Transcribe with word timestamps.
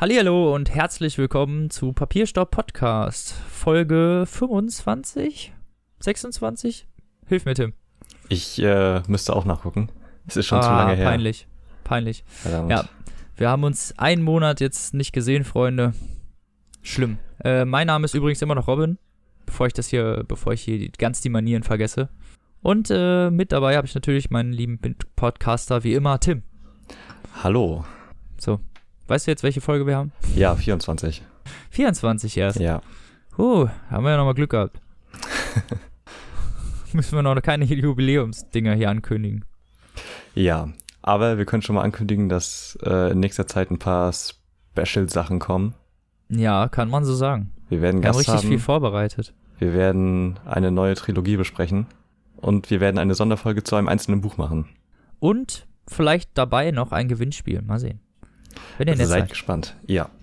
Hallihallo 0.00 0.54
und 0.54 0.74
herzlich 0.74 1.18
willkommen 1.18 1.68
zu 1.68 1.92
Papierstopp 1.92 2.50
Podcast, 2.50 3.34
Folge 3.34 4.24
25? 4.26 5.52
26? 5.98 6.88
Hilf 7.26 7.44
mir, 7.44 7.52
Tim. 7.52 7.74
Ich 8.30 8.62
äh, 8.62 9.02
müsste 9.08 9.36
auch 9.36 9.44
nachgucken. 9.44 9.90
Es 10.26 10.38
ist 10.38 10.46
schon 10.46 10.60
ah, 10.60 10.62
zu 10.62 10.70
lange 10.70 10.94
her. 10.94 11.04
Peinlich, 11.04 11.46
peinlich. 11.84 12.24
Verdammt. 12.28 12.70
Ja, 12.70 12.84
wir 13.36 13.50
haben 13.50 13.62
uns 13.62 13.92
einen 13.98 14.22
Monat 14.22 14.62
jetzt 14.62 14.94
nicht 14.94 15.12
gesehen, 15.12 15.44
Freunde. 15.44 15.92
Schlimm. 16.80 17.18
Äh, 17.44 17.66
mein 17.66 17.86
Name 17.86 18.06
ist 18.06 18.14
übrigens 18.14 18.40
immer 18.40 18.54
noch 18.54 18.68
Robin, 18.68 18.96
bevor 19.44 19.66
ich 19.66 19.74
das 19.74 19.88
hier, 19.88 20.24
bevor 20.26 20.54
ich 20.54 20.62
hier 20.62 20.78
die, 20.78 20.92
ganz 20.92 21.20
die 21.20 21.28
Manieren 21.28 21.62
vergesse. 21.62 22.08
Und 22.62 22.90
äh, 22.90 23.28
mit 23.30 23.52
dabei 23.52 23.76
habe 23.76 23.86
ich 23.86 23.94
natürlich 23.94 24.30
meinen 24.30 24.54
lieben 24.54 24.80
Podcaster, 25.14 25.84
wie 25.84 25.92
immer, 25.92 26.18
Tim. 26.20 26.42
Hallo. 27.42 27.84
So. 28.38 28.60
Weißt 29.10 29.26
du 29.26 29.32
jetzt, 29.32 29.42
welche 29.42 29.60
Folge 29.60 29.88
wir 29.88 29.96
haben? 29.96 30.12
Ja, 30.36 30.54
24. 30.54 31.24
24 31.70 32.36
erst. 32.36 32.60
Ja. 32.60 32.80
Huh, 33.36 33.68
haben 33.90 34.04
wir 34.04 34.12
ja 34.12 34.16
nochmal 34.16 34.34
Glück 34.34 34.50
gehabt. 34.50 34.80
Müssen 36.92 37.16
wir 37.16 37.22
noch 37.22 37.42
keine 37.42 37.64
Jubiläumsdinger 37.64 38.74
hier 38.74 38.88
ankündigen. 38.88 39.44
Ja, 40.36 40.68
aber 41.02 41.38
wir 41.38 41.44
können 41.44 41.62
schon 41.62 41.74
mal 41.74 41.82
ankündigen, 41.82 42.28
dass 42.28 42.78
äh, 42.84 43.10
in 43.10 43.18
nächster 43.18 43.48
Zeit 43.48 43.72
ein 43.72 43.80
paar 43.80 44.12
Special-Sachen 44.12 45.40
kommen. 45.40 45.74
Ja, 46.28 46.68
kann 46.68 46.88
man 46.88 47.04
so 47.04 47.16
sagen. 47.16 47.50
Wir 47.68 47.82
werden 47.82 48.04
Wir 48.04 48.10
haben 48.10 48.16
richtig 48.16 48.36
haben. 48.36 48.46
viel 48.46 48.60
vorbereitet. 48.60 49.34
Wir 49.58 49.74
werden 49.74 50.38
eine 50.44 50.70
neue 50.70 50.94
Trilogie 50.94 51.36
besprechen. 51.36 51.88
Und 52.36 52.70
wir 52.70 52.78
werden 52.78 52.98
eine 52.98 53.16
Sonderfolge 53.16 53.64
zu 53.64 53.74
einem 53.74 53.88
einzelnen 53.88 54.20
Buch 54.20 54.36
machen. 54.36 54.68
Und 55.18 55.66
vielleicht 55.88 56.30
dabei 56.34 56.70
noch 56.70 56.92
ein 56.92 57.08
Gewinnspiel. 57.08 57.60
Mal 57.62 57.80
sehen. 57.80 57.98
Wenn 58.78 58.88
ihr 58.88 58.92
Also 58.92 59.02
nett 59.02 59.08
seid 59.10 59.20
seid. 59.22 59.30
gespannt. 59.30 59.76
Ja. 59.86 60.08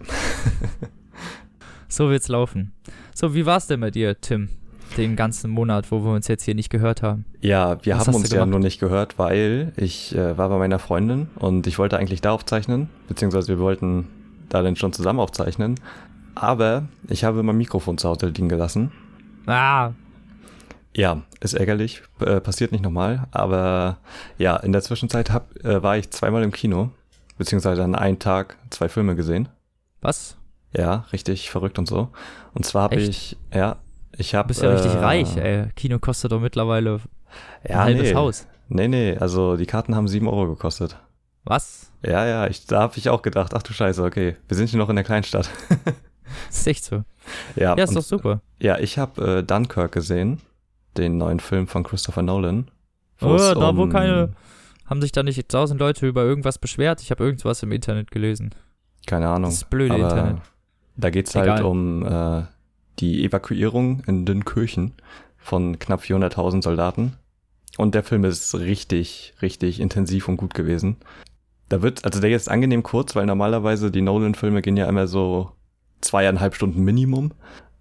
So 1.89 2.09
wird's 2.09 2.28
laufen. 2.28 2.73
So, 3.16 3.33
wie 3.33 3.45
war's 3.45 3.67
denn 3.67 3.80
bei 3.80 3.92
dir, 3.92 4.20
Tim? 4.20 4.50
Den 4.97 5.16
ganzen 5.16 5.50
Monat, 5.52 5.92
wo 5.92 6.03
wir 6.03 6.11
uns 6.11 6.28
jetzt 6.28 6.44
hier 6.44 6.55
nicht 6.55 6.70
gehört 6.70 7.02
haben. 7.02 7.25
Ja, 7.42 7.83
wir 7.86 7.95
Was 7.95 8.08
haben 8.08 8.16
uns 8.16 8.30
ja 8.31 8.45
nur 8.45 8.59
nicht 8.59 8.80
gehört, 8.80 9.17
weil 9.17 9.72
ich 9.78 10.14
äh, 10.16 10.38
war 10.38 10.50
bei 10.50 10.58
meiner 10.58 10.80
Freundin 10.80 11.28
und 11.36 11.66
ich 11.67 11.78
wollte 11.80 11.98
eigentlich 11.98 12.22
da 12.22 12.31
aufzeichnen, 12.31 12.89
beziehungsweise 13.08 13.48
wir 13.50 13.59
wollten 13.59 14.08
da 14.50 14.61
dann 14.61 14.75
schon 14.75 14.94
zusammen 14.94 15.20
aufzeichnen. 15.20 15.75
Aber 16.36 16.88
ich 17.09 17.23
habe 17.23 17.42
mein 17.44 17.58
Mikrofon 17.58 17.98
zu 17.98 18.09
Hause 18.09 18.28
liegen 18.28 18.50
gelassen. 18.50 18.92
Ah, 19.45 19.92
Ja, 20.94 21.22
ist 21.42 21.53
ärgerlich, 21.53 22.02
äh, 22.22 22.42
passiert 22.42 22.72
nicht 22.72 22.83
nochmal. 22.83 23.28
Aber 23.31 23.98
ja, 24.38 24.58
in 24.58 24.72
der 24.72 24.81
Zwischenzeit 24.81 25.31
hab, 25.31 25.55
äh, 25.64 25.81
war 25.83 25.98
ich 25.98 26.09
zweimal 26.11 26.44
im 26.44 26.52
Kino, 26.52 26.89
beziehungsweise 27.38 27.83
an 27.83 27.95
einem 27.95 28.19
Tag 28.19 28.57
zwei 28.69 28.89
Filme 28.89 29.16
gesehen. 29.16 29.49
was? 30.02 30.35
Ja, 30.75 31.05
richtig 31.13 31.49
verrückt 31.49 31.80
und 31.80 31.88
so. 31.88 32.09
Und 32.53 32.66
zwar 32.66 32.83
habe 32.83 32.97
ich, 32.97 33.38
ja, 33.53 33.77
ich 34.17 34.35
habe. 34.35 34.47
Du 34.47 34.47
bist 34.49 34.61
ja 34.61 34.69
richtig 34.69 34.93
reich, 34.95 35.38
ey. 35.38 35.67
Kino 35.75 35.97
kostet 35.97 36.31
doch 36.33 36.41
mittlerweile 36.41 36.99
Ja, 37.67 37.80
ein 37.80 37.83
halbes 37.85 38.09
nee. 38.09 38.15
Haus. 38.15 38.47
Nee, 38.67 38.88
nee, 38.89 39.17
also 39.17 39.55
die 39.55 39.65
Karten 39.65 39.95
haben 39.95 40.08
sieben 40.09 40.27
Euro 40.27 40.47
gekostet. 40.47 40.97
Was? 41.45 41.89
Ja, 42.03 42.25
ja, 42.25 42.47
ich, 42.47 42.65
da 42.67 42.81
habe 42.81 42.97
ich 42.97 43.09
auch 43.09 43.21
gedacht, 43.21 43.53
ach 43.55 43.63
du 43.63 43.71
Scheiße, 43.71 44.03
okay, 44.03 44.35
wir 44.49 44.58
sind 44.58 44.69
hier 44.69 44.77
noch 44.77 44.89
in 44.89 44.97
der 44.97 45.05
Kleinstadt. 45.05 45.49
Das 46.49 46.59
ist 46.59 46.67
echt 46.67 46.83
so. 46.83 47.03
Ja, 47.55 47.75
Ja, 47.77 47.83
ist 47.85 47.91
und, 47.91 47.95
doch 47.95 48.03
super. 48.03 48.41
ja 48.59 48.77
ich 48.77 48.97
habe 48.99 49.38
äh, 49.39 49.43
Dunkirk 49.43 49.93
gesehen, 49.93 50.41
den 50.97 51.17
neuen 51.17 51.39
Film 51.39 51.67
von 51.67 51.83
Christopher 51.83 52.21
Nolan. 52.23 52.69
Oh, 53.21 53.37
da 53.37 53.75
wo 53.75 53.83
um- 53.83 53.89
keine. 53.89 54.33
Haben 54.87 55.02
sich 55.02 55.11
da 55.11 55.21
nicht 55.21 55.48
tausend 55.49 55.80
Leute 55.80 56.08
über 56.08 56.23
irgendwas 56.23 56.58
beschwert? 56.58 57.02
Ich 57.02 57.11
habe 57.11 57.23
irgendwas 57.23 57.61
im 57.61 57.71
Internet 57.71 58.09
gelesen. 58.09 58.55
Keine 59.05 59.27
Ahnung. 59.27 59.52
Das 59.52 59.65
blöde 59.65 59.93
aber 59.93 60.03
Internet. 60.03 60.42
Da 60.95 61.09
geht's 61.09 61.36
Egal. 61.36 61.49
halt 61.49 61.64
um 61.64 62.05
äh, 62.05 62.43
die 62.99 63.23
Evakuierung 63.23 64.02
in 64.08 64.25
Dünkirchen 64.25 64.93
von 65.37 65.77
knapp 65.77 66.02
400.000 66.02 66.64
Soldaten. 66.64 67.14
Und 67.77 67.93
der 67.93 68.03
Film 68.03 68.23
ist 68.23 68.55
richtig, 68.55 69.33
richtig 69.42 69.80
intensiv 69.80 70.27
und 70.27 70.37
gut 70.37 70.53
gewesen. 70.53 70.98
Da 71.69 71.81
wird, 71.81 72.05
also 72.05 72.19
der 72.19 72.31
ist 72.31 72.49
angenehm 72.49 72.81
kurz, 72.81 73.15
weil 73.15 73.25
normalerweise 73.25 73.92
die 73.92 74.02
Nolan-Filme 74.02 74.61
gehen 74.61 74.77
ja 74.77 74.87
immer 74.87 75.08
so 75.08 75.52
zweieinhalb 76.02 76.55
Stunden 76.55 76.83
Minimum. 76.83 77.33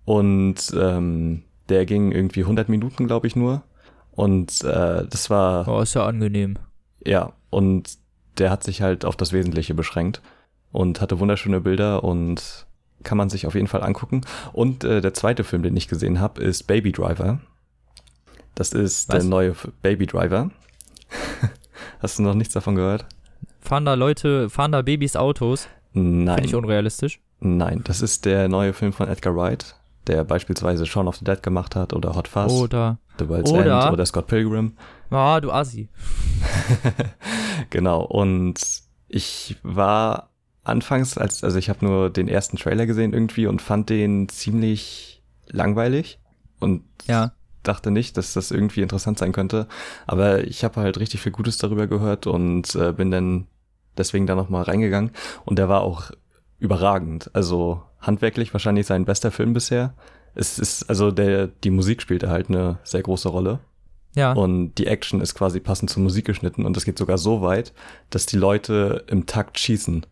Und 0.04 0.74
ähm, 0.78 1.44
der 1.68 1.86
ging 1.86 2.12
irgendwie 2.12 2.42
100 2.42 2.68
Minuten, 2.68 3.06
glaube 3.06 3.26
ich, 3.26 3.36
nur. 3.36 3.62
Und 4.10 4.62
äh, 4.64 5.06
das 5.08 5.30
war 5.30 5.68
Oh, 5.68 5.80
ist 5.80 5.94
ja 5.94 6.04
angenehm. 6.04 6.58
Ja, 7.06 7.32
und 7.50 7.98
der 8.38 8.50
hat 8.50 8.64
sich 8.64 8.82
halt 8.82 9.04
auf 9.04 9.16
das 9.16 9.32
Wesentliche 9.32 9.74
beschränkt 9.74 10.20
und 10.72 11.00
hatte 11.00 11.18
wunderschöne 11.20 11.60
Bilder 11.60 12.04
und 12.04 12.66
kann 13.02 13.16
man 13.18 13.30
sich 13.30 13.46
auf 13.46 13.54
jeden 13.54 13.66
Fall 13.68 13.82
angucken. 13.82 14.22
Und 14.52 14.84
äh, 14.84 15.00
der 15.00 15.14
zweite 15.14 15.44
Film, 15.44 15.62
den 15.62 15.76
ich 15.76 15.88
gesehen 15.88 16.20
habe, 16.20 16.42
ist 16.42 16.64
Baby 16.64 16.92
Driver. 16.92 17.38
Das 18.54 18.72
ist 18.72 19.08
Was? 19.08 19.16
der 19.16 19.24
neue 19.24 19.54
Baby 19.82 20.06
Driver. 20.06 20.50
Hast 22.00 22.18
du 22.18 22.22
noch 22.22 22.34
nichts 22.34 22.54
davon 22.54 22.74
gehört? 22.74 23.06
Fahren 23.60 23.84
da 23.84 23.94
Leute, 23.94 24.48
fahren 24.50 24.72
da 24.72 24.82
Babys 24.82 25.16
Autos? 25.16 25.68
Finde 25.92 26.40
ich 26.42 26.52
Nein, 26.52 26.54
unrealistisch. 26.54 27.20
nein, 27.40 27.82
das 27.84 28.00
ist 28.02 28.24
der 28.26 28.48
neue 28.48 28.72
Film 28.72 28.92
von 28.92 29.08
Edgar 29.08 29.34
Wright, 29.34 29.76
der 30.06 30.24
beispielsweise 30.24 30.86
Shaun 30.86 31.08
of 31.08 31.16
the 31.16 31.24
Dead 31.24 31.42
gemacht 31.42 31.74
hat 31.76 31.92
oder 31.92 32.14
Hot 32.14 32.28
Fuzz, 32.28 32.52
Oder. 32.52 32.98
The 33.18 33.28
World's 33.28 33.50
oder- 33.50 33.84
End 33.84 33.92
oder 33.92 34.06
Scott 34.06 34.26
Pilgrim. 34.26 34.76
Ah, 35.10 35.40
du 35.40 35.50
Assi. 35.52 35.88
genau, 37.70 38.02
und 38.02 38.58
ich 39.08 39.56
war 39.62 40.30
anfangs, 40.64 41.16
als, 41.16 41.44
also 41.44 41.58
ich 41.58 41.68
habe 41.68 41.84
nur 41.84 42.10
den 42.10 42.28
ersten 42.28 42.56
Trailer 42.56 42.86
gesehen 42.86 43.12
irgendwie 43.12 43.46
und 43.46 43.62
fand 43.62 43.88
den 43.88 44.28
ziemlich 44.28 45.22
langweilig 45.48 46.18
und 46.58 46.82
Ja. 47.06 47.32
dachte 47.62 47.90
nicht, 47.90 48.16
dass 48.16 48.32
das 48.32 48.50
irgendwie 48.50 48.82
interessant 48.82 49.18
sein 49.18 49.32
könnte. 49.32 49.68
Aber 50.06 50.44
ich 50.44 50.64
habe 50.64 50.80
halt 50.80 50.98
richtig 50.98 51.20
viel 51.20 51.32
Gutes 51.32 51.58
darüber 51.58 51.86
gehört 51.86 52.26
und 52.26 52.74
äh, 52.74 52.92
bin 52.92 53.10
dann 53.10 53.46
deswegen 53.96 54.26
da 54.26 54.34
nochmal 54.34 54.64
reingegangen. 54.64 55.12
Und 55.44 55.58
der 55.58 55.68
war 55.68 55.82
auch 55.82 56.10
überragend. 56.58 57.30
Also 57.32 57.82
handwerklich 58.00 58.52
wahrscheinlich 58.52 58.86
sein 58.86 59.04
bester 59.04 59.30
Film 59.30 59.52
bisher. 59.52 59.94
Es 60.34 60.58
ist, 60.58 60.88
also 60.90 61.10
der, 61.10 61.46
die 61.48 61.70
Musik 61.70 62.02
spielte 62.02 62.28
halt 62.28 62.48
eine 62.48 62.78
sehr 62.84 63.02
große 63.02 63.28
Rolle. 63.28 63.60
Ja. 64.14 64.32
Und 64.32 64.74
die 64.76 64.86
Action 64.86 65.20
ist 65.20 65.34
quasi 65.34 65.60
passend 65.60 65.90
zur 65.90 66.02
Musik 66.02 66.24
geschnitten 66.24 66.64
und 66.64 66.76
es 66.76 66.84
geht 66.84 66.98
sogar 66.98 67.18
so 67.18 67.42
weit, 67.42 67.72
dass 68.10 68.24
die 68.26 68.36
Leute 68.38 69.04
im 69.08 69.26
Takt 69.26 69.58
schießen 69.58 70.06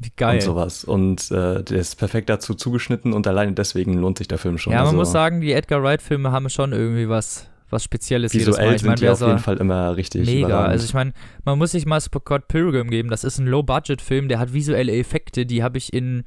Wie 0.00 0.12
geil. 0.16 0.36
und 0.36 0.42
sowas. 0.42 0.84
Und 0.84 1.30
äh, 1.30 1.62
der 1.62 1.78
ist 1.78 1.96
perfekt 1.96 2.28
dazu 2.28 2.54
zugeschnitten 2.54 3.12
und 3.12 3.26
alleine 3.28 3.52
deswegen 3.52 3.94
lohnt 3.94 4.18
sich 4.18 4.26
der 4.26 4.38
Film 4.38 4.58
schon. 4.58 4.72
ja, 4.72 4.80
man 4.80 4.86
also, 4.86 4.98
muss 4.98 5.12
sagen, 5.12 5.40
die 5.40 5.52
Edgar 5.52 5.82
Wright-Filme 5.84 6.32
haben 6.32 6.50
schon 6.50 6.72
irgendwie 6.72 7.08
was, 7.08 7.48
was 7.70 7.84
Spezielles 7.84 8.32
jedes 8.32 8.48
visuell 8.48 8.66
Mal. 8.66 8.74
Ich 8.74 8.80
sind 8.80 8.88
meine, 8.88 9.00
die 9.00 9.08
auf 9.08 9.20
jeden 9.20 9.38
Fall 9.38 9.58
immer 9.58 9.96
richtig 9.96 10.26
mega. 10.26 10.48
überragend. 10.48 10.72
Also 10.72 10.84
ich 10.86 10.94
meine, 10.94 11.12
man 11.44 11.56
muss 11.56 11.70
sich 11.70 11.86
mal 11.86 12.00
Scott 12.00 12.48
Pilgrim 12.48 12.90
geben. 12.90 13.08
Das 13.08 13.22
ist 13.22 13.38
ein 13.38 13.46
Low-Budget-Film, 13.46 14.28
der 14.28 14.40
hat 14.40 14.52
visuelle 14.52 14.92
Effekte, 14.96 15.46
die 15.46 15.62
habe 15.62 15.78
ich 15.78 15.92
in 15.92 16.24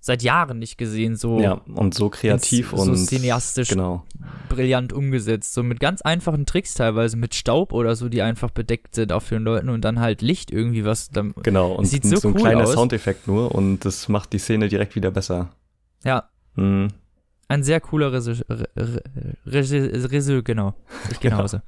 seit 0.00 0.22
Jahren 0.22 0.58
nicht 0.58 0.78
gesehen. 0.78 1.16
So 1.16 1.40
ja, 1.40 1.54
und 1.74 1.94
so 1.94 2.08
kreativ 2.08 2.72
ins- 2.72 2.84
so 2.84 2.90
und 2.90 2.96
cineastisch 2.96 3.68
Genau. 3.70 4.04
brillant 4.48 4.92
umgesetzt. 4.92 5.52
So 5.54 5.62
mit 5.62 5.80
ganz 5.80 6.02
einfachen 6.02 6.46
Tricks 6.46 6.74
teilweise, 6.74 7.16
mit 7.16 7.34
Staub 7.34 7.72
oder 7.72 7.96
so, 7.96 8.08
die 8.08 8.22
einfach 8.22 8.50
bedeckt 8.50 8.94
sind 8.94 9.12
auf 9.12 9.28
den 9.28 9.42
Leuten 9.42 9.68
und 9.68 9.82
dann 9.82 10.00
halt 10.00 10.22
Licht 10.22 10.50
irgendwie 10.50 10.84
was. 10.84 11.10
Dann, 11.10 11.34
Genau. 11.42 11.72
Und 11.72 11.86
Sieht 11.86 12.04
so 12.04 12.28
ein 12.28 12.34
cool 12.34 12.40
kleiner 12.40 12.64
aus. 12.64 12.72
Soundeffekt 12.72 13.26
nur 13.26 13.54
und 13.54 13.84
das 13.84 14.08
macht 14.08 14.32
die 14.32 14.38
Szene 14.38 14.68
direkt 14.68 14.94
wieder 14.94 15.10
besser. 15.10 15.50
ja, 16.04 16.28
Mhm. 16.54 16.88
ein 17.48 17.62
sehr 17.62 17.80
cooler 17.80 18.12
Regisseur, 18.12 18.44
Regisseur, 19.46 20.42
genau. 20.42 20.74
Ich 21.10 21.20
gehe 21.20 21.30
nach. 21.30 21.38
Hause. 21.38 21.62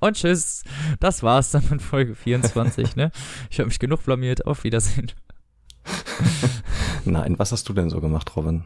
Und 0.00 0.16
tschüss. 0.16 0.62
Das 1.00 1.22
war's 1.22 1.50
dann 1.50 1.64
mit 1.70 1.82
Folge 1.82 2.14
24, 2.14 2.94
ne? 2.96 3.10
Ich 3.50 3.58
habe 3.58 3.66
mich 3.68 3.78
genug 3.78 4.04
blamiert. 4.04 4.46
Auf 4.46 4.64
Wiedersehen. 4.64 5.10
Nein, 7.04 7.38
was 7.38 7.52
hast 7.52 7.68
du 7.68 7.72
denn 7.72 7.90
so 7.90 8.00
gemacht, 8.00 8.34
Robin? 8.36 8.64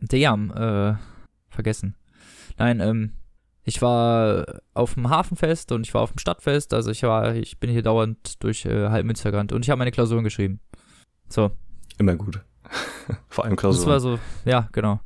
Damn, 0.00 0.50
äh, 0.52 0.94
vergessen. 1.48 1.96
Nein, 2.58 2.80
ähm, 2.80 3.12
ich 3.62 3.80
war 3.82 4.60
auf 4.74 4.94
dem 4.94 5.08
Hafenfest 5.08 5.72
und 5.72 5.86
ich 5.86 5.94
war 5.94 6.02
auf 6.02 6.12
dem 6.12 6.18
Stadtfest, 6.18 6.74
also 6.74 6.90
ich 6.90 7.02
war, 7.02 7.34
ich 7.34 7.58
bin 7.58 7.70
hier 7.70 7.82
dauernd 7.82 8.42
durch 8.42 8.64
äh, 8.66 8.90
halb 8.90 9.06
Münster 9.06 9.30
gerannt 9.30 9.52
und 9.52 9.64
ich 9.64 9.70
habe 9.70 9.78
meine 9.78 9.90
Klausuren 9.90 10.24
geschrieben. 10.24 10.60
So, 11.28 11.50
Immer 11.98 12.16
gut. 12.16 12.40
Vor 13.28 13.44
allem 13.44 13.56
das 13.56 13.64
war 13.64 13.70
Klausuren. 13.70 14.00
so, 14.00 14.18
ja, 14.50 14.68
genau. 14.72 15.00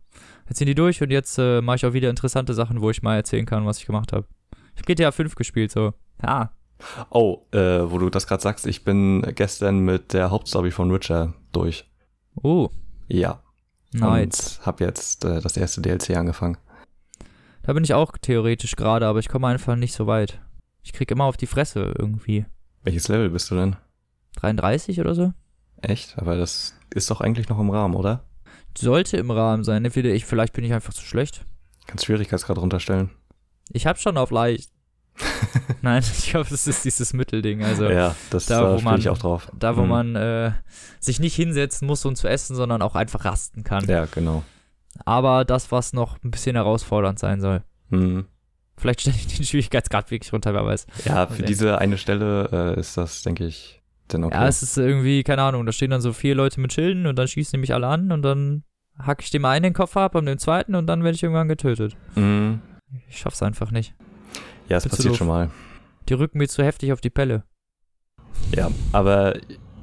Jetzt 0.49 0.59
sind 0.59 0.67
die 0.67 0.75
durch 0.75 1.03
und 1.03 1.11
jetzt 1.11 1.39
äh, 1.39 1.61
mache 1.61 1.77
ich 1.77 1.87
auch 1.87 1.93
wieder 1.93 2.09
interessante 2.11 2.55
Sachen, 2.55 2.81
wo 2.81 2.91
ich 2.91 3.03
mal 3.03 3.17
erzählen 3.17 3.45
kann, 3.45 3.67
was 3.67 3.79
ich 3.79 3.87
gemacht 3.87 4.13
habe. 4.13 4.27
Ich 4.75 4.81
habe 4.83 4.87
GTA 4.87 5.13
5 5.13 5.35
gespielt, 5.35 5.71
so. 5.71 5.93
Ja, 6.23 6.53
Oh, 7.11 7.43
äh, 7.53 7.59
wo 7.91 7.99
du 7.99 8.09
das 8.11 8.27
gerade 8.27 8.43
sagst, 8.43 8.67
ich 8.67 8.85
bin 8.85 9.23
gestern 9.35 9.81
mit 9.81 10.13
der 10.13 10.31
Hauptstory 10.31 10.71
von 10.71 10.93
Witcher 10.93 11.35
durch. 11.53 11.91
oh, 12.43 12.69
Ja. 13.09 13.43
nice. 13.93 14.59
Und 14.59 14.67
hab 14.67 14.81
jetzt 14.81 15.25
äh, 15.25 15.41
das 15.41 15.57
erste 15.57 15.81
DLC 15.81 16.17
angefangen. 16.17 16.57
Da 17.63 17.73
bin 17.73 17.85
ich 17.85 17.95
auch 17.95 18.13
theoretisch 18.21 18.77
gerade, 18.77 19.07
aber 19.07 19.19
ich 19.19 19.29
komme 19.29 19.49
einfach 19.49 19.77
nicht 19.77 19.93
so 19.95 20.07
weit. 20.07 20.41
Ich 20.83 20.93
krieg 20.93 21.11
immer 21.11 21.25
auf 21.25 21.37
die 21.37 21.47
Fresse 21.47 21.95
irgendwie. 21.99 22.47
Welches 22.83 23.09
Level 23.09 23.29
bist 23.31 23.51
du 23.51 23.57
denn? 23.57 23.77
33 24.37 25.01
oder 25.01 25.15
so? 25.15 25.33
Echt? 25.83 26.17
Aber 26.19 26.37
das 26.37 26.75
ist 26.95 27.11
doch 27.11 27.21
eigentlich 27.21 27.49
noch 27.49 27.59
im 27.59 27.71
Rahmen, 27.71 27.95
oder? 27.95 28.25
Sollte 28.77 29.17
im 29.17 29.31
Rahmen 29.31 29.65
sein. 29.65 29.85
Entweder 29.85 30.11
ich, 30.11 30.25
vielleicht 30.25 30.53
bin 30.53 30.65
ich 30.65 30.73
einfach 30.73 30.95
zu 30.95 31.03
schlecht. 31.03 31.45
Kannst 31.87 32.05
Schwierigkeitsgrad 32.05 32.59
runterstellen. 32.59 33.11
Ich 33.71 33.87
habe 33.87 33.99
schon 33.99 34.17
auf 34.17 34.31
leicht. 34.31 34.71
Nein, 35.83 36.03
ich 36.03 36.31
glaube, 36.31 36.49
das 36.51 36.67
ist 36.67 36.85
dieses 36.85 37.13
Mittelding. 37.13 37.63
Also 37.65 37.89
ja, 37.89 38.15
das 38.31 38.47
da, 38.47 38.77
wo 38.77 38.81
man- 38.83 38.99
ich 39.01 39.09
auch 39.09 39.19
drauf. 39.19 39.51
da, 39.59 39.77
wo 39.77 39.83
Mhm. 39.83 39.89
man 39.89 40.17
äh, 40.17 40.53
sich 41.01 41.21
nicht 41.21 41.35
hinsetzen 41.35 41.87
muss, 41.87 42.05
um 42.05 42.15
zu 42.17 42.29
essen, 42.29 42.55
sondern 42.57 42.83
auch 42.83 42.95
einfach 42.95 43.25
rasten 43.25 43.65
kann. 43.65 43.87
Ja, 43.87 44.07
genau. 44.07 44.43
Aber 45.05 45.45
das, 45.45 45.71
was 45.71 45.93
noch 45.93 46.23
ein 46.25 46.31
bisschen 46.31 46.57
herausfordernd 46.57 47.19
sein 47.19 47.41
soll. 47.41 47.63
Mhm. 47.91 48.27
Vielleicht 48.77 49.01
stelle 49.03 49.17
ich 49.17 49.27
den 49.37 49.45
Schwierigkeitsgrad 49.45 50.11
wirklich 50.11 50.33
runter, 50.33 50.55
wer 50.55 50.65
weiß. 50.65 50.87
Ja, 51.05 51.27
für 51.27 51.35
Okay. 51.35 51.45
diese 51.47 51.79
eine 51.79 51.99
Stelle 51.99 52.75
äh, 52.77 52.81
ist 52.81 52.97
das, 52.97 53.23
denke 53.23 53.45
ich, 53.45 53.83
dann 54.09 54.25
okay. 54.25 54.35
Ja, 54.37 54.47
es 54.49 54.63
ist 54.63 54.77
irgendwie, 54.79 55.23
keine 55.25 55.43
Ahnung, 55.43 55.67
da 55.67 55.73
stehen 55.73 55.91
dann 55.91 56.01
so 56.01 56.13
vier 56.13 56.35
Leute 56.35 56.61
mit 56.61 56.73
Schilden 56.73 57.07
und 57.07 57.17
dann 57.17 57.29
schießen 57.29 57.53
die 57.53 57.61
mich 57.61 57.75
alle 57.75 57.87
an 57.89 58.13
und 58.13 58.23
dann 58.23 58.63
hack 58.99 59.23
ich 59.23 59.31
dem 59.31 59.45
einen 59.45 59.63
den 59.65 59.73
Kopf 59.75 59.97
ab 59.97 60.15
und 60.15 60.27
dem 60.27 60.39
zweiten 60.39 60.75
und 60.75 60.87
dann 60.87 61.03
werde 61.05 61.15
ich 61.17 61.23
irgendwann 61.23 61.49
getötet. 61.49 61.97
Mhm. 62.15 62.61
Ich 63.09 63.19
schaff's 63.19 63.43
einfach 63.43 63.71
nicht. 63.71 63.95
Ja, 64.69 64.77
es 64.77 64.89
passiert 64.89 65.17
schon 65.17 65.29
mal. 65.29 65.51
Die 66.09 66.15
rücken 66.15 66.39
mir 66.39 66.49
zu 66.49 66.63
heftig 66.63 66.93
auf 66.93 67.01
die 67.01 67.11
Pelle. 67.11 67.45
Ja, 68.55 68.71
aber 68.93 69.35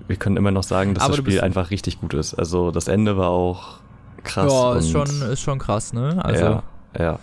wir 0.08 0.16
können 0.16 0.38
immer 0.38 0.52
noch 0.52 0.64
sagen, 0.64 0.94
dass 0.94 1.04
Aber 1.04 1.16
das 1.18 1.26
Spiel 1.26 1.42
einfach 1.42 1.72
richtig 1.72 2.00
gut 2.00 2.14
ist. 2.14 2.34
Also 2.34 2.72
das 2.72 2.88
Ende 2.88 3.18
war 3.18 3.30
auch 3.30 3.80
krass. 4.24 4.52
ja, 4.52 4.76
ist 4.76 4.92
schon, 4.92 5.22
ist 5.32 5.42
schon 5.42 5.60
krass, 5.60 5.94
ne? 5.94 6.24
Also 6.24 6.44
ja, 6.46 6.64
ja, 6.98 7.20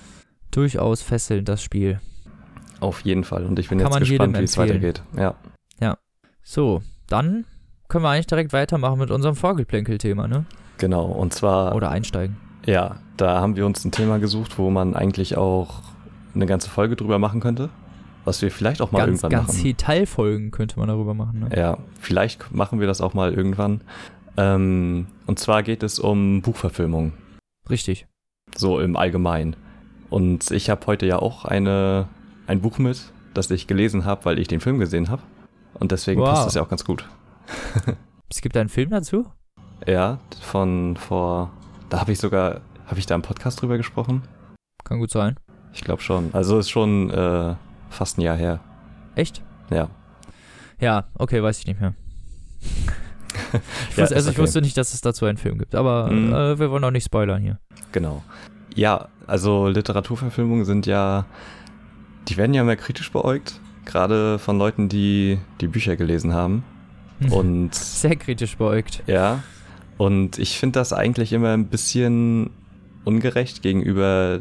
durchaus 0.51 1.03
fesselnd, 1.03 1.49
das 1.49 1.63
Spiel. 1.63 2.01
auf 2.81 3.01
jeden 3.03 3.25
Fall. 3.25 3.45
Und 3.47 3.59
ich 3.59 3.69
bin 3.69 3.79
Kann 3.79 3.93
jetzt 3.93 4.01
gespannt, 4.09 4.39
wie 4.39 4.45
es 4.45 4.57
weitergeht. 4.59 5.03
Ja, 5.17 5.35
So, 6.45 6.83
dann 7.09 7.45
können 7.89 8.05
wir 8.05 8.11
eigentlich 8.11 8.27
direkt 8.27 8.53
weitermachen 8.53 8.99
mit 8.99 9.11
unserem 9.13 9.37
Vorgeplänkel-Thema, 9.37 10.27
ne? 10.27 10.45
genau. 10.79 11.05
Und 11.05 11.33
zwar, 11.33 11.75
Oder 11.77 11.91
einsteigen. 11.91 12.37
ja, 12.67 12.97
da 13.17 13.41
haben 13.41 13.55
wir 13.55 13.65
uns 13.67 13.85
ein 13.85 13.93
Thema 13.93 14.19
gesucht, 14.19 14.59
wo 14.59 14.71
man 14.71 14.97
eigentlich 14.97 15.37
auch 15.37 15.83
eine 16.35 16.47
ganze 16.47 16.71
Folge 16.71 16.97
drüber 16.97 17.19
machen 17.19 17.41
könnte. 17.41 17.71
Was 18.25 18.41
wir 18.41 18.51
vielleicht 18.53 18.81
auch 18.81 18.93
mal 18.93 18.99
Ganz, 19.01 19.09
irgendwann 19.23 19.31
ganz 19.31 19.49
machen. 19.49 19.59
viel 19.61 19.75
Teilfolgen 19.75 20.51
könnte 20.53 20.79
man 20.79 20.87
darüber 20.89 21.13
machen, 21.13 21.41
ne? 21.41 21.51
Ja, 21.57 21.79
vielleicht 21.99 22.55
machen 22.55 22.79
wir 22.79 22.87
das 22.87 23.01
auch 23.01 23.15
mal 23.15 23.33
irgendwann. 23.35 23.81
Ähm, 24.37 25.09
und 25.27 25.39
zwar 25.41 25.63
geht 25.65 25.83
es 25.83 25.99
um 25.99 26.41
Buchverfilmung, 26.41 27.13
Richtig. 27.69 28.07
so 28.57 28.79
im 28.79 28.97
Allgemeinen. 28.97 29.57
Und 30.09 30.51
ich 30.53 30.71
habe 30.71 30.87
heute 30.87 31.05
ja 31.07 31.19
auch 31.19 31.45
eine, 31.45 32.09
ein 32.47 32.61
Buch 32.61 32.79
mit, 32.79 33.13
das 33.35 33.51
ich 33.51 33.67
gelesen 33.67 34.05
habe, 34.05 34.25
weil 34.25 34.39
ich 34.39 34.47
den 34.47 34.61
Film 34.61 34.79
gesehen 34.79 35.09
habe. 35.11 35.23
Und 35.75 35.91
deswegen 35.91 36.21
Wow. 36.21 36.29
passt 36.31 36.47
das 36.47 36.55
ja 36.55 36.63
auch 36.63 36.69
ganz 36.69 36.85
gut. 36.85 37.09
Es 38.31 38.41
gibt 38.41 38.57
einen 38.57 38.71
Film 38.71 38.89
dazu? 38.89 39.27
Ja, 39.87 40.19
von 40.41 40.97
vor, 40.97 41.51
da 41.91 42.01
habe 42.01 42.13
ich 42.13 42.19
sogar, 42.19 42.63
habe 42.87 42.99
ich 42.99 43.05
da 43.05 43.15
im 43.15 43.21
Podcast 43.21 43.61
drüber 43.61 43.77
gesprochen? 43.77 44.23
Kann 44.85 45.01
gut 45.01 45.11
sein. 45.11 45.37
Ich 45.75 45.83
glaube 45.83 46.03
schon. 46.03 46.31
Also 46.33 46.59
ist 46.59 46.71
schon 46.71 47.11
äh, 47.11 47.55
fast 47.91 48.19
ein 48.19 48.23
Jahr 48.23 48.37
her. 48.37 48.61
Echt? 49.15 49.43
Ja. 49.71 49.89
Ja, 50.81 51.05
okay, 51.19 51.43
weiß 51.43 51.61
ich 51.61 51.67
nicht 51.67 51.81
mehr. 51.81 51.95
ich 53.91 53.97
Ja, 53.97 54.03
wusste, 54.03 54.17
also 54.17 54.31
ich 54.31 54.37
okay. 54.37 54.43
wusste 54.43 54.61
nicht, 54.63 54.77
dass 54.77 54.95
es 54.95 55.01
dazu 55.01 55.25
einen 55.27 55.39
Film 55.39 55.59
gibt, 55.59 55.75
aber 55.75 56.11
Mhm. 56.11 56.33
äh, 56.33 56.59
wir 56.59 56.71
wollen 56.71 56.85
auch 56.85 56.91
nicht 56.91 57.05
spoilern 57.05 57.41
hier. 57.41 57.59
Genau. 57.93 58.23
Ja, 58.75 59.09
also 59.27 59.69
Literaturverfilmungen 59.69 60.65
sind 60.65 60.87
ja, 60.87 61.27
die 62.29 62.37
werden 62.37 62.55
ja 62.55 62.63
immer 62.63 62.77
kritisch 62.77 63.11
beäugt, 63.13 63.61
gerade 63.85 64.39
von 64.39 64.59
Leuten, 64.59 64.89
die 64.89 65.39
die 65.61 65.69
Bücher 65.69 65.97
gelesen 65.97 66.33
haben. 66.35 66.65
Und 67.31 67.75
Sehr 67.75 68.17
kritisch 68.17 68.57
beäugt. 68.57 69.03
ja, 69.07 69.43
und 69.99 70.39
ich 70.41 70.59
finde 70.59 70.81
das 70.81 70.93
eigentlich 70.93 71.33
immer 71.33 71.51
ein 71.53 71.67
bisschen 71.67 72.51
ungerecht 73.05 73.63
gegenüber 73.63 74.41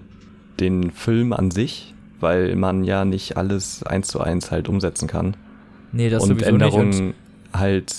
den 0.59 0.91
Film 0.91 1.33
an 1.33 1.51
sich, 1.51 1.93
weil 2.19 2.55
man 2.55 2.83
ja 2.83 3.05
nicht 3.05 3.37
alles 3.37 3.83
eins 3.83 4.07
zu 4.07 4.21
eins 4.21 4.51
halt 4.51 4.69
umsetzen 4.69 5.07
kann. 5.07 5.35
Nee, 5.91 6.09
das 6.09 6.23
und 6.23 6.41
Änderungen 6.41 6.89
nicht. 6.89 7.15
Halt 7.53 7.93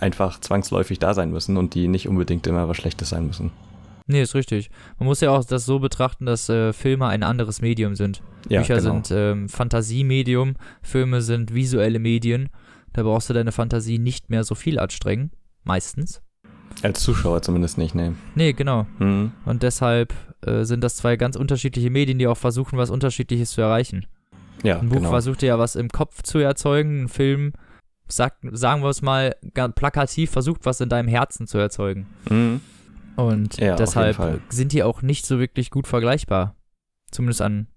einfach 0.00 0.40
zwangsläufig 0.40 0.98
da 0.98 1.14
sein 1.14 1.30
müssen 1.30 1.56
und 1.56 1.74
die 1.74 1.88
nicht 1.88 2.08
unbedingt 2.08 2.46
immer 2.46 2.68
was 2.68 2.76
Schlechtes 2.76 3.08
sein 3.08 3.26
müssen. 3.26 3.50
nee, 4.06 4.20
ist 4.20 4.34
richtig. 4.34 4.70
Man 4.98 5.06
muss 5.06 5.20
ja 5.20 5.30
auch 5.30 5.44
das 5.44 5.64
so 5.64 5.78
betrachten, 5.78 6.26
dass 6.26 6.48
äh, 6.48 6.72
Filme 6.72 7.06
ein 7.06 7.22
anderes 7.22 7.62
Medium 7.62 7.94
sind. 7.94 8.22
Ja, 8.48 8.60
Bücher 8.60 8.76
genau. 8.76 8.92
sind 8.92 9.10
ähm, 9.10 9.48
Fantasiemedium, 9.48 10.56
Filme 10.82 11.22
sind 11.22 11.54
visuelle 11.54 11.98
Medien. 11.98 12.50
Da 12.92 13.02
brauchst 13.02 13.30
du 13.30 13.34
deine 13.34 13.52
Fantasie 13.52 13.98
nicht 13.98 14.28
mehr 14.28 14.44
so 14.44 14.54
viel 14.54 14.78
anstrengen. 14.78 15.30
Meistens. 15.64 16.20
Als 16.82 17.00
Zuschauer 17.00 17.42
zumindest 17.42 17.78
nicht, 17.78 17.94
nee. 17.94 18.12
Nee, 18.34 18.52
genau. 18.52 18.86
Hm. 18.98 19.32
Und 19.44 19.62
deshalb 19.62 20.14
äh, 20.46 20.64
sind 20.64 20.82
das 20.82 20.96
zwei 20.96 21.16
ganz 21.16 21.36
unterschiedliche 21.36 21.90
Medien, 21.90 22.18
die 22.18 22.26
auch 22.26 22.36
versuchen, 22.36 22.78
was 22.78 22.90
Unterschiedliches 22.90 23.50
zu 23.52 23.60
erreichen. 23.60 24.06
Ja, 24.62 24.78
Ein 24.78 24.88
Buch 24.88 24.96
genau. 24.96 25.10
versucht 25.10 25.42
ja 25.42 25.58
was 25.58 25.76
im 25.76 25.88
Kopf 25.88 26.22
zu 26.22 26.38
erzeugen, 26.38 27.04
ein 27.04 27.08
Film, 27.08 27.52
sagt, 28.08 28.38
sagen 28.52 28.82
wir 28.82 28.88
es 28.90 29.02
mal 29.02 29.34
plakativ, 29.74 30.30
versucht 30.30 30.64
was 30.64 30.80
in 30.80 30.88
deinem 30.88 31.08
Herzen 31.08 31.46
zu 31.46 31.58
erzeugen. 31.58 32.06
Mhm. 32.28 32.60
Und 33.16 33.58
Ja, 33.58 33.76
deshalb 33.76 34.40
sind 34.48 34.72
die 34.72 34.82
auch 34.82 35.02
nicht 35.02 35.26
so 35.26 35.38
wirklich 35.38 35.70
gut 35.70 35.86
vergleichbar. 35.86 36.56
Zumindest 37.10 37.42
an 37.42 37.68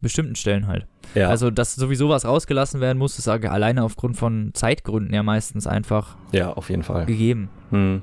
bestimmten 0.00 0.36
Stellen 0.36 0.66
halt. 0.66 0.86
Ja, 1.14 1.28
Also, 1.30 1.50
dass 1.50 1.74
sowieso 1.74 2.08
was 2.08 2.24
rausgelassen 2.24 2.80
werden 2.80 2.98
muss, 2.98 3.18
ist 3.18 3.26
alleine 3.26 3.82
aufgrund 3.82 4.16
von 4.16 4.50
Zeitgründen 4.54 5.12
ja 5.14 5.22
meistens 5.22 5.66
einfach 5.66 6.16
ja, 6.32 6.52
auf 6.52 6.70
jeden 6.70 6.82
Fall. 6.82 7.06
gegeben. 7.06 7.48
Hm. 7.70 8.02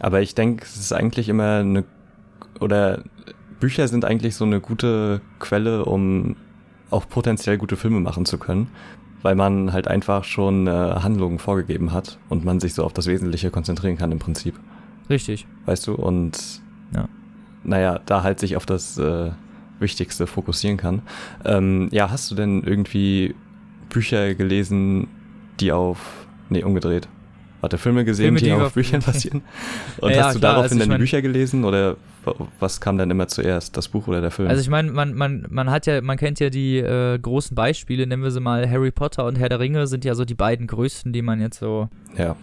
Aber 0.00 0.20
ich 0.20 0.34
denke, 0.34 0.64
es 0.64 0.76
ist 0.76 0.92
eigentlich 0.92 1.28
immer 1.28 1.58
eine, 1.58 1.84
oder 2.60 3.02
Bücher 3.60 3.88
sind 3.88 4.04
eigentlich 4.04 4.34
so 4.36 4.44
eine 4.44 4.60
gute 4.60 5.20
Quelle, 5.38 5.84
um 5.84 6.36
auch 6.90 7.08
potenziell 7.08 7.58
gute 7.58 7.76
Filme 7.76 8.00
machen 8.00 8.26
zu 8.26 8.38
können, 8.38 8.68
weil 9.22 9.34
man 9.34 9.72
halt 9.72 9.88
einfach 9.88 10.24
schon 10.24 10.66
äh, 10.66 10.70
Handlungen 10.70 11.38
vorgegeben 11.38 11.92
hat 11.92 12.18
und 12.28 12.44
man 12.44 12.60
sich 12.60 12.74
so 12.74 12.84
auf 12.84 12.92
das 12.92 13.06
Wesentliche 13.06 13.50
konzentrieren 13.50 13.96
kann 13.96 14.12
im 14.12 14.18
Prinzip. 14.18 14.54
Richtig. 15.08 15.46
Weißt 15.64 15.86
du? 15.86 15.94
Und 15.94 16.60
Ja. 16.94 17.08
naja, 17.64 18.00
da 18.06 18.22
halt 18.22 18.38
sich 18.40 18.56
auf 18.56 18.66
das 18.66 18.98
äh, 18.98 19.30
Wichtigste 19.80 20.26
fokussieren 20.26 20.76
kann. 20.76 21.02
Ähm, 21.44 21.88
ja, 21.90 22.10
hast 22.10 22.30
du 22.30 22.34
denn 22.34 22.62
irgendwie 22.62 23.34
Bücher 23.88 24.34
gelesen, 24.34 25.08
die 25.60 25.72
auf. 25.72 26.26
Nee, 26.48 26.62
umgedreht. 26.62 27.08
Warte, 27.66 27.78
Filme 27.78 28.04
gesehen, 28.04 28.26
Filme, 28.26 28.38
die, 28.38 28.44
die 28.46 28.52
auf 28.52 28.74
Büchern 28.74 29.00
basieren? 29.02 29.42
Und 30.00 30.12
Ja, 30.12 30.26
hast 30.26 30.36
du 30.36 30.38
klar, 30.38 30.52
daraufhin 30.54 30.64
also 30.72 30.76
ich 30.76 30.82
die 30.84 30.88
mein- 30.88 30.98
Bücher 31.00 31.20
gelesen 31.22 31.64
oder 31.64 31.96
wa- 32.24 32.34
was 32.60 32.80
kam 32.80 32.96
dann 32.96 33.10
immer 33.10 33.26
zuerst? 33.28 33.76
Das 33.76 33.88
Buch 33.88 34.06
oder 34.06 34.20
der 34.20 34.30
Film? 34.30 34.48
Also 34.48 34.60
ich 34.62 34.68
meine, 34.68 34.92
man, 34.92 35.14
man, 35.14 35.46
man 35.50 35.70
hat 35.70 35.86
ja, 35.86 36.00
man 36.00 36.16
kennt 36.16 36.38
ja 36.40 36.48
die 36.50 36.78
äh, 36.78 37.18
großen 37.18 37.54
Beispiele, 37.56 38.06
nennen 38.06 38.22
wir 38.22 38.30
sie 38.30 38.40
mal 38.40 38.68
Harry 38.70 38.90
Potter 38.92 39.24
und 39.26 39.36
Herr 39.36 39.48
der 39.48 39.58
Ringe 39.60 39.86
sind 39.88 40.04
ja 40.04 40.14
so 40.14 40.24
die 40.24 40.34
beiden 40.34 40.66
größten, 40.68 41.12
die 41.12 41.22
man 41.22 41.40
jetzt 41.40 41.58
so 41.58 41.88
ja. 42.16 42.36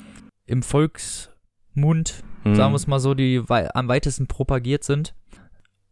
im 0.46 0.62
Volksmund, 0.62 2.24
Hm. 2.44 2.56
sagen 2.56 2.74
wir 2.74 2.75
es 2.75 2.88
mal 2.88 3.00
so, 3.00 3.13
die 3.13 3.48
wei 3.48 3.74
am 3.74 3.88
weitesten 3.88 4.27
propagiert 4.27 4.84
sind. 4.84 5.15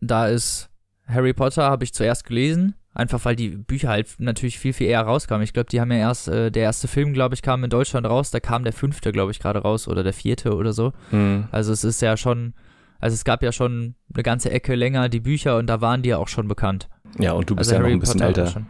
Da 0.01 0.27
ist 0.27 0.69
Harry 1.07 1.33
Potter, 1.33 1.63
habe 1.63 1.83
ich 1.85 1.93
zuerst 1.93 2.25
gelesen, 2.25 2.75
einfach 2.93 3.23
weil 3.25 3.35
die 3.35 3.49
Bücher 3.49 3.89
halt 3.89 4.07
natürlich 4.19 4.59
viel, 4.59 4.73
viel 4.73 4.87
eher 4.87 5.01
rauskamen. 5.01 5.43
Ich 5.43 5.53
glaube, 5.53 5.69
die 5.69 5.79
haben 5.79 5.91
ja 5.91 5.97
erst, 5.99 6.27
äh, 6.27 6.51
der 6.51 6.63
erste 6.63 6.87
Film, 6.87 7.13
glaube 7.13 7.35
ich, 7.35 7.41
kam 7.41 7.63
in 7.63 7.69
Deutschland 7.69 8.05
raus, 8.05 8.31
da 8.31 8.39
kam 8.39 8.63
der 8.63 8.73
fünfte, 8.73 9.11
glaube 9.11 9.31
ich, 9.31 9.39
gerade 9.39 9.59
raus 9.59 9.87
oder 9.87 10.03
der 10.03 10.13
vierte 10.13 10.55
oder 10.55 10.73
so. 10.73 10.91
Hm. 11.11 11.47
Also 11.51 11.71
es 11.71 11.83
ist 11.83 12.01
ja 12.01 12.17
schon, 12.17 12.53
also 12.99 13.13
es 13.13 13.23
gab 13.23 13.43
ja 13.43 13.51
schon 13.51 13.95
eine 14.13 14.23
ganze 14.23 14.51
Ecke 14.51 14.75
länger 14.75 15.07
die 15.09 15.19
Bücher 15.21 15.57
und 15.57 15.67
da 15.67 15.79
waren 15.81 16.01
die 16.01 16.09
ja 16.09 16.17
auch 16.17 16.27
schon 16.27 16.47
bekannt. 16.47 16.89
Ja, 17.19 17.31
und 17.33 17.49
du 17.49 17.55
bist 17.55 17.69
also 17.71 17.75
ja 17.75 17.79
noch 17.79 17.85
Harry 17.85 17.93
ein 17.93 17.99
bisschen 17.99 18.19
Potter 18.19 18.41
älter. 18.43 18.65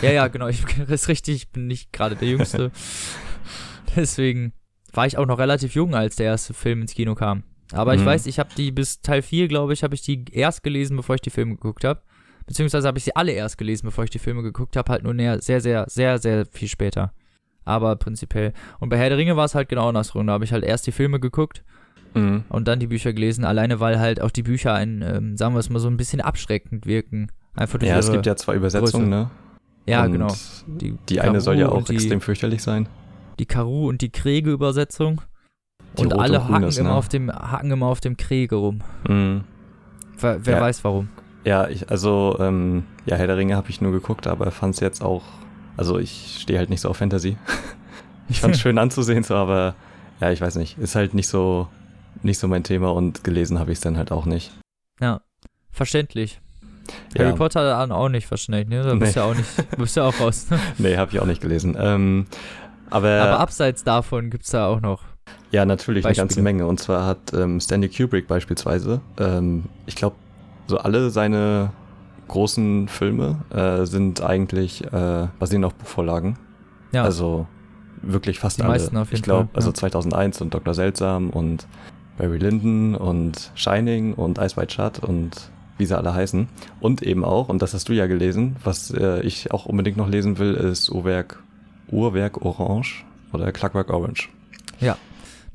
Ja, 0.00 0.12
ja, 0.12 0.28
genau, 0.28 0.46
ich, 0.48 0.64
das 0.64 0.88
ist 1.02 1.08
richtig, 1.08 1.34
ich 1.36 1.50
bin 1.50 1.66
nicht 1.66 1.92
gerade 1.92 2.14
der 2.14 2.28
Jüngste. 2.28 2.70
Deswegen 3.96 4.52
war 4.92 5.06
ich 5.06 5.18
auch 5.18 5.26
noch 5.26 5.38
relativ 5.38 5.74
jung, 5.74 5.94
als 5.94 6.16
der 6.16 6.26
erste 6.26 6.54
Film 6.54 6.82
ins 6.82 6.94
Kino 6.94 7.14
kam. 7.14 7.42
Aber 7.72 7.94
ich 7.94 8.00
Mhm. 8.00 8.06
weiß, 8.06 8.26
ich 8.26 8.38
habe 8.38 8.50
die 8.56 8.70
bis 8.70 9.00
Teil 9.00 9.22
4, 9.22 9.48
glaube 9.48 9.72
ich, 9.72 9.82
habe 9.82 9.94
ich 9.94 10.02
die 10.02 10.24
erst 10.32 10.62
gelesen, 10.62 10.96
bevor 10.96 11.16
ich 11.16 11.20
die 11.20 11.30
Filme 11.30 11.56
geguckt 11.56 11.84
habe. 11.84 12.00
Beziehungsweise 12.46 12.86
habe 12.86 12.98
ich 12.98 13.04
sie 13.04 13.16
alle 13.16 13.32
erst 13.32 13.58
gelesen, 13.58 13.86
bevor 13.86 14.04
ich 14.04 14.10
die 14.10 14.18
Filme 14.18 14.42
geguckt 14.42 14.76
habe, 14.76 14.92
halt 14.92 15.02
nur 15.02 15.14
näher, 15.14 15.40
sehr, 15.40 15.60
sehr, 15.60 15.84
sehr, 15.88 16.18
sehr 16.18 16.46
viel 16.46 16.68
später. 16.68 17.12
Aber 17.64 17.96
prinzipiell. 17.96 18.52
Und 18.78 18.88
bei 18.90 18.96
Herr 18.98 19.08
der 19.08 19.18
Ringe 19.18 19.36
war 19.36 19.44
es 19.44 19.54
halt 19.56 19.68
genau 19.68 19.88
andersrum. 19.88 20.26
Da 20.28 20.34
habe 20.34 20.44
ich 20.44 20.52
halt 20.52 20.64
erst 20.64 20.86
die 20.86 20.92
Filme 20.92 21.18
geguckt 21.18 21.64
Hm. 22.14 22.44
und 22.48 22.66
dann 22.68 22.78
die 22.80 22.86
Bücher 22.86 23.12
gelesen, 23.12 23.44
alleine 23.44 23.80
weil 23.80 23.98
halt 23.98 24.22
auch 24.22 24.30
die 24.30 24.44
Bücher 24.44 24.72
ein, 24.72 25.02
ähm, 25.02 25.36
sagen 25.36 25.54
wir 25.54 25.58
es 25.58 25.68
mal 25.68 25.80
so, 25.80 25.88
ein 25.88 25.96
bisschen 25.98 26.20
abschreckend 26.22 26.86
wirken. 26.86 27.30
Einfach 27.56 27.78
durch 27.78 27.90
Ja, 27.90 27.98
es 27.98 28.10
gibt 28.10 28.24
ja 28.26 28.36
zwei 28.36 28.54
Übersetzungen, 28.54 29.10
ne? 29.10 29.30
ja 29.86 30.04
Und 30.04 30.12
genau. 30.12 30.34
Die, 30.66 30.96
die 31.08 31.20
eine 31.20 31.40
soll 31.40 31.58
ja 31.58 31.68
auch 31.68 31.84
die, 31.84 31.94
extrem 31.94 32.20
fürchterlich 32.20 32.62
sein. 32.62 32.88
Die 33.38 33.44
Karu 33.46 33.88
und 33.88 34.00
die 34.00 34.10
Kriege-Übersetzung. 34.10 35.20
Und 35.98 36.14
alle 36.14 36.44
hacken 36.44 36.56
Hunis, 36.56 36.78
immer, 36.78 36.90
ne? 36.90 36.94
auf 36.94 37.08
dem, 37.08 37.30
hacken 37.30 37.70
immer 37.70 37.86
auf 37.86 38.00
dem 38.00 38.16
Kriege 38.16 38.54
rum. 38.56 38.80
Hm. 39.06 39.44
Wer, 40.18 40.46
wer 40.46 40.56
Ja. 40.56 40.60
weiß 40.62 40.84
warum. 40.84 41.08
Ja, 41.46 41.68
ich, 41.68 41.88
also, 41.90 42.36
ähm, 42.40 42.84
ja, 43.06 43.16
Herr 43.16 43.28
der 43.28 43.36
Ringe 43.36 43.54
habe 43.56 43.70
ich 43.70 43.80
nur 43.80 43.92
geguckt, 43.92 44.26
aber 44.26 44.50
fand 44.50 44.74
es 44.74 44.80
jetzt 44.80 45.00
auch, 45.00 45.22
also 45.76 45.96
ich 45.98 46.38
stehe 46.40 46.58
halt 46.58 46.70
nicht 46.70 46.80
so 46.80 46.88
auf 46.90 46.96
Fantasy. 46.96 47.36
ich 48.28 48.40
fand 48.40 48.56
es 48.56 48.60
schön 48.62 48.78
anzusehen, 48.78 49.22
so, 49.22 49.36
aber 49.36 49.76
ja, 50.20 50.32
ich 50.32 50.40
weiß 50.40 50.56
nicht, 50.56 50.76
ist 50.78 50.96
halt 50.96 51.14
nicht 51.14 51.28
so, 51.28 51.68
nicht 52.22 52.38
so 52.40 52.48
mein 52.48 52.64
Thema 52.64 52.92
und 52.92 53.22
gelesen 53.22 53.60
habe 53.60 53.70
ich 53.70 53.78
es 53.78 53.82
dann 53.82 53.96
halt 53.96 54.10
auch 54.10 54.26
nicht. 54.26 54.50
Ja, 55.00 55.20
verständlich. 55.70 56.40
Ja. 57.14 57.24
Harry 57.24 57.36
Potter 57.36 57.90
auch 57.94 58.08
nicht 58.08 58.28
wahrscheinlich, 58.30 58.66
ne? 58.68 58.82
Da 58.82 58.94
bist 58.94 59.14
du 59.14 59.20
Nee. 59.20 59.24
ja 59.26 59.30
auch 59.30 59.36
nicht, 59.36 59.70
bist 59.78 59.96
ja 59.96 60.02
auch 60.04 60.18
raus. 60.20 60.46
Ne? 60.50 60.58
Nee, 60.78 60.96
habe 60.96 61.12
ich 61.12 61.20
auch 61.20 61.26
nicht 61.26 61.40
gelesen. 61.40 61.76
Ähm, 61.78 62.26
aber, 62.90 63.20
Aber 63.22 63.38
abseits 63.40 63.84
davon 63.84 64.30
gibt's 64.30 64.50
da 64.50 64.66
auch 64.66 64.80
noch. 64.80 65.02
ja, 65.52 65.64
natürlich 65.64 66.04
eine 66.04 66.14
ganze 66.14 66.36
Beispiele. 66.40 66.42
Menge. 66.42 66.66
Und 66.66 66.80
zwar 66.80 67.06
hat 67.06 67.32
ähm, 67.34 67.60
Stanley 67.60 67.88
Kubrick 67.88 68.26
beispielsweise, 68.26 69.00
ähm, 69.18 69.64
ich 69.86 69.94
glaube, 69.96 70.16
so 70.66 70.78
alle 70.78 71.10
seine 71.10 71.70
großen 72.28 72.88
Filme 72.88 73.36
äh, 73.50 73.84
sind 73.86 74.22
eigentlich 74.22 74.84
äh, 74.84 75.28
basieren 75.38 75.64
auf 75.64 75.74
Buchvorlagen. 75.74 76.38
Ja, 76.92 77.04
Also 77.04 77.46
wirklich 78.02 78.38
fast 78.38 78.58
Die 78.58 78.62
alle. 78.62 78.72
meisten 78.72 78.96
auf 78.96 79.08
jeden 79.08 79.16
ich 79.16 79.22
glaube, 79.22 79.44
Fall, 79.46 79.54
also 79.56 79.68
ja. 79.70 79.74
2001 79.74 80.40
und 80.40 80.54
Dr. 80.54 80.74
Seltsam 80.74 81.30
und 81.30 81.66
Barry 82.18 82.38
Lyndon 82.38 82.94
und 82.94 83.50
Shining 83.54 84.14
und 84.14 84.38
Ice 84.38 84.56
White 84.56 84.74
Shut 84.74 84.98
und 85.00 85.50
wie 85.78 85.84
sie 85.86 85.96
alle 85.96 86.14
heißen. 86.14 86.48
Und 86.80 87.02
eben 87.02 87.24
auch, 87.24 87.48
und 87.48 87.60
das 87.62 87.74
hast 87.74 87.88
du 87.88 87.92
ja 87.92 88.06
gelesen, 88.06 88.56
was 88.64 88.90
äh, 88.90 89.20
ich 89.20 89.52
auch 89.52 89.66
unbedingt 89.66 89.98
noch 89.98 90.08
lesen 90.08 90.38
will, 90.38 90.54
ist 90.54 90.90
Uhrwerk, 90.90 91.42
Uhrwerk 91.90 92.40
Orange 92.44 93.04
oder 93.32 93.52
Clockwork 93.52 93.90
Orange. 93.90 94.30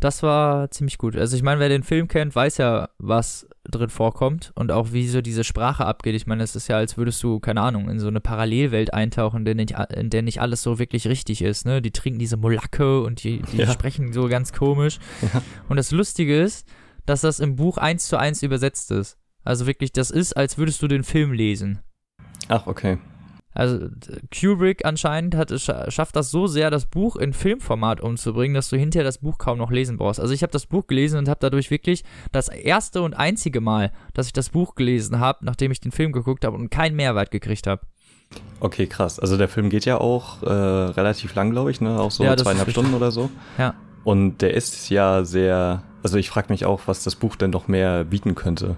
Das 0.02 0.24
war 0.24 0.70
ziemlich 0.72 0.98
gut. 0.98 1.16
Also 1.16 1.38
ich 1.38 1.44
meine, 1.44 1.60
wer 1.62 1.70
den 1.70 1.84
Film 1.84 2.08
kennt, 2.10 2.36
weiß 2.36 2.58
ja, 2.58 2.90
was 2.98 3.48
drin 3.64 3.90
vorkommt 3.90 4.52
und 4.56 4.72
auch 4.72 4.92
wie 4.92 5.08
so 5.08 5.22
diese 5.22 5.44
Sprache 5.44 5.86
abgeht. 5.86 6.16
Ich 6.16 6.28
meine, 6.28 6.44
es 6.44 6.56
ist 6.56 6.68
ja, 6.68 6.76
als 6.78 6.98
würdest 6.98 7.22
du, 7.24 7.40
keine 7.40 7.62
Ahnung, 7.62 7.88
in 7.90 8.00
so 8.00 8.08
eine 8.08 8.20
Parallelwelt 8.20 8.94
eintauchen, 8.94 9.40
in 9.40 9.46
der 9.46 9.56
nicht, 9.56 9.76
in 9.96 10.10
der 10.10 10.24
nicht 10.24 10.42
alles 10.42 10.64
so 10.64 10.80
wirklich 10.80 11.08
richtig 11.08 11.42
ist. 11.44 11.66
Ne? 11.66 11.82
Die 11.82 11.92
trinken 11.92 12.20
diese 12.20 12.36
Molacke 12.38 13.02
und 13.02 13.24
die, 13.24 13.42
die 13.54 13.58
Ja. 13.58 13.72
sprechen 13.72 14.12
so 14.12 14.28
ganz 14.28 14.52
komisch. 14.52 15.00
Ja. 15.22 15.42
Und 15.70 15.78
das 15.78 15.92
Lustige 15.92 16.42
ist, 16.42 16.68
dass 17.06 17.22
das 17.22 17.40
im 17.40 17.56
Buch 17.56 17.78
eins 17.78 18.08
zu 18.08 18.18
eins 18.18 18.44
übersetzt 18.44 18.92
ist. 18.92 19.18
Also 19.44 19.68
wirklich, 19.68 19.92
das 19.94 20.12
ist, 20.12 20.36
als 20.36 20.58
würdest 20.58 20.82
du 20.82 20.88
den 20.88 21.04
Film 21.04 21.32
lesen. 21.32 21.80
Ach, 22.48 22.68
okay. 22.68 22.98
Also 23.54 23.88
Kubrick 24.34 24.86
anscheinend 24.86 25.36
hat 25.36 25.52
es 25.52 25.68
scha- 25.68 25.92
schafft 25.92 26.16
das 26.16 26.32
so 26.32 26.48
sehr, 26.48 26.70
das 26.72 26.86
Buch 26.86 27.16
in 27.18 27.34
Filmformat 27.34 28.00
umzubringen, 28.02 28.54
dass 28.56 28.70
du 28.70 28.78
hinterher 28.78 29.04
das 29.04 29.18
Buch 29.18 29.38
kaum 29.38 29.58
noch 29.58 29.72
lesen 29.72 29.98
brauchst. 29.98 30.20
Also 30.20 30.34
ich 30.34 30.42
habe 30.44 30.52
das 30.52 30.66
Buch 30.66 30.88
gelesen 30.88 31.18
und 31.20 31.28
habe 31.28 31.40
dadurch 31.42 31.70
wirklich 31.70 32.04
das 32.32 32.48
erste 32.48 33.02
und 33.02 33.14
einzige 33.14 33.60
Mal, 33.62 33.92
dass 34.14 34.28
ich 34.28 34.34
das 34.34 34.50
Buch 34.50 34.76
gelesen 34.76 35.20
habe, 35.20 35.46
nachdem 35.46 35.72
ich 35.72 35.82
den 35.82 35.92
Film 35.92 36.12
geguckt 36.14 36.46
habe 36.46 36.56
und 36.56 36.70
keinen 36.70 36.96
Mehrwert 36.96 37.32
gekriegt 37.32 37.68
habe. 37.68 37.82
Okay, 38.62 38.88
krass. 38.88 39.20
Also 39.20 39.36
der 39.36 39.50
Film 39.50 39.70
geht 39.70 39.84
ja 39.84 39.98
auch 40.00 40.42
äh, 40.44 40.50
relativ 40.50 41.36
lang, 41.36 41.52
glaube 41.52 41.72
ich, 41.72 41.82
ne? 41.82 42.00
Auch 42.00 42.12
so 42.12 42.24
Ja, 42.24 42.38
zweieinhalb. 42.38 42.70
Stunden 42.72 42.94
oder 42.94 43.12
so. 43.12 43.30
Ja. 43.58 43.74
Und 44.06 44.42
der 44.42 44.54
ist 44.54 44.90
ja 44.90 45.26
sehr, 45.26 45.84
also 46.02 46.18
ich 46.18 46.30
frage 46.30 46.48
mich 46.54 46.64
auch, 46.66 46.82
was 46.86 47.04
das 47.04 47.16
Buch 47.18 47.36
denn 47.36 47.52
noch 47.52 47.68
mehr 47.68 48.06
bieten 48.06 48.34
könnte. 48.36 48.78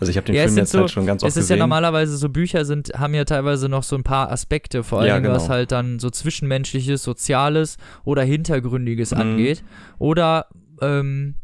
Also 0.00 0.10
ich 0.10 0.16
habe 0.16 0.26
den 0.26 0.34
Ja, 0.36 0.44
Film 0.44 0.56
jetzt 0.58 0.70
so- 0.72 0.80
halt 0.80 0.90
schon 0.90 1.06
ganz 1.06 1.22
oft 1.22 1.30
Es 1.30 1.36
ist 1.36 1.48
ja 1.50 1.54
gesehen. 1.56 1.58
normalerweise 1.60 2.16
so, 2.16 2.28
Bücher 2.28 2.64
sind, 2.64 2.90
haben 2.96 3.14
ja 3.14 3.24
teilweise 3.24 3.68
noch 3.68 3.82
so 3.82 3.96
ein 3.96 4.04
paar 4.04 4.30
Aspekte, 4.30 4.84
vor 4.84 5.00
allem 5.00 5.08
Ja, 5.08 5.18
genau. 5.18 5.34
was 5.34 5.48
halt 5.48 5.72
dann 5.72 5.98
so 5.98 6.08
Zwischenmenschliches, 6.10 7.02
Soziales 7.02 7.76
oder 8.04 8.22
Hintergründiges 8.22 9.10
Mhm. 9.12 9.18
angeht. 9.20 9.64
Oder 9.98 10.46
ähm, 10.80 11.34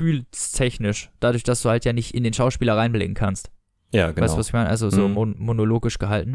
gefühlstechnisch, 0.00 1.10
dadurch, 1.20 1.42
dass 1.42 1.62
du 1.62 1.68
halt 1.68 1.84
ja 1.84 1.92
nicht 1.92 2.14
in 2.14 2.24
den 2.24 2.32
Schauspieler 2.32 2.76
reinblicken 2.76 3.14
kannst. 3.14 3.50
ja, 3.92 4.10
genau. 4.10 4.24
Weißt 4.24 4.34
du, 4.34 4.38
was 4.38 4.48
ich 4.48 4.52
meine? 4.52 4.68
Also 4.68 4.90
so 4.90 5.06
Mhm. 5.08 5.14
mon 5.14 5.34
monologisch 5.38 5.98
gehalten. 5.98 6.34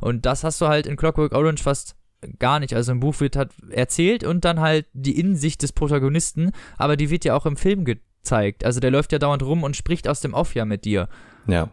Und 0.00 0.26
das 0.26 0.42
hast 0.44 0.60
du 0.60 0.66
halt 0.66 0.86
in 0.86 0.96
Clockwork 0.96 1.32
Orange 1.32 1.62
fast 1.62 1.94
gar 2.40 2.58
nicht. 2.58 2.74
Also 2.74 2.90
im 2.92 3.00
Buch 3.00 3.20
wird 3.20 3.36
halt 3.36 3.52
erzählt 3.70 4.24
und 4.24 4.44
dann 4.44 4.60
halt 4.60 4.86
die 4.92 5.18
Innensicht 5.18 5.62
des 5.62 5.72
Protagonisten, 5.72 6.50
aber 6.76 6.96
die 6.96 7.08
wird 7.08 7.24
ja 7.24 7.34
auch 7.36 7.46
im 7.46 7.56
Film 7.56 7.84
gezeigt. 8.28 8.64
Also 8.64 8.80
der 8.80 8.90
läuft 8.90 9.12
ja 9.12 9.18
dauernd 9.18 9.42
rum 9.42 9.62
und 9.62 9.76
spricht 9.76 10.08
aus 10.08 10.20
dem 10.20 10.34
Off 10.34 10.54
ja 10.54 10.64
mit 10.64 10.84
dir. 10.84 11.08
ja, 11.46 11.70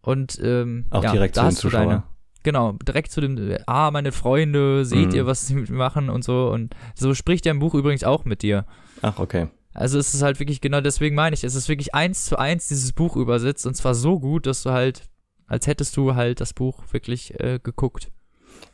Und 0.00 0.38
ähm, 0.42 0.86
auch 0.90 1.02
ja, 1.04 1.12
direkt 1.12 1.34
zu 1.34 1.40
dem 1.42 1.46
hast 1.46 1.58
du 1.58 1.68
Zuschauer. 1.68 1.80
deine. 1.86 2.02
Genau, 2.44 2.72
direkt 2.72 3.10
zu 3.10 3.20
dem, 3.20 3.56
ah, 3.66 3.90
meine 3.90 4.12
Freunde, 4.12 4.84
seht 4.84 5.08
Mhm. 5.10 5.14
ihr, 5.14 5.26
was 5.26 5.46
sie 5.46 5.54
mit 5.54 5.68
mir 5.68 5.76
machen 5.76 6.08
und 6.08 6.24
so. 6.24 6.48
Und 6.50 6.74
so 6.94 7.12
spricht 7.14 7.44
er 7.46 7.50
im 7.52 7.58
Buch 7.58 7.74
übrigens 7.74 8.04
auch 8.04 8.24
mit 8.24 8.42
dir. 8.42 8.64
Ach, 9.02 9.18
okay. 9.18 9.48
Also 9.74 9.98
es 9.98 10.14
ist 10.14 10.22
halt 10.22 10.38
wirklich, 10.40 10.60
genau 10.60 10.80
deswegen 10.80 11.14
meine 11.14 11.34
ich, 11.34 11.44
es 11.44 11.54
ist 11.54 11.68
wirklich 11.68 11.94
eins 11.94 12.24
zu 12.24 12.38
eins 12.38 12.68
dieses 12.68 12.92
Buch 12.92 13.16
übersetzt 13.16 13.66
und 13.66 13.74
zwar 13.74 13.94
so 13.94 14.18
gut, 14.18 14.46
dass 14.46 14.62
du 14.62 14.70
halt, 14.70 15.02
als 15.46 15.66
hättest 15.66 15.96
du 15.96 16.14
halt 16.14 16.40
das 16.40 16.52
Buch 16.54 16.82
wirklich 16.90 17.38
äh, 17.38 17.60
geguckt. 17.62 18.08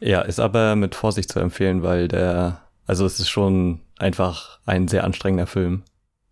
Ja, 0.01 0.21
ist 0.23 0.41
aber 0.41 0.77
mit 0.77 0.95
Vorsicht 0.95 1.31
zu 1.31 1.41
empfehlen, 1.41 1.83
weil 1.83 2.07
der, 2.09 2.61
also 2.87 3.05
es 3.07 3.19
ist 3.19 3.29
schon 3.29 3.81
einfach 3.99 4.61
ein 4.67 4.89
sehr 4.89 5.05
anstrengender 5.05 5.47
Film. 5.47 5.83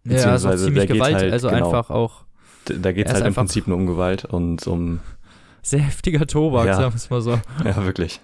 Ja, 0.05 0.15
Beziehungsweise 0.15 0.65
ziemlich 0.65 0.89
Gewalt, 0.89 1.15
halt, 1.15 1.33
also 1.33 1.49
genau. 1.49 1.67
einfach 1.67 1.91
auch 1.91 2.25
Da 2.65 2.93
geht 2.93 3.07
es 3.07 3.15
halt 3.15 3.27
im 3.27 3.35
Prinzip 3.35 3.69
nur 3.69 3.77
um 3.77 3.87
Gewalt 3.87 4.25
und 4.25 4.67
um, 4.67 5.01
sehr 5.63 5.81
heftiger 5.81 6.27
Tobak, 6.27 6.67
Ja. 6.67 6.75
sagen 6.75 6.93
wir 6.93 6.97
es 6.97 7.11
mal 7.11 7.21
so. 7.21 7.33
ja, 7.65 7.85
wirklich. 7.85 8.21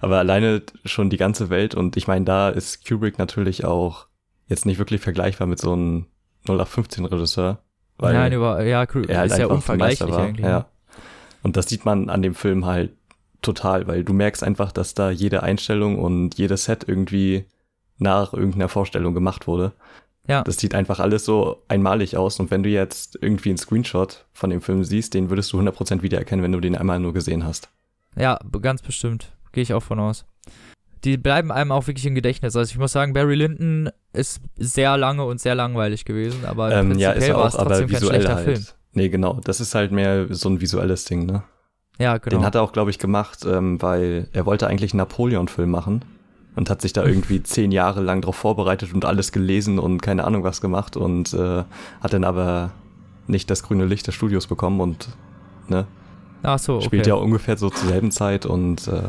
aber 0.00 0.18
alleine 0.18 0.62
schon 0.84 1.08
die 1.08 1.16
ganze 1.16 1.48
Welt 1.48 1.74
und 1.74 1.96
ich 1.96 2.06
meine, 2.06 2.24
da 2.24 2.50
ist 2.50 2.86
Kubrick 2.86 3.18
natürlich 3.18 3.64
auch 3.64 4.06
jetzt 4.46 4.66
nicht 4.66 4.78
wirklich 4.78 5.00
vergleichbar 5.00 5.46
mit 5.46 5.58
so 5.58 5.72
einem 5.72 6.06
0815-Regisseur. 6.46 7.58
Weil 7.96 8.14
Nein, 8.14 8.32
über, 8.32 8.62
ja, 8.62 8.82
er 8.82 9.18
halt 9.18 9.30
ist 9.30 9.38
ja 9.38 9.46
unvergleichlich 9.46 10.12
eigentlich. 10.14 10.44
ne? 10.44 10.50
Ja. 10.50 10.66
Und 11.42 11.56
das 11.56 11.68
sieht 11.68 11.84
man 11.84 12.10
an 12.10 12.22
dem 12.22 12.34
Film 12.34 12.66
halt 12.66 12.90
total, 13.40 13.86
weil 13.86 14.04
du 14.04 14.12
merkst 14.12 14.42
einfach, 14.42 14.72
dass 14.72 14.94
da 14.94 15.10
jede 15.10 15.42
Einstellung 15.42 15.98
und 15.98 16.36
jedes 16.36 16.64
Set 16.64 16.84
irgendwie 16.86 17.44
nach 17.98 18.32
irgendeiner 18.32 18.68
Vorstellung 18.68 19.14
gemacht 19.14 19.46
wurde. 19.46 19.72
Ja. 20.26 20.42
Das 20.42 20.56
sieht 20.56 20.74
einfach 20.74 21.00
alles 21.00 21.24
so 21.24 21.62
einmalig 21.68 22.16
aus 22.16 22.40
und 22.40 22.50
wenn 22.50 22.62
du 22.62 22.70
jetzt 22.70 23.18
irgendwie 23.20 23.50
einen 23.50 23.58
Screenshot 23.58 24.24
von 24.32 24.50
dem 24.50 24.62
Film 24.62 24.82
siehst, 24.84 25.14
den 25.14 25.28
würdest 25.28 25.52
du 25.52 25.60
100% 25.60 26.02
wiedererkennen, 26.02 26.42
wenn 26.42 26.52
du 26.52 26.60
den 26.60 26.76
einmal 26.76 26.98
nur 26.98 27.12
gesehen 27.12 27.44
hast. 27.44 27.68
Ja, 28.16 28.38
ganz 28.62 28.80
bestimmt. 28.80 29.32
Gehe 29.52 29.62
ich 29.62 29.74
auch 29.74 29.82
von 29.82 30.00
aus. 30.00 30.24
Die 31.04 31.18
bleiben 31.18 31.52
einem 31.52 31.72
auch 31.72 31.86
wirklich 31.86 32.06
im 32.06 32.14
Gedächtnis. 32.14 32.56
Also 32.56 32.70
ich 32.70 32.78
muss 32.78 32.92
sagen, 32.92 33.12
Barry 33.12 33.34
Lyndon 33.34 33.90
ist 34.14 34.40
sehr 34.56 34.96
lange 34.96 35.24
und 35.24 35.40
sehr 35.40 35.54
langweilig 35.54 36.06
gewesen, 36.06 36.46
aber 36.46 36.72
Ähm, 36.72 36.98
ja, 36.98 37.12
ist 37.12 37.28
er 37.28 37.36
auch, 37.36 37.54
aber 37.54 37.88
visuell 37.88 38.22
schlechter 38.22 38.36
halt. 38.36 38.44
Film. 38.44 38.64
Nee, 38.94 39.08
genau. 39.10 39.40
Das 39.44 39.60
ist 39.60 39.74
halt 39.74 39.92
mehr 39.92 40.26
so 40.30 40.48
ein 40.48 40.60
visuelles 40.60 41.04
Ding, 41.04 41.26
ne? 41.26 41.42
Ja, 41.98 42.16
genau. 42.16 42.38
Den 42.38 42.46
hat 42.46 42.54
er 42.54 42.62
auch, 42.62 42.72
glaube 42.72 42.90
ich, 42.90 42.98
gemacht, 42.98 43.44
ähm, 43.44 43.82
weil 43.82 44.28
er 44.32 44.46
wollte 44.46 44.66
eigentlich 44.66 44.92
einen 44.92 44.98
Napoleon-Film 44.98 45.70
machen 45.70 46.04
und 46.56 46.70
hat 46.70 46.82
sich 46.82 46.92
da 46.92 47.04
irgendwie 47.04 47.42
zehn 47.44 47.72
Jahre 47.72 48.00
lang 48.00 48.20
drauf 48.20 48.36
vorbereitet 48.36 48.92
und 48.94 49.04
alles 49.04 49.32
gelesen 49.32 49.78
und 49.78 50.02
keine 50.02 50.24
Ahnung 50.24 50.44
was 50.44 50.60
gemacht 50.60 50.96
und 50.96 51.32
äh, 51.34 51.64
hat 52.00 52.12
dann 52.12 52.24
aber 52.24 52.70
nicht 53.26 53.50
das 53.50 53.62
grüne 53.62 53.84
Licht 53.86 54.06
des 54.06 54.14
Studios 54.14 54.46
bekommen 54.46 54.80
und 54.80 55.08
ne, 55.68 55.86
Ach 56.42 56.58
so, 56.58 56.76
okay. 56.76 56.84
spielt 56.84 57.06
ja 57.06 57.14
ungefähr 57.14 57.56
so 57.56 57.70
zur 57.70 57.88
selben 57.88 58.10
Zeit 58.10 58.44
und 58.44 58.86
äh, 58.88 59.02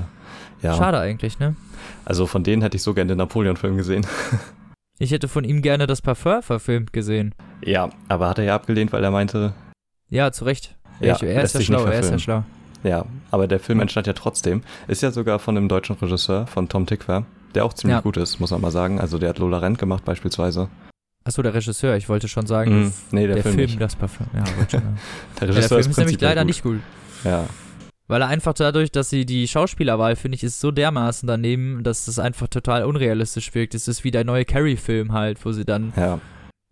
ja, 0.61 0.73
Schade 0.75 0.99
eigentlich, 0.99 1.37
ne? 1.39 1.55
also 2.05 2.25
von 2.25 2.43
denen 2.43 2.61
hätte 2.61 2.77
ich 2.77 2.83
so 2.83 2.93
gerne 2.93 3.09
den 3.09 3.17
Napoleon-Film 3.17 3.77
gesehen. 3.77 4.05
Ich 4.97 5.11
hätte 5.11 5.27
von 5.27 5.43
ihm 5.43 5.61
gerne 5.61 5.87
das 5.87 6.01
Parfum 6.01 6.41
verfilmt 6.41 6.93
gesehen. 6.93 7.35
ja, 7.61 7.89
aber 8.07 8.29
hat 8.29 8.37
er 8.37 8.45
ja 8.45 8.55
abgelehnt, 8.55 8.93
weil 8.93 9.03
er 9.03 9.11
meinte, 9.11 9.53
Ja, 10.09 10.31
zu 10.31 10.45
Recht. 10.45 10.77
Ja, 11.01 11.17
ich, 11.17 11.23
er 11.23 11.43
ist 11.43 11.53
ja 11.53 11.59
schlau, 11.59 11.83
er 11.83 11.99
ist 11.99 12.11
ja 12.11 12.17
schlau. 12.17 12.43
ja, 12.83 13.05
aber 13.29 13.47
der 13.49 13.59
Film 13.59 13.81
entstand 13.81 14.07
ja 14.07 14.13
trotzdem. 14.13 14.61
Ist 14.87 15.01
ja 15.03 15.11
sogar 15.11 15.39
von 15.39 15.57
einem 15.57 15.67
deutschen 15.67 15.97
Regisseur, 15.97 16.47
von 16.47 16.69
Tom 16.69 16.85
Tickwer, 16.85 17.25
der 17.55 17.65
auch 17.65 17.73
ziemlich 17.73 17.95
Ja. 17.95 18.01
gut 18.01 18.17
ist, 18.17 18.39
muss 18.39 18.51
man 18.51 18.61
mal 18.61 18.71
sagen. 18.71 18.99
Also 18.99 19.17
der 19.17 19.29
hat 19.29 19.39
Lola 19.39 19.57
Rent 19.59 19.77
gemacht 19.77 20.05
beispielsweise. 20.05 20.69
Achso, 21.23 21.41
der 21.41 21.53
Regisseur, 21.55 21.95
ich 21.95 22.07
wollte 22.07 22.27
schon 22.27 22.45
sagen, 22.45 22.83
Mhm. 22.83 22.93
Nee, 23.11 23.25
der, 23.25 23.35
der, 23.37 23.43
Film, 23.43 23.55
Film, 23.55 23.79
das 23.79 23.95
Parfum. 23.95 24.27
Ja. 24.33 24.43
Der 24.71 24.79
ja, 24.79 24.93
der 25.41 25.47
Regisseur 25.49 25.67
Film 25.69 25.79
ist 25.79 25.85
nämlich 25.87 25.95
prinzipiell 25.95 26.29
leider 26.31 26.41
gut. 26.41 26.47
nicht 26.47 26.63
gut. 26.63 26.79
Ja, 27.23 27.45
Weil 28.07 28.21
er 28.21 28.27
einfach 28.27 28.53
dadurch, 28.53 28.91
dass 28.91 29.09
sie 29.09 29.25
die 29.25 29.47
Schauspielerwahl, 29.47 30.15
finde 30.15 30.35
ich, 30.35 30.43
ist 30.43 30.59
so 30.59 30.69
dermaßen 30.69 31.25
daneben, 31.25 31.81
dass 31.83 32.07
es 32.07 32.19
einfach 32.19 32.47
total 32.47 32.83
unrealistisch 32.85 33.55
wirkt. 33.55 33.73
Es 33.73 33.87
ist 33.87 34.03
wie 34.03 34.11
der 34.11 34.23
neue 34.23 34.45
Carrie-Film 34.45 35.11
halt, 35.13 35.43
wo 35.43 35.51
sie 35.51 35.65
dann 35.65 35.91
ja. 35.97 36.19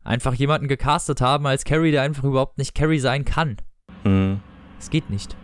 einfach 0.04 0.36
jemanden 0.36 0.68
gecastet 0.68 1.22
haben 1.22 1.48
als 1.48 1.64
Carrie, 1.66 1.90
der 1.92 2.04
einfach 2.04 2.24
überhaupt 2.24 2.60
nicht 2.60 2.76
Carrie 2.76 3.00
sein 3.00 3.26
kann. 3.26 3.58
Mhm. 4.04 4.40
Es 4.80 4.92
geht 4.92 5.10
nicht. 5.10 5.36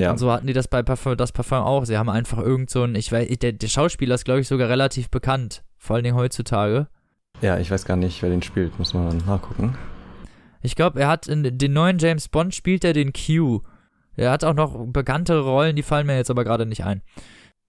Ja, 0.00 0.10
Und 0.12 0.18
so 0.18 0.30
hatten 0.32 0.46
die 0.46 0.52
das 0.52 0.68
bei 0.68 0.82
Parfum, 0.82 1.16
das 1.16 1.32
Parfum 1.32 1.58
auch. 1.58 1.84
Sie 1.84 1.96
haben 1.98 2.08
einfach 2.08 2.38
irgend 2.38 2.70
so 2.70 2.82
ein, 2.82 2.94
ich 2.94 3.10
weiß, 3.12 3.28
der, 3.38 3.52
der 3.52 3.68
Schauspieler 3.68 4.14
ist, 4.14 4.24
glaube 4.24 4.40
ich, 4.40 4.48
sogar 4.48 4.68
relativ 4.68 5.10
bekannt. 5.10 5.64
Vor 5.78 5.96
allen 5.96 6.04
Dingen 6.04 6.16
heutzutage. 6.16 6.88
ja, 7.40 7.58
ich 7.58 7.70
weiß 7.70 7.84
gar 7.84 7.96
nicht, 7.96 8.22
wer 8.22 8.30
den 8.30 8.42
spielt, 8.42 8.78
muss 8.78 8.94
man 8.94 9.18
nachgucken. 9.26 9.76
Ich 10.62 10.76
glaube, 10.76 11.00
er 11.00 11.08
hat 11.08 11.28
in 11.28 11.58
den 11.58 11.72
neuen 11.72 11.98
James 11.98 12.28
Bond 12.28 12.54
spielt 12.54 12.84
er 12.84 12.92
den 12.94 13.12
Q. 13.12 13.60
Er 14.16 14.30
hat 14.30 14.44
auch 14.44 14.54
noch 14.54 14.86
bekannte 14.86 15.38
Rollen, 15.40 15.76
die 15.76 15.82
fallen 15.82 16.06
mir 16.06 16.16
jetzt 16.16 16.30
aber 16.30 16.44
gerade 16.44 16.64
nicht 16.66 16.84
ein. 16.84 17.02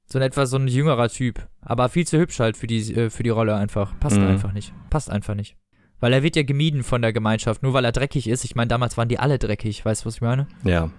So 0.08 0.20
ein 0.20 0.22
etwas 0.22 0.52
so 0.52 0.58
ein 0.58 0.68
jüngerer 0.68 1.10
Typ. 1.10 1.48
Aber 1.62 1.90
viel 1.90 2.06
zu 2.06 2.18
hübsch 2.20 2.40
halt 2.40 2.56
für 2.56 2.68
die, 2.68 2.94
äh, 2.96 3.10
für 3.10 3.24
die 3.24 3.30
Rolle 3.32 3.56
einfach. 3.56 4.00
Passt 4.00 4.18
Mhm. 4.18 4.28
einfach 4.28 4.54
nicht. 4.54 4.72
Passt 4.92 5.10
einfach 5.10 5.34
nicht. 5.34 5.58
Weil 6.00 6.14
er 6.14 6.22
wird 6.24 6.36
ja 6.36 6.44
gemieden 6.44 6.84
von 6.84 7.02
der 7.02 7.12
Gemeinschaft, 7.12 7.64
nur 7.64 7.74
weil 7.74 7.84
er 7.86 7.92
dreckig 7.92 8.28
ist. 8.30 8.46
Ich 8.46 8.56
meine, 8.56 8.68
damals 8.68 8.98
waren 8.98 9.10
die 9.10 9.18
alle 9.18 9.40
dreckig. 9.40 9.84
Weißt 9.84 10.04
du, 10.04 10.06
was 10.06 10.16
ich 10.16 10.22
meine? 10.22 10.48
Ja. 10.64 10.92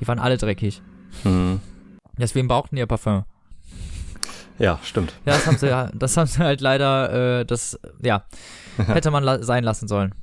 Die 0.00 0.08
waren 0.08 0.18
alle 0.18 0.36
dreckig. 0.36 0.82
Mhm. 1.24 1.60
Deswegen 2.18 2.48
brauchten 2.48 2.76
die 2.76 2.80
ja 2.80 2.86
Parfum. 2.86 3.24
Ja, 4.58 4.78
stimmt. 4.82 5.12
Ja, 5.24 5.34
das 5.34 5.46
haben 5.46 5.56
sie, 5.58 5.88
das 5.98 6.16
haben 6.16 6.26
sie 6.26 6.38
halt 6.40 6.60
leider, 6.60 7.40
äh, 7.40 7.44
das, 7.44 7.78
ja, 8.02 8.24
hätte 8.76 9.10
man 9.12 9.22
la 9.22 9.42
sein 9.42 9.62
lassen 9.62 9.86
sollen. 9.86 10.14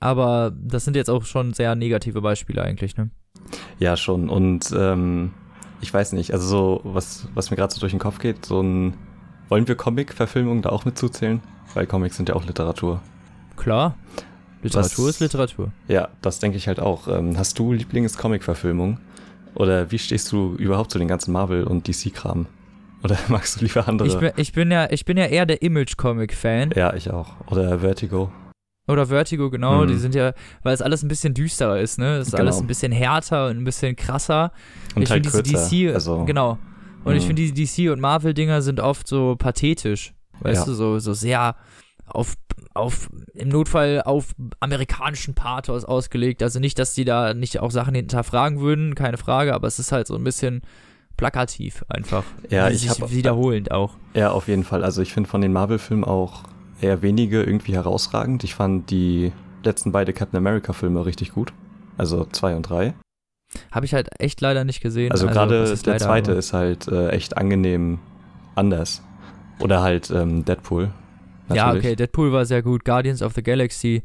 Aber 0.00 0.52
das 0.54 0.84
sind 0.84 0.94
jetzt 0.94 1.08
auch 1.10 1.24
schon 1.24 1.54
sehr 1.54 1.74
negative 1.74 2.20
Beispiele 2.20 2.62
eigentlich, 2.62 2.96
ne? 2.96 3.10
Ja, 3.78 3.96
schon. 3.96 4.28
Und 4.28 4.72
ähm, 4.76 5.32
ich 5.80 5.92
weiß 5.92 6.12
nicht, 6.12 6.32
also 6.32 6.46
so, 6.46 6.80
was, 6.84 7.28
was 7.34 7.50
mir 7.50 7.56
gerade 7.56 7.72
so 7.72 7.80
durch 7.80 7.92
den 7.92 7.98
Kopf 7.98 8.18
geht, 8.18 8.44
so 8.44 8.60
ein. 8.62 8.94
Wollen 9.48 9.66
wir 9.66 9.76
Comic-Verfilmungen 9.76 10.60
da 10.60 10.68
auch 10.68 10.84
mit 10.84 10.98
zuzählen? 10.98 11.40
Weil 11.72 11.86
Comics 11.86 12.16
sind 12.18 12.28
ja 12.28 12.34
auch 12.36 12.44
Literatur. 12.44 13.00
Klar. 13.56 13.96
Literatur 14.62 15.06
Was- 15.06 15.14
ist 15.14 15.20
Literatur. 15.20 15.72
Ja, 15.88 16.08
das 16.20 16.38
denke 16.38 16.58
ich 16.58 16.68
halt 16.68 16.80
auch. 16.80 17.08
Ähm, 17.08 17.38
hast 17.38 17.58
du 17.58 17.72
Lieblings-Comic-Verfilmung? 17.72 19.00
Oder 19.54 19.90
wie 19.90 19.98
stehst 19.98 20.30
du 20.32 20.54
überhaupt 20.56 20.90
zu 20.92 20.98
den 20.98 21.08
ganzen 21.08 21.32
Marvel- 21.32 21.64
und 21.64 21.86
DC-Kram? 21.88 22.46
Oder 23.02 23.16
magst 23.28 23.60
du 23.60 23.64
lieber 23.64 23.86
andere? 23.88 24.08
Ich 24.08 24.18
bin, 24.18 24.30
ich 24.36 24.52
bin 24.52 24.70
ja, 24.70 24.90
ich 24.90 25.04
bin 25.04 25.16
ja 25.16 25.26
eher 25.26 25.46
der 25.46 25.62
Image-Comic-Fan. 25.62 26.72
ja, 26.76 26.94
ich 26.94 27.10
auch. 27.10 27.34
Oder 27.50 27.78
Vertigo. 27.80 28.30
Oder 28.88 29.06
Vertigo, 29.06 29.50
genau. 29.50 29.82
Mhm. 29.84 29.88
Die 29.88 29.96
sind 29.96 30.14
ja, 30.14 30.32
weil 30.62 30.72
es 30.74 30.80
alles 30.82 31.02
ein 31.02 31.08
bisschen 31.08 31.34
düsterer 31.34 31.78
ist, 31.78 31.98
ne? 31.98 32.16
Es 32.16 32.28
ist 32.28 32.32
Genau. 32.32 32.44
alles 32.44 32.58
ein 32.60 32.66
bisschen 32.66 32.90
härter 32.90 33.48
und 33.48 33.58
ein 33.58 33.64
bisschen 33.64 33.94
krasser. 33.96 34.50
Und 34.94 35.02
ich 35.02 35.10
halt 35.10 35.26
finde 35.26 35.42
diese. 35.42 35.68
DC, 35.88 35.94
also, 35.94 36.24
genau. 36.24 36.58
Und 37.04 37.14
ich 37.14 37.22
Mhm. 37.24 37.26
finde 37.36 37.42
die 37.52 37.66
DC 37.66 37.90
und 37.92 38.00
Marvel-Dinger 38.00 38.62
sind 38.62 38.80
oft 38.80 39.06
so 39.06 39.36
pathetisch. 39.36 40.14
Weißt 40.40 40.60
Ja. 40.60 40.64
du, 40.66 40.72
so, 40.74 40.98
so 41.00 41.12
sehr 41.12 41.54
auf, 42.10 42.34
auf, 42.74 43.08
im 43.34 43.48
Notfall 43.48 44.02
auf 44.04 44.34
amerikanischen 44.60 45.34
Pathos 45.34 45.84
ausgelegt. 45.84 46.42
Also 46.42 46.60
nicht, 46.60 46.78
dass 46.78 46.94
die 46.94 47.04
da 47.04 47.34
nicht 47.34 47.60
auch 47.60 47.70
Sachen 47.70 47.94
hinterfragen 47.94 48.60
würden, 48.60 48.94
keine 48.94 49.16
Frage, 49.16 49.54
aber 49.54 49.66
es 49.66 49.78
ist 49.78 49.92
halt 49.92 50.06
so 50.06 50.14
ein 50.14 50.24
bisschen 50.24 50.62
plakativ 51.16 51.84
einfach. 51.88 52.24
Ja, 52.48 52.64
Also 52.64 52.84
ich 52.84 52.90
habe 52.90 53.10
wiederholend 53.10 53.70
auch. 53.72 53.94
Ja, 54.14 54.30
auf 54.30 54.48
jeden 54.48 54.64
Fall. 54.64 54.84
Also 54.84 55.02
ich 55.02 55.12
finde 55.12 55.28
von 55.28 55.40
den 55.40 55.52
Marvel-Filmen 55.52 56.04
auch 56.04 56.44
eher 56.80 57.02
wenige 57.02 57.42
irgendwie 57.42 57.74
herausragend. 57.74 58.44
Ich 58.44 58.54
fand 58.54 58.90
die 58.90 59.32
letzten 59.64 59.92
beide 59.92 60.12
Captain 60.12 60.38
America-Filme 60.38 61.04
richtig 61.04 61.32
gut. 61.32 61.52
Also 61.96 62.24
zwei 62.26 62.54
und 62.54 62.62
drei. 62.62 62.94
Habe 63.72 63.86
ich 63.86 63.94
halt 63.94 64.08
echt 64.20 64.40
leider 64.40 64.64
nicht 64.64 64.80
gesehen. 64.80 65.10
Also 65.10 65.26
was 65.26 65.34
gerade 65.34 65.64
der 65.64 65.76
leider, 65.92 65.98
zweite 65.98 66.32
ist 66.32 66.52
halt 66.52 66.86
äh, 66.88 67.08
echt 67.10 67.36
angenehm 67.36 67.98
anders. 68.54 69.02
Oder 69.58 69.82
halt 69.82 70.10
ähm, 70.10 70.44
Deadpool. 70.44 70.90
Ja, 71.48 71.66
natürlich. 71.66 71.86
okay, 71.86 71.96
Deadpool 71.96 72.32
war 72.32 72.44
sehr 72.44 72.62
gut. 72.62 72.84
Guardians 72.84 73.22
of 73.22 73.34
the 73.34 73.42
Galaxy 73.42 74.02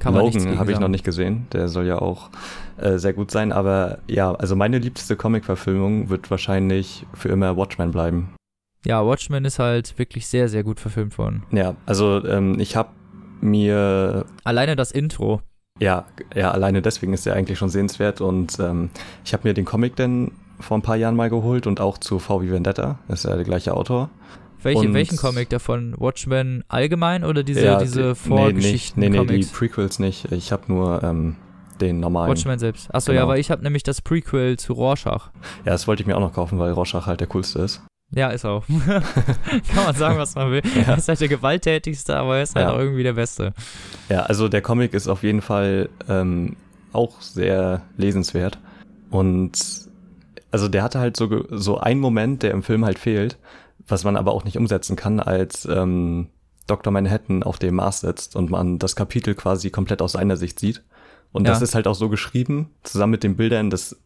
kann 0.00 0.14
Logan 0.14 0.58
habe 0.58 0.72
ich 0.72 0.80
noch 0.80 0.88
nicht 0.88 1.04
gesehen. 1.04 1.46
Der 1.52 1.68
soll 1.68 1.86
ja 1.86 2.00
auch 2.00 2.30
äh, 2.78 2.96
sehr 2.96 3.12
gut 3.12 3.30
sein. 3.30 3.52
Aber 3.52 3.98
ja, 4.08 4.32
also 4.34 4.56
meine 4.56 4.78
liebste 4.78 5.14
Comic-Verfilmung 5.14 6.08
wird 6.08 6.30
wahrscheinlich 6.30 7.06
für 7.12 7.28
immer 7.28 7.56
Watchmen 7.56 7.92
bleiben. 7.92 8.34
Ja, 8.84 9.04
Watchmen 9.04 9.44
ist 9.44 9.58
halt 9.58 9.98
wirklich 9.98 10.26
sehr, 10.26 10.48
sehr 10.48 10.64
gut 10.64 10.80
verfilmt 10.80 11.18
worden. 11.18 11.44
Ja, 11.52 11.76
also 11.84 12.24
ähm, 12.24 12.58
ich 12.58 12.76
habe 12.76 12.90
mir 13.42 14.24
Alleine 14.42 14.74
das 14.74 14.90
Intro. 14.90 15.42
Ja, 15.78 16.06
ja, 16.34 16.50
alleine 16.50 16.82
deswegen 16.82 17.12
ist 17.12 17.26
er 17.26 17.34
eigentlich 17.34 17.58
schon 17.58 17.68
sehenswert 17.68 18.20
und 18.20 18.58
ähm, 18.58 18.90
ich 19.24 19.32
habe 19.32 19.48
mir 19.48 19.54
den 19.54 19.64
Comic 19.64 19.96
dann 19.96 20.32
vor 20.58 20.76
ein 20.76 20.82
paar 20.82 20.96
Jahren 20.96 21.16
mal 21.16 21.30
geholt 21.30 21.66
und 21.66 21.80
auch 21.80 21.96
zu 21.96 22.18
V 22.18 22.42
wie 22.42 22.50
Vendetta, 22.50 22.98
das 23.08 23.20
ist 23.24 23.30
ja 23.30 23.36
der 23.36 23.44
gleiche 23.44 23.74
Autor. 23.74 24.10
Welche, 24.62 24.92
welchen 24.92 25.16
Comic 25.16 25.48
davon? 25.48 25.94
Watchmen 25.98 26.64
allgemein 26.68 27.24
oder 27.24 27.42
diese, 27.42 27.64
ja, 27.64 27.78
diese 27.78 27.94
die- 27.94 28.02
nee, 28.02 28.08
nicht, 28.08 28.18
Vorgeschichten 28.20 29.00
nee, 29.00 29.08
nee, 29.08 29.24
die? 29.24 29.44
Prequels 29.46 29.98
nicht. 29.98 30.30
Ich 30.32 30.52
habe 30.52 30.64
nur 30.68 31.02
ähm, 31.02 31.36
den 31.80 32.00
normalen. 32.00 32.30
Watchmen 32.30 32.58
selbst. 32.58 32.94
Achso, 32.94 33.12
Genau. 33.12 33.22
ja, 33.24 33.28
weil 33.28 33.40
ich 33.40 33.50
habe 33.50 33.62
nämlich 33.62 33.82
das 33.82 34.02
Prequel 34.02 34.58
zu 34.58 34.72
Rorschach. 34.74 35.30
Ja, 35.64 35.72
das 35.72 35.86
wollte 35.88 36.02
ich 36.02 36.06
mir 36.06 36.16
auch 36.16 36.20
noch 36.20 36.34
kaufen, 36.34 36.58
weil 36.58 36.72
Rorschach 36.72 37.06
halt 37.06 37.20
der 37.20 37.26
coolste 37.28 37.60
ist. 37.60 37.82
Ja, 38.12 38.28
ist 38.30 38.44
auch. 38.44 38.64
Kann 38.86 39.84
man 39.84 39.94
sagen, 39.94 40.18
was 40.18 40.34
man 40.34 40.50
will. 40.50 40.62
Ja. 40.74 40.82
Er 40.92 40.98
ist 40.98 41.08
halt 41.08 41.20
der 41.20 41.28
gewalttätigste, 41.28 42.16
aber 42.16 42.38
er 42.38 42.42
ist 42.42 42.56
halt 42.56 42.66
Ja. 42.66 42.72
auch 42.74 42.78
irgendwie 42.78 43.04
der 43.04 43.12
Beste. 43.12 43.54
Ja, 44.08 44.22
also 44.24 44.48
der 44.48 44.62
Comic 44.62 44.94
ist 44.94 45.06
auf 45.06 45.22
jeden 45.22 45.40
Fall 45.42 45.88
ähm, 46.08 46.56
auch 46.92 47.20
sehr 47.20 47.82
lesenswert. 47.96 48.58
Und 49.10 49.52
also 50.50 50.66
der 50.68 50.82
hatte 50.82 50.98
halt 50.98 51.16
so, 51.16 51.44
so 51.50 51.78
einen 51.78 52.00
Moment, 52.00 52.42
der 52.42 52.50
im 52.50 52.62
Film 52.64 52.84
halt 52.84 52.98
fehlt, 52.98 53.38
was 53.90 54.04
man 54.04 54.16
aber 54.16 54.32
auch 54.32 54.44
nicht 54.44 54.56
umsetzen 54.56 54.96
kann, 54.96 55.20
als 55.20 55.66
ähm, 55.70 56.28
Dr. 56.66 56.92
Manhattan 56.92 57.42
auf 57.42 57.58
dem 57.58 57.76
Mars 57.76 58.00
sitzt 58.00 58.36
und 58.36 58.50
man 58.50 58.78
das 58.78 58.94
Kapitel 58.96 59.34
quasi 59.34 59.70
komplett 59.70 60.02
aus 60.02 60.12
seiner 60.12 60.36
Sicht 60.36 60.58
sieht. 60.60 60.82
Und 61.32 61.46
das 61.46 61.58
Ja. 61.60 61.64
ist 61.64 61.74
halt 61.74 61.86
auch 61.86 61.94
so 61.94 62.08
geschrieben, 62.08 62.70
zusammen 62.82 63.12
mit 63.12 63.22
den 63.22 63.36
Bildern, 63.36 63.70
das, 63.70 63.96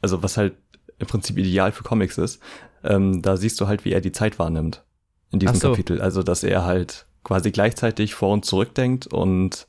also 0.00 0.22
was 0.22 0.36
halt 0.36 0.54
im 0.98 1.06
Prinzip 1.06 1.36
ideal 1.38 1.72
für 1.72 1.82
Comics 1.82 2.18
ist. 2.18 2.40
Ähm, 2.82 3.22
da 3.22 3.36
siehst 3.36 3.60
du 3.60 3.66
halt, 3.66 3.84
wie 3.84 3.92
er 3.92 4.00
die 4.00 4.12
Zeit 4.12 4.38
wahrnimmt 4.38 4.84
in 5.30 5.38
diesem 5.38 5.56
Ach 5.56 5.60
so. 5.60 5.70
Kapitel. 5.70 6.00
Also, 6.00 6.22
dass 6.22 6.44
er 6.44 6.64
halt 6.64 7.06
quasi 7.24 7.50
gleichzeitig 7.50 8.14
vor 8.14 8.32
und 8.32 8.44
zurückdenkt 8.44 9.06
und 9.06 9.66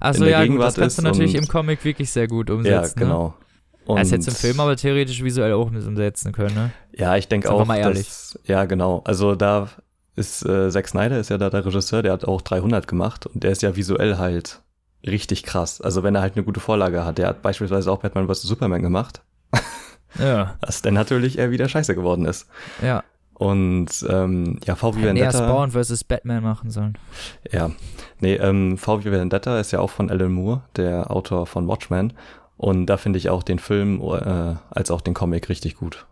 Achso, 0.00 0.18
in 0.20 0.22
der 0.22 0.30
ja, 0.30 0.38
gut, 0.38 0.44
Gegenwart 0.46 0.68
das 0.68 0.76
kannst 0.76 0.98
du 0.98 1.02
natürlich 1.02 1.34
und- 1.34 1.42
im 1.42 1.48
Comic 1.48 1.84
wirklich 1.84 2.10
sehr 2.10 2.28
gut 2.28 2.48
ja, 2.48 2.54
umsetzen. 2.54 3.08
Ne? 3.08 3.32
Und 3.86 3.96
Er 3.96 4.02
ist 4.02 4.10
jetzt 4.12 4.28
im 4.28 4.34
Film 4.34 4.60
aber 4.60 4.76
theoretisch 4.76 5.22
visuell 5.22 5.52
auch 5.54 5.70
mit 5.70 5.84
umsetzen 5.86 6.32
können, 6.32 6.54
ne? 6.54 6.70
ja, 6.96 7.16
ich 7.16 7.28
denke 7.28 7.50
auch, 7.50 7.64
mal 7.66 7.78
ehrlich. 7.78 8.06
dass, 8.06 8.38
ja, 8.44 8.64
genau. 8.64 9.02
Also 9.04 9.34
da 9.34 9.68
ist 10.14 10.44
äh, 10.44 10.70
Zack 10.70 10.88
Snyder 10.88 11.18
ist 11.18 11.30
ja 11.30 11.38
da 11.38 11.50
der 11.50 11.64
Regisseur, 11.64 12.02
der 12.02 12.12
hat 12.12 12.24
auch 12.24 12.42
300 12.42 12.86
gemacht 12.86 13.26
und 13.26 13.42
der 13.42 13.50
ist 13.50 13.62
ja 13.62 13.74
visuell 13.76 14.18
halt 14.18 14.60
richtig 15.06 15.42
krass. 15.42 15.80
Also 15.80 16.02
wenn 16.02 16.14
er 16.14 16.20
halt 16.20 16.36
eine 16.36 16.44
gute 16.44 16.60
Vorlage 16.60 17.04
hat, 17.04 17.18
der 17.18 17.26
hat 17.28 17.42
beispielsweise 17.42 17.90
auch 17.90 17.98
Batman 18.00 18.28
vs 18.28 18.42
Superman 18.42 18.82
gemacht, 18.82 19.22
Ja, 20.18 20.56
was 20.60 20.82
dann 20.82 20.94
natürlich 20.94 21.38
eher 21.38 21.50
wieder 21.50 21.68
scheiße 21.68 21.94
geworden 21.94 22.24
ist. 22.26 22.46
ja. 22.82 23.02
Und 23.34 24.06
ähm, 24.08 24.60
ja, 24.66 24.76
V 24.76 24.94
wie 24.94 25.00
Hätten 25.00 25.16
eher 25.16 25.32
Vendetta. 25.32 25.48
Spawn 25.48 25.70
vs. 25.72 26.04
Batman 26.04 26.44
machen 26.44 26.70
sollen. 26.70 26.96
Ja, 27.50 27.72
nee, 28.20 28.34
ähm, 28.34 28.78
V 28.78 29.04
wie 29.04 29.10
Vendetta 29.10 29.58
ist 29.58 29.72
ja 29.72 29.80
auch 29.80 29.90
von 29.90 30.10
Alan 30.10 30.30
Moore, 30.30 30.62
der 30.76 31.10
Autor 31.10 31.46
von 31.46 31.66
Watchmen. 31.66 32.12
Und 32.62 32.86
da 32.86 32.96
finde 32.96 33.18
ich 33.18 33.28
auch 33.28 33.42
den 33.42 33.58
Film 33.58 34.00
äh, 34.00 34.54
als 34.70 34.92
auch 34.92 35.00
den 35.00 35.14
Comic 35.14 35.48
richtig 35.48 35.74
gut. 35.74 36.06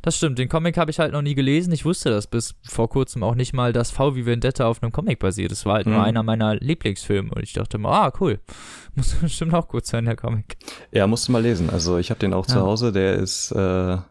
Das 0.00 0.16
stimmt, 0.16 0.38
den 0.38 0.48
Comic 0.48 0.76
habe 0.76 0.92
ich 0.92 1.00
halt 1.00 1.12
noch 1.12 1.22
nie 1.22 1.34
gelesen. 1.34 1.72
Ich 1.72 1.84
wusste 1.84 2.10
das 2.10 2.28
bis 2.28 2.54
vor 2.62 2.88
kurzem 2.88 3.24
auch 3.24 3.34
nicht 3.34 3.52
mal, 3.52 3.72
dass 3.72 3.90
V 3.90 4.14
wie 4.14 4.24
Vendetta 4.24 4.66
auf 4.66 4.80
einem 4.80 4.92
Comic 4.92 5.18
basiert. 5.18 5.50
Das 5.50 5.66
war 5.66 5.74
halt 5.74 5.86
nur 5.86 5.96
Mhm. 5.98 6.04
einer 6.04 6.22
meiner 6.22 6.54
Lieblingsfilme 6.54 7.32
und 7.34 7.42
ich 7.42 7.52
dachte 7.54 7.78
mir, 7.78 7.88
ah, 7.88 8.12
cool. 8.20 8.38
Muss 8.94 9.12
bestimmt 9.14 9.54
auch 9.54 9.66
gut 9.66 9.84
sein, 9.84 10.04
der 10.04 10.14
Comic. 10.14 10.56
Ja, 10.92 11.08
musst 11.08 11.26
du 11.26 11.32
mal 11.32 11.42
lesen. 11.42 11.68
Also 11.68 11.98
ich 11.98 12.10
habe 12.10 12.20
den 12.20 12.32
auch 12.32 12.46
zu 12.46 12.58
Ja. 12.58 12.62
Hause, 12.62 12.92
der 12.92 13.14
ist 13.14 13.50
äh, 13.50 13.56
Wir 13.56 14.04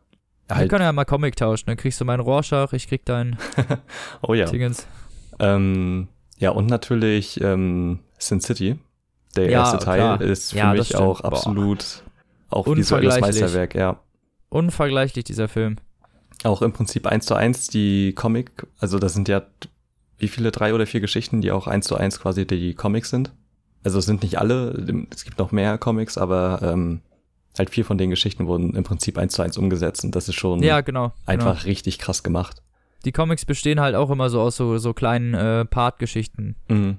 halt, 0.50 0.70
können 0.70 0.84
ja 0.84 0.92
mal 0.92 1.06
Comic 1.06 1.38
tauschen. 1.38 1.68
Dann 1.68 1.78
kriegst 1.78 2.02
du 2.02 2.06
meinen 2.06 2.20
Rorschach, 2.20 2.74
ich 2.74 2.88
krieg 2.90 3.06
deinen 3.06 3.38
oh 4.24 4.34
ja. 4.34 4.48
Ähm, 5.40 6.10
ja, 6.38 6.50
und 6.50 6.66
natürlich 6.68 7.40
ähm, 7.40 8.00
Sin 8.18 8.42
City. 8.42 8.78
Der 9.36 9.50
Ja, 9.50 9.60
erste 9.62 9.78
Teil 9.80 10.00
klar. 10.00 10.22
ist 10.22 10.52
für 10.52 10.58
Ja, 10.58 10.74
mich 10.74 10.88
stimmt. 10.88 11.02
auch 11.02 11.22
Boah. 11.22 11.28
absolut 11.28 12.04
auch 12.50 12.68
visuelles. 12.68 13.20
Meisterwerk, 13.20 13.76
ja. 13.76 14.00
Unvergleichlich, 14.50 15.24
dieser 15.24 15.48
Film. 15.48 15.78
Auch 16.44 16.62
im 16.62 16.74
Prinzip 16.74 17.08
eins 17.08 17.26
zu 17.26 17.36
eins 17.36 17.68
die 17.68 18.14
Comic, 18.14 18.68
also 18.80 19.00
das 19.00 19.14
sind 19.14 19.28
ja 19.30 19.44
wie 20.18 20.28
viele, 20.28 20.52
drei 20.52 20.74
oder 20.74 20.86
vier 20.86 21.00
Geschichten, 21.02 21.42
die 21.42 21.52
auch 21.52 21.68
eins 21.68 21.88
zu 21.88 21.96
eins 21.96 22.20
quasi 22.20 22.46
die 22.46 22.74
Comics 22.74 23.10
sind. 23.10 23.32
Also 23.84 23.98
es 24.00 24.06
sind 24.06 24.22
nicht 24.24 24.38
alle, 24.40 25.06
es 25.12 25.24
gibt 25.24 25.40
noch 25.40 25.52
mehr 25.52 25.78
Comics, 25.78 26.18
aber 26.18 26.60
ähm, 26.62 27.02
halt 27.58 27.70
vier 27.72 27.86
von 27.86 27.98
den 27.98 28.10
Geschichten 28.12 28.46
wurden 28.48 28.76
im 28.76 28.84
Prinzip 28.84 29.18
eins 29.18 29.34
zu 29.34 29.42
eins 29.42 29.58
umgesetzt 29.58 30.04
und 30.04 30.16
das 30.16 30.28
ist 30.30 30.36
schon 30.36 30.62
Ja, 30.62 30.82
genau. 30.82 31.14
einfach 31.26 31.56
Genau. 31.60 31.66
richtig 31.66 31.98
krass 32.00 32.22
gemacht. 32.22 32.62
Die 33.06 33.12
Comics 33.12 33.46
bestehen 33.46 33.80
halt 33.80 33.96
auch 33.96 34.12
immer 34.12 34.30
so 34.30 34.42
aus 34.42 34.56
so, 34.58 34.78
so 34.78 34.94
kleinen 34.94 35.34
äh, 35.34 35.66
Part-Geschichten. 35.66 36.56
Mhm. 36.70 36.98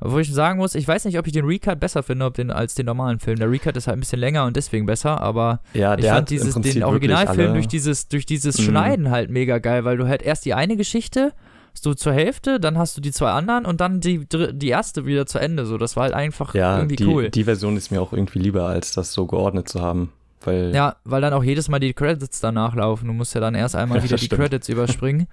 Wo 0.00 0.18
ich 0.18 0.32
sagen 0.32 0.58
muss, 0.58 0.74
ich 0.76 0.86
weiß 0.86 1.04
nicht, 1.06 1.18
ob 1.18 1.26
ich 1.26 1.32
den 1.32 1.44
Recut 1.44 1.80
besser 1.80 2.02
finde 2.04 2.24
ob 2.26 2.34
den, 2.34 2.50
als 2.52 2.74
den 2.74 2.86
normalen 2.86 3.18
Film. 3.18 3.36
Der 3.38 3.50
Recut 3.50 3.76
ist 3.76 3.88
halt 3.88 3.96
ein 3.96 4.00
bisschen 4.00 4.20
länger 4.20 4.44
und 4.46 4.56
deswegen 4.56 4.86
besser, 4.86 5.20
aber 5.20 5.60
Ja, 5.74 5.98
ich 5.98 6.06
fand 6.06 6.30
dieses, 6.30 6.54
den 6.54 6.84
Originalfilm 6.84 7.52
durch 7.54 7.66
dieses, 7.68 8.06
durch 8.08 8.24
dieses 8.24 8.58
Mhm. 8.58 8.62
Schneiden 8.62 9.10
halt 9.10 9.30
mega 9.30 9.58
geil, 9.58 9.84
weil 9.84 9.96
du 9.96 10.06
halt 10.06 10.22
erst 10.22 10.44
die 10.44 10.54
eine 10.54 10.76
Geschichte 10.76 11.32
hast 11.74 11.84
du 11.86 11.94
zur 11.94 12.12
Hälfte, 12.12 12.58
dann 12.58 12.76
hast 12.78 12.96
du 12.96 13.00
die 13.00 13.12
zwei 13.12 13.30
anderen 13.30 13.64
und 13.64 13.80
dann 13.80 14.00
die, 14.00 14.26
die 14.26 14.68
erste 14.68 15.04
wieder 15.06 15.26
zu 15.26 15.38
Ende. 15.38 15.64
So, 15.66 15.78
das 15.78 15.94
war 15.96 16.04
halt 16.04 16.14
einfach 16.14 16.54
Ja, 16.54 16.76
irgendwie 16.76 16.96
die, 16.96 17.06
cool. 17.06 17.30
die 17.30 17.44
Version 17.44 17.76
ist 17.76 17.90
mir 17.90 18.00
auch 18.00 18.12
irgendwie 18.12 18.38
lieber, 18.40 18.66
als 18.66 18.92
das 18.92 19.12
so 19.12 19.26
geordnet 19.26 19.68
zu 19.68 19.80
haben. 19.80 20.12
Weil, 20.42 20.72
Ja, 20.74 20.96
weil 21.04 21.20
dann 21.20 21.32
auch 21.32 21.44
jedes 21.44 21.68
Mal 21.68 21.78
die 21.80 21.92
Credits 21.92 22.40
danach 22.40 22.74
laufen. 22.74 23.06
Du 23.06 23.12
musst 23.12 23.34
ja 23.34 23.40
dann 23.40 23.54
erst 23.54 23.76
einmal 23.76 23.98
Ja, 23.98 24.04
wieder 24.04 24.16
die. 24.16 24.28
Credits 24.28 24.68
überspringen, 24.68 25.26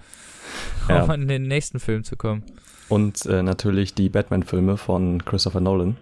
um 0.90 1.10
in 1.12 1.28
den 1.28 1.44
nächsten 1.44 1.80
Film 1.80 2.04
zu 2.04 2.16
kommen. 2.16 2.44
Und 2.90 3.26
äh, 3.26 3.42
natürlich 3.44 3.94
die 3.94 4.10
Batman-Filme 4.10 4.78
von 4.78 5.24
Christopher 5.26 5.62
Nolan, 5.62 5.98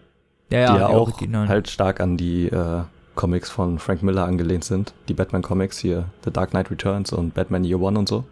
Ja, 0.49 0.59
ja, 0.59 0.73
die 0.73 0.79
ja 0.79 0.87
auch 0.87 1.19
halt 1.47 1.69
stark 1.69 1.99
an 1.99 2.17
die 2.17 2.47
äh, 2.47 2.81
Comics 3.15 3.49
von 3.49 3.79
Frank 3.79 4.01
Miller 4.03 4.25
angelehnt 4.25 4.63
sind. 4.63 4.93
Die 5.07 5.13
Batman-Comics 5.13 5.77
hier, 5.79 6.05
The 6.25 6.31
Dark 6.31 6.51
Knight 6.51 6.71
Returns 6.71 7.11
und 7.13 7.33
Batman 7.33 7.63
Year 7.63 7.79
One 7.79 7.97
und 7.99 8.09
so. 8.09 8.23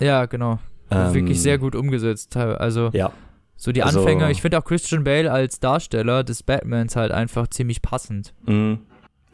Ja, 0.00 0.26
genau. 0.26 0.58
Ähm, 0.90 1.14
Wirklich 1.14 1.40
sehr 1.42 1.58
gut 1.58 1.74
umgesetzt. 1.74 2.36
Also 2.36 2.90
Ja, 2.92 3.12
so 3.56 3.70
die 3.72 3.82
Also- 3.82 4.00
Anfänge. 4.00 4.30
Ich 4.30 4.42
finde 4.42 4.58
auch 4.58 4.64
Christian 4.64 5.04
Bale 5.04 5.30
als 5.30 5.60
Darsteller 5.60 6.24
des 6.24 6.42
Batmans 6.42 6.96
halt 6.96 7.12
einfach 7.12 7.48
ziemlich 7.48 7.82
passend. 7.82 8.32
mm, 8.46 8.74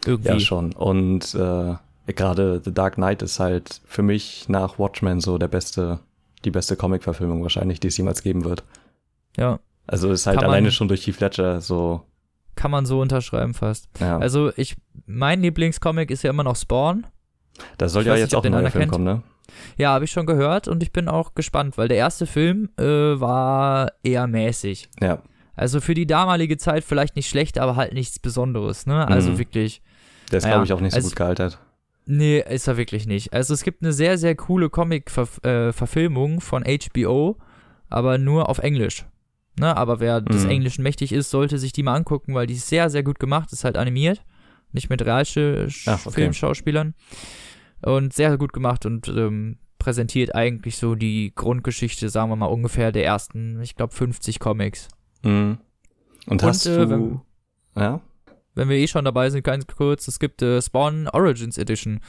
Irgendwie. 0.06 0.28
ja 0.28 0.40
schon. 0.40 0.72
Und 0.72 1.34
äh, 1.34 1.74
gerade 2.12 2.60
The 2.64 2.72
Dark 2.74 2.94
Knight 2.94 3.22
ist 3.22 3.38
halt 3.40 3.80
für 3.86 4.02
mich 4.02 4.48
nach 4.48 4.78
Watchmen 4.78 5.20
so 5.20 5.38
der 5.38 5.48
beste 5.48 6.00
die 6.44 6.50
beste 6.50 6.76
Comic-Verfilmung 6.76 7.42
wahrscheinlich, 7.42 7.80
die 7.80 7.88
es 7.88 7.96
jemals 7.96 8.22
geben 8.22 8.44
wird. 8.44 8.64
Ja. 9.36 9.60
Also 9.86 10.10
ist 10.10 10.26
halt 10.26 10.38
Kann 10.38 10.48
alleine 10.48 10.70
schon 10.70 10.88
durch 10.88 11.06
Heath 11.06 11.20
Ledger 11.20 11.60
so, 11.60 12.02
Kann 12.54 12.70
man 12.70 12.86
so 12.86 13.00
unterschreiben 13.00 13.54
fast. 13.54 13.88
ja. 14.00 14.18
Also 14.18 14.52
ich, 14.56 14.76
mein 15.06 15.40
Lieblingscomic 15.42 16.10
ist 16.10 16.22
ja 16.22 16.30
immer 16.30 16.44
noch 16.44 16.56
Spawn. 16.56 17.06
da 17.78 17.88
soll 17.88 18.02
ich 18.02 18.08
ja 18.08 18.14
jetzt 18.14 18.26
nicht, 18.26 18.34
auch 18.36 18.40
ein 18.44 18.52
den 18.52 18.60
neuer 18.60 18.70
Film 18.70 18.82
kennt. 18.82 18.92
kommen, 18.92 19.04
ne? 19.04 19.22
Ja, 19.76 19.90
habe 19.90 20.04
ich 20.04 20.12
schon 20.12 20.26
gehört 20.26 20.68
und 20.68 20.82
ich 20.82 20.92
bin 20.92 21.08
auch 21.08 21.34
gespannt, 21.34 21.76
weil 21.76 21.88
der 21.88 21.96
erste 21.96 22.26
Film 22.26 22.70
äh, 22.78 22.84
war 22.84 23.92
eher 24.04 24.26
mäßig. 24.28 24.88
Ja. 25.00 25.22
Also 25.56 25.80
für 25.80 25.94
die 25.94 26.06
damalige 26.06 26.56
Zeit 26.56 26.84
vielleicht 26.84 27.16
nicht 27.16 27.28
schlecht, 27.28 27.58
aber 27.58 27.76
halt 27.76 27.92
nichts 27.92 28.18
Besonderes, 28.20 28.86
ne? 28.86 29.06
Also 29.08 29.32
Mhm. 29.32 29.38
wirklich. 29.38 29.82
Der 30.30 30.38
ist, 30.38 30.44
Ja, 30.44 30.50
glaube 30.52 30.64
ich, 30.66 30.72
auch 30.72 30.80
nicht 30.80 30.92
so 30.92 30.96
also- 30.98 31.08
gut 31.08 31.16
gealtert. 31.16 31.58
Nee, 32.12 32.40
ist 32.40 32.66
er 32.66 32.76
wirklich 32.76 33.06
nicht. 33.06 33.32
Also 33.32 33.54
es 33.54 33.62
gibt 33.62 33.82
eine 33.82 33.92
sehr, 33.92 34.18
sehr 34.18 34.34
coole 34.34 34.68
Comic-Verfilmung 34.68 36.40
von 36.40 36.64
HBO, 36.64 37.36
aber 37.88 38.18
nur 38.18 38.48
auf 38.48 38.58
Englisch. 38.58 39.06
Ne? 39.58 39.76
Aber 39.76 40.00
wer 40.00 40.20
des 40.20 40.44
Mhm. 40.44 40.50
Englischen 40.50 40.82
mächtig 40.82 41.12
ist, 41.12 41.30
sollte 41.30 41.58
sich 41.58 41.72
die 41.72 41.82
mal 41.84 41.94
angucken, 41.94 42.34
weil 42.34 42.46
die 42.48 42.54
ist 42.54 42.68
sehr, 42.68 42.90
sehr 42.90 43.02
gut 43.04 43.18
gemacht. 43.20 43.52
Ist 43.52 43.62
halt 43.64 43.76
animiert. 43.76 44.24
Nicht 44.72 44.90
mit 44.90 45.02
Ach, 45.06 45.06
okay. 46.06 46.22
Realschauspielern. 46.22 46.94
Und 47.82 48.12
sehr 48.12 48.36
gut 48.38 48.52
gemacht 48.52 48.86
und 48.86 49.08
ähm, 49.08 49.58
präsentiert 49.78 50.34
eigentlich 50.34 50.76
so 50.76 50.94
die 50.94 51.32
Grundgeschichte, 51.34 52.08
sagen 52.08 52.30
wir 52.30 52.36
mal, 52.36 52.46
ungefähr 52.46 52.92
der 52.92 53.04
ersten, 53.04 53.60
ich 53.62 53.74
glaube, 53.76 53.94
50 53.94 54.38
Comics. 54.40 54.88
Mhm. 55.22 55.58
Und 56.26 56.42
hast 56.42 56.66
äh, 56.66 56.76
du, 56.76 56.90
wenn- 56.90 57.20
ja? 57.76 58.00
Wenn 58.54 58.68
wir 58.68 58.76
eh 58.76 58.86
schon 58.88 59.04
dabei 59.04 59.30
sind, 59.30 59.44
ganz 59.44 59.66
kurz, 59.66 60.08
es 60.08 60.18
gibt 60.18 60.42
äh, 60.42 60.60
Spawn 60.60 61.08
Origins 61.08 61.56
Edition. 61.58 62.00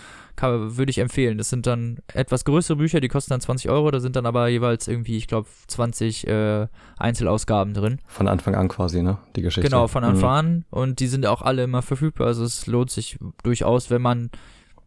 Würde 0.42 0.90
ich 0.90 0.98
empfehlen. 0.98 1.38
Das 1.38 1.50
sind 1.50 1.68
dann 1.68 2.00
etwas 2.16 2.46
größere 2.46 2.78
Bücher, 2.78 3.00
die 3.00 3.10
kosten 3.10 3.30
dann 3.30 3.42
20 3.42 3.70
Euro, 3.70 3.92
da 3.92 4.00
sind 4.00 4.16
dann 4.16 4.26
aber 4.26 4.48
jeweils 4.48 4.88
irgendwie, 4.88 5.18
ich 5.18 5.28
glaube, 5.28 5.48
20 5.68 6.26
äh, 6.26 6.68
Einzelausgaben 6.98 7.74
drin. 7.76 8.00
Von 8.08 8.28
Anfang 8.28 8.56
an 8.56 8.68
quasi, 8.68 9.04
ne? 9.04 9.18
Die 9.36 9.44
Geschichte. 9.44 9.70
Genau, 9.70 9.88
von 9.88 10.04
Anfang 10.04 10.30
Mhm. 10.46 10.52
an. 10.52 10.66
Und 10.72 11.00
die 11.00 11.08
sind 11.08 11.26
auch 11.28 11.42
alle 11.44 11.64
immer 11.64 11.82
verfügbar. 11.84 12.28
Also 12.28 12.44
es 12.44 12.66
lohnt 12.66 12.90
sich 12.90 13.20
durchaus, 13.44 13.90
wenn 13.92 14.02
man, 14.02 14.32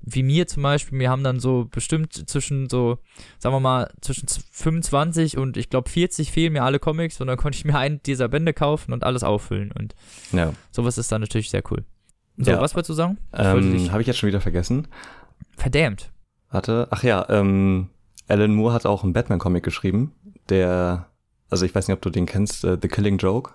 wie 0.06 0.22
mir 0.22 0.46
zum 0.46 0.62
Beispiel, 0.62 0.98
wir 0.98 1.10
haben 1.10 1.24
dann 1.24 1.40
so 1.40 1.64
bestimmt 1.70 2.12
zwischen 2.28 2.68
so, 2.68 2.98
sagen 3.38 3.54
wir 3.54 3.60
mal, 3.60 3.90
zwischen 4.02 4.28
z- 4.28 4.44
25 4.52 5.38
und 5.38 5.56
ich 5.56 5.70
glaube 5.70 5.88
40 5.88 6.30
fehlen 6.30 6.52
mir 6.52 6.62
alle 6.62 6.78
Comics 6.78 7.20
und 7.20 7.26
dann 7.26 7.38
konnte 7.38 7.56
ich 7.56 7.64
mir 7.64 7.76
einen 7.78 8.02
dieser 8.02 8.28
Bände 8.28 8.52
kaufen 8.52 8.92
und 8.92 9.02
alles 9.04 9.22
auffüllen. 9.24 9.72
Und 9.72 9.94
Ja. 10.32 10.52
sowas 10.72 10.98
ist 10.98 11.10
dann 11.10 11.22
natürlich 11.22 11.48
sehr 11.50 11.62
cool. 11.70 11.84
So, 12.36 12.50
Ja. 12.50 12.60
was 12.60 12.74
wolltest 12.74 12.90
du 12.90 12.94
sagen? 12.94 13.16
Ähm, 13.32 13.90
Habe 13.92 14.02
ich 14.02 14.06
jetzt 14.06 14.18
schon 14.18 14.26
wieder 14.28 14.40
vergessen. 14.40 14.88
Verdammt. 15.56 16.10
Warte. 16.50 16.88
Ach 16.90 17.02
ja, 17.02 17.26
ähm, 17.30 17.88
Alan 18.28 18.54
Moore 18.54 18.74
hat 18.74 18.86
auch 18.86 19.04
einen 19.04 19.12
Batman-Comic 19.12 19.62
geschrieben, 19.64 20.12
der, 20.48 21.08
also 21.50 21.64
ich 21.64 21.74
weiß 21.74 21.88
nicht, 21.88 21.94
ob 21.96 22.02
du 22.02 22.10
den 22.10 22.26
kennst, 22.26 22.64
äh, 22.64 22.76
The 22.80 22.88
Killing 22.88 23.18
Joke. 23.18 23.52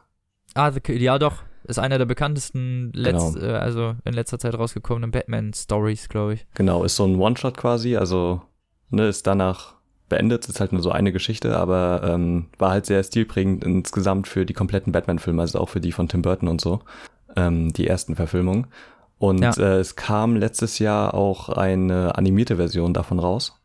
Ah, 0.56 0.72
The, 0.72 0.82
ja 0.94 1.20
doch. 1.20 1.44
Ist 1.65 1.80
einer 1.80 1.98
der 1.98 2.06
bekanntesten, 2.06 2.91
letzt, 2.93 3.36
Genau. 3.36 3.45
äh, 3.48 3.56
also 3.58 3.95
in 4.06 4.13
letzter 4.13 4.39
Zeit 4.39 4.56
rausgekommenen 4.56 5.12
Batman-Stories, 5.12 6.10
glaube 6.10 6.34
ich. 6.34 6.45
Genau, 6.56 6.84
ist 6.84 6.95
so 6.95 7.06
ein 7.06 7.15
One-Shot 7.19 7.58
quasi, 7.58 7.95
also 7.98 8.41
ne, 8.89 9.08
ist 9.08 9.28
danach 9.28 9.76
beendet, 10.08 10.48
ist 10.50 10.60
halt 10.60 10.72
nur 10.74 10.82
so 10.82 10.91
eine 10.91 11.12
Geschichte, 11.12 11.56
aber 11.58 12.02
ähm, 12.04 12.48
war 12.58 12.72
halt 12.72 12.86
sehr 12.88 13.04
stilprägend 13.04 13.63
insgesamt 13.63 14.28
für 14.28 14.45
die 14.45 14.54
kompletten 14.54 14.91
Batman-Filme, 14.91 15.41
also 15.41 15.60
auch 15.60 15.69
für 15.69 15.80
die 15.82 15.91
von 15.91 16.08
Tim 16.08 16.24
Burton 16.24 16.48
und 16.50 16.60
so, 16.62 16.80
ähm, 17.36 17.72
die 17.74 17.86
ersten 17.88 18.15
Verfilmungen. 18.15 18.67
Und 19.19 19.41
Ja. 19.43 19.52
äh, 19.58 19.80
es 19.80 19.95
kam 19.95 20.36
letztes 20.36 20.80
Jahr 20.80 21.13
auch 21.13 21.50
eine 21.50 22.15
animierte 22.17 22.56
Version 22.56 22.93
davon 22.93 23.19
raus. 23.19 23.60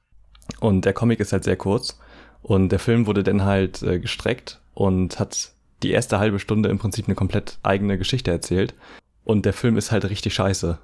Und 0.61 0.85
der 0.85 0.93
Comic 0.93 1.21
ist 1.21 1.33
halt 1.33 1.45
sehr 1.45 1.57
kurz. 1.57 1.99
Und 2.43 2.69
der 2.71 2.79
Film 2.81 3.07
wurde 3.07 3.23
dann 3.23 3.45
halt 3.45 3.83
äh, 3.83 3.99
gestreckt 3.99 4.61
und 4.75 5.19
hat 5.19 5.53
die 5.85 5.93
erste 5.93 6.19
halbe 6.19 6.39
Stunde 6.39 6.69
im 6.71 6.79
Prinzip 6.79 7.07
eine 7.07 7.15
komplett 7.15 7.59
eigene 7.63 7.99
Geschichte 7.99 8.31
erzählt. 8.31 8.75
Und 9.23 9.45
der 9.47 9.53
Film 9.53 9.77
ist 9.77 9.93
halt 9.93 10.05
richtig 10.09 10.35
scheiße. 10.35 10.79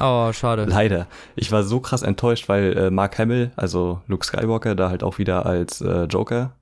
Oh, 0.00 0.32
schade. 0.32 0.64
Leider. 0.64 1.06
Ich 1.36 1.52
war 1.52 1.62
so 1.62 1.80
krass 1.80 2.02
enttäuscht, 2.02 2.48
weil 2.48 2.76
äh, 2.76 2.90
Mark 2.90 3.18
Hamill, 3.18 3.50
also 3.56 4.00
Luke 4.06 4.24
Skywalker, 4.24 4.74
da 4.74 4.88
halt 4.88 5.02
auch 5.02 5.18
wieder 5.18 5.44
als 5.44 5.80
äh, 5.80 6.04
Joker 6.04 6.52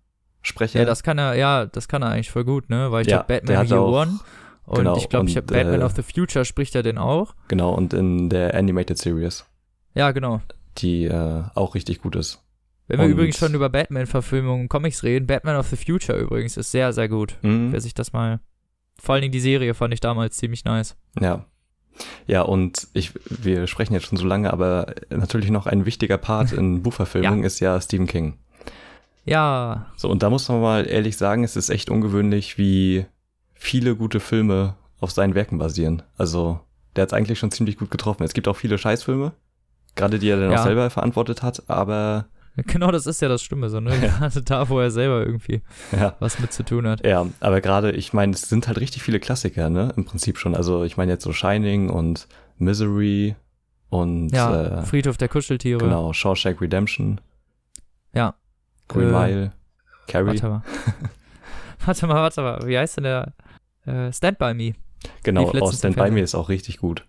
Sprecher. 0.42 0.80
Ja, 0.80 0.84
das 0.84 1.02
kann 1.02 1.18
er, 1.18 1.34
ja, 1.34 1.66
das 1.66 1.86
kann 1.88 2.02
er 2.02 2.10
eigentlich 2.10 2.30
voll 2.30 2.44
gut, 2.44 2.68
ne? 2.70 2.90
Weil 2.92 3.02
ich 3.02 3.08
Ja, 3.08 3.18
glaube, 3.22 3.40
Batman 3.46 3.66
Year 3.68 3.80
auch- 3.80 3.92
One 4.02 4.18
und 4.64 4.78
genau, 4.78 4.96
ich 4.96 5.08
glaube, 5.08 5.28
ich 5.28 5.36
habe 5.36 5.46
Batman 5.46 5.80
äh, 5.80 5.84
of 5.84 5.92
the 5.94 6.02
Future 6.02 6.44
spricht 6.44 6.74
er 6.74 6.82
den 6.82 6.98
auch. 6.98 7.34
Genau, 7.48 7.72
und 7.72 7.94
in 7.94 8.28
der 8.28 8.54
Animated 8.54 8.98
Series, 8.98 9.44
Ja, 9.94 10.10
genau. 10.10 10.40
die 10.78 11.04
äh, 11.04 11.42
auch 11.54 11.74
richtig 11.76 12.02
gut 12.02 12.16
ist. 12.16 12.42
Wenn 12.88 12.98
wir 13.00 13.06
Und- 13.06 13.12
übrigens 13.12 13.38
schon 13.38 13.54
über 13.54 13.68
Batman-Verfilmungen 13.68 14.62
und 14.62 14.68
Comics 14.68 15.02
reden, 15.02 15.26
Batman 15.26 15.56
of 15.56 15.66
the 15.68 15.76
Future 15.76 16.18
übrigens 16.18 16.56
ist 16.56 16.70
sehr, 16.70 16.92
sehr 16.92 17.08
gut. 17.08 17.36
Mhm. 17.42 17.72
Wer 17.72 17.80
sich 17.80 17.94
das 17.94 18.12
mal. 18.12 18.40
Vor 19.00 19.14
allen 19.14 19.22
Dingen 19.22 19.32
die 19.32 19.40
Serie 19.40 19.74
fand 19.74 19.92
ich 19.92 20.00
damals 20.00 20.36
ziemlich 20.36 20.64
nice. 20.64 20.96
Ja. 21.20 21.44
Ja, 22.26 22.42
und 22.42 22.88
ich, 22.92 23.12
wir 23.24 23.66
sprechen 23.66 23.94
jetzt 23.94 24.06
schon 24.06 24.18
so 24.18 24.26
lange, 24.26 24.52
aber 24.52 24.94
natürlich 25.10 25.50
noch 25.50 25.66
ein 25.66 25.86
wichtiger 25.86 26.18
Part 26.18 26.52
in 26.52 26.82
Buchverfilmung 26.82 27.42
ist 27.42 27.58
ja 27.60 27.80
Stephen 27.80 28.06
King. 28.06 28.34
Ja, 29.24 29.86
So, 29.96 30.08
und 30.08 30.22
da 30.22 30.30
muss 30.30 30.48
man 30.48 30.60
mal 30.60 30.86
ehrlich 30.88 31.16
sagen, 31.16 31.42
es 31.42 31.56
ist 31.56 31.68
echt 31.70 31.90
ungewöhnlich, 31.90 32.58
wie 32.58 33.06
viele 33.54 33.96
gute 33.96 34.20
Filme 34.20 34.76
auf 35.00 35.10
seinen 35.10 35.34
Werken 35.34 35.58
basieren. 35.58 36.02
Also, 36.16 36.60
der 36.94 37.02
hat 37.02 37.08
es 37.08 37.12
eigentlich 37.12 37.38
schon 37.38 37.50
ziemlich 37.50 37.76
gut 37.76 37.90
getroffen. 37.90 38.22
Es 38.22 38.34
gibt 38.34 38.46
auch 38.46 38.56
viele 38.56 38.78
Scheißfilme, 38.78 39.32
gerade 39.96 40.18
die 40.18 40.28
er 40.28 40.38
dann 40.38 40.52
Ja. 40.52 40.60
auch 40.60 40.64
selber 40.64 40.88
verantwortet 40.90 41.42
hat, 41.42 41.68
aber 41.68 42.26
genau 42.66 42.90
das 42.90 43.06
ist 43.06 43.20
ja 43.20 43.28
das 43.28 43.42
Stimme 43.42 43.68
so, 43.68 43.80
ne? 43.80 43.98
Gerade 43.98 44.42
da, 44.44 44.68
wo 44.68 44.80
er 44.80 44.90
selber 44.90 45.24
irgendwie 45.24 45.62
ja. 45.92 46.16
was 46.20 46.38
mit 46.38 46.52
zu 46.52 46.64
tun 46.64 46.86
hat. 46.86 47.04
Ja, 47.04 47.26
aber 47.40 47.60
gerade, 47.60 47.92
ich 47.92 48.12
meine, 48.12 48.32
es 48.32 48.42
sind 48.42 48.66
halt 48.66 48.80
richtig 48.80 49.02
viele 49.02 49.20
Klassiker, 49.20 49.68
ne? 49.70 49.92
Im 49.96 50.04
Prinzip 50.04 50.38
schon. 50.38 50.54
Also, 50.54 50.84
ich 50.84 50.96
meine 50.96 51.12
jetzt 51.12 51.24
so 51.24 51.32
Shining 51.32 51.90
und 51.90 52.28
Misery 52.58 53.36
und 53.90 54.30
Ja, 54.30 54.80
äh, 54.80 54.86
Friedhof 54.86 55.16
der 55.16 55.28
Kuscheltiere. 55.28 55.78
genau, 55.78 56.12
Shawshank 56.12 56.60
Redemption, 56.60 57.20
Ja. 58.12 58.34
Green 58.88 59.08
Äh, 59.08 59.12
Mile, 59.12 59.52
Carrie. 60.06 60.28
Warte 60.28 60.48
mal. 60.48 60.62
warte 61.84 62.06
mal, 62.06 62.14
warte 62.14 62.40
mal. 62.40 62.66
Wie 62.66 62.78
heißt 62.78 62.96
denn 62.98 63.04
der? 63.04 63.32
Äh, 63.84 64.12
Stand 64.12 64.38
By 64.38 64.54
Me. 64.54 64.74
Genau, 65.22 65.50
aus 65.50 65.78
Stand 65.78 65.96
By. 65.96 66.10
Me 66.10 66.20
ist 66.20 66.34
auch 66.34 66.48
richtig 66.48 66.78
gut. 66.78 67.04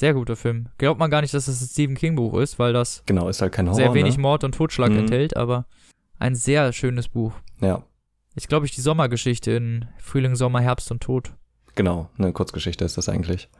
Sehr 0.00 0.14
guter 0.14 0.34
Film. 0.34 0.68
Glaubt 0.78 0.98
man 0.98 1.10
gar 1.10 1.20
nicht, 1.20 1.34
dass 1.34 1.46
es 1.46 1.60
ein 1.60 1.68
Stephen 1.68 1.94
King 1.94 2.16
Buch 2.16 2.32
ist, 2.38 2.58
weil 2.58 2.72
das 2.72 3.02
Genau, 3.04 3.28
ist 3.28 3.42
halt 3.42 3.52
kein 3.52 3.66
Horror, 3.66 3.76
sehr 3.76 3.92
wenig 3.92 4.16
ne? 4.16 4.22
Mord 4.22 4.44
und 4.44 4.54
Totschlag 4.54 4.90
Mhm. 4.92 5.00
enthält, 5.00 5.36
aber 5.36 5.66
ein 6.18 6.34
sehr 6.34 6.72
schönes 6.72 7.08
Buch. 7.08 7.34
Ja, 7.60 7.82
Ich 8.34 8.48
glaube, 8.48 8.64
ich 8.64 8.72
die 8.74 8.80
Sommergeschichte 8.80 9.50
in 9.50 9.84
Frühling, 9.98 10.36
Sommer, 10.36 10.62
Herbst 10.62 10.90
und 10.90 11.02
Tod. 11.02 11.32
genau, 11.74 12.08
eine 12.16 12.32
Kurzgeschichte 12.32 12.82
ist 12.82 12.96
das 12.96 13.10
eigentlich. 13.10 13.50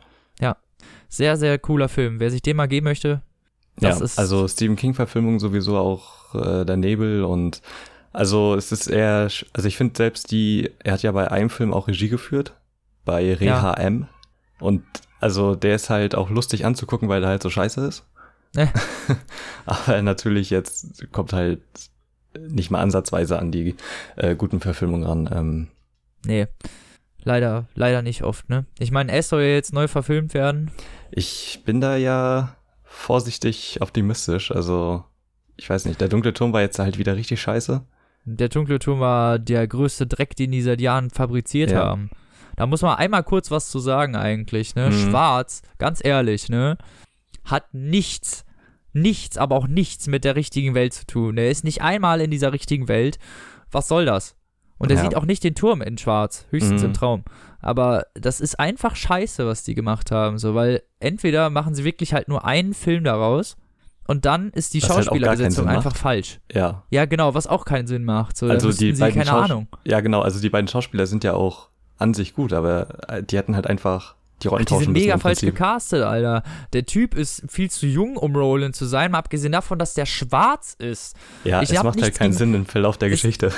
Sehr, 1.11 1.37
sehr 1.37 1.59
cooler 1.59 1.91
Film. 1.91 2.21
Wer 2.21 2.31
sich 2.31 2.41
den 2.41 2.57
mal 2.57 2.67
geben 2.69 2.85
möchte, 2.85 3.21
das 3.77 3.99
ja, 3.99 4.05
ist. 4.07 4.19
also 4.19 4.49
Stephen 4.49 4.77
King-Verfilmung 4.77 5.39
sowieso 5.41 5.77
auch 5.77 6.35
äh, 6.35 6.65
Der 6.65 6.79
Nebel 6.79 7.23
und 7.25 7.61
also 8.15 8.55
es 8.55 8.73
ist 8.73 8.87
eher, 8.87 9.29
also 9.53 9.69
ich 9.69 9.77
finde 9.77 9.95
selbst 9.99 10.31
die, 10.31 10.71
er 10.83 10.95
hat 10.95 11.03
ja 11.03 11.13
bei 11.13 11.31
einem 11.31 11.51
Film 11.51 11.75
auch 11.75 11.87
Regie 11.87 12.09
geführt, 12.09 12.57
bei 13.05 13.35
Reha 13.35 13.75
M. 13.75 14.07
Und 14.59 14.85
also 15.21 15.55
der 15.55 15.75
ist 15.77 15.91
halt 15.91 16.15
auch 16.15 16.31
lustig 16.31 16.65
anzugucken, 16.65 17.09
weil 17.09 17.23
er 17.23 17.29
halt 17.31 17.43
so 17.43 17.51
scheiße 17.51 17.87
ist. 17.87 18.05
Äh. 18.57 18.67
Aber 19.67 20.03
natürlich 20.03 20.51
jetzt 20.51 21.11
kommt 21.13 21.33
halt 21.33 21.61
nicht 22.39 22.71
mal 22.71 22.81
ansatzweise 22.81 23.39
an 23.39 23.51
die 23.53 23.77
äh, 24.17 24.35
guten 24.35 24.61
Verfilmungen 24.61 25.07
ran. 25.07 25.31
Ähm, 25.33 25.69
nee. 26.25 26.47
Leider, 27.23 27.67
leider 27.75 28.01
nicht 28.03 28.23
oft, 28.23 28.49
ne? 28.49 28.65
Ich 28.79 28.93
meine, 28.93 29.13
es 29.13 29.29
soll 29.29 29.43
ja 29.43 29.49
jetzt 29.49 29.75
neu 29.75 29.89
verfilmt 29.89 30.33
werden. 30.33 30.71
ich 31.11 31.61
bin 31.67 31.81
da 31.81 31.97
ja 31.97 32.57
vorsichtig 32.83 33.79
optimistisch. 33.83 34.51
Also 34.51 35.05
ich 35.57 35.69
weiß 35.69 35.85
nicht, 35.85 36.01
der 36.01 36.09
dunkle 36.09 36.33
Turm 36.33 36.53
war 36.55 36.63
jetzt 36.63 36.79
halt 36.79 36.97
wieder 36.99 37.17
richtig 37.17 37.41
scheiße. 37.43 37.83
Der 38.25 38.49
dunkle 38.49 38.79
Turm 38.79 39.01
war 39.01 39.39
der 39.39 39.67
größte 39.67 40.07
Dreck, 40.07 40.35
den 40.37 40.51
die 40.53 40.63
seit 40.63 40.81
Jahren 40.81 41.11
fabriziert 41.11 41.71
Ja. 41.73 41.85
haben. 41.85 42.11
Da 42.61 42.67
muss 42.67 42.83
man 42.83 42.99
einmal 42.99 43.23
kurz 43.25 43.51
was 43.51 43.71
zu 43.71 43.79
sagen 43.79 44.17
eigentlich, 44.17 44.75
ne? 44.75 44.91
Mhm. 44.91 44.93
Schwarz, 44.93 45.63
ganz 45.79 46.05
ehrlich, 46.05 46.51
ne? 46.51 46.77
Hat 47.43 47.73
nichts, 47.73 48.45
nichts, 48.93 49.39
aber 49.39 49.57
auch 49.57 49.67
nichts 49.67 50.09
mit 50.09 50.25
der 50.25 50.37
richtigen 50.37 50.75
Welt 50.75 50.93
zu 50.93 51.07
tun. 51.07 51.39
Er 51.39 51.51
ist 51.51 51.65
nicht 51.65 51.81
einmal 51.81 52.21
in 52.21 52.31
dieser 52.31 52.53
richtigen 52.53 52.87
Welt. 52.87 53.19
Was 53.71 53.89
soll 53.89 54.05
das? 54.05 54.37
Und 54.77 54.91
er 54.91 54.99
Ja. 54.99 55.03
sieht 55.05 55.15
auch 55.17 55.25
nicht 55.25 55.43
den 55.43 55.55
Turm 55.55 55.81
in 55.81 55.97
Schwarz, 55.97 56.45
höchstens 56.51 56.83
Mhm. 56.83 56.89
im 56.89 56.93
Traum. 56.93 57.25
Aber 57.63 58.05
das 58.13 58.43
ist 58.43 58.61
einfach 58.61 58.95
scheiße, 58.95 59.47
was 59.47 59.63
die 59.63 59.75
gemacht 59.75 60.11
haben, 60.11 60.37
so, 60.37 60.55
weil 60.55 60.83
entweder 60.99 61.49
machen 61.49 61.75
sie 61.75 61.85
wirklich 61.85 62.13
halt 62.13 62.29
nur 62.29 62.45
einen 62.45 62.75
Film 62.75 63.05
daraus 63.05 63.57
und 64.07 64.27
dann 64.27 64.51
ist 64.51 64.75
die 64.75 64.81
halt 64.83 64.93
Schauspielerbesetzung 65.07 65.65
Sinn 65.65 65.69
einfach 65.69 65.93
macht. 65.93 65.97
falsch. 65.99 66.41
Ja, 66.53 66.85
Ja, 66.91 67.07
genau, 67.07 67.33
was 67.33 67.47
auch 67.47 67.65
keinen 67.65 67.87
Sinn 67.87 68.05
macht. 68.05 68.37
So, 68.37 68.49
Also 68.49 68.71
die 68.71 68.77
die 68.91 68.95
sie, 68.97 69.01
beiden 69.01 69.15
keine 69.23 69.31
Schaus- 69.31 69.51
Ahnung. 69.51 69.67
ja 69.87 70.01
genau. 70.01 70.21
Also 70.21 70.43
die 70.43 70.51
beiden 70.51 70.69
Schauspieler 70.69 71.07
sind 71.07 71.25
ja 71.25 71.33
auch 71.33 71.70
an 72.01 72.15
sich 72.15 72.35
gut, 72.35 72.53
aber 72.53 73.09
äh, 73.09 73.23
die 73.23 73.37
hätten 73.37 73.55
halt 73.55 73.67
einfach 73.67 74.15
die 74.43 74.49
Rollen 74.49 74.65
die 74.65 74.75
sind 74.75 74.93
mega 74.93 75.19
falsch 75.19 75.41
gecastet, 75.41 76.03
Alter. 76.03 76.43
Der 76.73 76.87
Typ 76.87 77.15
ist 77.15 77.43
viel 77.49 77.71
zu 77.71 77.87
jung, 77.87 78.17
um 78.17 78.35
Roland 78.35 78.75
zu 78.75 78.87
sein, 78.87 79.11
mal 79.11 79.19
abgesehen 79.19 79.53
davon, 79.53 79.79
dass 79.79 79.93
der 79.93 80.07
schwarz 80.07 80.75
ist. 80.79 81.15
Ja, 81.45 81.61
Ich 81.61 81.71
es 81.71 81.83
macht 81.83 82.01
halt 82.01 82.15
keinen 82.15 82.33
Sinn 82.33 82.55
im 82.55 82.65
Verlauf 82.65 82.97
der 82.97 83.09
Es- 83.09 83.21
Geschichte. 83.21 83.53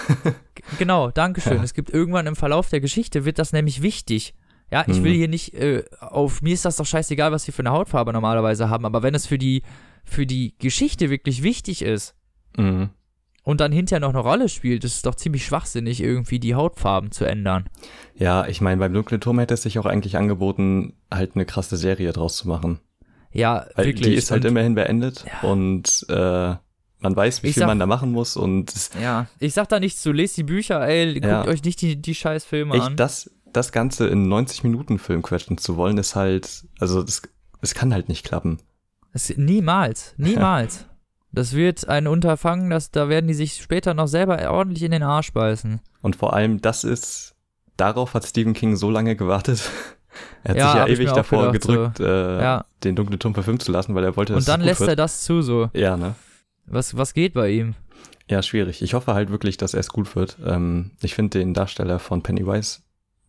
Genau, 0.78 1.10
Dankeschön. 1.12 1.58
Ja. 1.58 1.62
Es 1.62 1.74
gibt 1.74 1.90
irgendwann 1.90 2.26
im 2.26 2.34
Verlauf 2.36 2.68
der 2.68 2.80
Geschichte, 2.80 3.24
wird 3.24 3.38
das 3.38 3.52
nämlich 3.52 3.80
wichtig. 3.82 4.34
Ja, 4.72 4.84
ich 4.88 4.98
Mhm. 4.98 5.04
will 5.04 5.12
hier 5.12 5.28
nicht 5.28 5.54
äh, 5.54 5.84
auf, 6.00 6.42
mir 6.42 6.54
ist 6.54 6.64
das 6.64 6.76
doch 6.76 6.86
scheißegal, 6.86 7.30
was 7.30 7.44
sie 7.44 7.52
für 7.52 7.60
eine 7.62 7.70
Hautfarbe 7.70 8.12
normalerweise 8.12 8.68
haben, 8.70 8.84
aber 8.86 9.02
wenn 9.04 9.14
es 9.14 9.26
für 9.26 9.38
die, 9.38 9.62
für 10.04 10.26
die 10.26 10.54
Geschichte 10.58 11.10
wirklich 11.10 11.42
wichtig 11.44 11.82
ist 11.82 12.14
mhm. 12.56 12.90
Und 13.42 13.60
dann 13.60 13.72
hinterher 13.72 14.00
noch 14.00 14.10
eine 14.10 14.20
Rolle 14.20 14.48
spielt, 14.48 14.84
ist 14.84 14.96
es 14.96 15.02
doch 15.02 15.14
ziemlich 15.14 15.44
schwachsinnig, 15.44 16.00
irgendwie 16.02 16.38
die 16.38 16.54
Hautfarben 16.54 17.10
zu 17.10 17.24
ändern. 17.24 17.66
Ja, 18.14 18.46
ich 18.46 18.60
meine, 18.60 18.78
beim 18.78 18.92
Dunklen 18.94 19.20
Turm 19.20 19.38
hätte 19.38 19.54
es 19.54 19.62
sich 19.62 19.78
auch 19.78 19.86
eigentlich 19.86 20.16
angeboten, 20.16 20.94
halt 21.12 21.34
eine 21.34 21.44
krasse 21.44 21.76
Serie 21.76 22.12
draus 22.12 22.36
zu 22.36 22.48
machen. 22.48 22.80
Ja, 23.32 23.66
Weil 23.74 23.86
wirklich. 23.86 24.06
die 24.08 24.14
ist 24.14 24.30
halt 24.30 24.44
Und- 24.44 24.50
immerhin 24.50 24.74
beendet 24.74 25.24
Ja. 25.26 25.48
und 25.48 26.04
äh, 26.08 26.54
man 26.98 27.16
weiß, 27.16 27.42
wie 27.42 27.48
Ich 27.48 27.54
viel 27.54 27.62
sag- 27.62 27.66
man 27.66 27.78
da 27.80 27.86
machen 27.86 28.12
muss 28.12 28.36
und 28.36 28.72
es, 28.72 28.90
Ja, 29.00 29.26
ich 29.40 29.54
sag 29.54 29.68
da 29.68 29.80
nichts 29.80 30.02
zu, 30.02 30.12
lest 30.12 30.36
die 30.36 30.44
Bücher, 30.44 30.86
ey, 30.86 31.14
guckt 31.14 31.24
Ja. 31.26 31.44
euch 31.46 31.64
nicht 31.64 31.80
die, 31.80 31.96
die 32.00 32.14
scheiß 32.14 32.44
Filme 32.44 32.74
echt 32.74 32.82
an. 32.84 32.96
das, 32.96 33.30
das 33.52 33.72
Ganze 33.72 34.06
in 34.06 34.28
90 34.28 34.62
Minuten 34.62 34.98
Film 34.98 35.22
quetschen 35.22 35.58
zu 35.58 35.76
wollen, 35.76 35.98
ist 35.98 36.14
halt, 36.14 36.64
also 36.78 37.02
das, 37.02 37.22
es 37.60 37.74
kann 37.74 37.92
halt 37.92 38.08
nicht 38.08 38.24
klappen. 38.24 38.58
Das, 39.12 39.32
niemals, 39.36 40.14
niemals. 40.16 40.86
Das 41.32 41.54
wird 41.54 41.88
ein 41.88 42.06
Unterfangen, 42.06 42.68
das, 42.70 42.90
da 42.90 43.08
werden 43.08 43.26
die 43.26 43.34
sich 43.34 43.54
später 43.62 43.94
noch 43.94 44.06
selber 44.08 44.38
ordentlich 44.50 44.82
in 44.82 44.90
den 44.90 45.02
Arsch 45.02 45.32
beißen. 45.32 45.80
Und 46.02 46.16
vor 46.16 46.34
allem, 46.34 46.60
das 46.60 46.84
ist, 46.84 47.34
darauf 47.78 48.12
hat 48.14 48.24
Stephen 48.26 48.52
King 48.52 48.76
so 48.76 48.90
lange 48.90 49.16
gewartet. 49.16 49.68
Er 50.44 50.50
hat 50.50 50.56
Ja, 50.58 50.66
sich 50.72 50.74
ja 50.74 50.86
ewig 50.88 51.12
davor 51.12 51.52
gedacht, 51.52 51.62
gedrückt, 51.68 52.00
äh, 52.00 52.42
Ja, 52.42 52.64
den 52.84 52.94
Dunklen 52.96 53.18
Turm 53.18 53.32
verfilmen 53.32 53.60
zu 53.60 53.72
lassen, 53.72 53.94
weil 53.94 54.04
er 54.04 54.14
wollte, 54.14 54.34
dass 54.34 54.42
und 54.42 54.48
dann 54.48 54.60
es 54.60 54.66
lässt 54.66 54.80
wird. 54.80 54.90
er 54.90 54.96
das 54.96 55.22
zu 55.22 55.40
so. 55.40 55.70
Ja, 55.72 55.96
ne? 55.96 56.16
Was, 56.66 56.94
was 56.98 57.14
geht 57.14 57.32
bei 57.32 57.48
ihm? 57.48 57.74
Ja, 58.28 58.42
schwierig. 58.42 58.82
Ich 58.82 58.92
hoffe 58.92 59.14
halt 59.14 59.30
wirklich, 59.30 59.56
dass 59.56 59.72
er 59.72 59.80
es 59.80 59.88
gut 59.88 60.14
wird. 60.14 60.36
Ähm, 60.44 60.90
ich 61.00 61.14
finde 61.14 61.38
den 61.38 61.54
Darsteller 61.54 61.98
von 61.98 62.22
Pennywise 62.22 62.80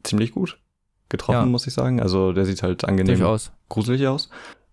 ziemlich 0.03 0.33
gut 0.33 0.59
getroffen, 1.07 1.39
Ja. 1.39 1.45
muss 1.45 1.65
ich 1.67 1.73
sagen. 1.73 2.01
Also 2.01 2.33
der 2.33 2.43
sieht 2.43 2.63
halt 2.63 2.83
angenehm 2.83 3.17
Durchaus. 3.17 3.53
gruselig 3.69 4.05
aus. 4.07 4.29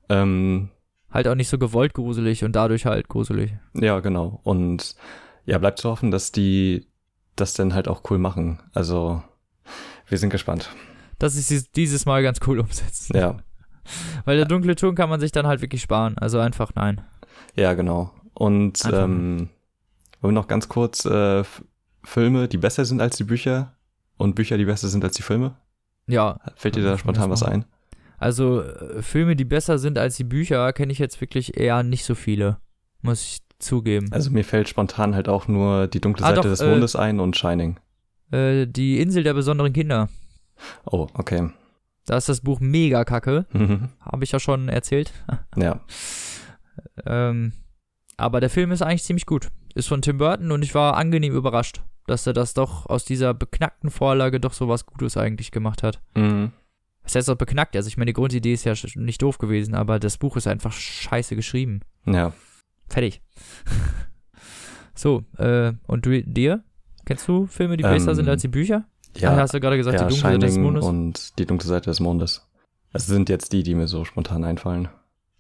Ähm, 0.09 0.71
Halt 1.11 1.27
auch 1.29 1.35
nicht 1.35 1.49
so 1.49 1.59
gewollt 1.59 1.95
gruselig 1.95 2.45
und 2.45 2.53
dadurch 2.55 2.87
halt 2.87 3.09
gruselig. 3.09 3.53
ja, 3.75 4.01
genau. 4.01 4.41
Und 4.45 4.95
ja, 5.45 5.59
bleibt 5.59 5.79
zu 5.79 5.91
hoffen, 5.91 6.11
dass 6.11 6.31
die 6.33 6.87
das 7.37 7.55
dann 7.55 7.75
halt 7.75 7.89
auch 7.89 8.03
cool 8.11 8.19
machen. 8.19 8.61
Also 8.75 9.23
wir 10.07 10.19
sind 10.19 10.31
gespannt. 10.31 10.71
Dass 11.19 11.35
sie 11.35 11.55
es 11.57 11.71
dieses 11.73 12.07
Mal 12.07 12.23
ganz 12.23 12.39
cool 12.47 12.61
umsetzen. 12.61 13.17
Ja, 13.17 13.37
Weil 14.25 14.37
der 14.37 14.47
dunkle 14.47 14.77
Turm 14.77 14.95
kann 14.95 15.09
man 15.09 15.21
sich 15.21 15.33
dann 15.33 15.47
halt 15.47 15.63
wirklich 15.63 15.83
sparen. 15.83 16.17
Also 16.19 16.39
einfach 16.39 16.73
nein. 16.75 17.01
ja, 17.57 17.75
genau. 17.75 18.13
Und 18.35 18.85
Einfach 18.85 19.05
ähm, 19.05 19.49
wollen 20.21 20.35
wir 20.35 20.41
noch 20.41 20.49
ganz 20.49 20.69
kurz 20.69 21.05
äh, 21.05 21.43
Filme, 22.05 22.47
die 22.49 22.57
besser 22.59 22.85
sind 22.85 23.01
als 23.01 23.17
die 23.17 23.25
Bücher 23.25 23.75
und 24.17 24.35
Bücher, 24.35 24.57
die 24.59 24.65
besser 24.65 24.89
sind 24.89 25.05
als 25.05 25.17
die 25.17 25.23
Filme? 25.23 25.57
Ja, 26.07 26.39
Fällt 26.55 26.77
dir 26.77 26.85
da 26.85 26.97
spontan 26.97 27.31
was 27.31 27.43
ein? 27.43 27.65
Also 28.21 28.63
äh, 28.63 29.03
Filme, 29.03 29.35
die 29.35 29.45
besser 29.45 29.79
sind 29.79 29.99
als 29.99 30.17
die 30.17 30.25
Bücher, 30.25 30.73
kenne 30.73 30.93
ich 30.93 30.99
jetzt 30.99 31.21
wirklich 31.21 31.57
eher 31.59 31.83
nicht 31.83 32.05
so 32.05 32.15
viele. 32.15 32.59
Muss 33.03 33.23
ich 33.23 33.39
zugeben. 33.59 34.07
Also 34.13 34.31
mir 34.31 34.45
fällt 34.45 34.69
spontan 34.69 35.15
halt 35.15 35.29
auch 35.29 35.49
nur 35.49 35.87
die 35.87 36.01
dunkle 36.01 36.25
Ah, 36.25 36.29
Seite 36.29 36.43
doch, 36.43 36.49
des 36.49 36.61
äh, 36.61 36.71
Mondes 36.71 36.95
ein 36.97 37.19
und 37.19 37.37
Shining. 37.37 37.79
Äh, 38.31 38.67
die 38.67 39.01
Insel 39.01 39.23
der 39.25 39.35
besonderen 39.35 39.73
Kinder. 39.73 40.09
Oh, 40.85 41.09
okay. 41.15 41.51
Da 42.07 42.17
ist 42.17 42.29
das 42.29 42.41
Buch 42.41 42.61
mega 42.61 43.05
kacke. 43.05 43.47
Mhm. 43.53 43.89
Habe 44.01 44.25
ich 44.25 44.33
ja 44.33 44.39
schon 44.41 44.69
erzählt. 44.69 45.13
ja. 45.57 45.81
Ähm, 47.07 47.53
aber 48.17 48.41
der 48.41 48.51
Film 48.51 48.71
ist 48.73 48.83
eigentlich 48.83 49.05
ziemlich 49.05 49.27
gut. 49.27 49.49
Ist 49.75 49.89
von 49.89 50.03
Tim 50.03 50.19
Burton 50.19 50.51
und 50.53 50.63
ich 50.63 50.75
war 50.75 50.97
angenehm 50.97 51.35
überrascht, 51.35 51.83
dass 52.07 52.27
er 52.27 52.33
das 52.33 52.55
doch 52.55 52.87
aus 52.87 53.05
dieser 53.05 53.35
beknackten 53.35 53.91
Vorlage 53.91 54.41
doch 54.41 54.53
so 54.53 54.69
was 54.69 54.87
Gutes 54.87 55.17
eigentlich 55.17 55.51
gemacht 55.51 55.83
hat. 55.83 56.01
Mhm. 56.15 56.53
Was 57.03 57.15
heißt 57.15 57.31
auch 57.31 57.37
beknackt? 57.37 57.77
Also 57.77 57.89
ich 57.89 57.97
meine, 57.97 58.11
die 58.11 58.15
Grundidee 58.15 58.53
ist 58.53 58.65
ja 58.65 58.75
nicht 58.95 59.23
doof 59.23 59.39
gewesen, 59.39 59.75
aber 59.75 59.99
das 59.99 60.19
Buch 60.19 60.37
ist 60.37 60.47
einfach 60.47 60.73
scheiße 60.73 61.37
geschrieben. 61.37 61.81
Ja. 62.07 62.33
Fertig. 62.89 63.23
so, 64.95 65.25
äh, 65.39 65.73
und 65.87 66.07
du, 66.07 66.23
dir? 66.23 66.63
Kennst 67.05 67.27
du 67.27 67.47
Filme, 67.47 67.77
die 67.77 67.85
Ähm, 67.85 67.91
besser 67.91 68.15
sind 68.15 68.29
als 68.29 68.43
die 68.43 68.49
Bücher? 68.49 68.85
Ja, 69.17 69.33
ah, 69.33 69.37
hast 69.37 69.55
du 69.55 69.61
gerade 69.61 69.77
gesagt, 69.77 69.99
ja 69.99 70.07
die 70.07 70.15
dunkle 70.15 70.31
Seite 70.31 70.47
des 70.47 70.57
Mondes. 70.59 70.85
und 70.85 71.39
die 71.39 71.47
dunkle 71.47 71.69
Seite 71.69 71.91
des 71.91 72.01
Mondes. 72.01 72.47
Das 72.93 73.07
sind 73.07 73.29
jetzt 73.29 73.53
die, 73.53 73.63
die 73.63 73.75
mir 73.75 73.89
so 73.89 74.05
spontan 74.05 74.45
einfallen. 74.45 74.89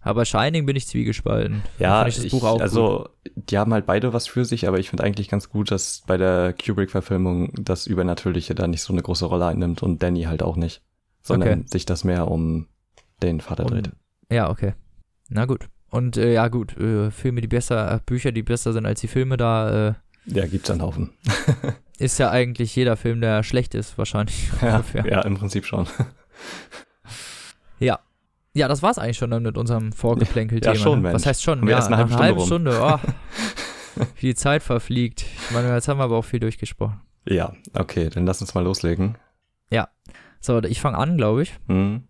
Aber 0.02 0.24
Shining 0.24 0.64
bin 0.64 0.76
ich 0.76 0.86
zwiegespalten. 0.86 1.62
Ja, 1.78 2.06
ich 2.06 2.16
das 2.16 2.24
ich, 2.24 2.32
Buch 2.32 2.44
auch 2.44 2.54
gut. 2.54 2.62
also 2.62 3.08
die 3.36 3.58
haben 3.58 3.72
halt 3.72 3.84
beide 3.84 4.12
was 4.12 4.26
für 4.26 4.44
sich, 4.44 4.66
aber 4.66 4.78
ich 4.78 4.88
finde 4.88 5.04
eigentlich 5.04 5.28
ganz 5.28 5.50
gut, 5.50 5.70
dass 5.70 6.02
bei 6.06 6.16
der 6.16 6.54
Kubrick-Verfilmung 6.54 7.52
das 7.54 7.86
Übernatürliche 7.86 8.54
da 8.54 8.66
nicht 8.66 8.82
so 8.82 8.92
eine 8.92 9.02
große 9.02 9.26
Rolle 9.26 9.46
einnimmt 9.46 9.82
und 9.82 10.02
Danny 10.02 10.22
halt 10.22 10.42
auch 10.42 10.56
nicht, 10.56 10.82
sondern 11.22 11.60
Okay. 11.60 11.62
sich 11.66 11.86
das 11.86 12.04
mehr 12.04 12.28
um 12.28 12.66
den 13.22 13.40
Vater 13.40 13.64
Um- 13.64 13.70
dreht. 13.70 13.90
Ja, 14.30 14.48
okay. 14.50 14.74
Na 15.28 15.44
gut. 15.46 15.68
Und 15.90 16.16
äh, 16.16 16.32
ja, 16.32 16.48
gut, 16.48 16.76
äh, 16.78 17.10
Filme, 17.10 17.40
die 17.40 17.48
besser, 17.48 17.92
äh, 17.94 18.00
Bücher, 18.06 18.30
die 18.32 18.42
besser 18.42 18.72
sind 18.72 18.86
als 18.86 19.00
die 19.00 19.08
Filme, 19.08 19.36
da 19.36 19.88
äh, 19.88 19.94
Ja, 20.26 20.46
gibt's 20.46 20.70
einen 20.70 20.82
Haufen. 20.82 21.10
ist 21.98 22.18
ja 22.18 22.30
eigentlich 22.30 22.74
jeder 22.76 22.96
Film, 22.96 23.20
der 23.20 23.42
schlecht 23.42 23.74
ist, 23.74 23.98
wahrscheinlich. 23.98 24.48
ja, 24.62 24.76
ungefähr. 24.76 25.04
ja, 25.06 25.22
im 25.22 25.36
Prinzip 25.36 25.64
schon. 25.66 25.86
Ja. 27.78 27.98
Ja, 28.52 28.68
das 28.68 28.82
war's 28.82 28.98
eigentlich 28.98 29.16
schon 29.16 29.30
dann 29.30 29.42
mit 29.42 29.56
unserem 29.56 29.92
Vorgeplänkel-Thema. 29.92 30.74
Ja, 30.74 30.78
schon, 30.80 30.98
ne? 30.98 31.02
Mensch. 31.08 31.14
Was 31.14 31.26
heißt 31.26 31.42
schon? 31.42 31.66
Ja, 31.68 31.84
eine 31.86 31.96
halbe 31.96 32.14
einer 32.16 32.40
Stunde 32.40 32.78
halben 32.78 33.00
Stunde. 33.00 33.16
Oh, 33.96 34.02
wie 34.16 34.26
die 34.26 34.34
Zeit 34.34 34.62
verfliegt. 34.62 35.22
Ich 35.22 35.50
meine, 35.52 35.72
jetzt 35.72 35.88
haben 35.88 35.98
wir 35.98 36.04
aber 36.04 36.16
auch 36.16 36.24
viel 36.24 36.40
durchgesprochen. 36.40 37.00
Ja, 37.26 37.52
okay, 37.74 38.08
dann 38.10 38.26
lass 38.26 38.40
uns 38.40 38.54
mal 38.54 38.64
loslegen. 38.64 39.16
So, 40.40 40.62
ich 40.62 40.80
fange 40.80 40.98
an, 40.98 41.16
glaube 41.16 41.42
ich. 41.42 41.52
Hm. 41.68 42.04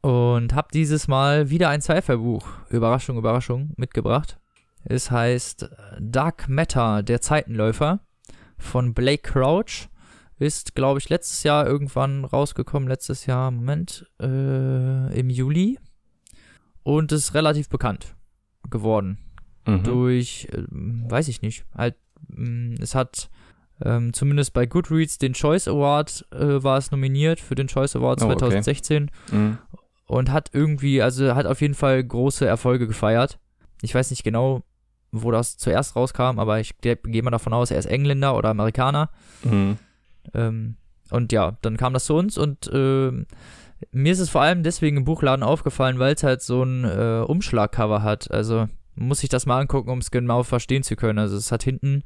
Und 0.00 0.54
habe 0.54 0.68
dieses 0.72 1.08
Mal 1.08 1.50
wieder 1.50 1.68
ein 1.68 1.80
Sci-Fi-Buch, 1.80 2.46
Überraschung, 2.70 3.18
Überraschung, 3.18 3.72
mitgebracht. 3.76 4.38
Es 4.84 5.10
heißt 5.10 5.70
Dark 5.98 6.48
Matter, 6.48 7.02
der 7.02 7.20
Zeitenläufer 7.20 8.00
von 8.58 8.94
Blake 8.94 9.30
Crouch. 9.30 9.88
Ist, 10.38 10.74
glaube 10.74 10.98
ich, 10.98 11.08
letztes 11.08 11.42
Jahr 11.44 11.66
irgendwann 11.66 12.24
rausgekommen. 12.24 12.88
Letztes 12.88 13.26
Jahr, 13.26 13.50
Moment, 13.50 14.10
äh, 14.20 15.18
im 15.18 15.30
Juli. 15.30 15.78
Und 16.82 17.12
ist 17.12 17.34
relativ 17.34 17.68
bekannt 17.68 18.16
geworden. 18.68 19.18
Mhm. 19.66 19.84
Durch, 19.84 20.48
ähm, 20.52 21.04
weiß 21.08 21.28
ich 21.28 21.40
nicht, 21.40 21.64
halt, 21.74 21.96
mh, 22.28 22.76
es 22.80 22.94
hat 22.94 23.30
ähm, 23.82 24.12
zumindest 24.12 24.52
bei 24.52 24.66
Goodreads 24.66 25.18
den 25.18 25.32
Choice 25.34 25.66
Award 25.68 26.26
äh, 26.32 26.62
war 26.62 26.78
es 26.78 26.90
nominiert 26.90 27.40
für 27.40 27.54
den 27.54 27.66
Choice 27.68 27.96
Award 27.96 28.22
Oh, 28.22 28.26
okay. 28.26 28.36
2016 28.38 29.10
Mhm. 29.32 29.58
und 30.06 30.30
hat 30.30 30.50
irgendwie, 30.52 31.02
also 31.02 31.34
hat 31.34 31.46
auf 31.46 31.60
jeden 31.60 31.74
Fall 31.74 32.02
große 32.04 32.46
Erfolge 32.46 32.86
gefeiert. 32.86 33.38
Ich 33.82 33.94
weiß 33.94 34.10
nicht 34.10 34.22
genau, 34.24 34.62
wo 35.12 35.30
das 35.30 35.56
zuerst 35.58 35.96
rauskam, 35.96 36.38
aber 36.38 36.60
ich 36.60 36.78
gehe 36.80 36.96
geh 36.96 37.22
mal 37.22 37.30
davon 37.30 37.52
aus, 37.52 37.70
er 37.70 37.78
ist 37.78 37.86
Engländer 37.86 38.36
oder 38.36 38.50
Amerikaner. 38.50 39.10
Mhm. 39.44 39.78
Ähm, 40.34 40.76
und 41.10 41.32
ja, 41.32 41.56
dann 41.62 41.76
kam 41.76 41.92
das 41.92 42.06
zu 42.06 42.14
uns 42.14 42.38
und 42.38 42.70
ähm, 42.72 43.26
mir 43.92 44.12
ist 44.12 44.20
es 44.20 44.30
vor 44.30 44.40
allem 44.40 44.62
deswegen 44.62 44.96
im 44.98 45.04
Buchladen 45.04 45.42
aufgefallen, 45.42 45.98
weil 45.98 46.14
es 46.14 46.22
halt 46.22 46.40
so 46.42 46.62
ein 46.62 46.84
äh, 46.84 47.22
Umschlagcover 47.26 48.02
hat. 48.02 48.30
Also 48.30 48.68
muss 48.94 49.18
sich 49.20 49.28
das 49.28 49.44
mal 49.46 49.60
angucken, 49.60 49.90
um 49.90 49.98
es 49.98 50.10
genau 50.10 50.42
verstehen 50.44 50.82
zu 50.82 50.96
können. 50.96 51.18
Also 51.18 51.36
es 51.36 51.52
hat 51.52 51.62
hinten, 51.64 52.02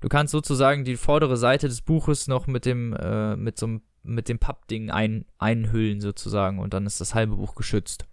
du 0.00 0.08
kannst 0.08 0.32
sozusagen 0.32 0.84
die 0.84 0.96
vordere 0.96 1.36
Seite 1.36 1.68
des 1.68 1.82
Buches 1.82 2.28
noch 2.28 2.46
mit 2.46 2.66
dem, 2.66 2.92
äh, 2.94 3.36
mit 3.36 3.58
so 3.58 3.66
einem, 3.66 3.82
mit 4.02 4.28
dem 4.28 4.38
Pappding 4.38 4.90
ein, 4.90 5.24
einhüllen 5.38 6.00
sozusagen 6.00 6.58
und 6.58 6.74
dann 6.74 6.86
ist 6.86 7.00
das 7.00 7.14
halbe 7.14 7.36
Buch 7.36 7.54
geschützt. 7.54 8.06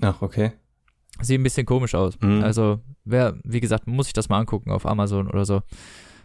Ach, 0.00 0.22
okay. 0.22 0.52
Sieht 1.20 1.40
ein 1.40 1.42
bisschen 1.42 1.66
komisch 1.66 1.94
aus. 1.94 2.18
Mhm. 2.20 2.42
Also, 2.42 2.80
wer, 3.04 3.38
wie 3.44 3.60
gesagt, 3.60 3.86
muss 3.86 4.06
sich 4.06 4.12
das 4.12 4.28
mal 4.28 4.38
angucken 4.38 4.70
auf 4.70 4.86
Amazon 4.86 5.28
oder 5.28 5.44
so. 5.44 5.62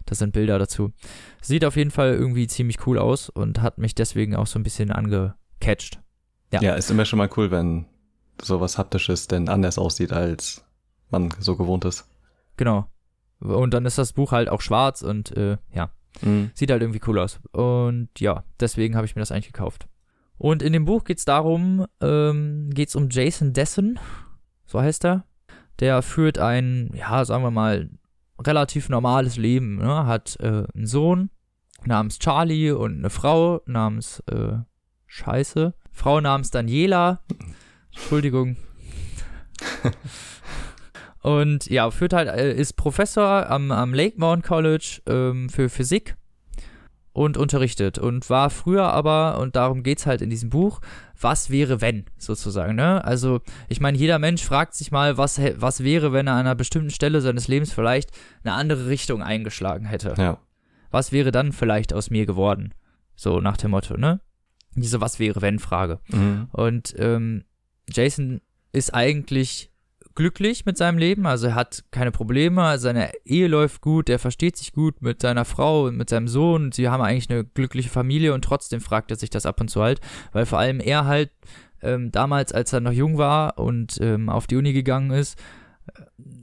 Das 0.05 0.19
sind 0.19 0.33
Bilder 0.33 0.59
dazu. 0.59 0.93
Sieht 1.41 1.65
auf 1.65 1.75
jeden 1.75 1.91
Fall 1.91 2.13
irgendwie 2.13 2.47
ziemlich 2.47 2.85
cool 2.85 2.99
aus 2.99 3.29
und 3.29 3.61
hat 3.61 3.77
mich 3.77 3.95
deswegen 3.95 4.35
auch 4.35 4.47
so 4.47 4.59
ein 4.59 4.63
bisschen 4.63 4.91
angecatcht. 4.91 5.99
Ja. 6.53 6.61
Ja. 6.61 6.75
ist 6.75 6.91
immer 6.91 7.05
schon 7.05 7.17
mal 7.17 7.29
cool, 7.35 7.49
wenn 7.51 7.85
sowas 8.41 8.77
Haptisches 8.77 9.27
denn 9.27 9.49
anders 9.49 9.77
aussieht, 9.77 10.13
als 10.13 10.63
man 11.09 11.33
so 11.39 11.55
gewohnt 11.55 11.85
ist. 11.85 12.07
Genau. 12.57 12.87
Und 13.45 13.73
dann 13.73 13.85
ist 13.85 13.97
das 13.97 14.13
Buch 14.13 14.31
halt 14.31 14.49
auch 14.49 14.61
schwarz 14.61 15.01
und 15.01 15.35
äh, 15.37 15.57
ja, 15.73 15.91
Mhm. 16.21 16.51
sieht 16.53 16.71
halt 16.71 16.81
irgendwie 16.81 17.01
cool 17.07 17.19
aus. 17.19 17.39
Und 17.51 18.07
ja, 18.19 18.43
deswegen 18.59 18.95
habe 18.95 19.05
ich 19.05 19.15
mir 19.15 19.21
das 19.21 19.31
eigentlich 19.31 19.51
gekauft. 19.51 19.87
Und 20.37 20.61
in 20.63 20.71
dem 20.73 20.85
Buch 20.85 21.03
geht 21.03 21.17
es 21.17 21.25
darum, 21.25 21.85
ähm, 22.01 22.69
geht 22.73 22.89
es 22.89 22.95
um 22.95 23.09
Jason 23.09 23.51
Dessen, 23.53 23.99
so 24.65 24.79
heißt 24.81 25.05
er. 25.05 25.25
Der 25.79 26.01
führt 26.01 26.37
ein, 26.39 26.91
ja, 26.93 27.25
sagen 27.25 27.43
wir 27.43 27.51
mal, 27.51 27.89
relativ 28.39 28.87
normales 28.89 29.35
Leben. 29.37 29.75
Ne? 29.77 30.05
Hat 30.05 30.37
äh, 30.39 30.63
einen 30.73 30.85
Sohn 30.87 31.29
namens 31.85 32.19
Charlie 32.19 32.71
und 32.71 32.97
eine 32.99 33.09
Frau 33.09 33.61
namens 33.65 34.21
äh, 34.31 34.53
Scheiße. 35.07 35.73
Frau 35.91 36.21
namens 36.21 36.49
Daniela. 36.51 37.21
Entschuldigung. 37.93 38.55
Und 41.25 41.65
ja, 41.71 41.89
führt 41.89 42.13
halt, 42.13 42.27
äh, 42.27 42.53
ist 42.53 42.73
Professor 42.73 43.49
am, 43.49 43.71
am 43.71 43.95
Lakemount 43.95 44.43
College 44.43 45.01
ähm, 45.07 45.49
für 45.49 45.69
Physik 45.69 46.15
und 47.13 47.35
unterrichtet 47.35 47.97
und 47.97 48.29
war 48.29 48.51
früher 48.51 48.83
aber, 48.93 49.39
und 49.39 49.55
darum 49.55 49.81
geht 49.81 49.97
es 49.97 50.05
halt 50.05 50.21
in 50.21 50.29
diesem 50.29 50.51
Buch, 50.51 50.81
was 51.19 51.49
wäre, 51.49 51.81
wenn, 51.81 52.05
sozusagen, 52.19 52.75
ne? 52.75 53.03
Also, 53.03 53.41
ich 53.69 53.81
meine, 53.81 53.97
jeder 53.97 54.19
Mensch 54.19 54.43
fragt 54.43 54.75
sich 54.75 54.91
mal, 54.91 55.17
was, 55.17 55.41
was 55.55 55.83
wäre, 55.83 56.13
wenn 56.13 56.27
er 56.27 56.33
an 56.33 56.41
einer 56.41 56.53
bestimmten 56.53 56.91
Stelle 56.91 57.21
seines 57.21 57.47
Lebens 57.47 57.73
vielleicht 57.73 58.11
eine 58.43 58.53
andere 58.53 58.87
Richtung 58.87 59.23
eingeschlagen 59.23 59.87
hätte. 59.87 60.13
Ja. 60.19 60.37
Was 60.91 61.11
wäre 61.11 61.31
dann 61.31 61.53
vielleicht 61.53 61.91
aus 61.91 62.11
mir 62.11 62.27
geworden? 62.27 62.75
So 63.15 63.39
nach 63.39 63.57
dem 63.57 63.71
Motto, 63.71 63.97
ne? 63.97 64.21
Diese 64.75 65.01
Was 65.01 65.17
wäre, 65.17 65.41
wenn 65.41 65.57
Frage. 65.57 66.01
Mhm. 66.09 66.49
Und 66.51 66.93
ähm, 66.99 67.45
Jason 67.89 68.41
ist 68.71 68.93
eigentlich 68.93 69.71
glücklich 70.15 70.65
mit 70.65 70.77
seinem 70.77 70.97
Leben, 70.97 71.25
also 71.25 71.47
er 71.47 71.55
hat 71.55 71.83
keine 71.91 72.11
Probleme, 72.11 72.79
seine 72.79 73.11
Ehe 73.25 73.47
läuft 73.47 73.81
gut, 73.81 74.09
er 74.09 74.17
versteht 74.19 74.55
sich 74.55 74.71
gut 74.71 75.01
mit 75.01 75.21
seiner 75.21 75.45
Frau 75.45 75.85
und 75.85 75.97
mit 75.97 76.09
seinem 76.09 76.27
Sohn, 76.27 76.71
sie 76.71 76.87
haben 76.89 77.03
eigentlich 77.03 77.29
eine 77.29 77.43
glückliche 77.43 77.89
Familie 77.89 78.33
und 78.33 78.43
trotzdem 78.43 78.79
fragt 78.79 79.11
er 79.11 79.17
sich 79.17 79.29
das 79.29 79.45
ab 79.45 79.59
und 79.59 79.69
zu 79.69 79.81
halt, 79.81 79.99
weil 80.31 80.45
vor 80.45 80.57
allem 80.57 80.79
er 80.79 81.05
halt 81.05 81.31
ähm, 81.81 82.11
damals, 82.11 82.53
als 82.53 82.73
er 82.73 82.79
noch 82.79 82.93
jung 82.93 83.17
war 83.17 83.57
und 83.57 83.99
ähm, 84.01 84.29
auf 84.29 84.47
die 84.47 84.55
Uni 84.55 84.73
gegangen 84.73 85.11
ist, 85.11 85.37
äh, 85.87 86.01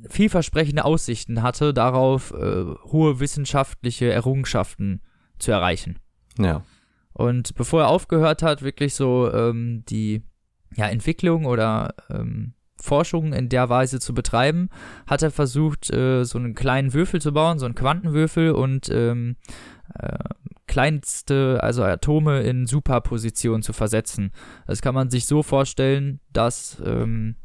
vielversprechende 0.09 0.85
Aussichten 0.85 1.43
hatte, 1.43 1.73
darauf 1.73 2.33
äh, 2.33 2.65
hohe 2.85 3.21
wissenschaftliche 3.21 4.13
Errungenschaften 4.13 5.01
zu 5.39 5.51
erreichen. 5.51 5.99
Ja. 6.39 6.63
Und 7.15 7.55
bevor 7.55 7.83
er 7.83 7.89
aufgehört 7.89 8.43
hat, 8.43 8.63
wirklich 8.63 8.95
so 8.95 9.33
ähm, 9.33 9.85
die 9.89 10.23
ja, 10.75 10.87
Entwicklung 10.87 11.47
oder 11.47 11.95
ähm, 12.11 12.55
Forschung 12.83 13.33
in 13.33 13.49
der 13.49 13.69
Weise 13.69 14.01
zu 14.01 14.13
betreiben, 14.13 14.69
hat 15.07 15.23
er 15.23 15.31
versucht, 15.31 15.93
äh, 15.93 16.25
so 16.25 16.39
einen 16.39 16.55
kleinen 16.55 16.93
Würfel 16.93 17.21
zu 17.21 17.33
bauen, 17.33 17.59
so 17.59 17.65
einen 17.65 17.77
Quantenwürfel 17.77 18.51
und 18.51 18.89
ähm, 18.91 19.37
äh, 19.99 20.19
kleinste, 20.67 21.61
also 21.63 21.85
Atome 21.85 22.41
in 22.41 22.67
Superposition 22.67 23.63
zu 23.63 23.73
versetzen. 23.73 24.33
Das 24.67 24.83
kann 24.83 24.95
man 24.95 25.11
sich 25.11 25.27
so 25.27 25.43
vorstellen, 25.43 26.21
dass 26.33 26.83
ähm, 26.85 27.37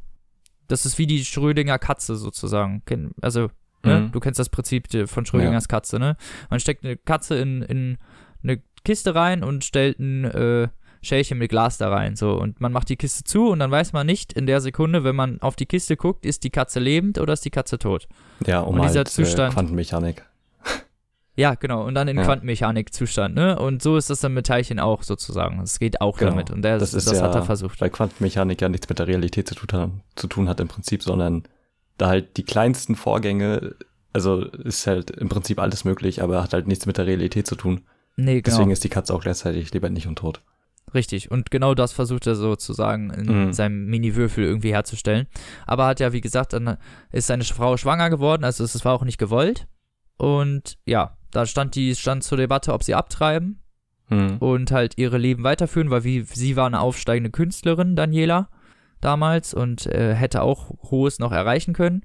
das 0.68 0.86
ist 0.86 0.98
wie 0.98 1.08
die 1.08 1.24
Schrödinger 1.24 1.80
Katze 1.80 2.16
sozusagen. 2.16 2.82
Also, 3.22 3.50
ne? 3.84 4.02
Mhm. 4.02 4.12
du 4.12 4.20
kennst 4.20 4.40
das 4.40 4.50
Prinzip 4.50 4.88
von 5.08 5.26
Schrödingers 5.26 5.68
Katze, 5.68 6.00
ne? 6.00 6.18
Man 6.50 6.60
steckt 6.60 6.84
eine 6.84 6.98
Katze 6.98 7.38
in, 7.38 7.62
in 7.62 7.98
eine 8.44 8.62
Kiste 8.84 9.16
rein 9.16 9.44
und 9.44 9.64
stellt 9.64 10.00
ein 10.00 10.26
äh, 10.26 10.68
Schälchen 11.02 11.38
mit 11.38 11.50
Glas 11.50 11.78
da 11.78 11.90
rein. 11.90 12.16
So, 12.16 12.34
und 12.34 12.60
man 12.62 12.72
macht 12.72 12.90
die 12.90 12.96
Kiste 12.98 13.24
zu 13.24 13.50
und 13.50 13.60
dann 13.60 13.72
weiß 13.72 13.94
man 13.94 14.06
nicht 14.08 14.34
in 14.34 14.46
der 14.48 14.62
Sekunde, 14.62 15.04
wenn 15.04 15.16
man 15.16 15.42
auf 15.42 15.56
die 15.56 15.66
Kiste 15.66 15.96
guckt, 15.98 16.26
ist 16.26 16.44
die 16.44 16.50
Katze 16.50 16.80
lebend 16.80 17.18
oder 17.20 17.34
ist 17.34 17.46
die 17.46 17.50
Katze 17.52 17.78
tot. 17.80 18.08
Ja, 18.46 18.62
um 18.62 18.76
Und 18.76 18.84
dieser 18.84 19.00
halt, 19.00 19.08
Zustand- 19.10 19.52
Äh, 19.52 19.56
Quantenmechanik. 19.56 20.24
Ja, 21.40 21.54
genau. 21.54 21.86
Und 21.86 21.94
dann 21.94 22.08
in 22.08 22.18
Ja. 22.18 22.24
Quantenmechanik-Zustand, 22.24 23.36
ne? 23.36 23.60
Und 23.60 23.84
so 23.84 23.96
ist 23.96 24.10
das 24.10 24.22
dann 24.22 24.34
mit 24.34 24.48
Teilchen 24.48 24.80
auch 24.80 25.04
sozusagen. 25.04 25.62
Es 25.62 25.78
geht 25.78 26.02
auch 26.02 26.18
Genau. 26.18 26.32
damit. 26.32 26.50
Und 26.50 26.64
der, 26.64 26.80
das, 26.80 26.90
Das 26.92 27.04
ist 27.06 27.12
das 27.12 27.20
ja, 27.20 27.26
hat 27.26 27.36
er 27.36 27.44
versucht. 27.44 27.80
Weil 27.80 27.92
Quantenmechanik 27.92 28.60
ja 28.60 28.70
nichts 28.70 28.90
mit 28.90 28.98
der 28.98 29.06
Realität 29.08 29.48
zu 29.48 29.54
tun, 29.54 29.80
hat, 29.80 29.90
zu 30.16 30.26
tun 30.26 30.50
hat 30.50 30.60
im 30.60 30.68
Prinzip, 30.68 31.04
sondern 31.04 31.44
da 32.00 32.08
halt 32.08 32.38
die 32.38 32.44
kleinsten 32.44 32.96
Vorgänge, 32.96 33.76
also 34.14 34.42
ist 34.46 34.88
halt 34.88 35.12
im 35.12 35.30
Prinzip 35.30 35.60
alles 35.60 35.86
möglich, 35.86 36.24
aber 36.24 36.42
hat 36.42 36.54
halt 36.54 36.66
nichts 36.68 36.88
mit 36.88 36.98
der 36.98 37.06
Realität 37.06 37.46
zu 37.46 37.54
tun. 37.56 37.82
Nee, 38.16 38.42
genau. 38.42 38.56
Deswegen 38.58 38.72
ist 38.72 38.84
die 38.84 38.90
Katze 38.90 39.14
auch 39.14 39.22
gleichzeitig 39.22 39.72
lebendig 39.76 40.08
und 40.08 40.16
tot. 40.18 40.42
Richtig. 40.94 41.30
Und 41.32 41.52
genau 41.52 41.74
das 41.76 41.92
versucht 41.92 42.28
er 42.28 42.36
sozusagen 42.36 43.10
in 43.10 43.48
Mhm. 43.48 43.54
seinem 43.54 43.86
Mini-Würfel 43.88 44.44
irgendwie 44.46 44.72
herzustellen. 44.72 45.28
Aber 45.66 45.86
hat 45.86 46.00
ja, 46.00 46.14
wie 46.14 46.22
gesagt, 46.22 46.54
dann 46.54 46.78
ist 47.12 47.28
seine 47.28 47.44
Frau 47.44 47.76
schwanger 47.78 48.10
geworden, 48.10 48.44
also 48.46 48.64
es 48.64 48.86
war 48.86 48.94
auch 48.94 49.04
nicht 49.04 49.18
gewollt. 49.18 49.68
Und 50.18 50.78
ja, 50.86 51.18
da 51.32 51.46
stand 51.46 51.76
die, 51.76 51.94
stand 51.96 52.24
zur 52.24 52.38
Debatte, 52.38 52.74
ob 52.74 52.84
sie 52.84 52.96
abtreiben 52.96 53.62
Hm. 54.10 54.38
und 54.38 54.72
halt 54.72 54.98
ihre 54.98 55.18
Leben 55.18 55.44
weiterführen, 55.44 55.90
weil 55.90 56.06
wie, 56.06 56.22
sie 56.22 56.56
war 56.56 56.66
eine 56.68 56.80
aufsteigende 56.80 57.30
Künstlerin, 57.32 57.98
Daniela, 57.98 58.50
damals, 59.02 59.54
und 59.54 59.86
äh, 59.88 60.16
hätte 60.16 60.42
auch 60.42 60.70
Hohes 60.90 61.20
noch 61.20 61.34
erreichen 61.34 61.74
können. 61.74 62.04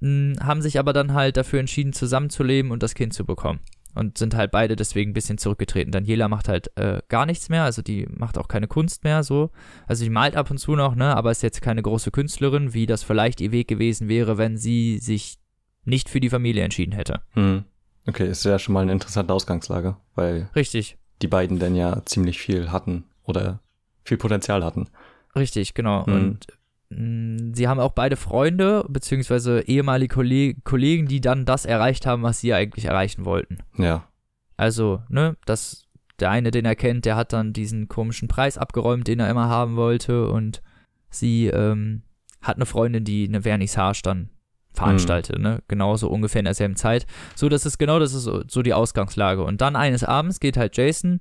Hm, 0.00 0.34
haben 0.40 0.62
sich 0.62 0.78
aber 0.78 0.92
dann 0.92 1.12
halt 1.12 1.36
dafür 1.36 1.58
entschieden, 1.58 1.92
zusammenzuleben 1.92 2.70
und 2.70 2.82
das 2.84 2.94
Kind 2.94 3.12
zu 3.12 3.24
bekommen. 3.26 3.58
Und 3.94 4.18
sind 4.18 4.34
halt 4.34 4.52
beide 4.52 4.76
deswegen 4.76 5.10
ein 5.10 5.14
bisschen 5.14 5.38
zurückgetreten. 5.38 5.90
Daniela 5.90 6.28
macht 6.28 6.48
halt 6.48 6.70
äh, 6.76 7.02
gar 7.08 7.26
nichts 7.26 7.48
mehr, 7.48 7.64
also 7.64 7.82
die 7.82 8.06
macht 8.08 8.38
auch 8.38 8.46
keine 8.46 8.68
Kunst 8.68 9.02
mehr 9.02 9.22
so. 9.24 9.50
Also 9.86 10.04
die 10.04 10.10
malt 10.10 10.36
ab 10.36 10.50
und 10.50 10.58
zu 10.58 10.76
noch, 10.76 10.94
ne, 10.94 11.16
aber 11.16 11.30
ist 11.30 11.42
jetzt 11.42 11.60
keine 11.60 11.82
große 11.82 12.10
Künstlerin, 12.10 12.72
wie 12.72 12.86
das 12.86 13.02
vielleicht 13.02 13.40
ihr 13.40 13.52
Weg 13.52 13.68
gewesen 13.68 14.08
wäre, 14.08 14.38
wenn 14.38 14.56
sie 14.56 14.98
sich 14.98 15.38
nicht 15.84 16.08
für 16.08 16.20
die 16.20 16.30
Familie 16.30 16.62
entschieden 16.62 16.92
hätte. 16.92 17.22
Hm. 17.30 17.64
Okay, 18.06 18.28
ist 18.28 18.44
ja 18.44 18.58
schon 18.58 18.72
mal 18.72 18.82
eine 18.82 18.92
interessante 18.92 19.32
Ausgangslage, 19.32 19.96
weil 20.14 20.48
Richtig, 20.54 20.96
die 21.22 21.28
beiden 21.28 21.58
dann 21.58 21.74
ja 21.74 22.02
ziemlich 22.04 22.38
viel 22.38 22.70
hatten 22.70 23.04
oder 23.24 23.60
viel 24.04 24.16
Potenzial 24.16 24.64
hatten. 24.64 24.88
Richtig, 25.36 25.74
genau. 25.74 26.04
Mhm. 26.06 26.12
Und 26.12 26.46
sie 26.90 27.68
haben 27.68 27.78
auch 27.78 27.92
beide 27.92 28.16
Freunde, 28.16 28.84
beziehungsweise 28.88 29.62
ehemalige 29.62 30.14
Kolleg 30.14 30.64
Kollegen, 30.64 31.06
die 31.06 31.20
dann 31.20 31.44
das 31.44 31.64
erreicht 31.64 32.04
haben, 32.04 32.22
was 32.22 32.40
sie 32.40 32.52
eigentlich 32.52 32.86
erreichen 32.86 33.24
wollten. 33.24 33.58
Ja. 33.76 34.08
Also, 34.56 35.02
ne, 35.08 35.36
das, 35.46 35.86
der 36.18 36.30
eine, 36.30 36.50
den 36.50 36.64
er 36.64 36.74
kennt, 36.74 37.04
der 37.04 37.16
hat 37.16 37.32
dann 37.32 37.52
diesen 37.52 37.88
komischen 37.88 38.28
Preis 38.28 38.58
abgeräumt, 38.58 39.06
den 39.06 39.20
er 39.20 39.30
immer 39.30 39.48
haben 39.48 39.76
wollte. 39.76 40.28
Und 40.28 40.62
sie 41.10 41.46
ähm, 41.46 42.02
hat 42.42 42.56
eine 42.56 42.66
Freundin, 42.66 43.04
die 43.04 43.26
eine 43.28 43.42
Vernissage 43.42 44.00
dann 44.02 44.30
veranstaltet, 44.72 45.38
ne? 45.38 45.62
Genauso 45.68 46.08
ungefähr 46.08 46.40
in 46.40 46.44
derselben 46.44 46.76
Zeit. 46.76 47.06
So, 47.34 47.48
das 47.48 47.66
ist 47.66 47.78
genau, 47.78 47.98
das 47.98 48.14
ist 48.14 48.24
so 48.24 48.62
die 48.62 48.74
Ausgangslage. 48.74 49.42
Und 49.44 49.60
dann 49.60 49.76
eines 49.76 50.04
Abends 50.04 50.40
geht 50.40 50.56
halt 50.56 50.76
Jason 50.76 51.20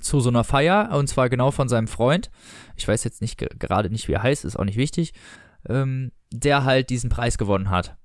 zu 0.00 0.20
so 0.20 0.28
einer 0.28 0.44
Feier, 0.44 0.90
und 0.92 1.08
zwar 1.08 1.28
genau 1.28 1.50
von 1.50 1.68
seinem 1.68 1.88
Freund. 1.88 2.30
Ich 2.76 2.86
weiß 2.86 3.04
jetzt 3.04 3.20
nicht 3.20 3.38
ge- 3.38 3.48
gerade 3.58 3.90
nicht, 3.90 4.08
wie 4.08 4.12
er 4.12 4.22
heißt, 4.22 4.44
ist 4.44 4.56
auch 4.58 4.64
nicht 4.64 4.78
wichtig. 4.78 5.12
Ähm, 5.68 6.12
der 6.32 6.64
halt 6.64 6.90
diesen 6.90 7.10
Preis 7.10 7.38
gewonnen 7.38 7.70
hat. 7.70 7.96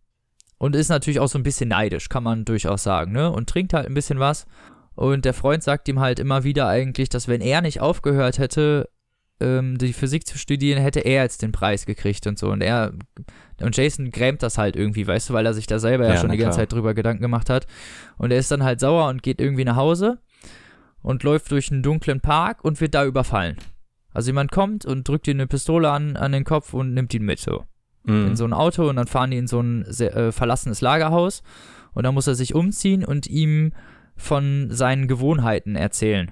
Und 0.57 0.75
ist 0.75 0.89
natürlich 0.89 1.19
auch 1.19 1.27
so 1.27 1.39
ein 1.39 1.43
bisschen 1.43 1.69
neidisch, 1.69 2.07
kann 2.09 2.23
man 2.23 2.45
durchaus 2.45 2.83
sagen, 2.83 3.11
ne? 3.11 3.31
Und 3.31 3.49
trinkt 3.49 3.73
halt 3.73 3.87
ein 3.87 3.93
bisschen 3.93 4.19
was. 4.19 4.45
Und 4.93 5.25
der 5.25 5.33
Freund 5.33 5.63
sagt 5.63 5.87
ihm 5.87 5.99
halt 5.99 6.19
immer 6.19 6.43
wieder 6.43 6.67
eigentlich, 6.67 7.09
dass 7.09 7.27
wenn 7.27 7.41
er 7.41 7.61
nicht 7.61 7.79
aufgehört 7.81 8.37
hätte, 8.37 8.89
ähm, 9.39 9.77
die 9.79 9.93
Physik 9.93 10.27
zu 10.27 10.37
studieren, 10.37 10.79
hätte 10.81 10.99
er 10.99 11.23
jetzt 11.23 11.41
den 11.41 11.51
Preis 11.51 11.85
gekriegt 11.87 12.27
und 12.27 12.37
so. 12.37 12.49
Und 12.51 12.61
er, 12.61 12.93
und 13.59 13.75
Jason 13.75 14.11
grämt 14.11 14.43
das 14.43 14.57
halt 14.59 14.75
irgendwie, 14.75 15.07
weißt 15.07 15.29
du, 15.29 15.33
weil 15.33 15.45
er 15.45 15.53
sich 15.55 15.65
da 15.65 15.79
selber 15.79 16.05
ja, 16.05 16.13
Ja, 16.13 16.17
schon 16.19 16.29
die 16.31 16.37
ganze 16.37 16.57
klar. 16.57 16.61
Zeit 16.67 16.73
drüber 16.73 16.93
Gedanken 16.93 17.23
gemacht 17.23 17.49
hat. 17.49 17.65
Und 18.17 18.31
er 18.31 18.37
ist 18.37 18.51
dann 18.51 18.63
halt 18.63 18.79
sauer 18.79 19.07
und 19.09 19.23
geht 19.23 19.41
irgendwie 19.41 19.65
nach 19.65 19.77
Hause 19.77 20.19
und 21.01 21.23
läuft 21.23 21.51
durch 21.51 21.71
einen 21.71 21.83
dunklen 21.83 22.21
Park 22.21 22.63
und 22.63 22.81
wird 22.81 22.95
da 22.95 23.05
überfallen. 23.05 23.57
Also 24.13 24.29
jemand 24.29 24.51
kommt 24.51 24.85
und 24.85 25.07
drückt 25.07 25.27
ihm 25.27 25.37
eine 25.37 25.47
Pistole 25.47 25.89
an, 25.89 26.17
an 26.17 26.31
den 26.31 26.43
Kopf 26.43 26.73
und 26.73 26.93
nimmt 26.93 27.13
ihn 27.13 27.23
mit 27.23 27.39
so 27.39 27.63
Hm. 28.05 28.29
in 28.29 28.35
so 28.35 28.45
ein 28.45 28.53
Auto 28.53 28.89
und 28.89 28.95
dann 28.95 29.07
fahren 29.07 29.31
die 29.31 29.37
in 29.37 29.47
so 29.47 29.59
ein 29.59 29.85
sehr, 29.87 30.15
äh, 30.15 30.31
verlassenes 30.31 30.81
Lagerhaus 30.81 31.43
und 31.93 32.03
dann 32.03 32.13
muss 32.15 32.27
er 32.27 32.35
sich 32.35 32.55
umziehen 32.55 33.05
und 33.05 33.27
ihm 33.27 33.73
von 34.15 34.69
seinen 34.71 35.07
Gewohnheiten 35.07 35.75
erzählen. 35.75 36.31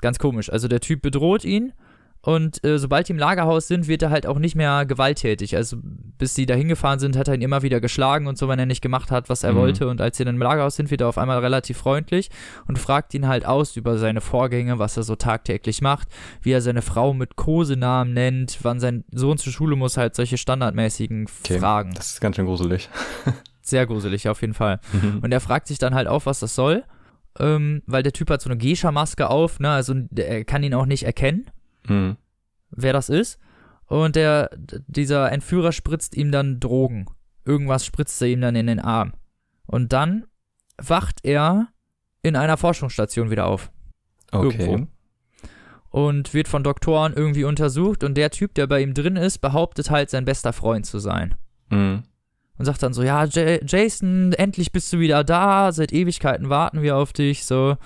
Ganz 0.00 0.18
komisch. 0.18 0.50
Also 0.50 0.68
der 0.68 0.80
Typ 0.80 1.02
bedroht 1.02 1.44
ihn 1.44 1.72
und 2.20 2.62
äh, 2.64 2.78
sobald 2.78 3.08
die 3.08 3.12
im 3.12 3.18
Lagerhaus 3.18 3.68
sind, 3.68 3.86
wird 3.86 4.02
er 4.02 4.10
halt 4.10 4.26
auch 4.26 4.38
nicht 4.38 4.56
mehr 4.56 4.84
gewalttätig. 4.86 5.54
Also 5.56 5.76
bis 5.82 6.34
sie 6.34 6.46
da 6.46 6.54
hingefahren 6.54 6.98
sind, 6.98 7.16
hat 7.16 7.28
er 7.28 7.34
ihn 7.34 7.42
immer 7.42 7.62
wieder 7.62 7.80
geschlagen 7.80 8.26
und 8.26 8.36
so, 8.36 8.48
wenn 8.48 8.58
er 8.58 8.66
nicht 8.66 8.82
gemacht 8.82 9.10
hat, 9.12 9.28
was 9.28 9.44
er 9.44 9.52
Mhm. 9.52 9.56
wollte. 9.56 9.88
Und 9.88 10.00
als 10.00 10.16
sie 10.16 10.24
dann 10.24 10.34
im 10.34 10.42
Lagerhaus 10.42 10.74
sind, 10.76 10.90
wird 10.90 11.00
er 11.00 11.08
auf 11.08 11.16
einmal 11.16 11.38
relativ 11.38 11.78
freundlich 11.78 12.28
und 12.66 12.78
fragt 12.78 13.14
ihn 13.14 13.28
halt 13.28 13.46
aus 13.46 13.76
über 13.76 13.98
seine 13.98 14.20
Vorgänge, 14.20 14.78
was 14.80 14.96
er 14.96 15.04
so 15.04 15.14
tagtäglich 15.14 15.80
macht, 15.80 16.08
wie 16.42 16.50
er 16.50 16.60
seine 16.60 16.82
Frau 16.82 17.14
mit 17.14 17.36
Kosenamen 17.36 18.12
nennt, 18.14 18.58
wann 18.62 18.80
sein 18.80 19.04
Sohn 19.12 19.38
zur 19.38 19.52
Schule 19.52 19.76
muss, 19.76 19.96
halt 19.96 20.16
solche 20.16 20.38
standardmäßigen 20.38 21.26
Okay. 21.44 21.58
Fragen. 21.60 21.94
Das 21.94 22.12
ist 22.14 22.20
ganz 22.20 22.34
schön 22.36 22.46
gruselig. 22.46 22.88
Sehr 23.62 23.86
gruselig 23.86 24.28
auf 24.28 24.40
jeden 24.40 24.54
Fall. 24.54 24.80
Und 25.22 25.30
er 25.30 25.40
fragt 25.40 25.68
sich 25.68 25.78
dann 25.78 25.94
halt 25.94 26.08
auch, 26.08 26.24
was 26.26 26.40
das 26.40 26.54
soll, 26.54 26.84
ähm, 27.38 27.82
weil 27.86 28.02
der 28.02 28.12
Typ 28.12 28.30
hat 28.30 28.40
so 28.42 28.48
eine 28.50 28.58
Geisha-Maske 28.58 29.28
auf, 29.30 29.60
ne, 29.60 29.70
also 29.70 29.94
er 30.16 30.44
kann 30.44 30.62
ihn 30.62 30.72
auch 30.74 30.86
nicht 30.86 31.04
erkennen, 31.04 31.46
Hm. 31.88 32.16
wer 32.70 32.92
das 32.92 33.08
ist. 33.08 33.38
Und 33.86 34.16
der, 34.16 34.50
dieser 34.86 35.32
Entführer 35.32 35.72
spritzt 35.72 36.16
ihm 36.16 36.30
dann 36.30 36.60
Drogen. 36.60 37.06
Irgendwas 37.44 37.86
spritzt 37.86 38.20
er 38.20 38.28
ihm 38.28 38.40
dann 38.42 38.54
in 38.54 38.66
den 38.66 38.80
Arm. 38.80 39.14
Und 39.66 39.92
dann 39.92 40.26
wacht 40.76 41.20
er 41.24 41.68
in 42.22 42.36
einer 42.36 42.56
Forschungsstation 42.56 43.30
wieder 43.30 43.46
auf 43.46 43.70
Okay. 44.30 44.58
Irgendwo. 44.60 44.86
und 45.90 46.34
wird 46.34 46.48
von 46.48 46.62
Doktoren 46.62 47.14
irgendwie 47.14 47.44
untersucht 47.44 48.04
und 48.04 48.14
der 48.14 48.30
Typ, 48.30 48.52
der 48.54 48.66
bei 48.66 48.82
ihm 48.82 48.92
drin 48.92 49.16
ist, 49.16 49.38
behauptet 49.38 49.90
halt 49.90 50.10
sein 50.10 50.26
bester 50.26 50.52
Freund 50.52 50.84
zu 50.84 50.98
sein. 50.98 51.34
Hm. 51.70 52.02
und 52.58 52.64
sagt 52.64 52.82
dann 52.82 52.92
so, 52.92 53.02
ja, 53.02 53.24
J 53.24 53.60
Jason, 53.66 54.32
endlich 54.34 54.72
bist 54.72 54.92
du 54.92 54.98
wieder 54.98 55.24
da, 55.24 55.72
seit 55.72 55.92
Ewigkeiten 55.92 56.50
warten 56.50 56.82
wir 56.82 56.96
auf 56.96 57.12
dich, 57.14 57.46
so. 57.46 57.76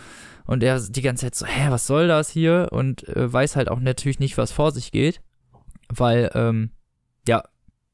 Und 0.44 0.62
er 0.62 0.80
die 0.80 1.02
ganze 1.02 1.26
Zeit 1.26 1.34
so, 1.34 1.46
hä, 1.46 1.70
was 1.70 1.86
soll 1.86 2.08
das 2.08 2.30
hier? 2.30 2.68
Und 2.70 3.08
äh, 3.08 3.32
weiß 3.32 3.56
halt 3.56 3.68
auch 3.68 3.80
natürlich 3.80 4.18
nicht, 4.18 4.38
was 4.38 4.52
vor 4.52 4.72
sich 4.72 4.92
geht. 4.92 5.20
Weil, 5.88 6.30
ähm, 6.34 6.70
ja, 7.26 7.44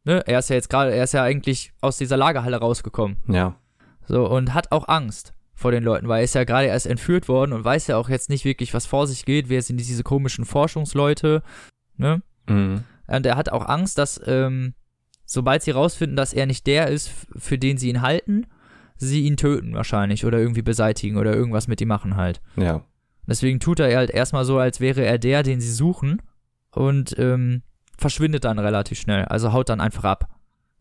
ne, 0.04 0.26
er 0.26 0.38
ist 0.38 0.50
ja 0.50 0.56
jetzt 0.56 0.70
gerade, 0.70 0.94
er 0.94 1.04
ist 1.04 1.12
ja 1.12 1.22
eigentlich 1.22 1.72
aus 1.80 1.98
dieser 1.98 2.16
Lagerhalle 2.16 2.56
rausgekommen. 2.56 3.18
Ja. 3.28 3.56
So, 4.06 4.26
und 4.28 4.54
hat 4.54 4.72
auch 4.72 4.88
Angst 4.88 5.34
vor 5.54 5.72
den 5.72 5.82
Leuten, 5.82 6.08
weil 6.08 6.20
er 6.20 6.24
ist 6.24 6.34
ja 6.34 6.44
gerade 6.44 6.68
erst 6.68 6.86
entführt 6.86 7.28
worden 7.28 7.52
und 7.52 7.64
weiß 7.64 7.88
ja 7.88 7.96
auch 7.96 8.08
jetzt 8.08 8.30
nicht 8.30 8.44
wirklich, 8.44 8.72
was 8.74 8.86
vor 8.86 9.06
sich 9.06 9.24
geht. 9.24 9.48
Wer 9.48 9.60
sind 9.60 9.78
diese 9.78 10.04
komischen 10.04 10.44
Forschungsleute, 10.44 11.42
ne? 11.96 12.22
Mhm. 12.46 12.84
Und 13.08 13.26
er 13.26 13.36
hat 13.36 13.50
auch 13.50 13.66
Angst, 13.66 13.98
dass, 13.98 14.20
ähm, 14.26 14.74
sobald 15.26 15.62
sie 15.62 15.72
rausfinden, 15.72 16.16
dass 16.16 16.32
er 16.32 16.46
nicht 16.46 16.66
der 16.66 16.88
ist, 16.88 17.10
für 17.36 17.58
den 17.58 17.76
sie 17.76 17.88
ihn 17.88 18.02
halten, 18.02 18.46
sie 18.98 19.22
ihn 19.22 19.36
töten 19.36 19.74
wahrscheinlich 19.74 20.24
oder 20.26 20.38
irgendwie 20.38 20.62
beseitigen 20.62 21.16
oder 21.16 21.34
irgendwas 21.34 21.68
mit 21.68 21.80
ihm 21.80 21.88
machen 21.88 22.16
halt. 22.16 22.40
Ja. 22.56 22.82
Deswegen 23.26 23.60
tut 23.60 23.80
er 23.80 23.94
halt 23.96 24.10
erstmal 24.10 24.44
so, 24.44 24.58
als 24.58 24.80
wäre 24.80 25.02
er 25.04 25.18
der, 25.18 25.42
den 25.42 25.60
sie 25.60 25.70
suchen 25.72 26.22
und 26.72 27.14
ähm, 27.18 27.62
verschwindet 27.96 28.44
dann 28.44 28.58
relativ 28.58 28.98
schnell. 28.98 29.24
Also 29.26 29.52
haut 29.52 29.68
dann 29.68 29.80
einfach 29.80 30.04
ab 30.04 30.28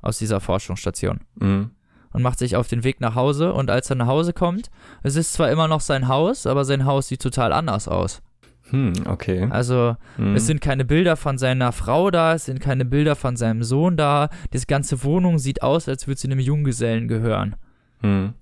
aus 0.01 0.18
dieser 0.20 0.39
Forschungsstation 0.39 1.22
Mhm. 1.36 1.72
und 2.13 2.22
macht 2.22 2.39
sich 2.39 2.55
auf 2.55 2.68
den 2.68 2.84
Weg 2.84 3.01
nach 3.01 3.15
Hause. 3.15 3.53
Und 3.53 3.70
als 3.70 3.89
er 3.89 3.95
nach 3.97 4.07
Hause 4.07 4.34
kommt, 4.34 4.70
es 5.03 5.15
ist 5.15 5.34
zwar 5.34 5.51
immer 5.51 5.68
noch 5.68 5.82
sein 5.82 6.07
Haus, 6.07 6.45
aber 6.47 6.63
sein 6.65 6.86
Haus 6.86 7.07
sieht 7.09 7.22
total 7.22 7.51
anders 7.51 7.88
aus. 7.88 8.22
Hm, 8.70 8.93
okay. 9.05 9.47
Also 9.49 9.95
Mhm. 10.18 10.36
es 10.36 10.45
sind 10.45 10.59
keine 10.61 10.84
Bilder 10.86 11.15
von 11.15 11.38
seiner 11.38 11.72
Frau 11.72 12.11
da, 12.11 12.34
es 12.34 12.45
sind 12.45 12.59
keine 12.59 12.84
Bilder 12.86 13.15
von 13.15 13.36
seinem 13.38 13.63
Sohn 13.63 13.95
da. 13.97 14.30
Die 14.53 14.59
ganze 14.68 15.03
Wohnung 15.03 15.39
sieht 15.39 15.61
aus, 15.63 15.88
als 15.89 16.05
würde 16.07 16.20
sie 16.20 16.28
einem 16.28 16.39
Junggesellen 16.39 17.07
gehören. 17.07 17.55
Mhm. 18.02 18.34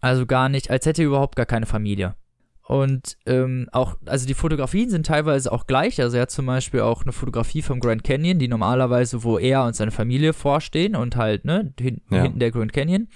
Also 0.00 0.26
gar 0.26 0.48
nicht, 0.48 0.70
als 0.70 0.86
hätte 0.86 1.02
er 1.02 1.06
überhaupt 1.08 1.36
gar 1.36 1.46
keine 1.46 1.66
Familie. 1.66 2.14
Und 2.66 3.16
ähm, 3.26 3.68
auch, 3.72 3.96
also 4.06 4.26
die 4.28 4.34
Fotografien 4.34 4.90
sind 4.90 5.04
teilweise 5.06 5.50
auch 5.50 5.66
gleich. 5.66 6.00
Also 6.00 6.16
er 6.16 6.22
hat 6.22 6.30
zum 6.30 6.46
Beispiel 6.46 6.80
auch 6.82 7.02
eine 7.02 7.12
Fotografie 7.12 7.62
vom 7.62 7.80
Grand 7.80 8.04
Canyon, 8.04 8.38
die 8.38 8.46
normalerweise, 8.46 9.24
wo 9.24 9.38
er 9.38 9.64
und 9.64 9.74
seine 9.74 9.90
Familie 9.90 10.32
vorstehen 10.32 10.94
und 10.94 11.16
halt, 11.16 11.44
ne, 11.44 11.74
hin, 11.80 12.00
Ja. 12.10 12.22
hinten 12.22 12.38
der 12.38 12.52
Grand 12.52 12.72
Canyon. 12.72 13.08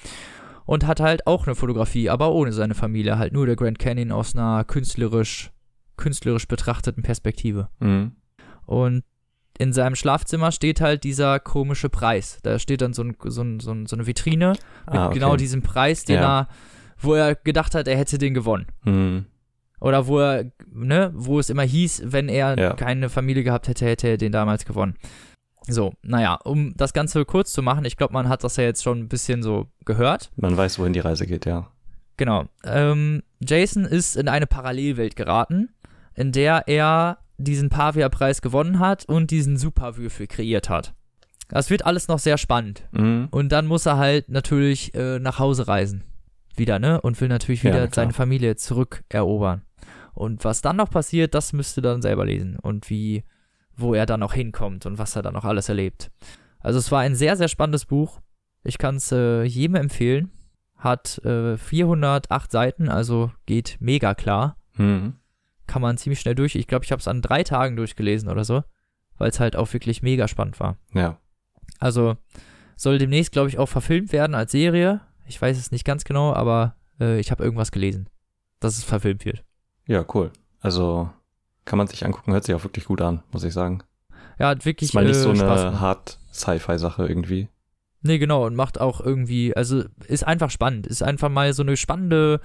Und 0.67 0.87
hat 0.87 0.99
halt 0.99 1.27
auch 1.27 1.47
eine 1.47 1.55
Fotografie, 1.55 2.11
aber 2.11 2.33
ohne 2.33 2.53
seine 2.53 2.75
Familie. 2.75 3.19
Halt 3.19 3.33
nur 3.33 3.47
der 3.47 3.55
Grand 3.55 3.79
Canyon 3.79 4.11
aus 4.13 4.35
einer 4.35 4.65
künstlerisch, 4.65 5.53
künstlerisch 5.97 6.49
betrachteten 6.49 7.03
Perspektive. 7.05 7.69
Mhm. 7.79 8.13
Und 8.67 9.05
in 9.59 9.73
seinem 9.73 9.95
Schlafzimmer 9.95 10.51
steht 10.53 10.81
halt 10.81 11.05
dieser 11.05 11.39
komische 11.41 11.89
Preis. 11.89 12.39
Da 12.43 12.59
steht 12.59 12.81
dann 12.81 12.93
so, 12.93 13.03
ein, 13.03 13.17
so, 13.25 13.43
ein, 13.43 13.61
so, 13.61 13.71
ein, 13.73 13.87
so 13.87 13.97
eine 13.97 14.07
Vitrine 14.07 14.51
mit 14.87 14.95
Ah, 14.95 15.07
okay. 15.07 15.15
genau 15.15 15.37
diesem 15.37 15.63
Preis, 15.63 16.05
den 16.05 16.17
Ja. 16.17 16.41
er, 16.41 16.49
wo 16.99 17.15
er 17.15 17.35
gedacht 17.37 17.75
hat, 17.75 17.87
er 17.89 17.97
hätte 17.97 18.19
den 18.19 18.35
gewonnen. 18.35 18.67
Mhm. 18.85 19.27
Oder 19.81 20.07
wo 20.07 20.19
er, 20.21 20.47
ne, 20.73 21.11
wo 21.15 21.39
es 21.39 21.51
immer 21.51 21.63
hieß, 21.63 22.03
wenn 22.07 22.29
er 22.29 22.59
Ja. 22.59 22.73
keine 22.75 23.09
Familie 23.11 23.45
gehabt 23.45 23.69
hätte, 23.69 23.85
hätte 23.87 24.09
er 24.09 24.17
den 24.17 24.33
damals 24.33 24.65
gewonnen. 24.65 24.95
So, 25.67 25.95
naja, 26.03 26.35
um 26.45 26.75
das 26.77 26.93
Ganze 26.93 27.25
kurz 27.25 27.53
zu 27.53 27.63
machen, 27.63 27.85
ich 27.85 27.97
glaube, 27.97 28.13
man 28.13 28.29
hat 28.29 28.45
das 28.45 28.57
ja 28.57 28.65
jetzt 28.65 28.83
schon 28.83 28.99
ein 29.01 29.09
bisschen 29.09 29.43
so 29.43 29.69
gehört. 29.85 30.31
Man 30.37 30.57
weiß, 30.57 30.79
wohin 30.79 30.93
die 30.93 31.01
Reise 31.01 31.27
geht, 31.27 31.47
ja. 31.47 31.69
Genau. 32.17 32.45
Ähm, 32.65 33.23
Jason 33.41 33.85
ist 33.85 34.17
in 34.17 34.29
eine 34.29 34.47
Parallelwelt 34.47 35.17
geraten, 35.17 35.71
in 36.15 36.33
der 36.33 36.65
er 36.69 37.19
diesen 37.37 37.69
Pavia-Preis 37.69 38.43
gewonnen 38.43 38.79
hat 38.79 39.05
und 39.09 39.31
diesen 39.31 39.57
Superwürfel 39.57 40.27
kreiert 40.27 40.69
hat. 40.69 40.95
Das 41.49 41.71
wird 41.71 41.85
alles 41.85 42.09
noch 42.09 42.19
sehr 42.19 42.39
spannend. 42.39 42.85
Mhm. 42.93 43.29
Und 43.31 43.51
dann 43.51 43.67
muss 43.67 43.87
er 43.87 43.97
halt 43.99 44.29
natürlich 44.29 44.95
äh, 44.95 45.19
nach 45.19 45.39
Hause 45.39 45.69
reisen. 45.69 46.05
Wieder, 46.57 46.79
ne? 46.79 47.01
Und 47.01 47.21
will 47.21 47.29
natürlich 47.29 47.63
Ja, 47.63 47.71
wieder 47.71 47.81
klar. 47.89 47.95
seine 48.05 48.13
Familie 48.13 48.57
zurückerobern. 48.57 49.63
Und 50.15 50.45
was 50.45 50.63
dann 50.63 50.77
noch 50.77 50.91
passiert, 50.91 51.35
das 51.35 51.53
müsst 51.53 51.77
ihr 51.77 51.83
dann 51.83 52.01
selber 52.01 52.25
lesen. 52.25 52.57
Und 52.61 52.89
wie, 52.89 53.25
wo 53.77 53.95
er 53.95 54.07
dann 54.07 54.21
noch 54.21 54.33
hinkommt 54.33 54.87
und 54.87 54.99
was 54.99 55.17
er 55.17 55.23
dann 55.23 55.35
noch 55.35 55.45
alles 55.45 55.69
erlebt. 55.69 56.11
Also 56.61 56.79
es 56.79 56.91
war 56.93 57.01
ein 57.01 57.15
sehr, 57.17 57.37
sehr 57.37 57.49
spannendes 57.49 57.85
Buch. 57.85 58.21
Ich 58.63 58.79
kann 58.79 58.97
es 58.97 59.11
äh, 59.13 59.43
jedem 59.43 59.75
empfehlen. 59.75 60.31
Hat 60.79 61.19
äh, 61.25 61.57
408 61.57 62.51
Seiten, 62.51 62.89
also 62.89 63.31
geht 63.47 63.77
mega 63.81 64.15
klar. 64.15 64.57
Mhm. 64.77 65.15
Kann 65.67 65.83
man 65.83 65.97
ziemlich 65.97 66.21
schnell 66.21 66.35
durch. 66.35 66.55
Ich 66.55 66.67
glaube, 66.67 66.85
ich 66.85 66.93
habe 66.93 67.01
es 67.01 67.09
an 67.09 67.23
drei 67.23 67.43
Tagen 67.43 67.77
durchgelesen 67.77 68.29
oder 68.29 68.45
so. 68.45 68.63
Weil 69.17 69.31
es 69.31 69.41
halt 69.41 69.57
auch 69.57 69.73
wirklich 69.73 70.03
mega 70.03 70.27
spannend 70.29 70.59
war. 70.61 70.77
Ja. 70.93 71.19
Also 71.79 72.17
soll 72.77 72.99
demnächst, 72.99 73.33
glaube 73.33 73.49
ich, 73.49 73.59
auch 73.59 73.69
verfilmt 73.69 74.13
werden 74.13 74.35
als 74.35 74.53
Serie. 74.53 75.01
Ich 75.27 75.41
weiß 75.41 75.57
es 75.57 75.71
nicht 75.71 75.85
ganz 75.85 76.05
genau, 76.05 76.33
aber 76.33 76.77
äh, 77.01 77.19
ich 77.21 77.31
habe 77.31 77.45
irgendwas 77.45 77.71
gelesen, 77.71 78.09
dass 78.61 78.77
es 78.77 78.85
verfilmt 78.85 79.25
wird. 79.25 79.45
Ja, 79.87 80.05
cool. 80.15 80.33
Also 80.61 81.09
kann 81.65 81.79
man 81.79 81.87
sich 81.87 82.05
angucken, 82.05 82.33
hört 82.33 82.45
sich 82.45 82.55
auch 82.55 82.65
wirklich 82.65 82.85
gut 82.87 83.01
an, 83.01 83.23
muss 83.33 83.45
ich 83.45 83.53
sagen. 83.53 83.83
Ja, 84.39 84.49
hat 84.49 84.65
wirklich 84.65 84.91
Ist 84.91 84.95
mal 84.95 85.05
nicht 85.05 85.17
äh, 85.17 85.21
so 85.21 85.35
Spaß 85.35 85.61
eine 85.61 85.65
gemacht. 85.67 85.81
hart 85.81 86.19
Sci-Fi-Sache 86.33 87.07
irgendwie. 87.07 87.49
Nee, 88.03 88.19
genau, 88.19 88.45
und 88.45 88.55
macht 88.55 88.81
auch 88.81 89.01
irgendwie, 89.01 89.57
also 89.57 89.85
ist 90.09 90.27
einfach 90.27 90.51
spannend. 90.51 90.87
Ist 90.87 91.03
einfach 91.03 91.31
mal 91.31 91.53
so 91.55 91.63
eine 91.63 91.77
spannende 91.77 92.41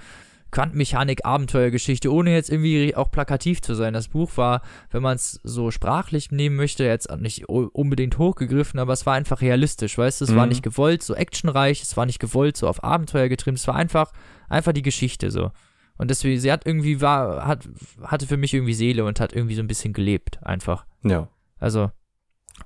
Quantenmechanik-Abenteuergeschichte, 0.50 2.12
ohne 2.12 2.32
jetzt 2.32 2.50
irgendwie 2.50 2.94
auch 2.96 3.10
plakativ 3.10 3.60
zu 3.62 3.74
sein. 3.74 3.92
Das 3.94 4.08
Buch 4.08 4.30
war, 4.36 4.62
wenn 4.90 5.02
man 5.02 5.16
es 5.16 5.40
so 5.44 5.70
sprachlich 5.70 6.30
nehmen 6.30 6.56
möchte, 6.56 6.84
jetzt 6.84 7.10
nicht 7.18 7.48
unbedingt 7.48 8.18
hochgegriffen, 8.18 8.78
aber 8.80 8.92
es 8.92 9.06
war 9.06 9.14
einfach 9.14 9.40
realistisch, 9.40 9.96
weißt 9.98 10.20
du? 10.20 10.24
Es 10.26 10.34
war 10.34 10.44
Mhm. 10.46 10.50
nicht 10.50 10.62
gewollt 10.62 11.02
so 11.02 11.14
actionreich, 11.14 11.82
es 11.82 11.96
war 11.96 12.06
nicht 12.06 12.18
gewollt 12.18 12.56
so 12.56 12.68
auf 12.68 12.82
Abenteuer 12.84 13.28
getrimmt, 13.28 13.58
es 13.58 13.66
war 13.68 13.76
einfach, 13.76 14.12
einfach 14.48 14.72
die 14.72 14.82
Geschichte 14.82 15.30
so. 15.30 15.50
Und 15.96 16.10
deswegen, 16.10 16.40
sie 16.40 16.50
hat 16.50 16.66
irgendwie, 16.66 17.00
war, 17.02 17.46
hat, 17.46 17.68
hatte 18.02 18.26
für 18.26 18.36
mich 18.38 18.54
irgendwie 18.54 18.72
Seele 18.74 19.04
und 19.04 19.20
hat 19.20 19.32
irgendwie 19.34 19.54
so 19.54 19.62
ein 19.62 19.66
bisschen 19.68 19.92
gelebt, 19.92 20.38
einfach. 20.42 20.86
Ja. 21.02 21.28
Also, 21.58 21.90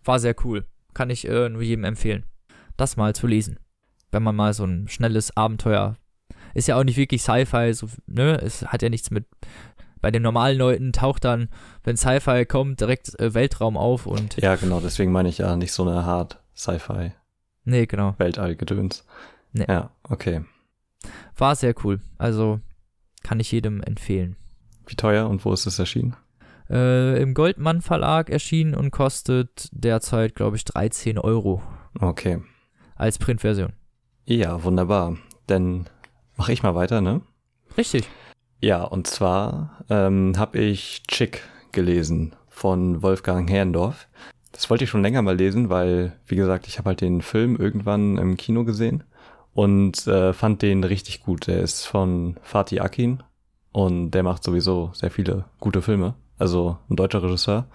war 0.05 0.21
sehr 0.21 0.37
cool. 0.45 0.65
Kann 0.93 1.11
ich 1.11 1.27
äh, 1.29 1.49
nur 1.49 1.63
jedem 1.63 1.85
empfehlen, 1.85 2.25
das 2.77 2.97
mal 2.97 3.15
zu 3.15 3.27
lesen. 3.27 3.59
Wenn 4.13 4.23
man 4.23 4.37
mal 4.37 4.55
so 4.55 4.65
ein 4.65 4.87
schnelles 4.87 5.37
Abenteuer. 5.37 5.97
Ist 6.55 6.69
ja 6.69 6.79
auch 6.79 6.85
nicht 6.85 6.97
wirklich 6.97 7.23
Sci-Fi, 7.23 7.73
so, 7.75 7.89
ne? 8.07 8.41
Es 8.41 8.65
hat 8.67 8.83
ja 8.83 8.89
nichts 8.89 9.11
mit. 9.11 9.27
Bei 10.01 10.11
den 10.11 10.23
normalen 10.23 10.59
Leuten 10.59 10.93
taucht 10.93 11.25
dann, 11.25 11.49
wenn 11.83 11.97
Sci-Fi 11.97 12.45
kommt, 12.47 12.81
direkt 12.81 13.19
äh, 13.19 13.33
Weltraum 13.35 13.77
auf 13.77 14.07
und. 14.07 14.37
Ja, 14.37 14.55
genau, 14.57 14.81
deswegen 14.81 15.13
meine 15.13 15.29
ich 15.31 15.39
ja 15.39 15.57
nicht 15.57 15.73
so 15.73 15.83
eine 15.89 16.05
hart 16.05 16.41
Sci-Fi 16.57 17.13
Nee, 17.65 17.87
genau. 17.87 18.15
Weltall-Gedöns. 18.19 19.07
Nee. 19.53 19.65
Ja, 19.69 19.91
okay. 20.09 20.45
War 21.37 21.57
sehr 21.57 21.75
cool. 21.85 22.01
Also, 22.19 22.61
kann 23.23 23.41
ich 23.41 23.51
jedem 23.53 23.81
empfehlen. 23.83 24.37
Wie 24.87 24.97
teuer 24.97 25.29
und 25.29 25.45
wo 25.47 25.53
ist 25.53 25.65
es 25.67 25.79
erschienen? 25.79 26.15
Äh, 26.69 27.21
Im 27.23 27.33
Goldmann 27.35 27.81
Verlag 27.81 28.29
erschienen 28.31 28.75
und 28.75 28.91
kostet 28.91 29.69
derzeit, 29.73 30.35
glaube 30.35 30.57
ich, 30.57 30.65
13 30.65 31.19
Euro 31.19 31.63
Okay. 32.01 32.43
als 32.97 33.19
Printversion. 33.19 33.73
Ja, 34.27 34.63
wunderbar. 34.65 35.17
Dann 35.47 35.89
mache 36.37 36.53
ich 36.53 36.63
mal 36.63 36.75
weiter, 36.75 37.01
ne? 37.01 37.21
Richtig. 37.77 38.09
Ja, 38.61 38.83
und 38.83 39.07
zwar 39.07 39.85
ähm, 39.91 40.35
habe 40.37 40.59
ich 40.59 41.03
Chick 41.09 41.43
gelesen 41.73 42.35
von 42.49 43.03
Wolfgang 43.03 43.51
Herrndorf. 43.51 44.09
Das 44.53 44.71
wollte 44.71 44.85
ich 44.85 44.91
schon 44.91 45.03
länger 45.03 45.23
mal 45.23 45.37
lesen, 45.37 45.69
weil, 45.69 46.13
wie 46.27 46.37
gesagt, 46.37 46.69
ich 46.69 46.79
habe 46.79 46.91
halt 46.91 47.01
den 47.01 47.23
Film 47.23 47.57
irgendwann 47.57 48.19
im 48.19 48.37
Kino 48.37 48.65
gesehen 48.65 49.03
und 49.53 50.07
äh, 50.07 50.33
fand 50.33 50.63
den 50.63 50.85
richtig 50.85 51.23
gut. 51.23 51.47
Der 51.47 51.61
ist 51.61 51.85
von 51.85 52.37
Fatih 52.43 52.81
Akin 52.81 53.23
und 53.73 54.13
der 54.13 54.23
macht 54.23 54.45
sowieso 54.45 54.93
sehr 54.95 55.11
viele 55.11 55.45
gute 55.59 55.83
Filme. 55.83 56.15
Also 56.39 56.79
ein 56.89 56.97
deutscher 56.97 57.23
Regisseur. 57.23 57.67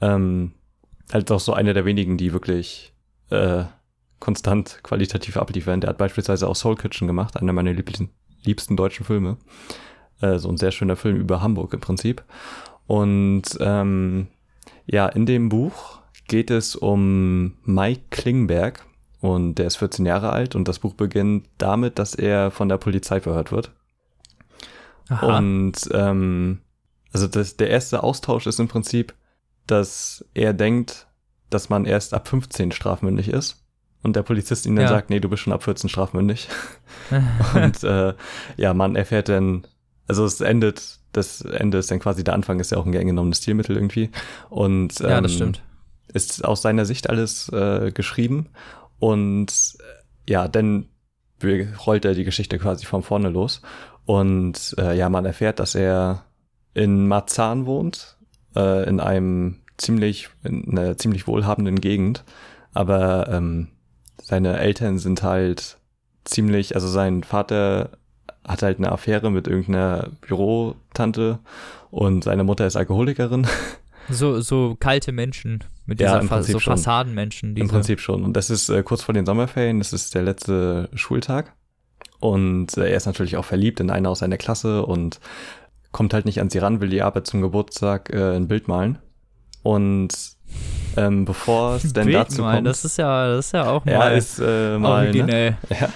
Ähm, 0.00 0.52
halt 1.12 1.30
auch 1.30 1.40
so 1.40 1.52
einer 1.54 1.74
der 1.74 1.84
wenigen, 1.84 2.16
die 2.16 2.32
wirklich 2.32 2.92
äh, 3.30 3.64
konstant 4.20 4.80
qualitativ 4.82 5.36
abliefern. 5.36 5.80
Der 5.80 5.90
hat 5.90 5.98
beispielsweise 5.98 6.48
auch 6.48 6.56
Soul 6.56 6.76
Kitchen 6.76 7.06
gemacht, 7.06 7.36
einer 7.36 7.52
meiner 7.52 7.72
liebsten, 7.72 8.10
liebsten 8.42 8.76
deutschen 8.76 9.04
Filme. 9.04 9.36
Äh, 10.20 10.38
so 10.38 10.48
ein 10.48 10.56
sehr 10.56 10.70
schöner 10.70 10.96
Film 10.96 11.16
über 11.16 11.42
Hamburg 11.42 11.72
im 11.74 11.80
Prinzip. 11.80 12.24
Und 12.86 13.44
ähm, 13.60 14.28
ja, 14.86 15.06
in 15.06 15.26
dem 15.26 15.48
Buch 15.48 16.00
geht 16.28 16.50
es 16.50 16.76
um 16.76 17.56
Mike 17.64 18.02
Klingberg 18.10 18.86
und 19.20 19.56
der 19.56 19.66
ist 19.66 19.76
14 19.76 20.06
Jahre 20.06 20.30
alt 20.30 20.54
und 20.54 20.68
das 20.68 20.78
Buch 20.78 20.94
beginnt 20.94 21.48
damit, 21.58 21.98
dass 21.98 22.14
er 22.14 22.50
von 22.50 22.68
der 22.68 22.78
Polizei 22.78 23.20
verhört 23.20 23.52
wird. 23.52 23.72
Aha. 25.08 25.38
Und 25.38 25.76
ähm, 25.92 26.60
also 27.12 27.26
das, 27.26 27.56
der 27.56 27.70
erste 27.70 28.02
Austausch 28.02 28.46
ist 28.46 28.60
im 28.60 28.68
Prinzip, 28.68 29.14
dass 29.66 30.24
er 30.34 30.52
denkt, 30.52 31.06
dass 31.50 31.68
man 31.68 31.84
erst 31.84 32.12
ab 32.14 32.28
15 32.28 32.72
strafmündig 32.72 33.28
ist. 33.28 33.63
Und 34.04 34.14
der 34.16 34.22
Polizist 34.22 34.66
ihm 34.66 34.76
dann 34.76 34.84
Ja. 34.84 34.88
sagt, 34.90 35.10
nee, 35.10 35.18
du 35.18 35.28
bist 35.28 35.42
schon 35.42 35.52
ab 35.52 35.64
14 35.64 35.88
strafmündig. 35.90 36.48
Und 37.54 37.82
äh, 37.82 38.14
ja, 38.56 38.74
man 38.74 38.94
erfährt 38.96 39.28
dann, 39.28 39.66
also 40.06 40.24
es 40.24 40.40
endet, 40.40 40.98
das 41.12 41.40
Ende 41.40 41.78
ist 41.78 41.90
dann 41.90 41.98
quasi 42.00 42.22
der 42.22 42.34
Anfang, 42.34 42.60
ist 42.60 42.70
ja 42.70 42.78
auch 42.78 42.86
ein 42.86 42.92
gern 42.92 43.06
genommenes 43.06 43.38
Stilmittel 43.38 43.76
irgendwie. 43.76 44.10
Und 44.50 45.00
ähm, 45.00 45.08
ja, 45.10 45.20
das 45.20 45.32
stimmt. 45.34 45.62
ist 46.12 46.44
aus 46.44 46.62
seiner 46.62 46.84
Sicht 46.84 47.08
alles 47.10 47.48
äh, 47.48 47.90
geschrieben. 47.92 48.50
Und 48.98 49.48
äh, 49.80 50.30
ja, 50.32 50.46
dann 50.48 50.86
rollt 51.86 52.04
er 52.04 52.14
die 52.14 52.24
Geschichte 52.24 52.58
quasi 52.58 52.86
von 52.86 53.02
vorne 53.02 53.28
los. 53.30 53.60
Und 54.06 54.74
äh, 54.78 54.96
ja, 54.96 55.08
man 55.08 55.24
erfährt, 55.24 55.58
dass 55.60 55.74
er 55.74 56.24
in 56.74 57.08
Marzahn 57.08 57.66
wohnt, 57.66 58.16
äh, 58.54 58.88
in 58.88 59.00
einem 59.00 59.60
ziemlich, 59.78 60.28
in 60.42 60.76
einer 60.78 60.96
ziemlich 60.98 61.26
wohlhabenden 61.26 61.80
Gegend. 61.80 62.24
Aber 62.72 63.28
ähm, 63.30 63.68
seine 64.24 64.58
Eltern 64.58 64.98
sind 64.98 65.22
halt 65.22 65.78
ziemlich, 66.24 66.74
also 66.74 66.88
sein 66.88 67.22
Vater 67.22 67.90
hat 68.46 68.62
halt 68.62 68.78
eine 68.78 68.90
Affäre 68.90 69.30
mit 69.30 69.46
irgendeiner 69.46 70.10
Bürotante 70.22 71.38
und 71.90 72.24
seine 72.24 72.44
Mutter 72.44 72.66
ist 72.66 72.76
Alkoholikerin. 72.76 73.46
So, 74.10 74.42
so 74.42 74.76
kalte 74.78 75.12
Menschen 75.12 75.64
mit 75.86 75.98
Ja, 75.98 76.08
dieser 76.08 76.20
im 76.20 76.28
Fa 76.28 76.42
so 76.42 76.58
schon. 76.58 76.74
Fassadenmenschen. 76.74 77.48
Im 77.50 77.54
Diese, 77.54 77.68
Prinzip 77.68 78.00
schon. 78.00 78.22
Und 78.22 78.34
das 78.34 78.50
ist 78.50 78.68
äh, 78.68 78.82
kurz 78.82 79.00
vor 79.00 79.14
den 79.14 79.24
Sommerferien, 79.24 79.78
das 79.78 79.94
ist 79.94 80.14
der 80.14 80.20
letzte 80.22 80.90
Schultag. 80.92 81.54
Und 82.20 82.76
äh, 82.76 82.90
er 82.90 82.98
ist 82.98 83.06
natürlich 83.06 83.38
auch 83.38 83.46
verliebt 83.46 83.80
in 83.80 83.88
eine 83.90 84.10
aus 84.10 84.18
seiner 84.18 84.36
Klasse 84.36 84.84
und 84.84 85.20
kommt 85.90 86.12
halt 86.12 86.26
nicht 86.26 86.42
an 86.42 86.50
sie 86.50 86.58
ran, 86.58 86.82
will 86.82 86.90
die 86.90 87.00
aber 87.00 87.24
zum 87.24 87.40
Geburtstag 87.40 88.10
äh, 88.12 88.36
ein 88.36 88.46
Bild 88.46 88.68
malen. 88.68 88.98
Und 89.62 90.10
ähm, 90.96 91.24
bevor 91.24 91.76
es 91.76 91.92
denn 91.92 92.06
Bild 92.06 92.16
dazu 92.16 92.42
kommt, 92.42 92.66
Das 92.66 92.84
ist 92.84 92.96
ja, 92.98 93.28
das 93.28 93.46
ist 93.46 93.52
ja 93.52 93.66
auch 93.68 93.84
ja, 93.86 93.98
mal 93.98 94.16
ist 94.16 94.38
äh, 94.40 94.78
mal, 94.78 95.02
ne? 95.02 95.06
originell. 95.08 95.56
Ja. 95.80 95.88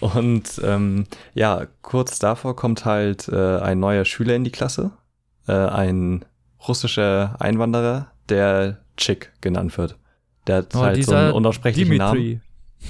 Und 0.00 0.60
ähm, 0.62 1.04
ja, 1.34 1.66
kurz 1.82 2.18
davor 2.18 2.54
kommt 2.54 2.84
halt 2.84 3.28
äh, 3.28 3.58
ein 3.58 3.80
neuer 3.80 4.04
Schüler 4.04 4.34
in 4.36 4.44
die 4.44 4.52
Klasse, 4.52 4.92
äh, 5.48 5.52
ein 5.52 6.24
russischer 6.68 7.36
Einwanderer, 7.40 8.12
der 8.28 8.78
Chick 8.96 9.32
genannt 9.40 9.76
wird. 9.78 9.96
Der 10.46 10.56
hat 10.58 10.74
Oh, 10.76 10.80
halt 10.80 11.04
so 11.04 11.14
einen 11.14 11.32
unaussprechlichen 11.32 11.96
Namen. 11.96 12.14
Dimitri. 12.20 12.40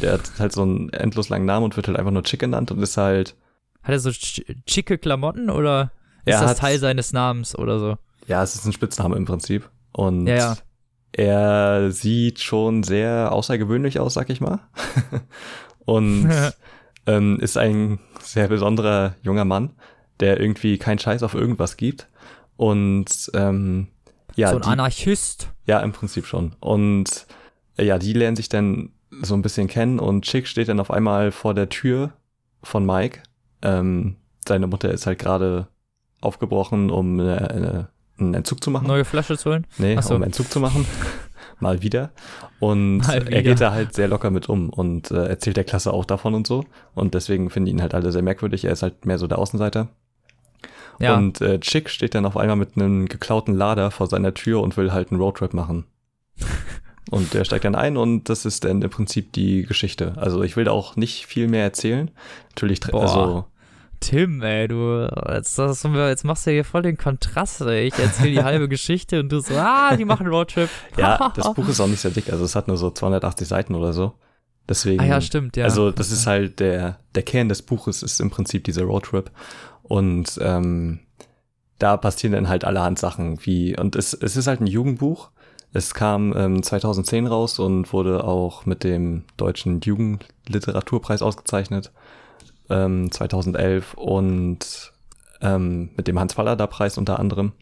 Der 0.03 0.13
hat 0.15 0.31
halt 0.39 0.53
so 0.53 0.63
einen 0.63 0.91
endlos 0.93 1.31
langen 1.31 1.47
Namen 1.47 1.65
und 1.65 1.77
wird 1.77 1.89
halt 1.89 1.99
einfach 1.99 2.11
nur 2.13 2.25
Chick 2.25 2.41
genannt 2.41 2.71
und 2.71 2.83
ist 2.83 2.97
halt, 2.99 3.35
Hat 3.83 3.93
er 3.93 4.01
so 4.01 4.11
schicke 4.13 4.99
Klamotten 4.99 5.49
oder 5.49 5.93
ist 6.27 6.41
das 6.43 6.57
Teil 6.57 6.79
seines 6.79 7.13
Namens 7.15 7.57
oder 7.57 7.79
so? 7.79 7.97
ja, 8.27 8.43
es 8.43 8.55
ist 8.55 8.67
ein 8.67 8.73
Spitzname 8.75 9.17
im 9.17 9.25
Prinzip. 9.25 9.71
Und 9.93 10.27
Ja, 10.27 10.37
ja. 10.37 10.57
Er 11.13 11.91
sieht 11.91 12.41
schon 12.41 12.83
sehr 12.83 13.33
außergewöhnlich 13.33 13.99
aus, 14.01 14.15
sag 14.15 14.31
ich 14.31 14.41
mal. 14.41 14.61
und 15.85 16.31
ähm, 17.07 17.39
ist 17.41 17.57
ein 17.57 17.99
sehr 18.21 18.49
besonderer 18.49 19.15
junger 19.23 19.45
Mann, 19.45 19.71
der 20.21 20.41
irgendwie 20.41 20.79
keinen 20.79 20.99
Scheiß 20.99 21.23
auf 21.23 21.35
irgendwas 21.35 21.77
gibt. 21.77 22.09
Und 22.57 23.31
ähm, 23.35 23.89
ja, 24.37 24.51
so 24.51 24.57
ein 24.57 24.63
die, 24.63 24.69
Anarchist. 24.69 25.49
ja, 25.67 25.81
im 25.81 25.93
Prinzip 25.93 26.27
schon. 26.27 26.55
Und 26.61 27.27
äh, 27.77 27.85
ja, 27.85 27.99
die 27.99 28.13
lernen 28.13 28.37
sich 28.37 28.49
dann 28.49 28.91
so 29.23 29.35
ein 29.35 29.43
bisschen 29.43 29.69
kennen 29.69 29.99
und 29.99 30.25
Chick 30.25 30.47
steht 30.47 30.69
dann 30.69 30.81
auf 30.81 30.91
einmal 30.91 31.33
vor 31.33 31.55
der 31.55 31.69
Tür 31.69 32.13
von 32.63 32.85
Mike. 32.85 33.23
Ähm, 33.63 34.17
seine 34.47 34.67
Mutter 34.67 34.91
ist 34.91 35.07
halt 35.07 35.19
gerade 35.19 35.69
aufgebrochen, 36.21 36.91
um 36.91 37.19
eine, 37.19 37.51
eine, 37.51 37.89
einen 38.21 38.35
Entzug 38.35 38.63
zu 38.63 38.71
machen. 38.71 38.87
Neue 38.87 39.05
Flasche 39.05 39.37
zu 39.37 39.51
holen. 39.51 39.67
Nee, 39.79 39.97
Ach 39.99 40.03
so. 40.03 40.15
um 40.15 40.23
Entzug 40.23 40.51
zu 40.51 40.61
machen. 40.61 40.87
Mal 41.61 41.83
wieder. 41.83 42.11
Und 42.61 42.99
Mal 42.99 43.19
er 43.19 43.27
wieder. 43.27 43.43
geht 43.43 43.61
da 43.61 43.73
halt 43.73 43.95
sehr 43.95 44.09
locker 44.09 44.31
mit 44.31 44.49
um 44.49 44.71
und 44.71 45.11
äh, 45.11 45.27
erzählt 45.27 45.57
der 45.57 45.65
Klasse 45.65 45.93
auch 45.93 46.05
davon 46.05 46.35
und 46.35 46.47
so. 46.47 46.65
Und 46.95 47.15
deswegen 47.15 47.51
finden 47.51 47.69
ihn 47.69 47.83
halt 47.83 47.95
alle 47.95 48.13
sehr 48.13 48.23
merkwürdig. 48.23 48.65
Er 48.65 48.73
ist 48.73 48.83
halt 48.83 49.07
mehr 49.07 49.19
so 49.19 49.27
der 49.27 49.39
Außenseiter. 49.39 49.89
Ja. 51.01 51.17
Und 51.17 51.41
äh, 51.41 51.61
Chick 51.61 51.91
steht 51.91 52.15
dann 52.15 52.27
auf 52.27 52.37
einmal 52.37 52.57
mit 52.57 52.77
einem 52.77 53.07
geklauten 53.07 53.55
Lader 53.55 53.91
vor 53.91 54.09
seiner 54.09 54.35
Tür 54.35 54.61
und 54.63 54.77
will 54.77 54.93
halt 54.93 55.11
einen 55.11 55.21
Roadtrip 55.21 55.55
machen. 55.55 55.85
und 57.11 57.35
der 57.35 57.45
steigt 57.45 57.65
dann 57.65 57.75
ein 57.75 57.97
und 57.97 58.29
das 58.29 58.45
ist 58.45 58.65
dann 58.65 58.83
im 58.83 58.91
Prinzip 58.91 59.33
die 59.33 59.63
Geschichte. 59.63 60.15
Also 60.17 60.43
ich 60.43 60.57
will 60.57 60.65
da 60.65 60.73
auch 60.73 60.97
nicht 60.97 61.27
viel 61.27 61.49
mehr 61.49 61.63
erzählen. 61.63 62.11
Natürlich, 62.51 62.81
Boah. 62.81 63.03
also 63.03 63.45
Tim, 64.01 64.43
ey, 64.43 64.69
du, 64.69 65.09
jetzt, 65.29 65.59
das, 65.59 65.83
jetzt 65.83 66.25
machst 66.25 66.47
du 66.47 66.51
hier 66.51 66.65
voll 66.65 66.83
den 66.83 66.97
Kontrast, 66.97 67.61
ey. 67.63 67.89
Ich 67.89 67.99
erzähle 67.99 68.31
die 68.31 68.43
halbe 68.43 68.69
Geschichte 68.69 69.21
und 69.21 69.31
du 69.31 69.41
so, 69.41 69.55
ah, 69.55 69.97
die 69.97 70.05
machen 70.05 70.27
Roadtrip. 70.27 70.69
ja, 70.97 71.33
das 71.37 71.53
Buch 71.55 71.69
ist 71.69 71.81
auch 71.81 71.87
nicht 71.87 72.01
sehr 72.01 72.11
dick. 72.11 72.31
Also 72.31 72.45
es 72.45 72.55
hat 72.55 72.69
nur 72.69 72.77
so 72.77 72.91
280 72.91 73.49
Seiten 73.49 73.75
oder 73.75 73.93
so. 73.93 74.15
Deswegen. 74.69 75.01
Ah 75.01 75.07
ja, 75.07 75.21
stimmt, 75.21 75.57
ja. 75.57 75.65
Also 75.65 75.91
das 75.91 76.13
ist 76.13 76.27
halt 76.27 76.61
der, 76.61 76.99
der 77.15 77.23
Kern 77.23 77.49
des 77.49 77.63
Buches 77.63 78.03
ist 78.03 78.21
im 78.21 78.31
Prinzip 78.31 78.65
dieser 78.65 78.85
Roadtrip. 78.85 79.31
Und 79.83 80.39
ähm, 80.43 81.01
da 81.79 81.97
passieren 81.97 82.33
dann 82.33 82.49
halt 82.49 82.65
allerhand 82.65 82.99
Sachen, 82.99 83.39
wie, 83.47 83.79
und 83.79 83.97
es, 83.97 84.13
es 84.13 84.37
ist 84.37 84.47
halt 84.47 84.61
ein 84.61 84.67
Jugendbuch. 84.67 85.31
Es 85.73 85.95
kam 85.95 86.35
ähm, 86.37 86.63
2010 86.63 87.27
raus 87.27 87.59
und 87.59 87.93
wurde 87.93 88.25
auch 88.25 88.67
mit 88.67 88.85
dem 88.85 89.25
Deutschen 89.37 89.81
Jugendliteraturpreis 89.81 91.23
ausgezeichnet. 91.23 91.93
Ähm, 92.71 93.11
2011 93.11 93.95
und 93.95 94.93
ähm, 95.41 95.91
mit 95.97 96.09
dem 96.09 96.19
Hans-Fallada-Preis 96.19 96.99
unter 96.99 97.19
anderem. 97.19 97.53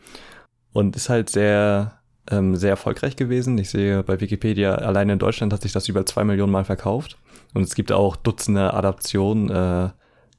Und 0.73 0.97
ist 0.97 1.09
halt 1.09 1.31
sehr, 1.31 2.01
ähm, 2.31 2.57
sehr 2.57 2.71
erfolgreich 2.71 3.17
gewesen. 3.17 3.57
Ich 3.59 3.71
sehe 3.71 4.03
bei 4.03 4.21
Wikipedia, 4.21 4.75
allein 4.75 5.09
in 5.09 5.19
Deutschland 5.19 5.53
hat 5.53 5.63
sich 5.63 5.73
das 5.73 5.89
über 5.89 6.05
zwei 6.07 6.25
Millionen 6.25 6.53
Mal 6.53 6.65
verkauft. 6.65 7.19
Und 7.55 7.63
es 7.63 7.75
gibt 7.75 7.93
auch 7.93 8.17
Dutzende 8.17 8.75
Adaptionen, 8.75 9.51
äh, 9.51 9.91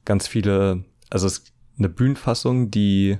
ganz 0.04 0.28
viele, 0.28 0.84
also 1.10 1.26
es 1.26 1.38
ist 1.38 1.52
eine 1.78 1.88
Bühnenfassung, 1.88 2.70
die 2.70 3.18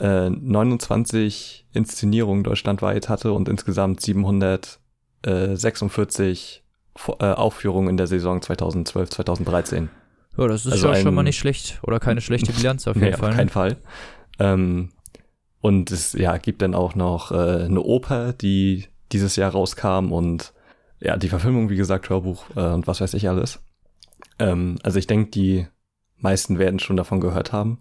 äh, 0.00 0.30
29 0.30 1.66
Inszenierungen 1.72 2.44
deutschlandweit 2.44 3.08
hatte 3.08 3.32
und 3.32 3.48
insgesamt 3.48 4.00
746 4.00 6.62
Vo- 6.96 7.16
äh, 7.20 7.32
Aufführungen 7.32 7.88
in 7.88 7.96
der 7.96 8.06
Saison 8.06 8.42
2012, 8.42 9.10
2013. 9.10 9.88
ja, 10.36 10.48
das 10.48 10.66
ist 10.66 10.72
also 10.72 10.88
ja 10.88 10.94
schon 10.96 11.08
ein- 11.08 11.14
mal 11.14 11.22
nicht 11.22 11.38
schlecht. 11.38 11.78
Oder 11.82 12.00
keine 12.00 12.20
schlechte 12.20 12.52
Bilanz 12.52 12.86
auf 12.88 12.96
jeden 12.96 13.10
Nee, 13.10 13.16
Fall. 13.16 13.24
auf 13.28 13.30
ne? 13.30 13.36
keinen 13.36 13.48
Fall. 13.48 13.76
Ähm, 14.38 14.90
und 15.60 15.90
es 15.90 16.12
ja, 16.14 16.36
gibt 16.38 16.62
dann 16.62 16.74
auch 16.74 16.94
noch 16.94 17.30
äh, 17.30 17.64
eine 17.64 17.80
Oper, 17.82 18.32
die 18.32 18.86
dieses 19.12 19.36
Jahr 19.36 19.52
rauskam 19.52 20.10
und 20.12 20.52
ja, 21.00 21.16
die 21.16 21.28
Verfilmung, 21.28 21.68
wie 21.68 21.76
gesagt, 21.76 22.08
Hörbuch 22.08 22.44
äh, 22.56 22.60
und 22.68 22.86
was 22.86 23.00
weiß 23.00 23.14
ich 23.14 23.28
alles. 23.28 23.60
Ähm, 24.38 24.78
also 24.82 24.98
ich 24.98 25.06
denke, 25.06 25.30
die 25.30 25.66
meisten 26.16 26.58
werden 26.58 26.78
schon 26.78 26.96
davon 26.96 27.20
gehört 27.20 27.52
haben. 27.52 27.78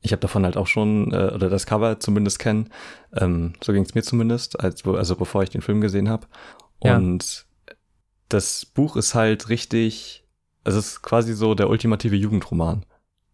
Ich 0.00 0.10
habe 0.12 0.20
davon 0.20 0.44
halt 0.44 0.56
auch 0.56 0.66
schon, 0.66 1.12
äh, 1.12 1.30
oder 1.34 1.48
das 1.48 1.66
Cover 1.66 2.00
zumindest 2.00 2.38
kennen. 2.40 2.70
Ähm, 3.14 3.52
so 3.62 3.72
ging 3.72 3.84
es 3.84 3.94
mir 3.94 4.02
zumindest, 4.02 4.58
als, 4.58 4.84
also 4.84 5.14
bevor 5.16 5.42
ich 5.42 5.50
den 5.50 5.62
Film 5.62 5.80
gesehen 5.80 6.08
habe. 6.08 6.26
Ja. 6.82 6.96
Und 6.96 7.46
das 8.28 8.66
Buch 8.66 8.96
ist 8.96 9.14
halt 9.14 9.48
richtig, 9.48 10.21
es 10.64 10.74
ist 10.74 11.02
quasi 11.02 11.34
so 11.34 11.54
der 11.54 11.68
ultimative 11.68 12.16
Jugendroman. 12.16 12.84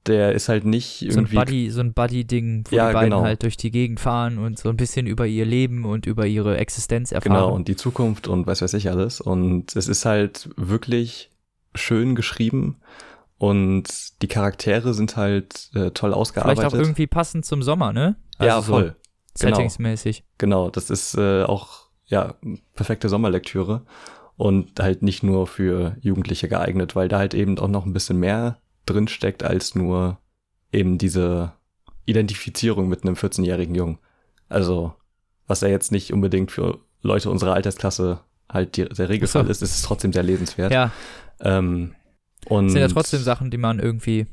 Der 0.07 0.33
ist 0.33 0.49
halt 0.49 0.65
nicht 0.65 1.01
So 1.01 1.07
ein 1.07 1.11
irgendwie 1.11 1.37
Buddy, 1.37 1.71
so 1.71 1.81
ein 1.81 1.93
Buddy-Ding, 1.93 2.65
wo 2.71 2.77
Ja, 2.77 2.89
die 2.89 2.95
beiden 2.95 3.11
genau. 3.11 3.23
halt 3.25 3.43
durch 3.43 3.57
die 3.59 3.71
Gegend 3.71 4.01
fahren 4.01 4.39
und 4.39 4.59
so 4.59 4.71
ein 4.71 4.77
bisschen 4.77 5.07
über 5.07 5.27
ihr 5.27 5.45
Leben 5.45 5.85
und 5.85 6.07
über 6.07 6.27
ihre 6.27 6.57
Existenz 6.57 7.13
erfahren. 7.13 7.35
Genau, 7.35 7.53
und 7.55 7.69
die 7.69 7.77
Zukunft 7.77 8.27
und 8.29 8.47
was 8.47 8.63
weiß 8.63 8.73
ich 8.75 8.89
alles. 8.91 9.21
Und 9.21 9.77
es 9.77 9.87
ist 9.89 10.07
halt 10.07 10.49
wirklich 10.57 11.31
schön 11.75 12.15
geschrieben 12.15 12.77
und 13.37 14.23
die 14.23 14.29
Charaktere 14.29 14.95
sind 14.95 15.17
halt 15.17 15.71
äh, 15.75 15.91
toll 15.91 16.11
Vielleicht 16.11 16.15
ausgearbeitet. 16.15 16.65
auch 16.65 16.75
irgendwie 16.75 17.07
passend 17.07 17.45
zum 17.45 17.63
Sommer, 17.63 17.93
ne? 17.93 18.17
ja, 18.41 18.57
Also 18.57 18.67
so 18.67 18.73
voll. 18.73 18.97
Genau. 19.41 19.57
Settingsmäßig. 19.57 20.25
Genau, 20.39 20.71
das 20.71 20.91
ist 20.91 21.17
äh, 21.17 21.43
auch 21.43 21.89
ja 22.07 22.35
perfekte 22.75 23.09
Sommerlektüre 23.09 23.85
und 24.39 24.81
halt 24.81 25.03
nicht 25.03 25.23
nur 25.23 25.47
für 25.47 25.97
Jugendliche 26.01 26.49
geeignet, 26.49 26.97
weil 26.97 27.09
da 27.09 27.19
halt 27.19 27.35
eben 27.35 27.59
auch 27.59 27.69
noch 27.69 27.85
ein 27.85 27.93
bisschen 27.93 28.19
mehr 28.19 28.59
drin 28.87 29.09
steckt 29.09 29.43
als 29.43 29.75
nur 29.75 30.19
eben 30.73 30.97
diese 30.97 31.53
Identifizierung 32.07 32.89
mit 32.89 33.03
einem 33.03 33.17
14-jährigen 33.17 33.75
Jungen. 33.75 33.99
Also, 34.49 34.95
was 35.47 35.61
ja 35.61 35.69
jetzt 35.69 35.93
nicht 35.93 36.13
unbedingt 36.13 36.53
für 36.53 36.79
Leute 37.03 37.31
unserer 37.31 37.55
Altersklasse 37.55 38.21
halt 38.49 38.77
die, 38.77 38.89
der 38.89 39.09
Regelfall 39.09 39.45
So. 39.45 39.51
ist, 39.51 39.63
ist 39.63 39.75
es 39.75 39.83
trotzdem 39.83 40.13
sehr 40.13 40.23
lesenswert. 40.23 40.73
Ja, 40.73 40.93
Ähm, 41.41 41.95
und 42.47 42.67
das 42.67 42.73
sind 42.73 42.81
ja 42.81 42.89
trotzdem 42.89 43.21
Sachen, 43.21 43.51
die 43.51 43.59
man 43.59 43.81
irgendwie 43.81 44.27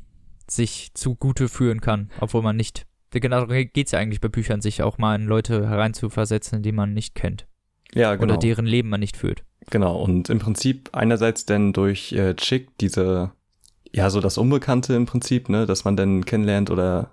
sich 0.48 0.92
zugute 0.94 1.48
führen 1.48 1.80
kann, 1.80 2.10
obwohl 2.20 2.42
man 2.42 2.56
nicht. 2.56 2.86
Genau 3.10 3.46
geht 3.46 3.86
es 3.86 3.92
ja 3.92 3.98
eigentlich 3.98 4.20
bei 4.20 4.28
Büchern, 4.28 4.60
sich 4.60 4.82
auch 4.82 4.98
mal 4.98 5.16
in 5.16 5.26
Leute 5.26 5.68
hereinzuversetzen, 5.68 6.62
die 6.62 6.72
man 6.72 6.92
nicht 6.92 7.14
kennt. 7.14 7.46
ja, 7.92 8.14
genau. 8.14 8.34
Oder 8.34 8.38
deren 8.38 8.66
Leben 8.66 8.88
man 8.88 9.00
nicht 9.00 9.16
führt. 9.16 9.42
Genau, 9.70 9.96
und 9.96 10.30
im 10.30 10.38
Prinzip 10.38 10.90
einerseits 10.92 11.44
denn 11.44 11.72
durch 11.72 12.12
äh, 12.12 12.34
Chick 12.34 12.76
diese, 12.78 13.32
ja, 13.92 14.10
so 14.10 14.20
das 14.20 14.38
Unbekannte 14.38 14.94
im 14.94 15.06
Prinzip, 15.06 15.48
ne, 15.48 15.66
dass 15.66 15.84
man 15.84 15.96
dann 15.96 16.24
kennenlernt 16.24 16.70
oder 16.70 17.10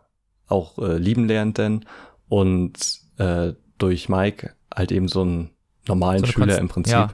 auch 0.48 0.78
äh, 0.78 0.98
lieben 0.98 1.28
lernt 1.28 1.58
denn 1.58 1.86
und 2.30 3.00
äh, 3.18 3.54
durch 3.78 4.08
Mike 4.08 4.54
halt 4.74 4.92
eben 4.92 5.08
so 5.08 5.22
einen 5.22 5.50
normalen 5.88 6.20
So 6.20 6.28
Schüler 6.28 6.46
Konst- 6.48 6.60
im 6.60 6.68
Prinzip, 6.68 6.94
ja. 6.94 7.10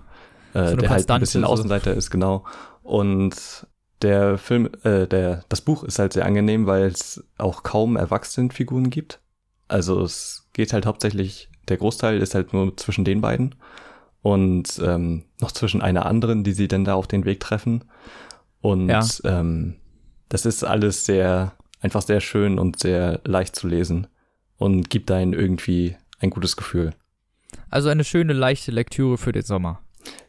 äh, 0.53 0.59
eine 0.59 0.77
der 0.77 0.89
halt 0.89 1.09
ein 1.09 1.19
bisschen 1.19 1.43
so. 1.43 1.47
Außenseiter 1.47 1.93
ist, 1.93 2.09
genau. 2.09 2.45
Und 2.83 3.65
der 4.01 4.37
Film, 4.37 4.69
äh, 4.83 5.07
der, 5.07 5.43
das 5.49 5.61
Buch 5.61 5.83
ist 5.83 5.99
halt 5.99 6.13
sehr 6.13 6.25
angenehm, 6.25 6.67
weil 6.67 6.85
es 6.87 7.23
auch 7.37 7.63
kaum 7.63 7.95
Erwachsenenfiguren 7.95 8.89
gibt. 8.89 9.19
Also 9.67 10.01
es 10.01 10.49
geht 10.53 10.73
halt 10.73 10.85
hauptsächlich, 10.85 11.49
der 11.67 11.77
Großteil 11.77 12.21
ist 12.21 12.35
halt 12.35 12.53
nur 12.53 12.75
zwischen 12.77 13.05
den 13.05 13.21
beiden 13.21 13.55
und 14.21 14.79
ähm, 14.83 15.23
noch 15.39 15.51
zwischen 15.51 15.81
einer 15.81 16.05
anderen, 16.05 16.43
die 16.43 16.51
sie 16.53 16.67
dann 16.67 16.83
da 16.85 16.93
auf 16.95 17.07
den 17.07 17.25
Weg 17.25 17.39
treffen. 17.39 17.85
Und 18.61 18.89
Ja. 18.89 19.05
ähm, 19.23 19.75
das 20.27 20.45
ist 20.45 20.63
alles 20.63 21.05
sehr, 21.05 21.53
einfach 21.81 22.01
sehr 22.01 22.19
schön 22.19 22.59
und 22.59 22.79
sehr 22.79 23.21
leicht 23.23 23.55
zu 23.55 23.67
lesen 23.67 24.07
und 24.57 24.89
gibt 24.89 25.09
einen 25.11 25.33
irgendwie 25.33 25.95
ein 26.19 26.29
gutes 26.29 26.57
Gefühl. 26.57 26.91
Also 27.69 27.89
eine 27.89 28.03
schöne, 28.03 28.33
leichte 28.33 28.71
Lektüre 28.71 29.17
für 29.17 29.31
den 29.31 29.43
Sommer. 29.43 29.79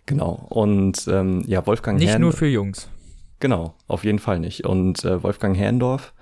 Genau. 0.06 0.46
Und 0.48 1.06
ähm, 1.08 1.42
ja, 1.46 1.66
Wolfgang 1.66 1.98
Nicht 1.98 2.10
Herrn, 2.10 2.22
nur 2.22 2.32
für 2.32 2.46
Jungs. 2.46 2.88
Genau, 3.40 3.74
auf 3.88 4.04
jeden 4.04 4.18
Fall 4.18 4.38
nicht. 4.38 4.64
Und 4.64 5.04
äh, 5.04 5.22
Wolfgang 5.22 5.56
Herrndorf 5.56 6.12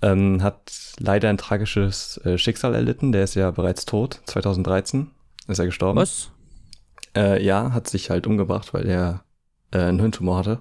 ähm, 0.00 0.42
hat 0.42 0.72
leider 0.98 1.28
ein 1.28 1.38
tragisches 1.38 2.18
äh, 2.24 2.38
Schicksal 2.38 2.74
erlitten. 2.74 3.12
Der 3.12 3.24
ist 3.24 3.34
ja 3.34 3.50
bereits 3.50 3.84
tot. 3.84 4.20
2013 4.26 5.10
ist 5.48 5.58
er 5.58 5.66
gestorben. 5.66 5.98
Was? 5.98 6.30
Äh, 7.16 7.44
ja, 7.44 7.72
hat 7.72 7.88
sich 7.88 8.10
halt 8.10 8.26
umgebracht, 8.26 8.72
weil 8.74 8.88
er 8.88 9.24
äh, 9.72 9.78
einen 9.78 10.00
Hirntumor 10.00 10.38
hatte. 10.38 10.60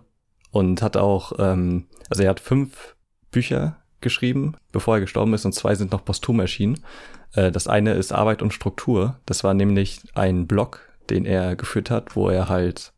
Und 0.52 0.82
hat 0.82 0.98
auch, 0.98 1.34
ähm, 1.40 1.86
also 2.10 2.24
er 2.24 2.30
hat 2.30 2.40
fünf 2.42 2.96
Bücher 3.32 3.78
geschrieben, 4.02 4.56
bevor 4.72 4.96
er 4.96 5.02
gestorben 5.02 5.34
ist, 5.34 5.46
und 5.46 5.54
zwei 5.54 5.76
sind 5.76 5.92
noch 5.92 6.04
posthum 6.04 6.40
erschienen. 6.42 6.80
Äh, 7.34 7.52
das 7.52 7.68
eine 7.68 7.94
ist 7.94 8.12
Arbeit 8.12 8.42
und 8.42 8.54
Struktur. 8.54 9.20
Das 9.26 9.44
war 9.44 9.54
nämlich 9.54 10.02
ein 10.14 10.48
Blog, 10.48 10.82
den 11.10 11.26
er 11.26 11.56
geführt 11.56 11.90
hat, 11.90 12.16
wo 12.16 12.30
er 12.30 12.50
halt, 12.50 12.92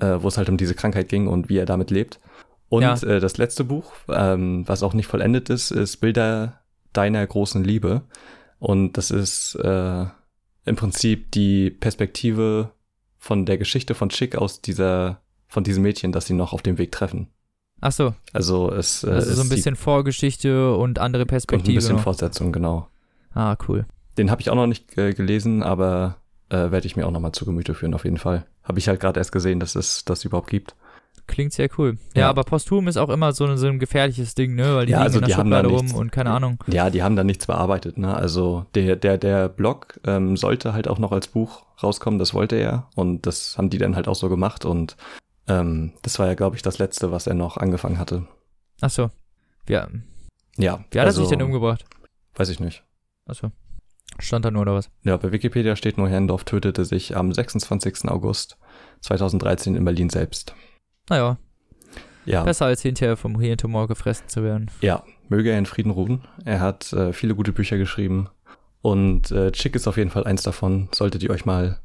äh, 0.00 0.16
wo 0.20 0.28
es 0.28 0.36
halt 0.36 0.48
um 0.48 0.56
diese 0.56 0.74
Krankheit 0.74 1.08
ging 1.08 1.28
und 1.28 1.48
wie 1.48 1.58
er 1.58 1.66
damit 1.66 1.90
lebt. 1.90 2.18
Und 2.68 2.82
Ja. 2.82 2.94
äh, 2.94 3.20
das 3.20 3.36
letzte 3.36 3.62
Buch, 3.62 3.92
ähm, 4.08 4.66
was 4.66 4.82
auch 4.82 4.94
nicht 4.94 5.06
vollendet 5.06 5.50
ist, 5.50 5.70
ist 5.70 5.98
Bilder 5.98 6.60
deiner 6.92 7.24
großen 7.24 7.62
Liebe. 7.62 8.02
Und 8.58 8.94
das 8.94 9.10
ist 9.12 9.54
äh, 9.56 10.04
im 10.64 10.74
Prinzip 10.76 11.30
die 11.30 11.70
Perspektive 11.70 12.72
von 13.26 13.44
der 13.44 13.58
Geschichte 13.58 13.94
von 13.94 14.08
Chick 14.08 14.36
aus 14.36 14.62
dieser, 14.62 15.20
von 15.48 15.64
diesem 15.64 15.82
Mädchen, 15.82 16.12
das 16.12 16.26
sie 16.26 16.34
noch 16.34 16.52
auf 16.52 16.62
dem 16.62 16.78
Weg 16.78 16.92
treffen. 16.92 17.28
Ach 17.80 17.92
so, 17.92 18.14
Also 18.32 18.70
es 18.72 19.04
äh, 19.04 19.10
also 19.10 19.34
so 19.34 19.42
ein 19.42 19.48
bisschen 19.48 19.76
Vorgeschichte 19.76 20.74
und 20.74 20.98
andere 20.98 21.22
sieht- 21.22 21.26
und 21.26 21.26
ein 21.26 21.28
Perspektive. 21.28 21.74
bisschen 21.74 21.96
noch. 21.96 22.02
Fortsetzung, 22.02 22.52
genau. 22.52 22.88
ah, 23.34 23.56
cool. 23.68 23.84
Den 24.16 24.30
habe 24.30 24.40
ich 24.40 24.48
auch 24.48 24.54
noch 24.54 24.66
nicht 24.66 24.96
äh, 24.96 25.12
gelesen, 25.12 25.62
aber 25.62 26.16
äh, 26.48 26.70
werde 26.70 26.86
ich 26.86 26.96
mir 26.96 27.06
auch 27.06 27.10
noch 27.10 27.20
mal 27.20 27.32
zu 27.32 27.44
Gemüte 27.44 27.74
führen, 27.74 27.92
auf 27.92 28.04
jeden 28.04 28.16
Fall. 28.16 28.46
Habe 28.62 28.78
ich 28.78 28.88
halt 28.88 29.00
gerade 29.00 29.20
erst 29.20 29.32
gesehen, 29.32 29.60
dass 29.60 29.74
es 29.74 30.04
das 30.06 30.24
überhaupt 30.24 30.48
gibt. 30.48 30.74
Klingt 31.26 31.52
sehr 31.52 31.68
cool. 31.76 31.98
Ja, 32.14 32.22
Ja. 32.22 32.28
aber 32.30 32.44
posthum 32.44 32.86
ist 32.88 32.96
auch 32.96 33.08
immer 33.08 33.32
so, 33.32 33.44
ein- 33.46 33.56
so 33.58 33.66
ein 33.66 33.78
gefährliches 33.80 34.34
Ding, 34.36 34.54
ne? 34.54 34.76
Weil 34.76 34.86
die 34.86 34.92
Ja, 34.92 35.00
also 35.00 35.18
in 35.18 35.22
der 35.22 35.28
die 35.28 35.34
haben 35.34 35.50
da 35.50 35.56
Schublade 35.58 35.74
rum 35.76 35.84
nichts- 35.86 35.98
und 35.98 36.12
keine 36.12 36.30
Ahnung. 36.30 36.62
Ja, 36.68 36.88
die 36.90 37.02
haben 37.02 37.16
da 37.16 37.24
nichts 37.24 37.46
bearbeitet, 37.46 37.98
ne? 37.98 38.14
Also 38.14 38.66
der, 38.74 38.96
der, 38.96 39.18
der 39.18 39.48
Blog 39.48 39.98
ähm, 40.04 40.36
sollte 40.36 40.72
halt 40.72 40.86
auch 40.88 40.98
noch 40.98 41.10
als 41.12 41.26
Buch 41.28 41.64
rauskommen, 41.82 42.18
das 42.20 42.32
wollte 42.32 42.56
er. 42.56 42.88
Und 42.94 43.26
das 43.26 43.58
haben 43.58 43.70
die 43.70 43.78
dann 43.78 43.96
halt 43.96 44.06
auch 44.08 44.14
so 44.14 44.28
gemacht. 44.28 44.64
Und 44.64 44.96
ähm, 45.48 45.92
das 46.02 46.18
war 46.18 46.26
ja, 46.28 46.34
glaube 46.34 46.56
ich, 46.56 46.62
das 46.62 46.78
letzte, 46.78 47.10
was 47.12 47.26
er 47.26 47.34
noch 47.34 47.56
angefangen 47.56 47.98
hatte. 47.98 48.26
Ach 48.80 48.90
so. 48.90 49.10
Ja. 49.68 49.88
Ja. 50.56 50.84
Wie 50.90 50.98
hat 51.00 51.06
also, 51.06 51.22
er 51.22 51.24
sich 51.26 51.36
denn 51.36 51.44
umgebracht? 51.44 51.84
Weiß 52.36 52.48
ich 52.50 52.60
nicht. 52.60 52.84
Ach 53.28 53.34
so. 53.34 53.50
Stand 54.20 54.44
da 54.44 54.50
nur 54.50 54.62
oder 54.62 54.74
was? 54.74 54.88
Ja, 55.02 55.16
bei 55.16 55.32
Wikipedia 55.32 55.74
steht 55.76 55.98
nur, 55.98 56.08
Herrndorf 56.08 56.44
tötete 56.44 56.84
sich 56.84 57.16
am 57.16 57.32
26. 57.32 58.08
August 58.08 58.56
2013 59.00 59.74
in 59.74 59.84
Berlin 59.84 60.08
selbst. 60.08 60.54
Naja, 61.08 61.38
Ja, 62.24 62.42
besser 62.44 62.66
als 62.66 62.82
hinterher 62.82 63.16
vom 63.16 63.38
Hirntumor 63.40 63.88
gefressen 63.88 64.28
zu 64.28 64.42
werden. 64.42 64.70
ja, 64.80 65.02
möge 65.28 65.50
er 65.50 65.58
in 65.58 65.66
Frieden 65.66 65.90
ruhen. 65.90 66.22
Er 66.44 66.60
hat 66.60 66.92
äh, 66.92 67.12
viele 67.12 67.34
gute 67.34 67.52
Bücher 67.52 67.78
geschrieben. 67.78 68.28
Und 68.82 69.30
äh, 69.32 69.50
Chick 69.52 69.74
ist 69.74 69.88
auf 69.88 69.96
jeden 69.96 70.10
Fall 70.10 70.24
eins 70.24 70.42
davon. 70.42 70.88
Solltet 70.94 71.22
ihr 71.24 71.30
euch 71.30 71.44
mal 71.44 71.80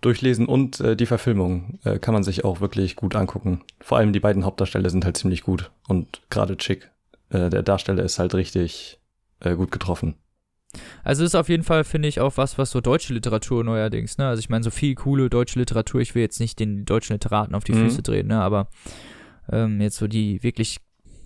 durchlesen. 0.00 0.46
Und 0.46 0.80
äh, 0.80 0.94
die 0.96 1.06
Verfilmung 1.06 1.78
äh, 1.84 1.98
kann 1.98 2.14
man 2.14 2.22
sich 2.22 2.44
auch 2.44 2.60
wirklich 2.60 2.94
gut 2.94 3.16
angucken. 3.16 3.62
Vor 3.80 3.98
allem 3.98 4.12
die 4.12 4.20
beiden 4.20 4.44
Hauptdarsteller 4.44 4.90
sind 4.90 5.04
halt 5.04 5.16
ziemlich 5.16 5.42
gut. 5.42 5.72
Und 5.88 6.22
gerade 6.30 6.56
Chick, 6.56 6.90
äh, 7.30 7.50
der 7.50 7.62
Darsteller, 7.62 8.04
ist 8.04 8.18
halt 8.20 8.34
richtig 8.34 9.00
äh, 9.40 9.56
gut 9.56 9.72
getroffen. 9.72 10.14
Also 11.02 11.24
ist 11.24 11.34
auf 11.34 11.48
jeden 11.48 11.62
Fall, 11.62 11.84
finde 11.84 12.08
ich, 12.08 12.20
auch 12.20 12.36
was, 12.36 12.58
was 12.58 12.70
so 12.70 12.80
deutsche 12.80 13.14
Literatur 13.14 13.64
neuerdings, 13.64 14.18
ne? 14.18 14.26
Also 14.28 14.40
ich 14.40 14.48
meine, 14.48 14.64
so 14.64 14.70
viel 14.70 14.94
coole 14.94 15.30
deutsche 15.30 15.58
Literatur, 15.58 16.00
ich 16.00 16.14
will 16.14 16.22
jetzt 16.22 16.40
nicht 16.40 16.58
den 16.58 16.84
deutschen 16.84 17.14
Literaten 17.14 17.54
auf 17.54 17.64
die 17.64 17.72
Mhm. 17.72 17.84
Füße 17.84 18.02
drehen, 18.02 18.26
ne? 18.28 18.40
Aber 18.40 18.68
ähm, 19.52 19.80
jetzt 19.80 19.96
so 19.96 20.06
die 20.08 20.42
wirklich 20.42 20.78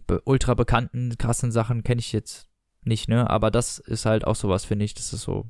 be 0.07 0.21
ultra 0.25 0.55
bekannten, 0.55 1.17
krassen 1.19 1.53
Sachen 1.53 1.83
kenne 1.85 2.01
ich 2.01 2.13
jetzt 2.13 2.47
nicht, 2.85 3.09
ne? 3.09 3.29
Aber 3.29 3.51
das 3.51 3.79
ist 3.79 4.07
halt 4.07 4.27
auch 4.27 4.37
sowas, 4.37 4.65
finde 4.65 4.85
ich. 4.85 4.95
Das 4.95 5.13
ist 5.13 5.23
so 5.23 5.47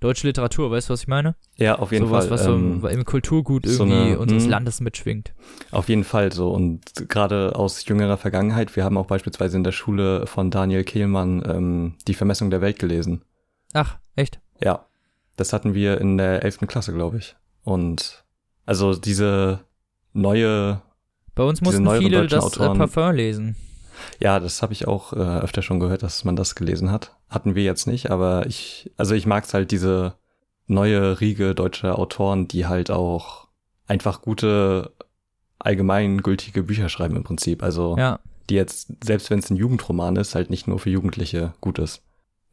deutsche 0.00 0.26
Literatur, 0.26 0.70
weißt 0.70 0.88
du, 0.88 0.92
was 0.94 1.02
ich 1.02 1.08
meine? 1.08 1.36
Ja, 1.56 1.78
auf 1.78 1.92
jeden 1.92 2.06
sowas, 2.06 2.24
Fall. 2.26 2.32
was 2.32 2.44
so 2.44 2.54
ähm, 2.54 2.84
im 2.84 3.04
Kulturgut 3.04 3.66
so 3.66 3.84
irgendwie 3.84 4.08
eine- 4.10 4.18
unseres 4.18 4.44
mhm. 4.44 4.50
Landes 4.50 4.80
mitschwingt. 4.80 5.32
Auf 5.70 5.88
jeden 5.88 6.04
Fall 6.04 6.32
so. 6.32 6.50
Und 6.50 7.08
gerade 7.08 7.54
aus 7.54 7.84
jüngerer 7.86 8.16
Vergangenheit, 8.16 8.74
wir 8.74 8.84
haben 8.84 8.96
auch 8.96 9.06
beispielsweise 9.06 9.56
in 9.58 9.62
der 9.64 9.72
Schule 9.72 10.26
von 10.26 10.50
Daniel 10.50 10.82
Kehlmann 10.82 11.42
ähm, 11.46 11.94
die 12.08 12.14
Vermessung 12.14 12.50
der 12.50 12.60
Welt 12.62 12.78
gelesen. 12.80 13.22
Ach, 13.72 13.98
echt? 14.16 14.40
Ja, 14.62 14.86
das 15.36 15.52
hatten 15.52 15.74
wir 15.74 16.00
in 16.00 16.18
der 16.18 16.42
11. 16.44 16.66
Klasse, 16.66 16.92
glaube 16.92 17.18
ich. 17.18 17.36
Und 17.62 18.24
also 18.66 18.94
diese 18.94 19.60
neue, 20.12 20.82
Bei 21.34 21.42
uns 21.44 21.60
mussten 21.60 21.88
viele 21.98 22.26
das 22.26 22.42
äh, 22.44 22.46
Autoren- 22.46 22.78
Parfum 22.78 23.14
lesen. 23.14 23.56
ja, 24.18 24.40
das 24.40 24.62
habe 24.62 24.72
ich 24.72 24.86
auch 24.88 25.12
äh, 25.12 25.16
öfter 25.16 25.62
schon 25.62 25.80
gehört, 25.80 26.02
dass 26.02 26.24
man 26.24 26.36
das 26.36 26.54
gelesen 26.54 26.90
hat. 26.90 27.16
Hatten 27.28 27.54
wir 27.54 27.62
jetzt 27.62 27.86
nicht, 27.86 28.10
aber 28.10 28.46
ich, 28.46 28.90
also 28.96 29.14
ich 29.14 29.26
mag's 29.26 29.54
halt 29.54 29.70
diese 29.70 30.14
neue 30.66 31.20
Riege 31.20 31.54
deutscher 31.54 31.98
Autoren, 31.98 32.48
die 32.48 32.66
halt 32.66 32.90
auch 32.90 33.48
einfach 33.86 34.22
gute 34.22 34.92
allgemeingültige 35.58 36.62
Bücher 36.62 36.88
schreiben 36.88 37.16
im 37.16 37.24
Prinzip. 37.24 37.62
Also 37.62 37.96
Ja. 37.98 38.18
die 38.48 38.54
jetzt, 38.54 38.92
selbst 39.04 39.30
wenn 39.30 39.38
es 39.40 39.50
ein 39.50 39.56
Jugendroman 39.56 40.16
ist, 40.16 40.34
halt 40.34 40.50
nicht 40.50 40.66
nur 40.66 40.78
für 40.78 40.90
Jugendliche 40.90 41.52
gut 41.60 41.78
ist, 41.78 42.02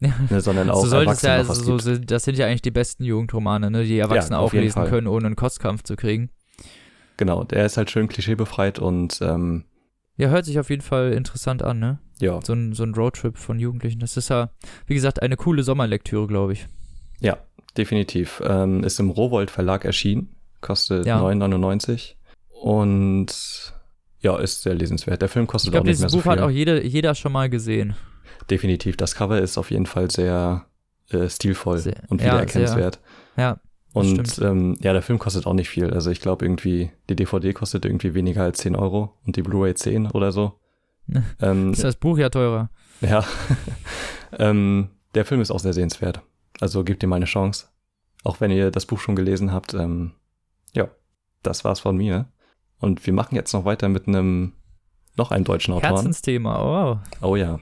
Ja. 0.00 0.14
ne, 0.30 0.40
sondern 0.40 0.70
auch 0.70 0.82
so 0.82 0.86
sollte 0.88 1.10
es 1.12 1.24
Erwachsene 1.24 1.42
ja, 1.42 1.48
was 1.48 1.82
so 1.82 1.98
das 1.98 2.22
sind 2.24 2.38
ja 2.38 2.46
eigentlich 2.46 2.62
die 2.62 2.70
besten 2.70 3.02
Jugendromane, 3.04 3.68
ne, 3.70 3.82
die 3.84 3.98
Erwachsene 3.98 4.36
Ja, 4.36 4.40
auflesen 4.40 4.84
können, 4.84 5.06
ohne 5.08 5.26
einen 5.26 5.34
Kostkampf 5.36 5.82
zu 5.82 5.96
kriegen. 5.96 6.30
Genau, 7.16 7.42
der 7.42 7.66
ist 7.66 7.76
halt 7.76 7.90
schön 7.90 8.06
klischeebefreit 8.06 8.78
und 8.78 9.18
ähm, 9.22 9.64
Ja, 10.16 10.28
hört 10.28 10.44
sich 10.44 10.60
auf 10.60 10.70
jeden 10.70 10.82
Fall 10.82 11.12
interessant 11.14 11.64
an, 11.64 11.80
ne? 11.80 11.98
ja, 12.20 12.38
So 12.44 12.52
ein, 12.52 12.74
so 12.74 12.84
ein 12.84 12.94
Roadtrip 12.94 13.38
von 13.38 13.58
Jugendlichen. 13.58 13.98
Das 13.98 14.16
ist 14.16 14.28
ja, 14.30 14.50
wie 14.86 14.94
gesagt, 14.94 15.20
eine 15.22 15.36
coole 15.36 15.62
Sommerlektüre, 15.64 16.26
glaube 16.28 16.52
ich. 16.52 16.66
ja, 17.20 17.38
definitiv. 17.76 18.40
Ähm, 18.44 18.84
ist 18.84 19.00
im 19.00 19.10
Rowold 19.10 19.50
Verlag 19.50 19.84
erschienen, 19.84 20.28
kostet 20.60 21.06
Ja. 21.06 21.20
9,99 21.20 22.14
und 22.62 23.72
ja, 24.20 24.36
ist 24.38 24.62
sehr 24.62 24.74
lesenswert. 24.74 25.22
Der 25.22 25.28
Film 25.28 25.44
Ich 25.44 25.50
kostet 25.50 25.74
auch 25.74 25.84
nicht 25.84 25.84
mehr 25.84 25.92
dieses 25.94 26.10
so 26.12 26.18
Buch 26.18 26.22
viel. 26.24 26.32
hat 26.32 26.40
auch 26.40 26.50
jeder, 26.50 26.84
jeder 26.84 27.14
schon 27.14 27.32
mal 27.32 27.48
gesehen. 27.48 27.94
Definitiv. 28.50 28.96
Das 28.96 29.14
Cover 29.14 29.40
ist 29.40 29.58
auf 29.58 29.70
jeden 29.70 29.86
Fall 29.86 30.10
sehr 30.10 30.66
äh, 31.10 31.28
stilvoll 31.28 31.78
Sehr- 31.78 32.02
und 32.08 32.20
ja, 32.20 32.28
wiedererkennenswert. 32.28 33.00
Ja, 33.36 33.60
Und 33.92 34.28
stimmt. 34.28 34.38
ähm, 34.50 34.76
ja, 34.80 34.92
der 34.92 35.02
Film 35.02 35.18
kostet 35.18 35.46
auch 35.46 35.54
nicht 35.54 35.68
viel. 35.68 35.92
Also 35.92 36.10
ich 36.10 36.20
glaube 36.20 36.44
irgendwie, 36.44 36.90
die 37.08 37.16
DVD 37.16 37.52
kostet 37.52 37.84
irgendwie 37.84 38.14
weniger 38.14 38.42
als 38.42 38.58
10 38.58 38.76
Euro 38.76 39.14
und 39.26 39.36
die 39.36 39.42
Blu-ray 39.42 39.74
10 39.74 40.08
oder 40.10 40.32
so. 40.32 40.58
ähm, 41.40 41.72
ist 41.72 41.84
das 41.84 41.96
Buch 41.96 42.18
ja 42.18 42.28
teurer. 42.28 42.70
ja. 43.00 43.24
ähm, 44.38 44.90
der 45.14 45.24
Film 45.24 45.40
ist 45.40 45.50
auch 45.50 45.60
sehr 45.60 45.72
sehenswert. 45.72 46.20
Also 46.60 46.84
gebt 46.84 47.02
ihm 47.02 47.12
eine 47.12 47.24
Chance. 47.24 47.66
Auch 48.24 48.40
wenn 48.40 48.50
ihr 48.50 48.70
das 48.70 48.84
Buch 48.84 49.00
schon 49.00 49.16
gelesen 49.16 49.52
habt. 49.52 49.74
Ähm, 49.74 50.12
ja, 50.74 50.88
das 51.42 51.64
war's 51.64 51.80
von 51.80 51.96
mir. 51.96 52.26
Und 52.78 53.06
wir 53.06 53.12
machen 53.12 53.34
jetzt 53.34 53.52
noch 53.52 53.64
weiter 53.64 53.88
mit 53.88 54.06
einem 54.06 54.52
noch 55.16 55.30
einem 55.30 55.44
deutschen 55.44 55.74
Autoren. 55.74 55.94
Herzensthema, 55.94 56.62
oh. 56.62 57.26
Oh 57.26 57.36
ja. 57.36 57.58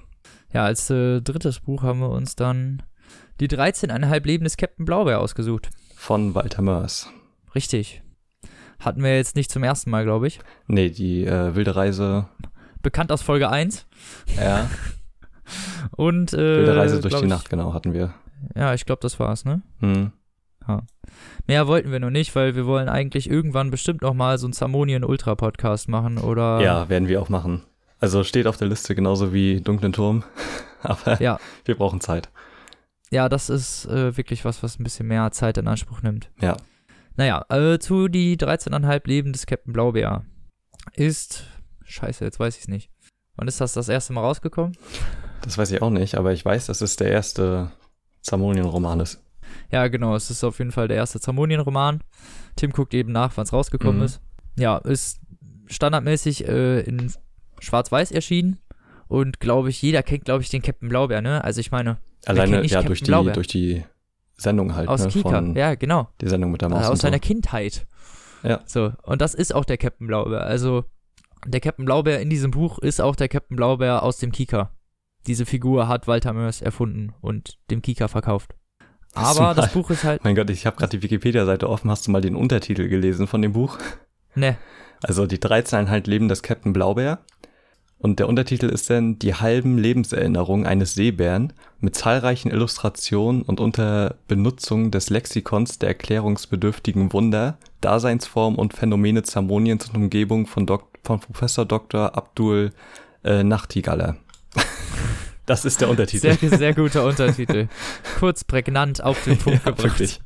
Ja, 0.52 0.64
als 0.64 0.90
äh, 0.90 1.20
drittes 1.20 1.60
Buch 1.60 1.82
haben 1.82 2.00
wir 2.00 2.10
uns 2.10 2.36
dann 2.36 2.82
die 3.40 3.48
13,5 3.48 4.26
Leben 4.26 4.44
des 4.44 4.56
Captain 4.56 4.84
Blaubeer 4.84 5.20
ausgesucht. 5.20 5.70
Von 5.94 6.34
Walter 6.34 6.62
Mörs. 6.62 7.10
Richtig. 7.54 8.02
Hatten 8.78 9.02
wir 9.02 9.16
jetzt 9.16 9.36
nicht 9.36 9.50
zum 9.50 9.62
ersten 9.62 9.90
Mal, 9.90 10.04
glaube 10.04 10.26
ich. 10.26 10.40
Nee, 10.66 10.90
die 10.90 11.24
äh, 11.24 11.54
wilde 11.54 11.76
Reise. 11.76 12.28
Bekannt 12.82 13.10
aus 13.10 13.22
Folge 13.22 13.50
1. 13.50 13.86
Ja. 14.36 14.70
Und, 15.96 16.32
äh, 16.32 16.36
Wilde 16.36 16.76
Reise 16.76 17.00
durch 17.00 17.14
die 17.14 17.24
ich, 17.24 17.28
Nacht, 17.30 17.50
genau, 17.50 17.72
hatten 17.72 17.92
wir. 17.92 18.14
Ja, 18.54 18.74
ich 18.74 18.84
glaube, 18.84 19.00
das 19.00 19.18
war's, 19.18 19.44
ne? 19.44 19.62
Hm. 19.80 20.12
Mehr 21.46 21.68
wollten 21.68 21.92
wir 21.92 22.00
noch 22.00 22.10
nicht, 22.10 22.34
weil 22.34 22.56
wir 22.56 22.66
wollen 22.66 22.88
eigentlich 22.88 23.30
irgendwann 23.30 23.70
bestimmt 23.70 24.02
noch 24.02 24.14
mal 24.14 24.38
so 24.38 24.46
einen 24.46 24.52
Zamonien 24.52 25.04
Ultra 25.04 25.34
Podcast 25.34 25.88
machen 25.88 26.18
oder 26.18 26.60
Ja, 26.60 26.88
werden 26.88 27.08
wir 27.08 27.22
auch 27.22 27.28
machen. 27.28 27.62
Also 28.00 28.24
steht 28.24 28.46
auf 28.46 28.56
der 28.56 28.68
Liste 28.68 28.94
genauso 28.94 29.32
wie 29.32 29.60
Dunklen 29.60 29.92
Turm. 29.92 30.24
Aber 30.82 31.20
Ja. 31.22 31.38
wir 31.64 31.74
brauchen 31.76 32.00
Zeit. 32.00 32.28
Ja, 33.10 33.28
das 33.28 33.48
ist 33.50 33.86
äh, 33.86 34.16
wirklich 34.16 34.44
was, 34.44 34.62
was 34.62 34.78
ein 34.78 34.84
bisschen 34.84 35.06
mehr 35.06 35.30
Zeit 35.30 35.58
in 35.58 35.68
Anspruch 35.68 36.02
nimmt. 36.02 36.30
Ja. 36.40 36.56
Naja, 37.16 37.44
äh, 37.48 37.78
zu 37.78 38.08
die 38.08 38.36
13,5 38.36 39.02
Leben 39.06 39.32
des 39.32 39.46
Captain 39.46 39.72
Blaubeer 39.72 40.24
ist 40.94 41.44
scheiße, 41.84 42.24
jetzt 42.24 42.38
weiß 42.38 42.56
ich's 42.58 42.68
nicht. 42.68 42.90
Wann 43.36 43.48
ist 43.48 43.60
das 43.60 43.72
das 43.74 43.88
erste 43.88 44.12
Mal 44.12 44.20
rausgekommen? 44.22 44.76
Das 45.42 45.56
weiß 45.56 45.70
ich 45.70 45.82
auch 45.82 45.90
nicht, 45.90 46.16
aber 46.16 46.32
ich 46.32 46.44
weiß, 46.44 46.66
dass 46.66 46.80
es 46.80 46.96
der 46.96 47.08
erste 47.10 47.70
Zamonien-Roman 48.22 49.00
ist. 49.00 49.22
Ja, 49.70 49.86
genau, 49.88 50.14
es 50.16 50.30
ist 50.30 50.42
auf 50.44 50.58
jeden 50.58 50.72
Fall 50.72 50.88
der 50.88 50.96
erste 50.96 51.20
Zamonien-Roman. 51.20 52.00
Tim 52.56 52.72
guckt 52.72 52.92
eben 52.94 53.12
nach, 53.12 53.32
wann 53.36 53.44
es 53.44 53.52
rausgekommen 53.52 53.98
Mhm. 53.98 54.04
ist. 54.04 54.20
Ja, 54.58 54.78
ist 54.78 55.20
standardmäßig 55.66 56.46
äh, 56.48 56.80
in 56.80 57.12
Schwarz-Weiß 57.60 58.10
erschienen 58.12 58.58
Und 59.08 59.40
glaube 59.40 59.70
ich, 59.70 59.80
jeder 59.82 60.02
kennt, 60.02 60.24
glaube 60.24 60.42
ich, 60.42 60.50
den 60.50 60.62
Captain 60.62 60.88
Blaubeer, 60.88 61.20
ne? 61.22 61.42
Also 61.44 61.60
ich 61.60 61.70
meine, 61.70 61.98
Alleine, 62.26 62.56
ja, 62.64 62.76
Captain 62.80 62.86
durch 62.86 63.00
die, 63.00 63.04
Blaubeer? 63.06 63.32
durch 63.34 63.46
die 63.46 63.84
Sendung 64.36 64.74
halt, 64.74 64.88
aus 64.88 65.02
ne? 65.04 65.08
Kika. 65.08 65.30
Von 65.30 65.54
Ja, 65.54 65.74
genau. 65.76 66.08
die 66.20 66.28
Sendung 66.28 66.50
mit 66.50 66.60
der 66.60 66.68
Maus. 66.68 66.78
Also 66.78 66.88
aus 66.88 66.92
und 66.92 66.96
so. 66.98 67.02
seiner 67.02 67.18
Kindheit. 67.20 67.86
Ja. 68.42 68.60
So, 68.66 68.92
und 69.02 69.20
das 69.20 69.34
ist 69.34 69.54
auch 69.54 69.64
der 69.64 69.78
Captain 69.78 70.06
Blaubeer. 70.06 70.42
Also, 70.42 70.84
der 71.46 71.60
Captain 71.60 71.84
Blaubeer 71.84 72.20
in 72.20 72.30
diesem 72.30 72.50
Buch 72.50 72.78
ist 72.78 73.00
auch 73.00 73.16
der 73.16 73.28
Captain 73.28 73.56
Blaubeer 73.56 74.02
aus 74.02 74.18
dem 74.18 74.32
Kika. 74.32 74.70
Diese 75.26 75.46
Figur 75.46 75.88
hat 75.88 76.06
Walter 76.06 76.32
Mörs 76.32 76.60
erfunden 76.60 77.12
und 77.20 77.58
dem 77.70 77.82
Kika 77.82 78.08
verkauft. 78.08 78.54
Aber 79.14 79.54
das 79.54 79.72
Buch 79.72 79.90
ist 79.90 80.04
halt, 80.04 80.22
Mein 80.24 80.34
Gott, 80.36 80.50
ich 80.50 80.66
habe 80.66 80.76
gerade 80.76 80.90
die 80.98 81.02
Wikipedia-Seite 81.02 81.68
offen. 81.68 81.90
Hast 81.90 82.06
du 82.06 82.10
mal 82.10 82.20
den 82.20 82.36
Untertitel 82.36 82.88
gelesen 82.88 83.26
von 83.26 83.40
dem 83.42 83.52
Buch? 83.54 83.78
ne, 84.34 84.56
Also 85.02 85.26
die 85.26 85.38
13,5 85.38 86.08
Leben 86.08 86.28
des 86.28 86.42
Captain 86.42 86.72
Blaubeer. 86.72 87.20
Und 87.98 88.18
der 88.18 88.28
Untertitel 88.28 88.66
ist 88.66 88.90
dann 88.90 89.18
Die 89.18 89.34
halben 89.34 89.78
Lebenserinnerungen 89.78 90.66
eines 90.66 90.94
Seebären 90.94 91.52
mit 91.80 91.96
zahlreichen 91.96 92.50
Illustrationen 92.50 93.42
und 93.42 93.58
unter 93.58 94.16
Benutzung 94.28 94.90
des 94.90 95.10
Lexikons 95.10 95.78
der 95.78 95.90
erklärungsbedürftigen 95.90 97.12
Wunder, 97.12 97.58
Daseinsform 97.80 98.56
und 98.56 98.74
Phänomene 98.74 99.22
Zamoniens 99.22 99.88
und 99.88 99.96
Umgebung 99.96 100.46
von, 100.46 100.66
Dok 100.66 100.88
von 101.04 101.20
Professor 101.20 101.64
Dr. 101.64 102.16
Abdul 102.16 102.72
äh, 103.24 103.42
Nachtigaller. 103.42 104.16
das 105.46 105.64
ist 105.64 105.80
der 105.80 105.88
Untertitel. 105.88 106.36
sehr, 106.36 106.58
sehr 106.58 106.74
guter 106.74 107.04
Untertitel. 107.04 107.68
Kurz, 108.18 108.44
prägnant 108.44 109.02
auf 109.02 109.24
den 109.24 109.38
Punkt 109.38 109.64
ja, 109.64 109.70
gebracht. 109.70 109.98
wirklich. 109.98 110.20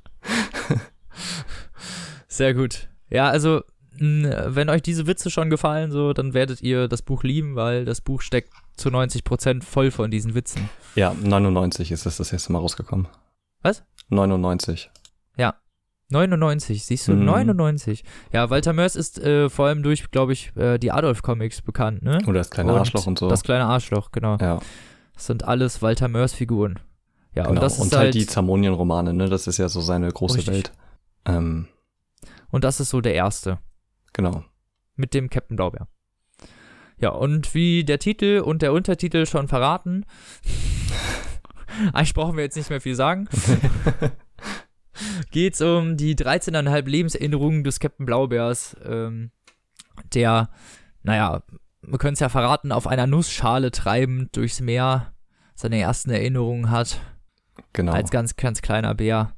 Sehr 2.28 2.54
gut. 2.54 2.88
Ja, 3.10 3.28
also, 3.28 3.62
wenn 3.98 4.68
euch 4.68 4.82
diese 4.82 5.06
Witze 5.06 5.30
schon 5.30 5.50
gefallen, 5.50 5.90
so, 5.90 6.12
dann 6.12 6.34
werdet 6.34 6.62
ihr 6.62 6.88
das 6.88 7.02
Buch 7.02 7.22
lieben, 7.22 7.56
weil 7.56 7.84
das 7.84 8.00
Buch 8.00 8.22
steckt 8.22 8.52
zu 8.76 8.88
90% 8.88 9.62
voll 9.62 9.90
von 9.90 10.10
diesen 10.10 10.34
Witzen. 10.34 10.68
Ja, 10.94 11.14
99 11.22 11.92
ist 11.92 12.06
es 12.06 12.16
das 12.16 12.32
erste 12.32 12.52
Mal 12.52 12.60
rausgekommen. 12.60 13.08
Was? 13.62 13.84
99. 14.08 14.90
99, 16.10 16.84
siehst 16.84 17.08
du? 17.08 17.12
Mhm. 17.12 17.24
99. 17.24 18.04
Ja, 18.32 18.50
Walter 18.50 18.72
Mörs 18.72 18.96
ist 18.96 19.18
äh, 19.18 19.48
vor 19.48 19.66
allem 19.66 19.82
durch, 19.82 20.10
glaube 20.10 20.32
ich, 20.32 20.54
äh, 20.56 20.78
die 20.78 20.90
Adolf-Comics 20.90 21.62
bekannt, 21.62 22.02
ne? 22.02 22.18
Oder 22.26 22.38
das 22.40 22.50
kleine 22.50 22.72
Und 22.72 22.78
Arschloch 22.78 23.06
und 23.06 23.18
so. 23.18 23.28
Das 23.28 23.42
kleine 23.42 23.66
Arschloch, 23.66 24.10
genau. 24.10 24.36
ja, 24.40 24.58
Das 25.14 25.26
sind 25.26 25.44
alles 25.44 25.82
Walter 25.82 26.08
Mörs-Figuren. 26.08 26.80
Ja, 27.34 27.44
genau. 27.44 27.50
und 27.50 27.62
das 27.62 27.74
ist 27.74 27.80
und 27.80 27.92
halt, 27.92 28.06
halt 28.06 28.14
die 28.14 28.26
Zamonien-Romane, 28.26 29.14
ne? 29.14 29.28
Das 29.28 29.46
ist 29.46 29.58
ja 29.58 29.68
so 29.68 29.80
seine 29.80 30.10
große 30.10 30.38
Richtig. 30.38 30.54
Welt. 30.54 30.72
Ähm, 31.26 31.68
und 32.50 32.64
das 32.64 32.80
ist 32.80 32.90
so 32.90 33.00
der 33.00 33.14
erste. 33.14 33.58
Genau. 34.22 34.44
Mit 34.96 35.14
dem 35.14 35.30
Captain 35.30 35.56
Blaubeer. 35.56 35.88
Ja, 36.98 37.10
und 37.10 37.54
wie 37.54 37.84
der 37.84 37.98
Titel 37.98 38.40
und 38.44 38.60
der 38.60 38.72
Untertitel 38.74 39.24
schon 39.24 39.48
verraten, 39.48 40.04
eigentlich 41.92 42.12
brauchen 42.14 42.36
wir 42.36 42.44
jetzt 42.44 42.56
nicht 42.56 42.68
mehr 42.68 42.80
viel 42.82 42.94
sagen, 42.94 43.28
geht's 45.30 45.62
um 45.62 45.96
die 45.96 46.14
13,5 46.14 46.86
Lebenserinnerungen 46.88 47.64
des 47.64 47.80
Captain 47.80 48.04
Blaubeers, 48.04 48.76
ähm, 48.84 49.30
der, 50.12 50.50
naja, 51.02 51.42
wir 51.82 51.98
können 51.98 52.14
es 52.14 52.20
ja 52.20 52.28
verraten, 52.28 52.72
auf 52.72 52.86
einer 52.86 53.06
Nussschale 53.06 53.70
treibend 53.70 54.36
durchs 54.36 54.60
Meer 54.60 55.14
seine 55.54 55.78
ersten 55.80 56.10
Erinnerungen 56.10 56.70
hat, 56.70 57.00
Genau. 57.72 57.92
als 57.92 58.10
ganz, 58.10 58.36
ganz 58.36 58.60
kleiner 58.62 58.94
Bär 58.94 59.34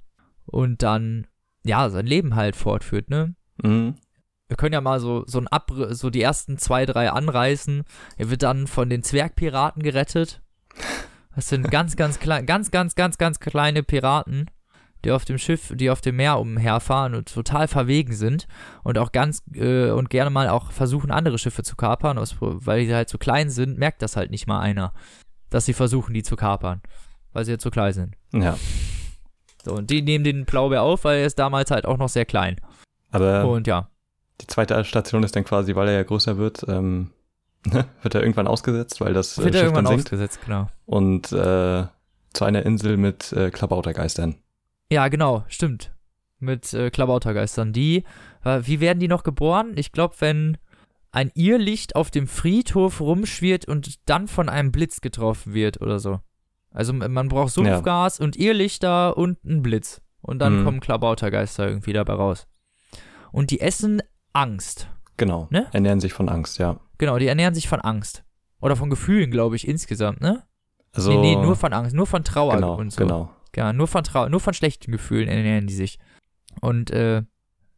und 0.47 0.83
dann, 0.83 1.27
ja, 1.65 1.89
sein 1.91 2.07
Leben 2.07 2.35
halt 2.35 2.57
fortführt, 2.57 3.11
ne? 3.11 3.35
Mhm. 3.63 3.95
Wir 4.53 4.57
können 4.59 4.75
ja 4.75 4.83
mal 4.83 5.01
so, 5.01 5.25
so 5.27 5.39
ein 5.39 5.49
Abr 5.49 5.95
so 5.95 6.11
die 6.11 6.21
ersten 6.21 6.59
zwei, 6.59 6.85
drei 6.85 7.11
anreißen. 7.11 7.85
Er 8.19 8.29
wird 8.29 8.43
dann 8.43 8.67
von 8.67 8.91
den 8.91 9.03
Zwergpiraten 9.03 9.83
gerettet. 9.83 10.43
Das 11.35 11.49
sind 11.49 11.71
ganz, 11.71 11.97
ganz 11.97 12.21
klein, 12.21 12.45
ganz, 12.45 12.71
ganz, 12.71 12.95
ganz, 12.95 13.17
ganz 13.17 13.41
kleine 13.41 13.83
Piraten, 13.83 14.51
die 15.07 15.11
auf 15.11 15.25
dem 15.25 15.39
Schiff, 15.39 15.73
die 15.75 15.89
auf 15.89 16.03
dem 16.03 16.17
Meer 16.17 16.39
umherfahren 16.39 17.15
und 17.15 17.33
total 17.33 17.67
verwegen 17.67 18.13
sind 18.13 18.47
und 18.85 18.99
auch 18.99 19.11
ganz 19.13 19.43
äh, 19.55 19.89
und 19.89 20.11
gerne 20.11 20.29
mal 20.29 20.51
auch 20.51 20.71
versuchen, 20.71 21.11
andere 21.11 21.39
Schiffe 21.39 21.63
zu 21.63 21.75
kapern, 21.75 22.19
aus, 22.19 22.37
weil 22.39 22.85
die 22.85 22.95
halt 22.95 23.09
so 23.09 23.17
klein 23.17 23.49
sind, 23.49 23.79
merkt 23.79 24.03
das 24.03 24.17
halt 24.17 24.31
nicht 24.31 24.47
mal 24.47 24.61
einer, 24.61 24.93
dass 25.49 25.65
sie 25.65 25.73
versuchen, 25.73 26.13
die 26.13 26.23
zu 26.23 26.37
kapern, 26.37 26.83
weil 27.33 27.47
sie 27.47 27.53
jetzt 27.53 27.65
so 27.65 27.71
klein 27.71 27.95
sind. 27.95 28.17
Ja. 28.35 28.59
So, 29.65 29.73
und 29.77 29.89
die 29.89 30.03
nehmen 30.03 30.25
den 30.25 30.45
Blaubeer 30.45 30.83
auf, 30.83 31.05
weil 31.05 31.21
er 31.21 31.27
ist 31.27 31.39
damals 31.39 31.71
halt 31.71 31.87
auch 31.87 31.97
noch 31.97 32.11
sehr 32.11 32.27
klein. 32.27 32.61
Aber 33.11 33.47
Und 33.47 33.67
ja, 33.67 33.89
die 34.43 34.47
zweite 34.49 34.85
Station 34.85 35.23
ist 35.23 35.35
dann 35.37 35.45
quasi, 35.45 35.75
weil 35.75 35.89
er 35.89 35.95
ja 35.95 36.03
größer 36.03 36.37
wird, 36.37 36.65
ähm, 36.69 37.11
wird 37.65 38.15
er 38.15 38.21
irgendwann 38.21 38.47
ausgesetzt, 38.47 39.01
weil 39.01 39.15
das 39.15 39.39
äh, 39.39 39.45
wird 39.45 39.55
er 39.55 39.61
Schiff 39.61 39.65
irgendwann 39.69 39.85
dann 39.85 39.93
sinkt. 39.95 40.07
ausgesetzt, 40.07 40.41
genau. 40.45 40.69
Und 40.87 41.33
äh, 41.33 41.85
zu 42.35 42.45
einer 42.45 42.65
Insel 42.67 42.97
mit 42.97 43.33
äh, 43.33 43.51
Klabautergeistern. 43.51 44.37
Ja, 44.91 45.09
genau, 45.09 45.45
stimmt. 45.49 45.93
Mit 46.39 46.73
äh, 46.75 46.91
Klabautergeistern. 46.91 47.73
Die, 47.73 48.05
äh, 48.45 48.61
wie 48.65 48.81
werden 48.81 48.99
die 48.99 49.09
noch 49.09 49.23
geboren? 49.23 49.73
Ich 49.77 49.93
glaube, 49.93 50.17
wenn 50.19 50.59
ein 51.13 51.31
Irrlicht 51.35 51.95
auf 51.95 52.11
dem 52.11 52.27
Friedhof 52.27 53.01
rumschwirrt 53.01 53.69
und 53.69 54.01
dann 54.09 54.29
von 54.29 54.49
einem 54.49 54.73
Blitz 54.73 55.01
getroffen 55.01 55.55
wird 55.55 55.81
oder 55.81 55.99
so. 55.99 56.21
Also 56.71 56.93
man 56.95 57.29
braucht 57.29 57.55
Ja. 57.57 57.65
Sumpfgas 57.75 58.19
und 58.19 58.37
Irrlichter 58.37 59.17
und 59.17 59.39
einen 59.45 59.63
Blitz. 59.63 60.01
Und 60.23 60.39
dann 60.39 60.61
Mhm. 60.61 60.65
kommen 60.65 60.81
Klabautergeister 60.81 61.69
irgendwie 61.69 61.93
dabei 61.93 62.15
raus. 62.15 62.47
Und 63.31 63.51
die 63.51 63.61
essen 63.61 64.03
Angst. 64.33 64.89
Genau. 65.17 65.49
Ne? 65.51 65.67
Ernähren 65.73 66.01
sich 66.01 66.13
von 66.13 66.29
Angst, 66.29 66.59
ja. 66.59 66.81
Genau, 66.99 67.19
die 67.19 67.27
ernähren 67.27 67.55
sich 67.55 67.69
von 67.69 67.81
Angst. 67.81 68.25
Oder 68.61 68.77
von 68.77 68.91
Gefühlen, 68.91 69.31
glaube 69.31 69.57
ich, 69.57 69.67
insgesamt, 69.67 70.21
ne? 70.21 70.45
Also, 70.93 71.11
nee, 71.11 71.35
nee, 71.35 71.43
nur 71.43 71.57
von 71.57 71.73
Angst, 71.73 71.95
nur 71.95 72.07
von 72.07 72.23
Trauer 72.23 72.55
genau, 72.55 72.75
und 72.77 72.93
so. 72.93 73.03
genau. 73.03 73.31
Ja, 73.57 73.73
nur 73.73 73.87
von 73.87 74.03
Trau 74.05 74.29
nur 74.29 74.41
von 74.41 74.55
schlechten 74.55 74.93
Gefühlen 74.93 75.29
ernähren 75.29 75.67
die 75.67 75.75
sich. 75.75 75.99
Und 76.61 76.91
äh, 76.91 77.23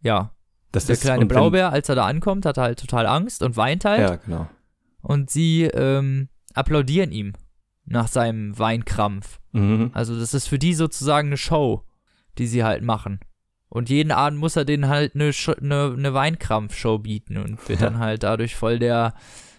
ja, 0.00 0.30
Das 0.72 0.86
der 0.86 0.94
ist 0.94 1.02
kleine 1.02 1.26
Blaubeer, 1.26 1.72
als 1.72 1.88
er 1.88 1.94
da 1.96 2.06
ankommt, 2.06 2.46
hat 2.46 2.58
halt 2.58 2.78
total 2.78 3.06
Angst 3.06 3.42
und 3.42 3.56
weint 3.56 3.84
halt. 3.84 4.00
Ja, 4.00 4.16
genau. 4.16 4.48
Und 5.00 5.30
sie 5.30 5.64
ähm, 5.64 6.28
applaudieren 6.54 7.10
ihm 7.12 7.32
nach 7.86 8.08
seinem 8.08 8.58
Weinkrampf. 8.58 9.40
Mhm. 9.52 9.90
Also 9.94 10.18
das 10.18 10.32
ist 10.34 10.46
für 10.48 10.58
die 10.58 10.74
sozusagen 10.74 11.28
eine 11.28 11.36
Show, 11.36 11.82
die 12.38 12.46
sie 12.46 12.64
halt 12.64 12.82
machen. 12.82 13.20
Und 13.74 13.90
jeden 13.90 14.12
Abend 14.12 14.38
muss 14.38 14.54
er 14.56 14.64
denen 14.64 14.88
halt 14.88 15.14
eine, 15.16 15.32
eine, 15.60 15.94
eine 15.98 16.14
Weinkrampf-Show 16.14 16.98
bieten 16.98 17.36
und 17.36 17.58
wird 17.68 17.82
dann 17.82 17.98
halt 17.98 18.22
dadurch 18.22 18.54
voll 18.54 18.78
der, 18.78 19.14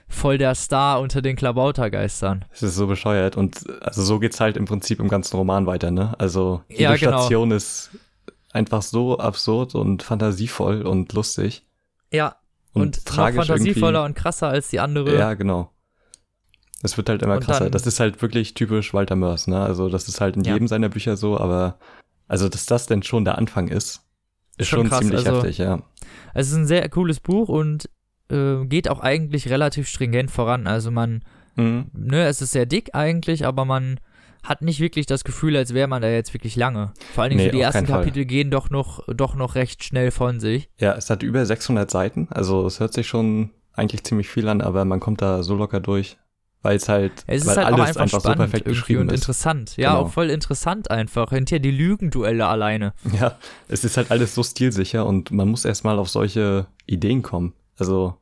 voll 0.08 0.38
der 0.38 0.56
Star 0.56 1.02
unter 1.02 1.22
den 1.22 1.36
Klabautergeistern. 1.36 2.46
Es 2.52 2.64
ist 2.64 2.76
so 2.76 2.88
bescheuert 2.88 3.36
und 3.36 3.64
also 3.82 4.02
so 4.02 4.18
geht's 4.20 4.40
halt 4.40 4.56
im 4.56 4.66
Prinzip 4.66 5.00
im 5.02 5.10
ganzen 5.10 5.36
Roman 5.36 5.68
weiter, 5.68 5.92
ne? 5.92 6.16
Also 6.18 6.62
jede 6.70 6.84
Ja, 6.84 6.96
genau. 6.96 7.20
Station 7.20 7.52
ist 7.52 7.90
einfach 8.54 8.82
so 8.82 9.18
absurd 9.20 9.76
und 9.76 10.02
fantasievoll 10.02 10.84
und 10.84 11.12
lustig 11.12 11.66
Ja, 12.12 12.38
und, 12.72 12.82
und, 12.82 12.98
noch 12.98 13.04
tragisch 13.04 13.48
fantasievoller 13.48 14.00
irgendwie. 14.00 14.06
und 14.12 14.16
krasser 14.16 14.48
als 14.48 14.70
die 14.70 14.80
andere. 14.80 15.14
Ja, 15.18 15.34
genau. 15.34 15.72
Es 16.84 16.96
wird 16.96 17.10
halt 17.10 17.22
immer 17.22 17.34
Und 17.36 17.44
krasser. 17.44 17.66
dann- 17.66 17.72
das 17.74 17.86
ist 17.86 18.00
halt 18.00 18.22
wirklich 18.22 18.54
typisch 18.54 18.94
Walter 18.94 19.18
Mörs, 19.18 19.48
ne? 19.48 19.62
Also 19.62 19.90
das 19.90 20.08
ist 20.08 20.22
halt 20.22 20.38
in 20.38 20.46
Ja. 20.46 20.54
jedem 20.54 20.70
seiner 20.70 20.88
Bücher 20.88 21.18
so, 21.18 21.38
aber 21.38 21.80
also 22.30 22.48
dass 22.48 22.66
das 22.66 22.86
denn 22.88 23.04
schon 23.04 23.26
der 23.26 23.38
Anfang 23.38 23.68
ist, 23.68 24.05
ist 24.58 24.68
Schon 24.68 24.80
schon, 24.82 24.90
krass, 24.90 25.00
ziemlich 25.00 25.26
also- 25.28 25.38
heftig, 25.42 25.58
ja. 25.58 25.82
Es 26.34 26.48
ist 26.50 26.56
ein 26.56 26.66
sehr 26.68 26.88
cooles 26.90 27.20
Buch 27.20 27.50
und 27.50 27.90
äh, 28.30 28.66
geht 28.66 28.90
auch 28.90 29.00
eigentlich 29.00 29.50
relativ 29.50 29.88
stringent 29.88 30.32
voran. 30.32 30.68
Also 30.68 30.92
man, 30.92 31.24
Mhm. 31.56 31.86
ne, 31.94 32.26
es 32.28 32.42
ist 32.42 32.52
sehr 32.52 32.66
dick 32.66 32.94
eigentlich, 32.94 33.46
aber 33.46 33.66
man 33.66 34.00
hat 34.44 34.62
nicht 34.62 34.80
wirklich 34.80 35.06
das 35.06 35.24
Gefühl, 35.24 35.56
als 35.58 35.74
wäre 35.74 35.88
man 35.88 36.02
da 36.02 36.10
jetzt 36.10 36.34
wirklich 36.34 36.56
lange. 36.56 36.94
Vor 37.14 37.24
allen 37.24 37.32
Dingen 37.32 37.44
Nee, 37.44 37.50
so 37.50 37.56
die 37.58 37.62
ersten 37.62 37.80
keinen 37.80 37.88
Fall. 37.88 38.00
Kapitel 38.04 38.26
gehen 38.26 38.52
doch 38.52 38.70
noch, 38.70 39.00
doch 39.08 39.34
noch 39.36 39.56
recht 39.56 39.84
schnell 39.84 40.12
von 40.12 40.40
sich. 40.40 40.70
Ja, 40.78 40.94
es 40.94 41.10
hat 41.10 41.24
über 41.24 41.46
600 41.46 41.90
Seiten, 41.90 42.28
also 42.30 42.66
es 42.68 42.80
hört 42.80 42.94
sich 42.94 43.08
schon 43.08 43.52
eigentlich 43.74 44.04
ziemlich 44.04 44.28
viel 44.30 44.48
an, 44.48 44.62
aber 44.62 44.86
man 44.86 45.00
kommt 45.00 45.22
da 45.22 45.42
so 45.44 45.56
locker 45.56 45.80
durch, 45.80 46.18
weil 46.66 46.76
es 46.78 46.90
halt, 46.90 47.24
Es 47.28 47.44
ist 47.44 47.48
weil 47.48 47.58
halt 47.58 47.68
alles 47.68 47.90
einfach, 47.90 48.02
einfach, 48.02 48.22
so 48.22 48.34
perfekt 48.34 48.66
geschrieben 48.66 49.02
und 49.02 49.12
ist. 49.12 49.22
interessant. 49.22 49.78
Ja, 49.78 49.92
Genau. 49.94 50.02
auch 50.06 50.12
voll 50.12 50.30
interessant 50.30 50.90
einfach. 50.92 51.30
Hinterher 51.30 51.60
die 51.60 51.72
Lügenduelle 51.72 52.48
alleine. 52.48 52.94
Ja, 53.20 53.38
es 53.68 53.84
ist 53.84 53.96
halt 53.98 54.12
alles 54.12 54.36
so 54.36 54.44
stilsicher 54.44 55.06
und 55.06 55.32
man 55.32 55.48
muss 55.48 55.64
erstmal 55.64 56.00
auf 56.00 56.10
solche 56.10 56.66
Ideen 56.88 57.22
kommen. 57.22 57.54
Also 57.78 58.16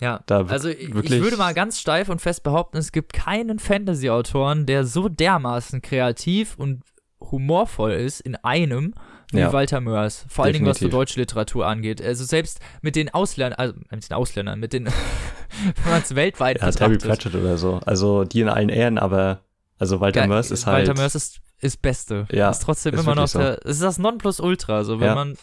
Ja. 0.00 0.20
da 0.26 0.44
Also 0.46 0.68
ich, 0.68 0.94
ich 0.94 1.10
würde 1.22 1.36
mal 1.38 1.54
ganz 1.54 1.80
steif 1.80 2.08
und 2.10 2.20
fest 2.20 2.42
behaupten, 2.42 2.76
es 2.76 2.92
gibt 2.92 3.12
keinen 3.14 3.58
Fantasy-Autoren, 3.58 4.66
der 4.66 4.84
so 4.84 5.08
dermaßen 5.08 5.80
kreativ 5.80 6.54
und 6.58 6.82
humorvoll 7.30 7.92
ist 7.92 8.20
in 8.20 8.36
einem 8.36 8.92
wie 9.32 9.38
Ja. 9.40 9.52
Walter 9.52 9.80
Mörs. 9.80 10.24
Vor 10.28 10.44
allen 10.44 10.54
Dingen, 10.54 10.66
was 10.66 10.76
so 10.78 10.86
Definitiv. 10.86 10.98
deutsche 10.98 11.20
Literatur 11.20 11.66
angeht. 11.66 12.00
Also 12.02 12.24
selbst 12.24 12.60
mit 12.82 12.96
den 12.96 13.12
Ausländern, 13.12 13.58
also 13.58 13.74
mit 13.90 14.08
den 14.08 14.14
Ausländern, 14.14 14.60
mit 14.60 14.72
den, 14.72 14.86
wenn 15.84 15.90
man 15.92 16.02
es 16.02 16.14
weltweit 16.14 16.60
ja, 16.60 16.70
Terry 16.70 16.92
betrachtet. 16.94 17.32
Pratchett 17.32 17.34
oder 17.42 17.56
so. 17.58 17.80
Also 17.84 18.24
die 18.24 18.40
in 18.40 18.48
allen 18.48 18.68
Ehren, 18.68 18.98
aber 18.98 19.40
also 19.78 20.00
Walter 20.00 20.20
Ja, 20.22 20.26
Mörs 20.26 20.50
ist 20.50 20.66
halt 20.66 20.86
Walter 20.88 21.00
Mörs 21.00 21.14
ist, 21.14 21.40
ist 21.58 21.82
Beste. 21.82 22.26
Ja, 22.30 22.50
ist 22.50 22.60
trotzdem 22.62 22.94
ist 22.94 23.00
immer 23.00 23.14
noch 23.14 23.28
so. 23.28 23.38
der, 23.38 23.58
es 23.64 23.76
ist 23.76 23.82
das 23.82 23.98
Nonplusultra. 23.98 24.84
So, 24.84 25.00
wenn 25.00 25.08
Ja. 25.08 25.14
man 25.14 25.36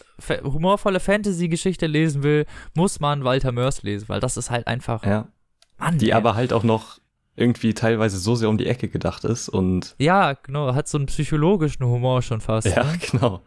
humorvolle 0.44 1.00
Fantasy-Geschichte 1.00 1.86
lesen 1.86 2.22
will, 2.22 2.46
muss 2.74 3.00
man 3.00 3.24
Walter 3.24 3.52
Mörs 3.52 3.82
lesen, 3.82 4.08
weil 4.08 4.20
das 4.20 4.36
ist 4.36 4.50
halt 4.50 4.66
einfach, 4.66 5.04
ja, 5.04 5.28
Mann, 5.78 5.98
die 5.98 6.10
ey. 6.10 6.12
aber 6.14 6.34
halt 6.36 6.52
auch 6.52 6.62
noch 6.62 6.98
irgendwie 7.36 7.74
teilweise 7.74 8.18
so 8.18 8.36
sehr 8.36 8.48
um 8.48 8.58
die 8.58 8.66
Ecke 8.66 8.88
gedacht 8.88 9.24
ist 9.24 9.48
und 9.48 9.96
Ja, 9.98 10.34
genau, 10.34 10.72
hat 10.74 10.86
so 10.86 10.98
einen 10.98 11.06
psychologischen 11.06 11.84
Humor 11.84 12.22
schon 12.22 12.40
fast. 12.40 12.68
ja, 12.68 12.84
ne? 12.84 12.98
genau. 13.10 13.42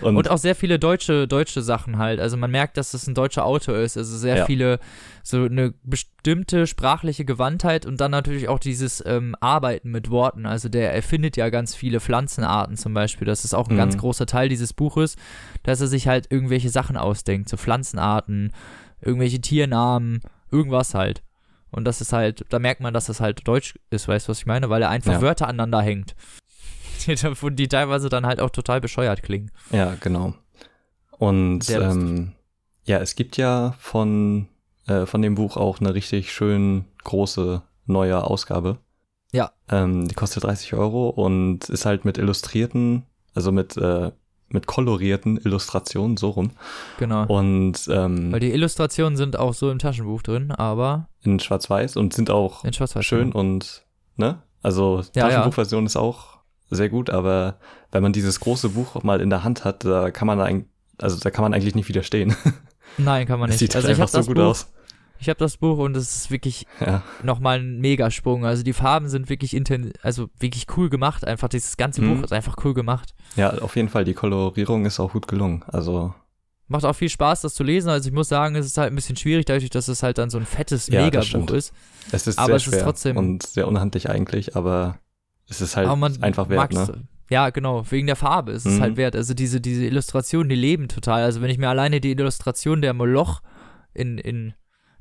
Und, 0.00 0.16
Und, 0.16 0.30
auch 0.30 0.38
sehr 0.38 0.54
viele 0.54 0.78
deutsche, 0.78 1.28
deutsche 1.28 1.60
Sachen 1.60 1.98
halt. 1.98 2.18
Also 2.18 2.38
man 2.38 2.50
merkt, 2.50 2.78
dass 2.78 2.94
es 2.94 3.06
ein 3.06 3.14
deutscher 3.14 3.44
Autor 3.44 3.76
ist. 3.76 3.98
Also 3.98 4.16
sehr 4.16 4.36
Ja. 4.38 4.44
viele, 4.46 4.78
so 5.22 5.44
eine 5.44 5.74
bestimmte 5.82 6.66
sprachliche 6.66 7.26
Gewandtheit 7.26 7.84
und 7.84 8.00
dann 8.00 8.10
natürlich 8.10 8.48
auch 8.48 8.58
dieses 8.58 9.04
ähm, 9.04 9.34
Arbeiten 9.40 9.90
mit 9.90 10.08
Worten. 10.10 10.46
Also 10.46 10.70
der 10.70 10.94
erfindet 10.94 11.36
ja 11.36 11.50
ganz 11.50 11.74
viele 11.74 12.00
Pflanzenarten 12.00 12.76
zum 12.78 12.94
Beispiel. 12.94 13.26
Das 13.26 13.44
ist 13.44 13.52
auch 13.54 13.68
ein 13.68 13.74
Mhm. 13.74 13.78
ganz 13.78 13.98
großer 13.98 14.24
Teil 14.24 14.48
dieses 14.48 14.72
Buches, 14.72 15.16
dass 15.62 15.82
er 15.82 15.88
sich 15.88 16.08
halt 16.08 16.26
irgendwelche 16.30 16.70
Sachen 16.70 16.96
ausdenkt. 16.96 17.50
So 17.50 17.58
Pflanzenarten, 17.58 18.52
irgendwelche 19.02 19.42
Tiernamen, 19.42 20.20
irgendwas 20.50 20.94
halt. 20.94 21.22
Und 21.76 21.84
das 21.84 22.00
ist 22.00 22.12
halt, 22.12 22.44
da 22.48 22.58
merkt 22.58 22.80
man, 22.80 22.92
dass 22.94 23.06
das 23.06 23.20
halt 23.20 23.46
Deutsch 23.46 23.78
ist, 23.90 24.08
weißt 24.08 24.26
du, 24.26 24.30
was 24.30 24.38
ich 24.38 24.46
meine? 24.46 24.70
Weil 24.70 24.82
er 24.82 24.88
einfach 24.90 25.12
Ja. 25.12 25.20
Wörter 25.20 25.46
aneinander 25.46 25.82
hängt. 25.82 26.16
Die, 27.06 27.14
die 27.54 27.68
teilweise 27.68 28.08
dann 28.08 28.26
halt 28.26 28.40
auch 28.40 28.50
total 28.50 28.80
bescheuert 28.80 29.22
klingen. 29.22 29.52
ja, 29.70 29.94
genau. 30.00 30.34
Und 31.18 31.70
ähm, 31.70 32.32
ja, 32.84 32.98
es 32.98 33.14
gibt 33.14 33.36
ja 33.36 33.74
von, 33.78 34.48
äh, 34.88 35.06
von 35.06 35.22
dem 35.22 35.34
Buch 35.36 35.56
auch 35.56 35.78
eine 35.80 35.94
richtig 35.94 36.32
schön 36.32 36.84
große 37.04 37.62
neue 37.86 38.24
Ausgabe. 38.24 38.78
Ja. 39.32 39.52
Ähm, 39.70 40.08
die 40.08 40.14
kostet 40.14 40.44
30 40.44 40.74
Euro 40.74 41.08
und 41.10 41.68
ist 41.68 41.86
halt 41.86 42.04
mit 42.04 42.18
illustrierten, 42.18 43.04
also 43.34 43.52
mit, 43.52 43.76
äh, 43.76 44.10
mit 44.48 44.66
kolorierten 44.66 45.36
Illustrationen, 45.38 46.16
so 46.16 46.30
rum. 46.30 46.50
Genau. 46.98 47.26
Und 47.26 47.88
ähm, 47.90 48.32
Weil 48.32 48.40
die 48.40 48.52
Illustrationen 48.52 49.16
sind 49.16 49.38
auch 49.38 49.54
so 49.54 49.70
im 49.70 49.78
Taschenbuch 49.78 50.22
drin, 50.22 50.52
aber 50.52 51.08
in 51.22 51.40
Schwarz-Weiß 51.40 51.96
und 51.96 52.14
sind 52.14 52.30
auch 52.30 52.64
schön 53.00 53.30
genau. 53.30 53.38
und, 53.40 53.84
ne? 54.16 54.42
Also, 54.62 55.02
Ja, 55.14 55.22
ja. 55.22 55.28
Taschenbuchversion 55.28 55.86
ist 55.86 55.96
auch 55.96 56.38
sehr 56.70 56.88
gut, 56.88 57.10
aber 57.10 57.58
wenn 57.92 58.02
man 58.02 58.12
dieses 58.12 58.40
große 58.40 58.70
Buch 58.70 59.02
mal 59.02 59.20
in 59.20 59.30
der 59.30 59.44
Hand 59.44 59.64
hat, 59.64 59.84
da 59.84 60.10
kann 60.10 60.26
man 60.26 60.40
eigentlich, 60.40 60.68
also 60.98 61.18
da 61.18 61.30
kann 61.30 61.42
man 61.42 61.54
eigentlich 61.54 61.74
nicht 61.74 61.88
widerstehen. 61.88 62.34
Nein, 62.98 63.26
kann 63.26 63.38
man 63.38 63.50
Das 63.50 63.60
nicht. 63.60 63.72
sieht 63.72 63.76
also 63.76 63.88
einfach 63.88 64.08
so 64.08 64.18
das 64.18 64.26
gut 64.26 64.36
Buch, 64.36 64.44
aus. 64.44 64.72
Ich 65.18 65.28
habe 65.28 65.38
das 65.38 65.56
Buch 65.56 65.78
und 65.78 65.96
es 65.96 66.14
ist 66.16 66.30
wirklich 66.30 66.66
Ja, 66.80 67.02
nochmal 67.22 67.58
ein 67.60 67.78
Megasprung. 67.80 68.44
Also 68.44 68.62
die 68.62 68.72
Farben 68.72 69.08
sind 69.08 69.28
wirklich 69.28 69.54
inten 69.54 69.92
also 70.02 70.28
wirklich 70.38 70.66
cool 70.76 70.88
gemacht. 70.90 71.26
Einfach 71.26 71.48
dieses 71.48 71.76
ganze 71.76 72.02
Mhm. 72.02 72.16
Buch 72.16 72.24
ist 72.24 72.32
einfach 72.32 72.56
cool 72.64 72.74
gemacht. 72.74 73.14
ja, 73.36 73.50
auf 73.58 73.76
jeden 73.76 73.88
Fall, 73.88 74.04
die 74.04 74.14
Kolorierung 74.14 74.86
ist 74.86 75.00
auch 75.00 75.12
gut 75.12 75.28
gelungen. 75.28 75.62
Also, 75.68 76.14
Macht 76.68 76.84
auch 76.84 76.94
viel 76.94 77.08
Spaß, 77.08 77.42
das 77.42 77.54
zu 77.54 77.62
lesen. 77.62 77.88
Also 77.90 78.08
ich 78.08 78.14
muss 78.14 78.28
sagen, 78.28 78.56
es 78.56 78.66
ist 78.66 78.76
halt 78.76 78.92
ein 78.92 78.96
bisschen 78.96 79.16
schwierig, 79.16 79.44
dadurch, 79.44 79.70
dass 79.70 79.86
es 79.86 80.02
halt 80.02 80.18
dann 80.18 80.30
so 80.30 80.38
ein 80.38 80.44
fettes 80.46 80.88
Ja, 80.88 81.04
Megabuch 81.04 81.50
ist. 81.50 81.72
es 82.10 82.26
ist 82.26 82.38
Aber 82.40 82.46
sehr 82.48 82.56
es 82.56 82.66
ist 82.66 82.72
schwer 82.74 82.82
trotzdem- 82.84 83.16
und 83.16 83.44
sehr 83.46 83.68
unhandlich 83.68 84.10
eigentlich, 84.10 84.56
aber 84.56 84.98
es 85.48 85.60
ist 85.60 85.76
halt 85.76 85.88
einfach 86.22 86.48
wert, 86.48 86.72
ne? 86.72 87.04
Ja, 87.30 87.50
genau, 87.50 87.84
wegen 87.90 88.06
der 88.08 88.16
Farbe 88.16 88.50
ist 88.52 88.66
es 88.66 88.78
Mhm. 88.78 88.80
halt 88.82 88.96
wert. 88.96 89.14
Also 89.16 89.32
diese, 89.34 89.60
diese 89.60 89.84
Illustrationen, 89.84 90.48
die 90.48 90.54
leben 90.56 90.88
total. 90.88 91.22
Also 91.22 91.40
wenn 91.40 91.50
ich 91.50 91.58
mir 91.58 91.68
alleine 91.68 92.00
die 92.00 92.10
Illustration 92.10 92.82
der 92.82 92.94
Moloch 92.94 93.42
in, 93.94 94.18
in 94.18 94.54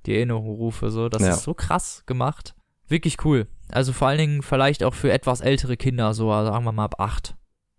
die 0.06 0.16
Erinnerung 0.16 0.48
rufe, 0.56 0.90
so, 0.92 1.10
das 1.10 1.22
Ja. 1.22 1.30
ist 1.30 1.44
so 1.44 1.54
krass 1.54 2.04
gemacht. 2.06 2.54
Wirklich 2.88 3.18
cool. 3.26 3.48
Also 3.72 3.94
vor 3.94 4.08
allen 4.10 4.20
Dingen 4.20 4.42
vielleicht 4.44 4.84
auch 4.84 4.94
für 4.94 5.12
etwas 5.12 5.42
ältere 5.42 5.76
Kinder, 5.78 6.14
so 6.14 6.32
also 6.32 6.52
sagen 6.52 6.66
wir 6.66 6.72
mal 6.72 6.86
ab 6.86 6.96
acht. 7.00 7.36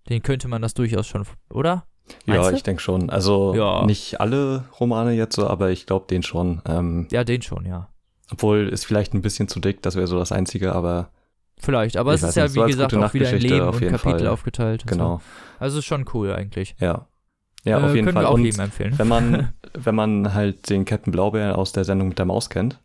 Den 0.09 0.23
könnte 0.23 0.49
man 0.49 0.63
das 0.63 0.75
durchaus 0.75 1.07
schon, 1.07 1.25
oder? 1.51 1.85
Ja, 2.27 2.49
du? 2.51 2.57
ich 2.57 2.63
denke 2.63 2.81
schon. 2.83 3.11
Also, 3.11 3.55
Ja. 3.57 3.85
nicht 3.85 4.21
alle 4.21 4.65
Romane 4.79 5.13
jetzt 5.13 5.35
so, 5.37 5.47
aber 5.49 5.71
ich 5.71 5.87
glaube 5.87 6.07
den 6.09 6.23
schon. 6.23 6.63
Ähm, 6.67 7.09
Ja, 7.11 7.25
den 7.25 7.43
schon, 7.43 7.67
ja. 7.67 7.89
obwohl 8.31 8.69
ist 8.69 8.85
vielleicht 8.87 9.15
ein 9.15 9.23
bisschen 9.23 9.49
zu 9.49 9.59
dick, 9.61 9.83
das 9.83 9.97
wäre 9.97 10.07
so 10.07 10.19
das 10.19 10.33
Einzige, 10.33 10.73
aber 10.75 11.11
Vielleicht, 11.59 11.97
aber 11.97 12.13
es 12.13 12.23
ist 12.23 12.37
ja, 12.37 12.43
nicht, 12.45 12.53
so 12.53 12.57
wie 12.61 12.65
als 12.65 12.73
gesagt, 12.73 12.95
auch 12.95 13.15
wieder 13.15 13.31
in 13.31 13.33
Nachtgeschichte 13.33 13.55
Leben 13.55 13.67
und 13.69 13.81
Kapitel 13.81 14.19
Fall. 14.21 14.27
aufgeteilt. 14.29 14.83
und 14.83 14.91
genau. 14.91 15.17
So. 15.17 15.23
Also 15.59 15.79
ist 15.79 15.85
schon 15.87 16.05
cool 16.13 16.33
eigentlich. 16.33 16.77
Ja. 16.79 17.07
Ja, 17.67 17.81
äh, 17.81 17.85
auf 17.85 17.95
jeden 17.95 18.11
Fall. 18.11 18.23
wir 18.23 18.29
auch 18.31 18.35
Und 18.35 18.59
empfehlen. 18.59 18.99
wenn 18.99 19.09
man, 19.09 19.53
wenn 19.75 19.95
man 19.95 20.33
halt 20.35 20.71
den 20.71 20.85
Captain 20.85 21.11
Blaubeer 21.13 21.59
aus 21.59 21.73
der 21.73 21.85
Sendung 21.85 22.09
mit 22.09 22.19
der 22.19 22.25
Maus 22.27 22.49
kennt, 22.49 22.81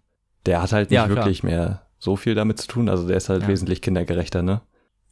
der 0.45 0.61
hat 0.61 0.71
halt 0.73 0.89
nicht 0.89 0.97
Ja, 0.97 1.07
wirklich 1.07 1.43
mehr 1.43 1.83
so 1.99 2.15
viel 2.15 2.33
damit 2.35 2.57
zu 2.59 2.67
tun. 2.67 2.89
Also 2.89 3.07
der 3.07 3.17
ist 3.17 3.29
halt 3.29 3.43
Ja. 3.43 3.47
wesentlich 3.47 3.81
kindergerechter, 3.81 4.41
ne? 4.41 4.61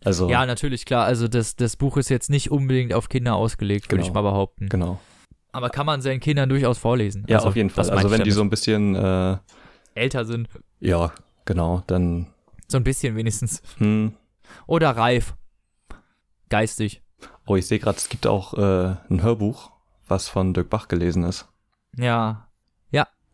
Also, 0.04 0.30
Ja, 0.30 0.46
natürlich, 0.46 0.86
klar. 0.86 1.06
Also 1.06 1.28
das, 1.28 1.56
das 1.56 1.76
Buch 1.76 1.98
ist 1.98 2.10
jetzt 2.10 2.30
nicht 2.30 2.52
unbedingt 2.52 2.94
auf 2.94 3.10
Kinder 3.10 3.36
ausgelegt, 3.36 3.86
würde 3.92 3.98
Genau. 3.98 4.08
ich 4.08 4.14
mal 4.14 4.22
behaupten. 4.22 4.70
genau. 4.70 5.00
Aber 5.52 5.70
kann 5.70 5.86
man 5.86 6.02
seinen 6.02 6.20
Kindern 6.20 6.48
durchaus 6.50 6.78
vorlesen. 6.78 7.26
Ja, 7.28 7.38
Also, 7.38 7.50
auf 7.50 7.56
jeden 7.56 7.70
Fall. 7.70 7.90
Also 7.90 8.12
wenn 8.12 8.24
die 8.24 8.32
so 8.32 8.42
ein 8.42 8.50
bisschen, 8.50 8.96
äh, 8.96 9.38
älter 9.96 10.24
sind, 10.26 10.48
ja, 10.80 11.12
genau, 11.46 11.84
dann, 11.88 12.28
so 12.68 12.78
ein 12.78 12.84
bisschen 12.84 13.16
wenigstens. 13.16 13.62
hm, 13.78 14.14
Oder 14.68 14.92
reif. 14.92 15.36
Geistig. 16.50 17.02
Oh, 17.50 17.56
ich 17.56 17.66
sehe 17.68 17.80
gerade, 17.80 17.98
es 17.98 18.10
gibt 18.10 18.28
auch 18.28 18.54
äh, 18.54 18.96
ein 19.10 19.22
Hörbuch, 19.24 19.72
was 20.08 20.28
von 20.30 20.54
Dirk 20.54 20.70
Bach 20.70 20.88
gelesen 20.88 21.24
ist. 21.24 21.48
Ja. 21.98 22.46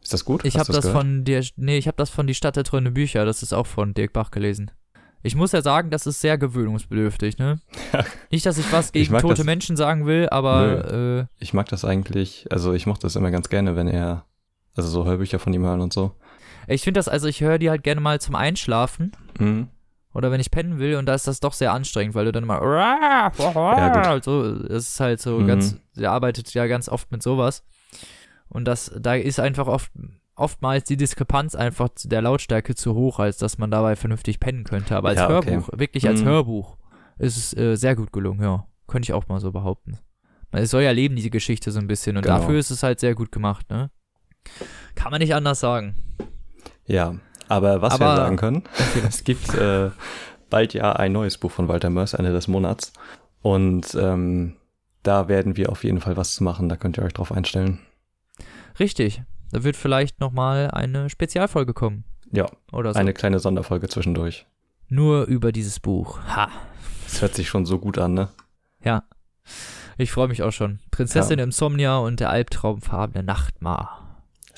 Ist 0.02 0.14
das 0.14 0.24
gut? 0.24 0.46
Ich 0.46 0.60
habe 0.60 0.72
das 0.72 0.86
gehört? 0.86 0.96
von 1.02 1.24
der, 1.26 1.44
nee, 1.56 1.80
ich 1.80 1.88
habe 1.88 1.98
das 1.98 2.12
von 2.12 2.28
Die 2.28 2.36
Stadt 2.36 2.56
der 2.56 2.64
träumenden 2.64 2.94
Bücher, 2.94 3.26
das 3.26 3.42
ist 3.42 3.54
auch 3.54 3.66
von 3.66 3.96
Dirk 3.96 4.14
Bach 4.14 4.30
gelesen. 4.30 4.70
Ich 5.24 5.34
muss 5.36 5.52
ja 5.52 5.64
sagen, 5.64 5.90
das 5.90 6.06
ist 6.06 6.22
sehr 6.22 6.38
gewöhnungsbedürftig, 6.38 7.40
ne? 7.40 7.60
Ja. 7.92 8.06
Nicht, 8.30 8.46
dass 8.46 8.60
ich 8.60 8.72
was 8.72 8.88
Ich 8.88 8.92
gegen 8.92 9.14
mag 9.14 9.22
tote 9.24 9.38
das- 9.38 9.46
Menschen 9.48 9.76
sagen 9.76 10.06
will, 10.06 10.30
aber 10.30 10.94
äh, 11.22 11.26
Ich 11.40 11.56
mag 11.56 11.68
das 11.70 11.84
eigentlich, 11.84 12.46
also 12.52 12.74
ich 12.74 12.86
mochte 12.86 13.08
das 13.08 13.16
immer 13.16 13.32
ganz 13.32 13.50
gerne, 13.50 13.76
wenn 13.76 13.88
er, 13.88 14.26
also 14.76 14.88
so 14.90 15.06
Hörbücher 15.06 15.40
von 15.40 15.52
ihm 15.54 15.64
hören 15.66 15.82
und 15.82 15.92
so. 15.92 16.12
ich 16.68 16.84
finde 16.84 17.00
das, 17.00 17.08
also 17.08 17.28
ich 17.28 17.42
höre 17.42 17.58
die 17.58 17.72
halt 17.72 17.84
gerne 17.84 18.00
mal 18.02 18.22
zum 18.22 18.36
Einschlafen 18.36 19.12
Mhm. 19.40 19.70
Oder 20.16 20.32
wenn 20.32 20.40
ich 20.40 20.50
pennen 20.50 20.80
will 20.80 20.96
und 20.96 21.06
da 21.06 21.14
ist 21.14 21.28
das 21.28 21.40
doch 21.40 21.54
sehr 21.54 21.72
anstrengend, 21.74 22.16
weil 22.16 22.26
du 22.26 22.32
dann 22.32 22.44
immer 22.44 22.60
Ja, 23.78 24.20
so, 24.24 24.44
es 24.44 24.90
ist 24.90 25.00
halt 25.00 25.20
so 25.22 25.38
Mhm. 25.40 25.46
ganz, 25.48 25.78
der 25.96 26.12
arbeitet 26.12 26.52
ja 26.54 26.66
ganz 26.68 26.90
oft 26.90 27.12
mit 27.12 27.22
sowas 27.22 27.64
und 28.50 28.66
das, 28.66 28.92
da 28.98 29.14
ist 29.16 29.40
einfach 29.40 29.68
oft, 29.68 29.92
oftmals 30.36 30.86
die 30.86 30.98
Diskrepanz 30.98 31.54
einfach 31.54 31.90
zu 31.90 32.08
der 32.08 32.22
Lautstärke 32.22 32.76
zu 32.76 32.96
hoch, 32.96 33.20
als 33.20 33.38
dass 33.38 33.58
man 33.58 33.70
dabei 33.72 33.96
vernünftig 33.96 34.40
pennen 34.40 34.64
könnte, 34.64 34.96
aber 34.96 35.10
als 35.10 35.18
Ja, 35.20 35.26
okay. 35.38 35.52
Hörbuch, 35.52 35.70
wirklich 35.74 36.08
als 36.08 36.22
Mhm. 36.22 36.26
Hörbuch, 36.26 36.78
ist 37.20 37.38
es 37.38 37.56
äh, 37.58 37.76
sehr 37.76 37.96
gut 37.96 38.12
gelungen, 38.12 38.42
ja, 38.42 38.66
könnte 38.88 39.06
ich 39.08 39.14
auch 39.14 39.28
mal 39.28 39.40
so 39.40 39.52
behaupten. 39.52 40.00
Es 40.52 40.72
soll 40.72 40.84
ja 40.84 40.92
leben, 40.92 41.18
diese 41.18 41.30
Geschichte 41.30 41.70
so 41.72 41.80
ein 41.80 41.88
bisschen 41.88 42.16
und 42.16 42.24
Genau. 42.24 42.38
dafür 42.38 42.58
ist 42.58 42.72
es 42.72 42.82
halt 42.82 43.02
sehr 43.02 43.14
gut 43.14 43.30
gemacht, 43.34 43.70
ne? 43.70 43.92
Kann 44.96 45.12
man 45.12 45.20
nicht 45.20 45.36
anders 45.36 45.60
sagen. 45.60 45.96
Ja, 46.86 47.16
aber 47.48 47.82
was 47.82 48.00
wir 48.00 48.06
Aber- 48.06 48.16
sagen 48.18 48.38
können, 48.38 48.64
es 49.08 49.24
gibt 49.24 49.54
äh, 49.54 49.90
bald 50.50 50.74
ja 50.74 50.94
ein 50.94 51.12
neues 51.12 51.38
Buch 51.38 51.52
von 51.52 51.68
Walter 51.68 51.90
Mörs, 51.90 52.14
Ende 52.14 52.32
des 52.32 52.48
Monats. 52.48 52.94
Und 53.42 53.96
ähm, 53.96 54.56
da 55.04 55.28
werden 55.28 55.56
wir 55.58 55.70
auf 55.70 55.84
jeden 55.84 56.02
Fall 56.02 56.18
was 56.18 56.36
zu 56.36 56.44
machen, 56.44 56.68
da 56.70 56.76
könnt 56.78 56.98
ihr 56.98 57.04
euch 57.04 57.14
drauf 57.14 57.32
einstellen. 57.32 57.80
Richtig. 58.80 59.22
Da 59.52 59.64
wird 59.64 59.76
vielleicht 59.76 60.20
nochmal 60.20 60.72
eine 60.72 61.10
Spezialfolge 61.10 61.74
kommen. 61.74 62.04
Ja, 62.32 62.48
Oder 62.72 62.94
so. 62.94 63.00
eine 63.00 63.14
kleine 63.14 63.40
Sonderfolge 63.40 63.88
zwischendurch. 63.88 64.46
Nur 64.90 65.26
über 65.26 65.52
dieses 65.52 65.80
Buch. 65.80 66.20
Ha. 66.36 66.50
Das 67.06 67.22
hört 67.22 67.36
sich 67.36 67.48
schon 67.48 67.66
so 67.66 67.78
gut 67.80 67.98
an, 67.98 68.14
ne? 68.16 68.30
Ja. 68.84 69.04
Ich 69.98 70.12
freue 70.12 70.28
mich 70.28 70.44
auch 70.44 70.52
schon. 70.52 70.80
Prinzessin 70.92 71.40
Insomnia 71.40 71.98
und 72.00 72.20
der 72.20 72.32
albtraumfarbene 72.32 73.24
Nachtmar. 73.24 74.05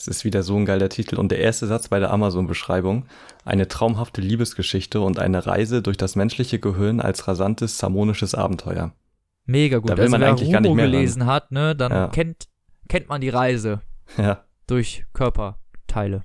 Ist 0.08 0.24
wieder 0.26 0.44
so 0.44 0.56
ein 0.58 0.66
geiler 0.66 0.90
Titel. 0.90 1.18
Und 1.18 1.30
der 1.32 1.40
erste 1.40 1.68
Satz 1.68 1.88
bei 1.90 2.00
der 2.00 2.12
Amazon-Beschreibung. 2.12 3.06
Eine 3.46 3.68
traumhafte 3.68 4.22
Liebesgeschichte 4.22 5.02
und 5.02 5.20
eine 5.20 5.46
Reise 5.46 5.82
durch 5.82 5.98
das 5.98 6.16
menschliche 6.16 6.60
Gehirn 6.60 7.00
als 7.02 7.28
rasantes, 7.28 7.82
harmonisches 7.84 8.36
Abenteuer. 8.36 8.94
Mega 9.46 9.78
gut. 9.80 9.90
Da 9.90 9.98
will 9.98 10.04
also 10.04 10.12
man 10.12 10.22
wer 10.22 10.30
eigentlich 10.30 10.52
gar 10.52 10.60
nicht 10.62 10.70
Rumo 10.70 10.76
mehr 10.76 10.86
ran. 10.86 10.92
gelesen 10.92 11.26
hat, 11.26 11.52
ne, 11.52 11.76
dann 11.76 11.92
Ja. 11.92 12.08
kennt, 12.08 12.48
kennt 12.90 13.08
man 13.10 13.22
die 13.22 13.30
Reise 13.30 13.82
Ja, 14.18 14.44
durch 14.68 15.06
Körperteile. 15.14 16.24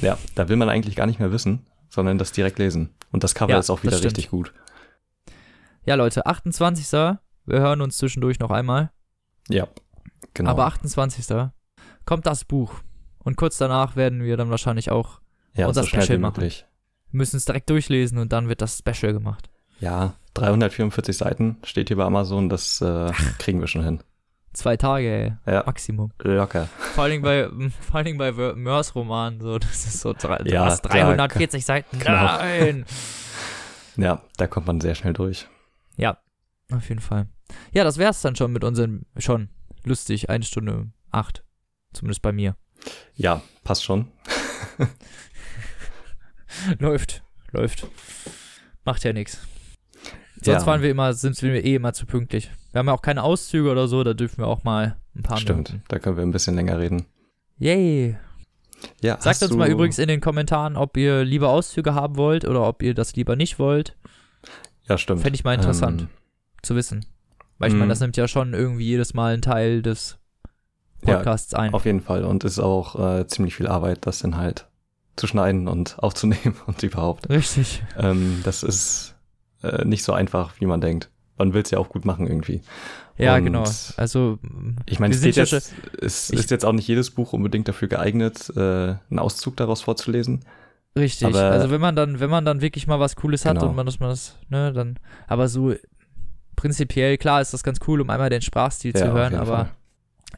ja, 0.00 0.16
da 0.34 0.48
will 0.48 0.56
man 0.56 0.68
eigentlich 0.70 0.96
gar 0.96 1.06
nicht 1.06 1.18
mehr 1.20 1.32
wissen, 1.32 1.66
sondern 1.90 2.16
das 2.18 2.32
direkt 2.32 2.58
lesen. 2.58 2.94
Und 3.12 3.24
das 3.24 3.34
Cover 3.34 3.52
Ja, 3.52 3.58
ist 3.58 3.68
auch 3.70 3.82
wieder 3.82 4.02
richtig 4.02 4.30
gut. 4.30 4.54
Ja, 5.84 5.94
Leute, 5.96 6.26
28. 6.26 7.18
Wir 7.46 7.60
hören 7.60 7.80
uns 7.80 7.98
zwischendurch 7.98 8.38
noch 8.38 8.50
einmal. 8.50 8.90
Ja, 9.48 9.68
genau. 10.34 10.50
Aber 10.50 10.66
28. 10.66 11.50
kommt 12.06 12.26
das 12.26 12.44
Buch. 12.44 12.74
Und 13.22 13.36
kurz 13.36 13.58
danach 13.58 13.96
werden 13.96 14.22
wir 14.22 14.36
dann 14.36 14.50
wahrscheinlich 14.50 14.90
auch, 14.90 15.20
ja, 15.54 15.66
unser 15.66 15.82
so 15.82 15.88
Special 15.88 16.18
machen. 16.18 16.34
möglich. 16.36 16.66
müssen 17.12 17.36
es 17.36 17.44
direkt 17.44 17.68
durchlesen 17.70 18.18
und 18.18 18.32
dann 18.32 18.48
wird 18.48 18.62
das 18.62 18.78
Special 18.78 19.12
gemacht. 19.12 19.50
Ja, 19.80 20.14
344 20.34 21.16
Seiten 21.16 21.56
steht 21.64 21.88
hier 21.88 21.96
bei 21.96 22.04
Amazon, 22.04 22.48
das 22.48 22.80
äh, 22.80 23.10
kriegen 23.38 23.60
wir 23.60 23.66
schon 23.66 23.82
hin. 23.84 24.00
Zwei 24.52 24.76
Tage, 24.76 25.06
ey. 25.46 25.52
Ja, 25.52 25.62
Maximum. 25.64 26.12
locker. 26.18 26.66
Vor 26.94 27.04
allen 27.04 27.10
Dingen 27.12 27.22
bei, 27.22 27.48
vor 27.80 27.96
allen 27.96 28.04
Dingen 28.04 28.18
bei 28.18 28.32
Mörs 28.32 28.94
Roman, 28.94 29.40
so, 29.40 29.58
das 29.58 29.86
ist 29.86 30.00
so 30.00 30.12
drei, 30.12 30.40
Ja, 30.44 30.68
da- 30.76 30.88
340 30.88 31.64
Seiten. 31.64 31.98
Genau. 31.98 32.12
Nein! 32.12 32.84
Ja, 33.96 34.22
da 34.36 34.46
kommt 34.46 34.66
man 34.66 34.80
sehr 34.80 34.94
schnell 34.94 35.12
durch. 35.12 35.46
ja, 35.96 36.16
auf 36.72 36.88
jeden 36.88 37.00
Fall. 37.00 37.26
Ja, 37.72 37.84
das 37.84 37.98
wär's 37.98 38.22
dann 38.22 38.36
schon 38.36 38.52
mit 38.52 38.64
unseren, 38.64 39.04
schon 39.18 39.48
lustig, 39.84 40.30
eine 40.30 40.44
Stunde 40.44 40.88
acht. 41.10 41.44
Zumindest 41.92 42.22
bei 42.22 42.32
mir. 42.32 42.56
Ja, 43.16 43.42
passt 43.64 43.84
schon. 43.84 44.08
Läuft. 46.78 47.22
läuft. 47.52 47.86
Macht 48.84 49.04
ja 49.04 49.12
nichts. 49.12 49.38
Sonst 50.42 50.62
Ja. 50.62 50.66
waren 50.66 50.82
wir 50.82 50.90
immer, 50.90 51.12
sind 51.14 51.40
wir 51.42 51.64
eh 51.64 51.74
immer 51.74 51.92
zu 51.92 52.06
pünktlich. 52.06 52.50
Wir 52.72 52.78
haben 52.78 52.86
ja 52.86 52.92
auch 52.94 53.02
keine 53.02 53.22
Auszüge 53.22 53.70
oder 53.70 53.88
so, 53.88 54.02
da 54.04 54.14
dürfen 54.14 54.38
wir 54.38 54.46
auch 54.46 54.64
mal 54.64 54.96
ein 55.14 55.22
paar 55.22 55.36
Stimmt, 55.38 55.68
Minuten. 55.70 55.84
da 55.88 55.98
können 55.98 56.16
wir 56.16 56.22
ein 56.22 56.30
bisschen 56.32 56.54
länger 56.54 56.78
reden. 56.78 57.04
Yay. 57.58 58.16
Ja, 59.02 59.20
Sagt 59.20 59.42
uns 59.42 59.52
mal 59.54 59.68
übrigens 59.68 59.98
in 59.98 60.08
den 60.08 60.20
Kommentaren, 60.22 60.76
ob 60.76 60.96
ihr 60.96 61.24
lieber 61.24 61.50
Auszüge 61.50 61.94
haben 61.94 62.16
wollt 62.16 62.46
oder 62.46 62.66
ob 62.66 62.82
ihr 62.82 62.94
das 62.94 63.14
lieber 63.14 63.36
nicht 63.36 63.58
wollt. 63.58 63.96
Ja, 64.88 64.96
stimmt. 64.96 65.20
Fände 65.20 65.34
ich 65.34 65.44
mal 65.44 65.54
interessant 65.54 66.02
Ähm, 66.02 66.08
zu 66.62 66.74
wissen. 66.76 67.04
Weil 67.58 67.68
ich 67.68 67.74
meine, 67.74 67.86
Mhm. 67.86 67.90
das 67.90 68.00
nimmt 68.00 68.16
ja 68.16 68.26
schon 68.26 68.54
irgendwie 68.54 68.86
jedes 68.86 69.12
Mal 69.12 69.34
einen 69.34 69.42
Teil 69.42 69.82
des 69.82 70.18
Ja, 71.06 71.16
Podcasts 71.16 71.54
ein. 71.54 71.72
Auf 71.74 71.84
jeden 71.86 72.00
Fall. 72.00 72.24
Und 72.24 72.44
ist 72.44 72.58
auch 72.58 72.98
äh, 73.20 73.26
ziemlich 73.26 73.54
viel 73.54 73.66
Arbeit, 73.66 74.06
das 74.06 74.20
dann 74.20 74.36
halt 74.36 74.66
zu 75.16 75.26
schneiden 75.26 75.68
und 75.68 75.98
aufzunehmen 76.02 76.56
und 76.66 76.82
überhaupt. 76.82 77.28
Richtig. 77.28 77.82
Ähm, 77.98 78.40
das 78.44 78.62
ist 78.62 79.14
äh, 79.62 79.84
nicht 79.84 80.04
so 80.04 80.12
einfach, 80.12 80.54
wie 80.60 80.66
man 80.66 80.80
denkt. 80.80 81.10
Man 81.38 81.54
will 81.54 81.62
es 81.62 81.70
ja 81.70 81.78
auch 81.78 81.88
gut 81.88 82.04
machen 82.04 82.26
irgendwie. 82.26 82.60
Ja, 83.16 83.36
Und 83.36 83.44
genau. 83.44 83.64
Also, 83.96 84.38
Ich 84.86 84.98
meine, 84.98 85.14
es 85.14 85.20
geht 85.22 85.36
ja 85.36 85.42
es 85.44 86.30
ist 86.30 86.50
jetzt 86.50 86.64
auch 86.64 86.72
nicht 86.72 86.88
jedes 86.88 87.10
Buch 87.10 87.32
unbedingt 87.32 87.68
dafür 87.68 87.88
geeignet, 87.88 88.50
äh, 88.56 88.60
einen 88.60 89.18
Auszug 89.18 89.56
daraus 89.56 89.82
vorzulesen. 89.82 90.40
Richtig. 90.96 91.28
Aber- 91.28 91.50
also 91.50 91.70
wenn 91.70 91.80
man 91.80 91.96
dann, 91.96 92.20
wenn 92.20 92.30
man 92.30 92.44
dann 92.44 92.60
wirklich 92.60 92.86
mal 92.86 92.98
was 93.00 93.16
Cooles 93.16 93.44
hat 93.44 93.56
Genau. 93.56 93.68
und 93.70 93.76
man 93.76 93.86
das, 93.86 94.00
man 94.00 94.10
das, 94.10 94.36
ne, 94.48 94.72
dann, 94.72 94.98
aber 95.28 95.48
so 95.48 95.74
prinzipiell, 96.56 97.16
klar 97.18 97.40
ist 97.40 97.52
das 97.54 97.62
ganz 97.62 97.78
cool, 97.86 98.00
um 98.00 98.10
einmal 98.10 98.30
den 98.30 98.42
Sprachstil 98.42 98.92
Ja, 98.94 99.06
zu 99.06 99.12
hören, 99.12 99.34
aber 99.34 99.56
Fall. 99.56 99.70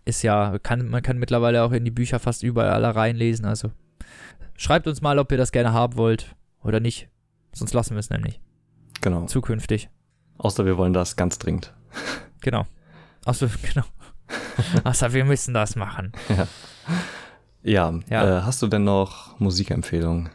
Ist 0.04 0.22
ja, 0.22 0.58
kann, 0.62 0.88
man 0.88 1.02
kann 1.02 1.18
mittlerweile 1.18 1.62
auch 1.62 1.72
in 1.72 1.84
die 1.84 1.90
Bücher 1.90 2.18
fast 2.18 2.42
überall 2.42 2.70
alle 2.70 2.94
reinlesen, 2.94 3.44
also 3.44 3.70
schreibt 4.56 4.86
uns 4.86 5.00
mal, 5.00 5.18
ob 5.18 5.30
ihr 5.32 5.38
das 5.38 5.52
gerne 5.52 5.72
haben 5.72 5.96
wollt 5.96 6.34
oder 6.62 6.80
nicht. 6.80 7.08
Sonst 7.52 7.74
lassen 7.74 7.94
wir 7.94 8.00
es 8.00 8.10
nämlich. 8.10 8.40
Genau. 9.00 9.26
Zukünftig. 9.26 9.90
Außer 10.38 10.64
wir 10.64 10.78
wollen 10.78 10.92
das 10.92 11.16
ganz 11.16 11.38
dringend. 11.38 11.74
Genau. 12.40 12.66
Achso, 13.24 13.46
genau. 13.62 13.84
Achso, 14.84 15.12
wir 15.12 15.24
müssen 15.24 15.54
das 15.54 15.76
machen. 15.76 16.12
Ja, 17.64 17.94
Ja. 18.10 18.38
Äh, 18.38 18.42
hast 18.42 18.60
du 18.62 18.66
denn 18.66 18.82
noch 18.82 19.38
Musikempfehlungen? 19.38 20.30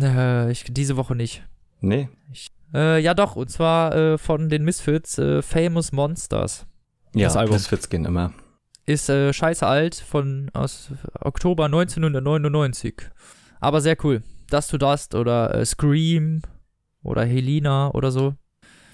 Äh, 0.00 0.52
ich, 0.52 0.64
diese 0.68 0.96
Woche 0.96 1.16
nicht. 1.16 1.42
Nee? 1.80 2.08
Äh, 2.72 3.00
ja 3.02 3.14
doch, 3.14 3.34
und 3.34 3.50
zwar 3.50 3.92
äh, 3.96 4.18
von 4.18 4.48
den 4.48 4.62
Misfits, 4.64 5.18
äh, 5.18 5.42
Famous 5.42 5.90
Monsters. 5.90 6.66
Ja, 7.12 7.26
Das 7.26 7.36
Album. 7.36 7.54
Misfits 7.54 7.88
gehen 7.88 8.04
immer. 8.04 8.32
Ist 8.90 9.08
äh, 9.08 9.32
scheiße 9.32 9.64
alt, 9.66 9.94
von 9.94 10.50
aus 10.52 10.90
Oktober 11.20 11.66
1999. 11.66 12.94
Aber 13.60 13.80
sehr 13.80 13.96
cool. 14.04 14.22
Dust 14.50 14.70
to 14.72 14.78
Dust 14.78 15.14
oder 15.14 15.54
äh, 15.54 15.64
Scream 15.64 16.42
oder 17.04 17.24
Helena 17.24 17.90
oder 17.94 18.10
so. 18.10 18.34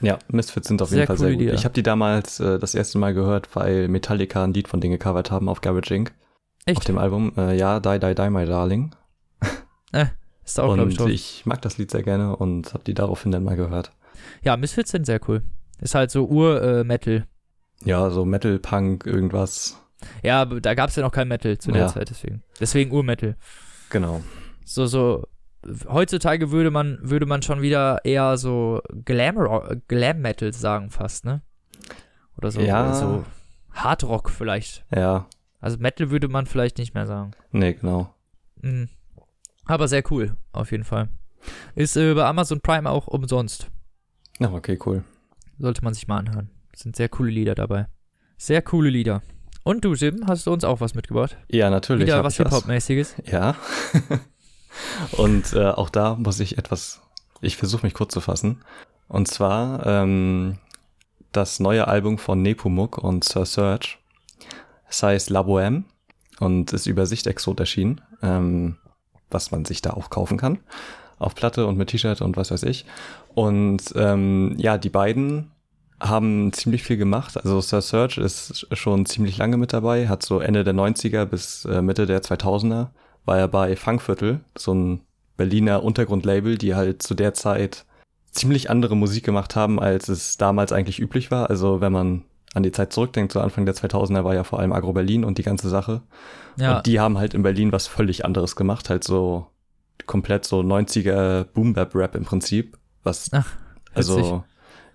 Ja, 0.03 0.19
Misfits 0.29 0.69
sind 0.69 0.83
auf 0.83 0.91
Sehr 0.91 0.99
jeden 0.99 1.07
Fall 1.07 1.17
sehr 1.17 1.29
coole 1.29 1.37
gut. 1.37 1.41
Lieder. 1.45 1.55
Ich 1.55 1.65
habe 1.65 1.73
die 1.73 1.83
damals 1.83 2.41
äh, 2.41 2.59
das 2.59 2.75
erste 2.75 2.99
Mal 2.99 3.15
gehört, 3.15 3.57
weil 3.57 3.89
Metallica 3.89 4.45
ein 4.45 4.53
Lied 4.53 4.69
von 4.69 4.83
denen 4.83 4.93
gecovert 4.93 5.31
haben 5.31 5.49
auf 5.49 5.63
Garage 5.63 5.95
Inc. 5.95 6.11
Auf 6.11 6.15
Echt? 6.67 6.89
dem 6.89 6.99
Album. 6.99 7.33
Äh, 7.39 7.57
ja, 7.57 7.81
Die, 7.81 7.99
Die, 7.99 8.15
Die, 8.15 8.29
My 8.31 8.45
Darling. 8.45 8.95
Ist 10.45 10.59
da 10.59 10.65
auch, 10.65 10.75
glaube 10.75 10.91
ich, 10.91 10.99
drauf. 10.99 11.09
ich 11.09 11.47
mag 11.47 11.63
das 11.63 11.79
Lied 11.79 11.91
sehr 11.91 12.03
gerne 12.03 12.37
und 12.37 12.75
habe 12.75 12.85
die 12.85 12.93
daraufhin 12.93 13.33
dann 13.33 13.45
mal 13.45 13.57
gehört. 13.57 13.93
Ja, 14.43 14.59
Misfits 14.59 14.91
sind 14.91 15.07
sehr 15.07 15.21
cool. 15.27 15.43
Ist 15.81 15.95
halt 15.95 16.11
so 16.11 16.27
Ur-Metal. 16.27 17.25
Ja, 17.85 18.11
so 18.11 18.27
Metal, 18.27 18.59
Punk, 18.59 19.07
irgendwas. 19.07 19.79
Ja, 20.23 20.43
aber 20.43 20.61
da 20.61 20.75
gab 20.75 20.91
es 20.91 20.97
ja 20.97 21.03
noch 21.03 21.13
kein 21.13 21.29
Metal 21.29 21.57
zu 21.59 21.73
der 21.73 21.83
Ja. 21.83 21.89
Zeit, 21.89 22.11
deswegen. 22.11 22.43
Deswegen 22.61 22.91
Ur-Metal. 22.93 23.37
Genau. 23.91 24.23
So, 24.65 24.87
so. 24.87 25.27
Heutzutage 25.89 26.53
würde 26.53 26.71
man, 26.71 26.99
würde 27.03 27.27
man 27.27 27.43
schon 27.43 27.61
wieder 27.61 28.05
eher 28.05 28.37
so 28.37 28.81
Glam, 29.05 29.37
Glam 29.89 30.21
Metal 30.21 30.53
sagen, 30.53 30.91
fast, 30.91 31.25
ne? 31.25 31.43
Oder 32.39 32.51
so, 32.53 32.61
Ja. 32.61 32.93
so 32.95 33.25
Hard 33.73 34.05
Rock 34.05 34.31
vielleicht. 34.31 34.85
Ja, 34.95 35.27
Also 35.61 35.79
Metal 35.79 36.11
würde 36.11 36.29
man 36.29 36.47
vielleicht 36.47 36.79
nicht 36.79 36.95
mehr 36.95 37.07
sagen. 37.07 37.33
nee, 37.51 37.73
genau. 37.75 38.15
Mhm. 38.63 38.89
Aber 39.65 39.89
sehr 39.89 40.05
cool, 40.13 40.37
auf 40.53 40.71
jeden 40.71 40.85
Fall. 40.85 41.09
Ist 41.75 41.97
äh, 41.97 42.15
bei 42.15 42.25
Amazon 42.25 42.61
Prime 42.61 42.89
auch 42.89 43.09
umsonst. 43.09 43.69
Ja, 44.39 44.53
okay, 44.53 44.79
cool. 44.87 45.03
Sollte 45.59 45.83
man 45.83 45.95
sich 45.95 46.07
mal 46.07 46.19
anhören. 46.19 46.51
Sind 46.77 46.95
sehr 46.95 47.09
coole 47.09 47.31
Lieder 47.31 47.55
dabei. 47.57 47.87
Sehr 48.37 48.63
coole 48.63 48.91
Lieder. 48.91 49.23
Und 49.67 49.85
du, 49.85 49.95
Jim, 49.95 50.29
hast 50.29 50.47
du 50.47 50.53
uns 50.53 50.63
auch 50.63 50.81
was 50.81 50.95
mitgebracht? 50.95 51.37
Ja, 51.49 51.71
natürlich. 51.71 52.07
Wieder 52.07 52.23
was 52.23 52.37
Hip-Hop-mäßiges? 52.37 53.17
Ja. 53.25 53.57
und 55.11 55.53
äh, 55.55 55.71
auch 55.71 55.91
da 55.91 56.15
muss 56.15 56.39
ich 56.39 56.57
etwas, 56.57 57.03
ich 57.41 57.57
versuche 57.57 57.85
mich 57.85 57.93
kurz 57.93 58.15
zu 58.15 58.21
fassen. 58.21 58.63
Und 59.09 59.27
zwar 59.27 59.85
ähm, 59.85 60.59
das 61.33 61.59
neue 61.59 61.89
Album 61.89 62.19
von 62.19 62.43
Nepomuk 62.43 62.99
und 62.99 63.25
Sir 63.25 63.45
Serge. 63.45 63.97
Es 64.89 65.03
heißt 65.03 65.31
La 65.31 65.41
Bohème 65.41 65.83
und 66.39 66.73
ist 66.73 66.87
über 66.87 67.05
Sichtexot 67.07 67.59
erschienen, 67.59 68.01
ähm, 68.23 68.77
was 69.33 69.51
man 69.51 69.65
sich 69.65 69.83
da 69.83 69.95
auch 69.95 70.11
kaufen 70.11 70.39
kann. 70.39 70.61
Auf 71.19 71.35
Platte 71.35 71.67
und 71.67 71.77
mit 71.77 71.89
T-Shirt 71.89 72.23
und 72.23 72.37
was 72.37 72.53
weiß 72.53 72.63
ich. 72.63 72.87
Und 73.35 73.83
ähm, 73.97 74.55
ja, 74.59 74.79
die 74.79 74.91
beiden 74.91 75.51
haben 76.01 76.53
ziemlich 76.53 76.83
viel 76.83 76.97
gemacht. 76.97 77.37
Also 77.37 77.61
Sir 77.61 77.81
Serge 77.81 78.21
ist 78.21 78.67
schon 78.73 79.07
ziemlich 79.07 79.39
lange 79.39 79.57
mit 79.57 79.73
dabei, 79.73 80.09
hat 80.09 80.23
so 80.23 80.41
Ende 80.41 80.65
der 80.65 80.75
90er 80.75 81.25
bis 81.25 81.65
äh, 81.65 81.83
Mitte 81.83 82.07
der 82.07 82.23
2000er 82.23 82.89
war 83.25 83.39
er 83.39 83.49
bei 83.49 83.75
Funkviertel, 83.77 84.41
so 84.57 84.73
ein 84.73 85.01
Berliner 85.37 85.83
Untergrundlabel, 85.83 86.57
die 86.57 86.75
halt 86.75 87.03
zu 87.03 87.15
der 87.15 87.35
Zeit 87.35 87.85
ziemlich 88.31 88.71
andere 88.71 88.97
Musik 88.97 89.25
gemacht 89.25 89.57
haben, 89.57 89.81
als 89.81 90.09
es 90.09 90.37
damals 90.37 90.73
eigentlich 90.73 91.01
üblich 91.01 91.31
war. 91.31 91.51
Also 91.51 91.81
wenn 91.81 91.93
man 91.93 92.23
an 92.55 92.63
die 92.63 92.73
Zeit 92.73 92.93
zurückdenkt, 92.93 93.33
so 93.33 93.41
Anfang 93.41 93.67
der 93.67 93.75
2000er 93.75 94.25
war 94.25 94.35
ja 94.35 94.45
vor 94.45 94.61
allem 94.61 94.73
Agro 94.73 94.93
Berlin 94.93 95.25
und 95.25 95.39
die 95.39 95.43
ganze 95.43 95.69
Sache. 95.69 96.03
Ja, 96.57 96.77
Und 96.77 96.87
die 96.87 97.01
haben 97.01 97.19
halt 97.19 97.35
in 97.35 97.43
Berlin 97.43 97.73
was 97.73 97.87
völlig 97.87 98.25
anderes 98.25 98.57
gemacht, 98.57 98.89
halt 98.89 99.05
so 99.05 99.49
komplett 100.07 100.45
so 100.45 100.61
90er 100.61 101.45
Boom 101.45 101.75
Bap 101.75 101.95
Rap 101.95 102.15
im 102.15 102.25
Prinzip, 102.25 102.79
was 103.03 103.31
Ach, 103.33 103.47
also 103.93 104.45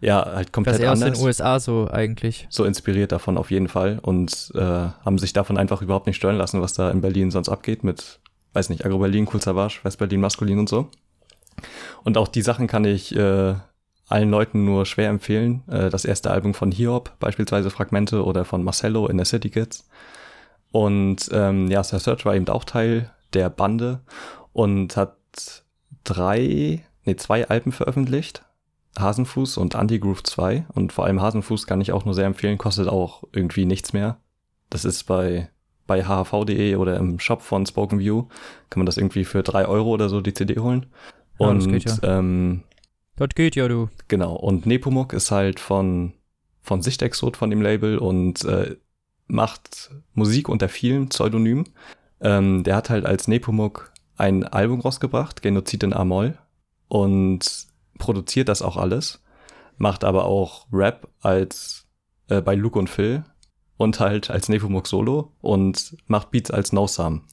ja, 0.02 0.26
halt 0.26 0.48
das 0.48 0.52
komplett 0.52 0.80
eher 0.80 0.92
aus 0.92 1.02
anders 1.02 1.20
den 1.20 1.28
USA 1.28 1.60
so 1.60 1.90
eigentlich. 1.90 2.48
so 2.50 2.66
inspiriert 2.66 3.12
davon 3.12 3.38
auf 3.38 3.52
jeden 3.52 3.68
Fall 3.68 4.00
und 4.02 4.52
äh, 4.56 4.60
haben 4.60 5.18
sich 5.18 5.32
davon 5.32 5.58
einfach 5.58 5.82
überhaupt 5.82 6.08
nicht 6.08 6.18
stören 6.18 6.38
lassen, 6.38 6.62
was 6.62 6.74
da 6.74 6.90
in 6.90 7.02
Berlin 7.02 7.32
sonst 7.32 7.50
abgeht 7.50 7.84
mit, 7.84 8.20
weiß 8.54 8.70
nicht, 8.70 8.84
Agro 8.84 8.98
Berlin, 8.98 9.28
Cool 9.32 9.42
Savage, 9.42 9.80
West 9.84 10.00
Berlin, 10.00 10.20
Maskulin 10.20 10.60
und 10.60 10.68
so. 10.68 10.90
Und 12.04 12.18
auch 12.18 12.28
die 12.28 12.42
Sachen 12.42 12.66
kann 12.66 12.84
ich 12.84 13.16
äh, 13.16 13.54
allen 14.08 14.32
Leuten 14.32 14.66
nur 14.66 14.86
schwer 14.86 15.10
empfehlen. 15.10 15.64
Äh, 15.68 15.90
das 15.90 16.04
erste 16.04 16.32
Album 16.32 16.54
von 16.54 16.72
Hiob, 16.72 17.12
beispielsweise 17.20 17.70
Fragmente 17.70 18.26
oder 18.26 18.44
von 18.44 18.64
Marcello 18.64 19.08
in 19.08 19.18
der 19.18 19.26
City 19.26 19.50
Kids. 19.50 19.88
Und 20.72 21.30
ähm, 21.32 21.70
ja, 21.70 21.84
Sir 21.84 22.00
Search 22.00 22.26
war 22.26 22.36
eben 22.36 22.48
auch 22.48 22.64
Teil 22.64 23.12
der 23.34 23.50
Bande 23.50 24.02
und 24.52 24.98
hat 24.98 25.16
drei, 26.04 26.84
nee, 27.06 27.16
zwei 27.16 27.48
Alben 27.48 27.72
veröffentlicht. 27.72 28.44
Hasenfuß 28.98 29.58
und 29.58 29.76
Anti-Groove 29.76 30.24
2. 30.24 30.66
Und 30.74 30.94
vor 30.94 31.06
allem 31.06 31.22
Hasenfuß 31.22 31.68
kann 31.68 31.82
ich 31.82 31.92
auch 31.92 32.06
nur 32.06 32.14
sehr 32.14 32.26
empfehlen, 32.26 32.58
kostet 32.58 32.88
auch 32.88 33.24
irgendwie 33.32 33.66
nichts 33.66 33.94
mehr. 33.94 34.18
Das 34.70 34.86
ist 34.86 35.04
bei, 35.04 35.50
bei 35.88 36.04
hhv.de 36.04 36.76
oder 36.76 36.98
im 36.98 37.20
Shop 37.20 37.42
von 37.42 37.66
Spoken 37.66 38.00
View, 38.00 38.24
kann 38.70 38.80
man 38.80 38.86
das 38.86 38.98
irgendwie 38.98 39.26
für 39.26 39.44
drei 39.44 39.66
Euro 39.66 39.90
oder 39.90 40.10
so 40.10 40.22
die 40.22 40.34
CD 40.34 40.60
holen. 40.60 40.88
Ja, 41.40 41.48
und 41.48 41.58
das 41.58 41.68
geht 41.68 41.84
ja. 41.86 42.20
ähm, 42.20 42.64
Das 43.16 43.30
geht 43.36 43.56
ja, 43.56 43.68
du. 43.68 43.90
Genau, 44.08 44.36
und 44.36 44.66
Nepomuk 44.66 45.14
ist 45.14 45.32
halt 45.32 45.60
von, 45.60 46.14
von 46.62 46.82
Sichtexot 46.82 47.38
von 47.38 47.50
dem 47.50 47.62
Label 47.62 47.98
und 47.98 48.44
äh, 48.46 48.76
macht 49.28 49.92
Musik 50.14 50.50
unter 50.50 50.70
vielen 50.70 51.10
Pseudonymen. 51.10 51.70
Ähm, 52.20 52.64
der 52.64 52.76
hat 52.76 52.90
halt 52.90 53.06
als 53.06 53.28
Nepomuk 53.28 53.92
ein 54.18 54.44
Album 54.44 54.82
rausgebracht, 54.82 55.42
Genozid 55.42 55.84
in 55.84 55.94
A-Moll, 55.94 56.38
und 56.88 57.71
produziert 58.02 58.50
das 58.50 58.62
auch 58.62 58.76
alles, 58.76 59.22
macht 59.78 60.04
aber 60.04 60.26
auch 60.26 60.68
Rap 60.74 61.08
als 61.22 61.86
äh, 62.28 62.42
bei 62.42 62.56
Luke 62.56 62.78
und 62.78 62.90
Phil 62.90 63.24
und 63.78 64.00
halt 64.00 64.30
als 64.30 64.50
Nepomuk 64.50 64.88
Solo 64.88 65.32
und 65.40 65.96
macht 66.08 66.32
Beats 66.32 66.52
als 66.52 66.74
No 66.74 66.88
Sam. 66.88 67.24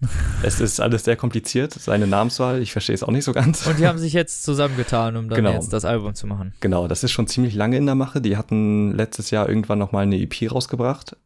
es 0.42 0.60
ist 0.60 0.80
alles 0.80 1.04
sehr 1.04 1.16
kompliziert, 1.16 1.72
seine 1.72 2.06
Namenswahl, 2.06 2.60
ich 2.60 2.72
verstehe 2.72 2.94
es 2.94 3.02
auch 3.02 3.10
nicht 3.10 3.24
so 3.24 3.32
ganz. 3.32 3.66
Und 3.66 3.78
die 3.78 3.86
haben 3.86 3.98
sich 3.98 4.12
jetzt 4.12 4.42
zusammengetan, 4.42 5.16
um 5.16 5.28
dann 5.28 5.36
Genau. 5.36 5.52
jetzt 5.52 5.72
das 5.72 5.84
Album 5.84 6.14
zu 6.14 6.26
machen. 6.26 6.54
Genau, 6.60 6.86
das 6.86 7.02
ist 7.02 7.12
schon 7.12 7.26
ziemlich 7.26 7.54
lange 7.54 7.78
in 7.78 7.86
der 7.86 7.94
Mache. 7.94 8.20
Die 8.20 8.36
hatten 8.36 8.92
letztes 8.92 9.30
Jahr 9.30 9.48
irgendwann 9.48 9.78
noch 9.78 9.92
mal 9.92 10.00
eine 10.02 10.18
EP 10.18 10.52
rausgebracht. 10.52 11.16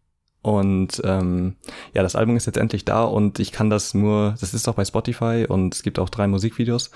Und 0.43 1.03
ähm, 1.05 1.57
ja, 1.93 2.03
das 2.03 2.17
Album 2.17 2.37
ist 2.37 2.47
jetzt 2.47 2.57
endlich 2.57 2.85
da 2.85 3.05
und 3.05 3.41
ich 3.41 3.53
kann 3.53 3.69
das 3.69 3.93
nur, 3.93 4.37
das 4.41 4.55
ist 4.55 4.69
auch 4.69 4.75
bei 4.75 4.85
Spotify 4.85 5.45
und 5.47 5.75
es 5.75 5.83
gibt 5.83 5.99
auch 5.99 6.09
drei 6.09 6.29
Musikvideos. 6.29 6.91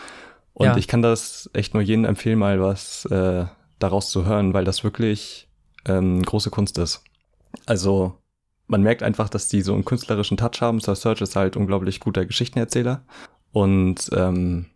Und 0.54 0.66
Ja. 0.66 0.76
ich 0.76 0.88
kann 0.88 1.02
das 1.02 1.50
echt 1.52 1.74
nur 1.74 1.82
jedem 1.82 2.04
empfehlen, 2.04 2.38
mal 2.38 2.60
was 2.60 3.04
äh, 3.06 3.44
daraus 3.78 4.10
zu 4.10 4.24
hören, 4.24 4.54
weil 4.54 4.64
das 4.64 4.84
wirklich 4.84 5.48
ähm, 5.84 6.22
große 6.22 6.50
Kunst 6.50 6.78
ist. 6.78 7.02
Also 7.66 8.18
man 8.66 8.82
merkt 8.82 9.02
einfach, 9.02 9.28
dass 9.28 9.48
die 9.48 9.60
so 9.60 9.74
einen 9.74 9.84
künstlerischen 9.84 10.36
Touch 10.36 10.60
haben. 10.60 10.80
Sir 10.80 10.94
Search 10.94 11.20
ist 11.20 11.36
halt 11.36 11.56
unglaublich 11.56 12.00
guter 12.00 12.24
Geschichtenerzähler. 12.24 13.04
Und 13.52 14.10
ähm, 14.14 14.66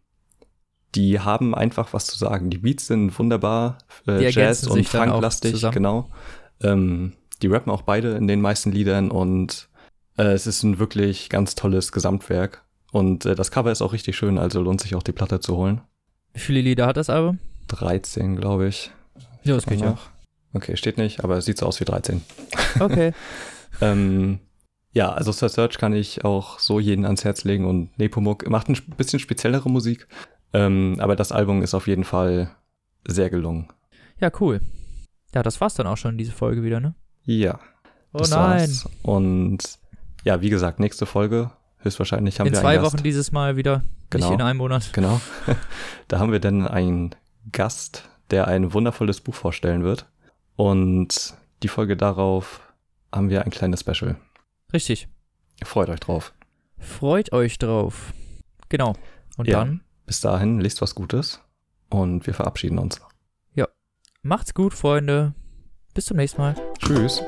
die 0.94 1.20
haben 1.20 1.54
einfach 1.54 1.92
was 1.92 2.06
zu 2.06 2.18
sagen. 2.18 2.50
Die 2.50 2.58
Beats 2.58 2.86
sind 2.86 3.16
wunderbar, 3.18 3.78
äh, 4.06 4.28
Jazz 4.30 4.66
und 4.66 4.86
Funklastig, 4.86 5.70
genau. 5.70 6.10
Ähm, 6.62 7.14
die 7.42 7.46
rappen 7.46 7.70
auch 7.70 7.82
beide 7.82 8.12
in 8.12 8.26
den 8.26 8.40
meisten 8.40 8.72
Liedern 8.72 9.10
und 9.10 9.68
äh, 10.16 10.32
es 10.32 10.46
ist 10.46 10.62
ein 10.64 10.78
wirklich 10.78 11.28
ganz 11.28 11.54
tolles 11.54 11.92
Gesamtwerk. 11.92 12.64
Und 12.92 13.26
äh, 13.26 13.34
das 13.34 13.50
Cover 13.50 13.70
ist 13.70 13.82
auch 13.82 13.92
richtig 13.92 14.16
schön, 14.16 14.38
also 14.38 14.62
lohnt 14.62 14.80
sich 14.80 14.94
auch 14.94 15.02
die 15.02 15.12
Platte 15.12 15.40
zu 15.40 15.56
holen. 15.56 15.80
Wie 16.32 16.40
viele 16.40 16.60
Lieder 16.60 16.86
hat 16.86 16.96
das 16.96 17.10
Album? 17.10 17.38
13, 17.68 18.36
glaube 18.36 18.68
ich. 18.68 18.90
Ja, 19.44 19.54
das 19.54 19.66
geht 19.66 19.80
ja. 19.80 19.98
Okay, 20.54 20.76
steht 20.76 20.96
nicht, 20.96 21.22
aber 21.22 21.36
es 21.36 21.44
sieht 21.44 21.58
so 21.58 21.66
aus 21.66 21.80
wie 21.80 21.84
13. 21.84 22.22
Okay. 22.80 23.12
Ähm, 23.80 24.40
ja, 24.92 25.12
also 25.12 25.30
Sir 25.30 25.48
Search 25.48 25.78
kann 25.78 25.92
ich 25.92 26.24
auch 26.24 26.58
so 26.58 26.80
jeden 26.80 27.04
ans 27.04 27.22
Herz 27.24 27.44
legen 27.44 27.64
und 27.64 27.96
Nepomuk 27.96 28.48
macht 28.48 28.68
ein 28.68 28.76
bisschen 28.96 29.20
speziellere 29.20 29.70
Musik, 29.70 30.08
ähm, 30.52 30.96
aber 30.98 31.14
das 31.14 31.30
Album 31.30 31.62
ist 31.62 31.74
auf 31.74 31.86
jeden 31.86 32.02
Fall 32.02 32.50
sehr 33.06 33.30
gelungen. 33.30 33.68
Ja, 34.18 34.32
cool. 34.40 34.60
Ja, 35.32 35.44
das 35.44 35.60
war's 35.60 35.74
dann 35.74 35.86
auch 35.86 35.96
schon, 35.98 36.18
diese 36.18 36.32
Folge 36.32 36.64
wieder, 36.64 36.80
ne? 36.80 36.94
Ja, 37.24 37.60
Oh 38.12 38.18
das 38.18 38.30
nein. 38.30 38.40
war's. 38.60 38.88
Und 39.02 39.78
ja, 40.24 40.40
wie 40.40 40.50
gesagt, 40.50 40.80
nächste 40.80 41.06
Folge, 41.06 41.52
höchstwahrscheinlich 41.80 42.40
haben 42.40 42.46
In 42.48 42.52
wir 42.52 42.60
zwei 42.60 42.76
einen 42.76 42.84
Wochen 42.84 43.02
dieses 43.02 43.32
Mal 43.32 43.56
wieder. 43.56 43.82
Genau. 44.10 44.26
Nicht 44.26 44.34
in 44.34 44.42
einem 44.42 44.58
Monat. 44.58 44.90
Genau. 44.92 45.20
da 46.08 46.18
haben 46.18 46.32
wir 46.32 46.40
dann 46.40 46.66
einen 46.66 47.14
Gast, 47.52 48.08
der 48.30 48.48
ein 48.48 48.72
wundervolles 48.72 49.20
Buch 49.20 49.34
vorstellen 49.34 49.84
wird. 49.84 50.06
Und 50.56 51.34
die 51.62 51.68
Folge 51.68 51.96
darauf 51.96 52.60
haben 53.12 53.30
wir 53.30 53.44
ein 53.44 53.50
kleines 53.50 53.80
Special. 53.80 54.16
Richtig. 54.72 55.08
Freut 55.62 55.88
euch 55.88 56.00
drauf. 56.00 56.32
Freut 56.78 57.32
euch 57.32 57.58
drauf. 57.58 58.12
Genau. 58.68 58.94
Und 59.36 59.48
Ja. 59.48 59.58
dann 59.60 59.82
Bis 60.06 60.20
dahin, 60.20 60.60
lest 60.60 60.80
was 60.80 60.94
Gutes 60.94 61.40
und 61.90 62.26
wir 62.26 62.34
verabschieden 62.34 62.78
uns. 62.78 63.00
macht's 64.22 64.52
gut, 64.52 64.74
Freunde. 64.74 65.32
Bis 65.94 66.06
zum 66.06 66.16
nächsten 66.16 66.40
Mal. 66.40 66.54
Tschüss. 66.80 67.22